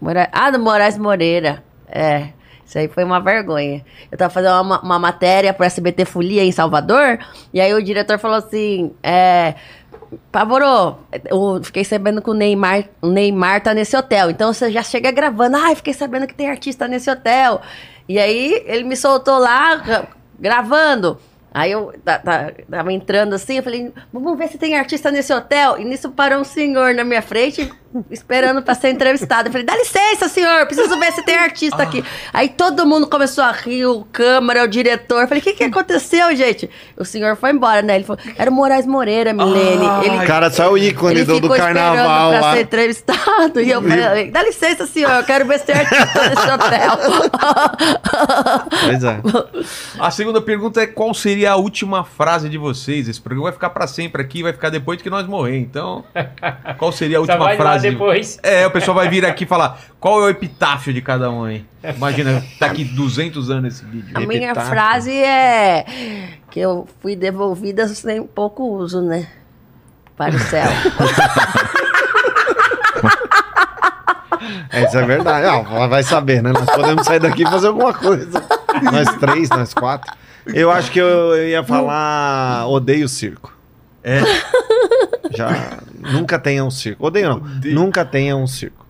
Mora- 0.00 0.28
Ah, 0.32 0.50
do 0.52 0.60
Moraes 0.60 0.96
Moreira. 0.96 1.64
É. 1.88 2.28
Isso 2.64 2.78
aí 2.78 2.86
foi 2.86 3.02
uma 3.02 3.18
vergonha. 3.20 3.84
Eu 4.10 4.16
tava 4.16 4.30
fazendo 4.32 4.62
uma, 4.62 4.80
uma 4.80 4.98
matéria 5.00 5.52
pro 5.52 5.66
SBT 5.66 6.04
Folia 6.04 6.44
em 6.44 6.52
Salvador, 6.52 7.18
e 7.52 7.60
aí 7.60 7.74
o 7.74 7.82
diretor 7.82 8.16
falou 8.20 8.36
assim: 8.38 8.92
é. 9.02 9.54
Pavorô, 10.30 10.96
eu 11.26 11.60
fiquei 11.62 11.84
sabendo 11.84 12.20
que 12.22 12.30
o 12.30 12.34
Neymar, 12.34 12.84
o 13.00 13.08
Neymar 13.08 13.62
tá 13.62 13.72
nesse 13.74 13.96
hotel. 13.96 14.30
Então 14.30 14.52
você 14.52 14.70
já 14.70 14.82
chega 14.82 15.10
gravando. 15.10 15.56
Ai, 15.56 15.74
fiquei 15.74 15.92
sabendo 15.94 16.26
que 16.26 16.34
tem 16.34 16.48
artista 16.50 16.86
nesse 16.88 17.10
hotel. 17.10 17.60
E 18.08 18.18
aí 18.18 18.62
ele 18.66 18.84
me 18.84 18.96
soltou 18.96 19.38
lá 19.38 19.76
gra- 19.76 20.08
gravando. 20.38 21.18
Aí 21.54 21.70
eu 21.72 21.92
ta- 22.04 22.18
ta- 22.18 22.52
tava 22.70 22.92
entrando 22.92 23.34
assim, 23.34 23.58
eu 23.58 23.62
falei, 23.62 23.92
vamos 24.12 24.38
ver 24.38 24.48
se 24.48 24.56
tem 24.58 24.76
artista 24.76 25.10
nesse 25.10 25.32
hotel. 25.32 25.78
E 25.78 25.84
nisso 25.84 26.10
parou 26.10 26.40
um 26.40 26.44
senhor 26.44 26.94
na 26.94 27.04
minha 27.04 27.22
frente, 27.22 27.70
esperando 28.10 28.62
pra 28.62 28.74
ser 28.74 28.90
entrevistado. 28.90 29.48
Eu 29.48 29.52
falei, 29.52 29.66
dá 29.66 29.76
licença, 29.76 30.28
senhor, 30.28 30.66
preciso 30.66 30.98
ver 30.98 31.12
se 31.12 31.22
tem 31.24 31.36
artista 31.36 31.82
aqui. 31.82 32.04
Aí 32.32 32.48
todo 32.48 32.86
mundo 32.86 33.06
começou 33.06 33.44
a 33.44 33.52
rir, 33.52 33.86
o 33.86 34.04
câmera, 34.12 34.64
o 34.64 34.68
diretor. 34.68 35.22
Eu 35.22 35.28
falei, 35.28 35.40
o 35.40 35.44
que, 35.44 35.52
que 35.52 35.64
aconteceu, 35.64 36.34
gente? 36.34 36.68
O 36.96 37.04
senhor 37.04 37.36
foi 37.36 37.50
embora, 37.50 37.82
né? 37.82 37.96
Ele 37.96 38.04
falou, 38.04 38.22
era 38.36 38.50
o 38.50 38.54
Moraes 38.54 38.86
Moreira, 38.86 39.32
Milene. 39.32 39.86
ele, 40.04 40.26
Cara, 40.26 40.50
só 40.50 40.70
o 40.70 40.78
ícone 40.78 41.16
ele 41.16 41.24
do, 41.24 41.40
do 41.40 41.48
carnaval 41.50 42.30
pra 42.30 42.40
lá. 42.40 42.52
ser 42.54 42.62
entrevistado. 42.62 43.60
E 43.60 43.70
eu 43.70 43.82
falei, 43.82 44.30
dá 44.30 44.42
licença, 44.42 44.86
senhor, 44.86 45.10
eu 45.12 45.24
quero 45.24 45.44
ver 45.46 45.58
se 45.60 45.66
tem 45.66 45.74
artista 45.76 46.28
nesse 46.28 46.50
hotel. 46.50 46.92
Pois 48.84 49.04
é. 49.04 49.20
A 49.98 50.10
segunda 50.10 50.40
pergunta 50.40 50.80
é 50.80 50.86
qual 50.86 51.12
seria 51.14 51.52
a 51.52 51.56
última 51.56 52.04
frase 52.04 52.48
de 52.48 52.58
vocês? 52.58 53.08
Esse 53.08 53.20
programa 53.20 53.44
vai 53.44 53.52
ficar 53.52 53.70
pra 53.70 53.86
sempre 53.86 54.22
aqui, 54.22 54.42
vai 54.42 54.52
ficar 54.52 54.70
depois 54.70 54.98
de 54.98 55.04
que 55.04 55.10
nós 55.10 55.26
morrer. 55.26 55.58
Então, 55.58 56.04
qual 56.78 56.92
seria 56.92 57.18
a 57.18 57.20
última 57.20 57.54
frase? 57.56 57.81
Depois. 57.82 58.38
É, 58.42 58.66
o 58.66 58.70
pessoal 58.70 58.94
vai 58.94 59.08
vir 59.08 59.24
aqui 59.26 59.44
falar 59.46 59.80
qual 60.00 60.20
é 60.22 60.24
o 60.24 60.28
epitáfio 60.28 60.92
de 60.92 61.00
cada 61.02 61.30
um 61.30 61.44
aí. 61.44 61.64
Imagina, 61.96 62.42
tá 62.58 62.66
aqui 62.66 62.84
200 62.84 63.50
anos 63.50 63.74
esse 63.74 63.84
vídeo. 63.84 64.16
A 64.16 64.20
minha 64.20 64.46
Epitáfio. 64.50 64.70
frase 64.70 65.12
é 65.12 65.84
que 66.50 66.60
eu 66.60 66.86
fui 67.00 67.16
devolvida 67.16 67.86
sem 67.88 68.22
pouco 68.24 68.64
uso, 68.64 69.00
né? 69.02 69.28
Para 70.16 70.34
o 70.34 70.38
céu. 70.38 70.68
É, 74.70 74.84
Isso 74.84 74.98
é 74.98 75.06
verdade. 75.06 75.46
Não, 75.46 75.88
vai 75.88 76.02
saber, 76.02 76.42
né? 76.42 76.52
Nós 76.52 76.64
podemos 76.64 77.06
sair 77.06 77.20
daqui 77.20 77.42
e 77.42 77.46
fazer 77.46 77.68
alguma 77.68 77.92
coisa. 77.94 78.42
Nós 78.90 79.16
três, 79.18 79.48
nós 79.50 79.72
quatro. 79.72 80.12
Eu 80.46 80.70
acho 80.70 80.90
que 80.90 80.98
eu 80.98 81.36
ia 81.46 81.62
falar 81.62 82.66
odeio 82.66 83.08
circo. 83.08 83.52
É. 84.02 84.20
Já 85.30 85.78
nunca 85.98 86.38
tenha 86.38 86.64
um 86.64 86.70
circo. 86.70 87.06
Odeio 87.06 87.28
não. 87.28 87.36
Odeio. 87.36 87.74
Nunca 87.74 88.04
tenha 88.04 88.36
um 88.36 88.46
circo. 88.46 88.82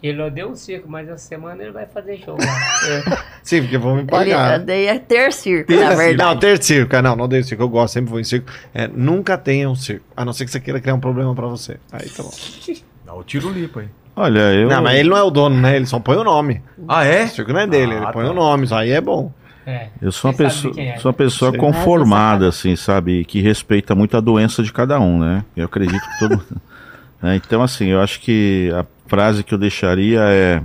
Ele 0.00 0.22
odeia 0.22 0.46
um 0.46 0.54
circo, 0.54 0.88
mas 0.88 1.08
essa 1.08 1.26
semana 1.26 1.60
ele 1.60 1.72
vai 1.72 1.84
fazer 1.84 2.18
show. 2.18 2.36
É. 2.38 3.18
Sim, 3.42 3.62
porque 3.62 3.76
vão 3.76 3.94
me 3.96 4.02
Ele 4.02 4.08
pagar. 4.08 4.60
odeia 4.60 4.96
ter 5.00 5.32
circo, 5.32 5.66
Ter 5.66 5.74
na 5.80 5.86
circo. 5.88 5.96
verdade. 5.96 6.30
Não, 6.34 6.38
ter 6.38 6.62
circo. 6.62 6.94
é, 6.94 7.02
Não, 7.02 7.16
não 7.16 7.24
odeio 7.24 7.42
circo. 7.42 7.62
Eu 7.64 7.68
gosto, 7.68 7.94
sempre 7.94 8.10
vou 8.10 8.20
em 8.20 8.24
circo. 8.24 8.48
É, 8.72 8.86
nunca 8.86 9.36
tenha 9.36 9.68
um 9.68 9.74
circo. 9.74 10.04
A 10.16 10.24
não 10.24 10.32
ser 10.32 10.44
que 10.44 10.52
você 10.52 10.60
queira 10.60 10.80
criar 10.80 10.94
um 10.94 11.00
problema 11.00 11.34
pra 11.34 11.48
você. 11.48 11.78
Aí 11.90 12.08
tá 12.10 12.22
bom. 12.22 12.30
Dá 13.04 13.14
o 13.14 13.24
tiro 13.24 13.50
lipo 13.50 13.80
aí. 13.80 13.88
Olha, 14.14 14.52
eu. 14.52 14.68
Não, 14.68 14.82
mas 14.82 14.98
ele 14.98 15.08
não 15.08 15.16
é 15.16 15.22
o 15.22 15.30
dono, 15.30 15.60
né? 15.60 15.74
Ele 15.76 15.86
só 15.86 15.98
põe 15.98 16.16
o 16.16 16.22
nome. 16.24 16.62
Ah, 16.86 17.04
é? 17.04 17.24
O 17.24 17.28
circo 17.28 17.52
não 17.52 17.60
é 17.60 17.66
dele, 17.66 17.94
Ah, 17.94 17.96
ele 18.02 18.12
põe 18.12 18.24
tá. 18.24 18.30
o 18.30 18.34
nome. 18.34 18.64
Isso 18.66 18.74
aí 18.76 18.90
é 18.92 19.00
bom. 19.00 19.32
É. 19.68 19.88
Eu 20.00 20.10
sou 20.10 20.30
uma 20.30 20.36
pessoa, 20.36 20.74
é. 20.80 20.96
sou 20.96 21.10
uma 21.10 21.16
pessoa 21.16 21.50
Sei. 21.50 21.60
conformada, 21.60 22.48
assim, 22.48 22.74
sabe? 22.74 23.22
Que 23.26 23.42
respeita 23.42 23.94
muito 23.94 24.16
a 24.16 24.20
doença 24.20 24.62
de 24.62 24.72
cada 24.72 24.98
um, 24.98 25.18
né? 25.18 25.44
Eu 25.54 25.66
acredito 25.66 26.00
que 26.00 26.18
todo. 26.20 26.42
É, 27.20 27.34
então, 27.34 27.60
assim, 27.62 27.86
eu 27.88 28.00
acho 28.00 28.20
que 28.20 28.70
a 28.72 28.86
frase 29.08 29.42
que 29.42 29.52
eu 29.52 29.58
deixaria 29.58 30.20
é: 30.20 30.62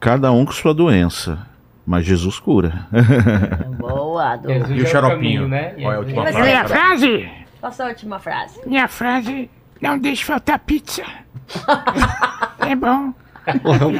cada 0.00 0.32
um 0.32 0.46
com 0.46 0.50
sua 0.52 0.72
doença, 0.72 1.38
mas 1.86 2.06
Jesus 2.06 2.38
cura. 2.38 2.86
Boa, 3.78 4.36
Du. 4.36 4.48
Jesus 4.48 4.70
E 4.70 4.72
o 4.72 4.80
é 4.80 4.82
o 4.82 4.86
xaropinho? 4.86 5.18
caminho, 5.42 5.48
né? 5.48 5.74
Qual 5.78 5.92
é 5.92 5.96
a 5.96 5.98
última 5.98 6.22
Mas 6.22 6.34
frase? 6.34 6.48
Minha 6.50 6.64
frase, 6.66 7.30
Qual 7.60 7.68
a 7.70 7.72
sua 7.74 7.86
última 7.88 8.18
frase? 8.18 8.60
minha 8.66 8.88
frase, 8.88 9.50
não 9.78 9.98
deixe 9.98 10.24
faltar 10.24 10.58
pizza. 10.60 11.04
É 12.58 12.74
bom, 12.74 13.12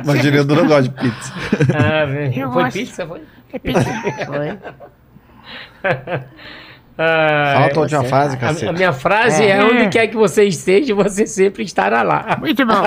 Imagina, 0.04 0.36
eu 0.38 0.44
não 0.44 0.66
gosto 0.66 0.82
de 0.84 0.90
pizza. 0.90 1.32
Ah, 1.74 2.04
velho. 2.04 2.34
Eu 2.40 2.52
foi 2.52 2.62
gosto. 2.64 2.78
pizza, 2.78 3.06
foi? 3.06 3.22
é 3.52 3.58
pizza. 3.58 3.84
Foi? 4.26 4.58
Ah, 6.98 7.56
Falta 7.58 7.76
a 7.78 7.82
última 7.82 8.00
você 8.02 8.08
fase, 8.08 8.30
a, 8.30 8.38
a 8.38 8.40
cacete. 8.40 8.72
minha 8.72 8.92
frase 8.92 9.42
é. 9.44 9.50
É. 9.50 9.62
onde 9.62 9.88
quer 9.90 10.06
que 10.06 10.16
você 10.16 10.44
esteja, 10.44 10.94
você 10.94 11.26
sempre 11.26 11.62
estará 11.62 12.02
lá. 12.02 12.36
Muito 12.40 12.64
bom. 12.64 12.84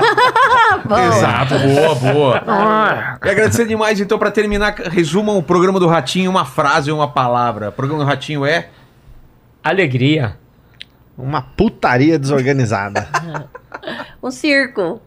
Exato, 0.98 1.60
boa, 1.60 1.96
boa. 1.96 2.40
Boa. 2.42 3.20
E 3.24 3.30
agradecer 3.30 3.68
demais, 3.68 4.00
então, 4.00 4.18
pra 4.18 4.32
terminar, 4.32 4.74
resumam 4.74 5.38
o 5.38 5.44
programa 5.44 5.80
do 5.80 5.86
Ratinho, 5.86 6.32
uma 6.32 6.44
frase 6.44 6.92
ou 6.92 6.98
uma 6.98 7.08
palavra. 7.08 7.70
O 7.70 7.72
programa 7.72 8.04
do 8.04 8.08
Ratinho 8.10 8.44
é. 8.48 8.70
Alegria. 9.64 10.36
Uma 11.16 11.44
putaria 11.44 12.18
desorganizada. 12.18 13.08
Um 14.24 14.32
circo. 14.32 15.00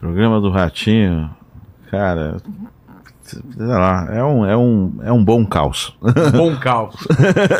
Programa 0.00 0.40
do 0.40 0.48
Ratinho, 0.48 1.28
cara. 1.90 2.38
Sei 3.30 3.66
lá, 3.66 4.08
é 4.12 4.22
um, 4.24 4.46
é 4.46 4.56
um, 4.56 4.92
é 5.04 5.12
um 5.12 5.24
bom 5.24 5.44
caos. 5.46 5.94
Bom 6.36 6.56
caos. 6.56 6.94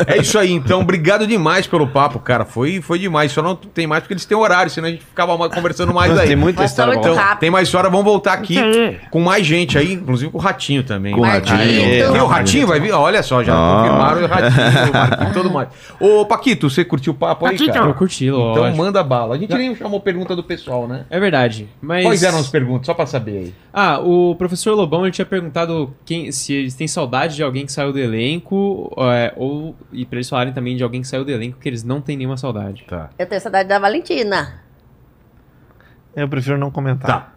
É 0.07 0.17
isso 0.17 0.37
aí, 0.37 0.51
então. 0.51 0.81
Obrigado 0.81 1.25
demais 1.27 1.67
pelo 1.67 1.87
papo, 1.87 2.19
cara. 2.19 2.45
Foi, 2.45 2.81
foi 2.81 2.99
demais. 2.99 3.31
Só 3.31 3.41
não 3.41 3.55
tem 3.55 3.85
mais 3.87 4.01
porque 4.03 4.13
eles 4.13 4.25
têm 4.25 4.37
horário, 4.37 4.69
senão 4.71 4.87
a 4.87 4.91
gente 4.91 5.03
ficava 5.03 5.37
conversando 5.49 5.93
mais 5.93 6.17
aí. 6.17 6.27
Tem 6.27 6.35
muita 6.35 6.61
Mas 6.61 6.71
história 6.71 6.93
tá 6.93 6.99
Então, 6.99 7.15
rápido. 7.15 7.39
tem 7.39 7.49
mais 7.51 7.67
história. 7.67 7.89
Vamos 7.89 8.05
voltar 8.05 8.33
aqui 8.33 8.57
aí. 8.57 8.99
com 9.09 9.19
mais 9.19 9.45
gente 9.45 9.77
aí, 9.77 9.93
inclusive 9.93 10.31
com 10.31 10.37
o 10.37 10.41
Ratinho 10.41 10.83
também. 10.83 11.13
Com 11.13 11.21
o. 11.21 11.23
Ratinho. 11.23 11.61
E 11.61 12.03
o 12.19 12.25
Ratinho 12.27 12.67
vai 12.67 12.79
vir? 12.79 12.91
Olha 12.91 13.21
só, 13.23 13.43
já 13.43 13.53
Ah. 13.53 13.77
confirmaram 13.83 14.23
o 14.23 14.27
Ratinho, 14.27 15.25
o 15.25 15.29
e 15.29 15.33
tudo 15.33 15.51
mais. 15.51 15.69
Ô, 15.99 16.25
Paquito, 16.25 16.69
você 16.69 16.83
curtiu 16.83 17.13
o 17.13 17.15
papo 17.15 17.45
aí, 17.45 17.53
Paquito. 17.57 17.73
cara? 17.73 17.87
Eu 17.89 17.93
curti, 17.93 18.25
Então 18.25 18.39
lógico. 18.55 18.77
manda 18.77 19.03
bala. 19.03 19.35
A 19.35 19.37
gente 19.37 19.53
nem 19.53 19.75
chamou 19.75 19.99
pergunta 19.99 20.35
do 20.35 20.43
pessoal, 20.43 20.87
né? 20.87 21.05
É 21.09 21.19
verdade. 21.19 21.67
Mas... 21.81 22.03
Quais 22.05 22.23
eram 22.23 22.39
as 22.39 22.47
perguntas? 22.47 22.85
Só 22.85 22.93
pra 22.93 23.05
saber 23.05 23.31
aí. 23.37 23.53
Ah, 23.73 23.99
o 23.99 24.35
professor 24.35 24.73
Lobão 24.75 25.03
ele 25.03 25.11
tinha 25.11 25.25
perguntado 25.25 25.60
perguntado 25.61 25.95
quem, 26.05 26.31
se 26.31 26.53
eles 26.53 26.75
têm 26.75 26.87
saudade 26.87 27.35
de 27.35 27.43
alguém 27.43 27.65
que 27.65 27.71
saiu 27.71 27.91
do 27.91 27.99
elenco, 27.99 28.91
é, 28.97 29.33
ou 29.35 29.75
e 29.91 30.05
pra 30.05 30.17
eles 30.17 30.29
falarem 30.29 30.53
também 30.53 30.75
de 30.75 30.83
alguém 30.83 31.01
que 31.01 31.07
saiu 31.07 31.23
do 31.23 31.31
elenco 31.31 31.59
que 31.59 31.69
eles 31.69 31.83
não 31.83 32.01
têm 32.01 32.17
nenhuma 32.17 32.37
saudade. 32.37 32.83
Tá. 32.87 33.09
Eu 33.17 33.25
tenho 33.25 33.41
saudade 33.41 33.67
da 33.69 33.79
Valentina. 33.79 34.61
Eu 36.15 36.27
prefiro 36.27 36.57
não 36.57 36.71
comentar. 36.71 37.07
Tá. 37.07 37.33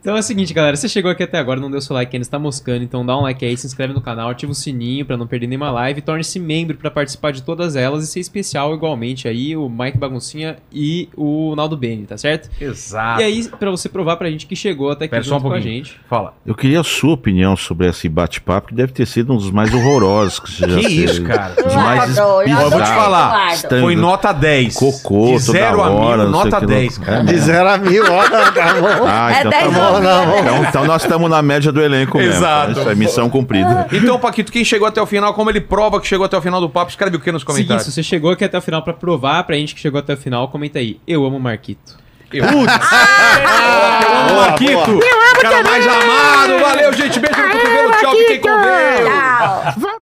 Então 0.00 0.16
é 0.16 0.20
o 0.20 0.22
seguinte, 0.22 0.54
galera, 0.54 0.76
você 0.76 0.88
chegou 0.88 1.10
aqui 1.10 1.22
até 1.22 1.38
agora, 1.38 1.60
não 1.60 1.70
deu 1.70 1.80
seu 1.80 1.94
like 1.94 2.14
ainda, 2.16 2.22
está 2.22 2.38
moscando, 2.38 2.82
então 2.82 3.04
dá 3.04 3.16
um 3.16 3.22
like 3.22 3.44
aí, 3.44 3.56
se 3.56 3.66
inscreve 3.66 3.92
no 3.92 4.00
canal, 4.00 4.30
ativa 4.30 4.52
o 4.52 4.54
sininho 4.54 5.04
pra 5.04 5.16
não 5.16 5.26
perder 5.26 5.46
nenhuma 5.46 5.70
live, 5.70 6.00
torne-se 6.00 6.38
membro 6.40 6.76
pra 6.76 6.90
participar 6.90 7.32
de 7.32 7.42
todas 7.42 7.76
elas 7.76 8.04
e 8.04 8.06
ser 8.06 8.20
especial 8.20 8.74
igualmente 8.74 9.28
aí, 9.28 9.56
o 9.56 9.68
Mike 9.68 9.98
Baguncinha 9.98 10.56
e 10.72 11.08
o 11.16 11.54
Naldo 11.56 11.76
Beni, 11.76 12.06
tá 12.06 12.16
certo? 12.16 12.50
Exato. 12.60 13.20
E 13.20 13.24
aí, 13.24 13.48
pra 13.58 13.70
você 13.70 13.88
provar 13.88 14.16
pra 14.16 14.30
gente 14.30 14.46
que 14.46 14.56
chegou 14.56 14.90
até 14.90 15.04
aqui 15.04 15.10
Pera 15.12 15.24
só 15.24 15.36
um 15.36 15.38
junto 15.38 15.48
com 15.50 15.54
a 15.54 15.60
gente. 15.60 16.00
Fala. 16.08 16.34
Eu 16.46 16.54
queria 16.54 16.80
a 16.80 16.84
sua 16.84 17.12
opinião 17.14 17.56
sobre 17.56 17.88
esse 17.88 18.08
bate-papo, 18.08 18.68
que 18.68 18.74
deve 18.74 18.92
ter 18.92 19.06
sido 19.06 19.32
um 19.32 19.36
dos 19.36 19.50
mais 19.50 19.72
horrorosos 19.74 20.40
que 20.40 20.50
você 20.52 20.68
já 20.70 20.80
Que 20.80 20.86
isso, 20.86 21.22
cara? 21.24 21.54
Os 21.66 21.74
mais 21.74 22.18
Ó, 22.18 22.42
eu 22.42 22.70
vou 22.70 22.80
te 22.82 22.88
falar. 22.88 23.52
Estranho. 23.54 23.82
Foi 23.82 23.96
nota 23.96 24.32
10. 24.32 24.74
Cocô, 24.74 25.26
De 25.32 25.38
0 25.38 25.76
toda 25.76 25.88
a 25.88 25.90
hora, 25.92 26.22
mil, 26.22 26.30
nota 26.30 26.56
o 26.56 26.60
que 26.60 26.66
10, 26.66 26.98
lá. 26.98 27.04
cara. 27.04 27.24
De 27.24 27.36
zero 27.38 27.68
a 27.68 27.78
mil, 27.78 28.02
ó, 28.04 28.22
tá 28.28 28.50
bom. 28.80 29.06
Ah, 29.06 29.32
É 29.32 29.40
então 29.40 29.49
10 29.50 29.64
tá 29.64 29.70
bom. 29.70 29.80
anos, 29.82 30.00
né? 30.00 30.40
Então, 30.40 30.64
então 30.64 30.84
nós 30.84 31.02
estamos 31.02 31.28
na 31.30 31.42
média 31.42 31.70
do 31.72 31.82
elenco 31.82 32.18
mesmo. 32.18 32.32
Exato. 32.34 32.72
Isso 32.72 32.88
é 32.88 32.94
missão 32.94 33.28
cumprida. 33.30 33.86
Então, 33.92 34.18
Paquito, 34.18 34.50
quem 34.52 34.64
chegou 34.64 34.86
até 34.88 35.00
o 35.02 35.06
final, 35.06 35.34
como 35.34 35.50
ele 35.50 35.60
prova 35.60 36.00
que 36.00 36.06
chegou 36.06 36.24
até 36.26 36.36
o 36.36 36.42
final 36.42 36.60
do 36.60 36.68
papo, 36.70 36.90
escreve 36.90 37.16
o 37.16 37.20
que 37.20 37.30
nos 37.30 37.42
Seguinte, 37.42 37.56
comentários? 37.56 37.84
se 37.84 37.92
você 37.92 38.02
chegou 38.02 38.30
aqui 38.30 38.44
até 38.44 38.56
o 38.58 38.62
final 38.62 38.82
pra 38.82 38.92
provar 38.92 39.42
pra 39.44 39.56
gente 39.56 39.74
que 39.74 39.80
chegou 39.80 39.98
até 40.00 40.14
o 40.14 40.16
final, 40.16 40.48
comenta 40.48 40.78
aí. 40.78 40.98
Eu 41.06 41.24
amo 41.24 41.36
o 41.36 41.40
Marquito. 41.40 41.98
Eu. 42.32 42.44
Putz! 42.46 42.54
eu 42.54 44.16
amo 44.16 44.30
o 44.30 44.34
Boa, 44.34 44.46
Marquito! 44.46 44.72
boa. 44.86 45.00
Cara 45.42 45.62
mais 45.64 45.86
amado! 45.86 46.58
Valeu, 46.60 46.92
gente! 46.92 47.18
Beijo 47.18 47.40
no 47.42 47.48
cotovelo, 47.50 47.90
tchau, 48.00 48.12
fiquem 48.16 48.40
com 48.40 48.48
Deus! 48.48 49.10
Tchau. 49.78 49.99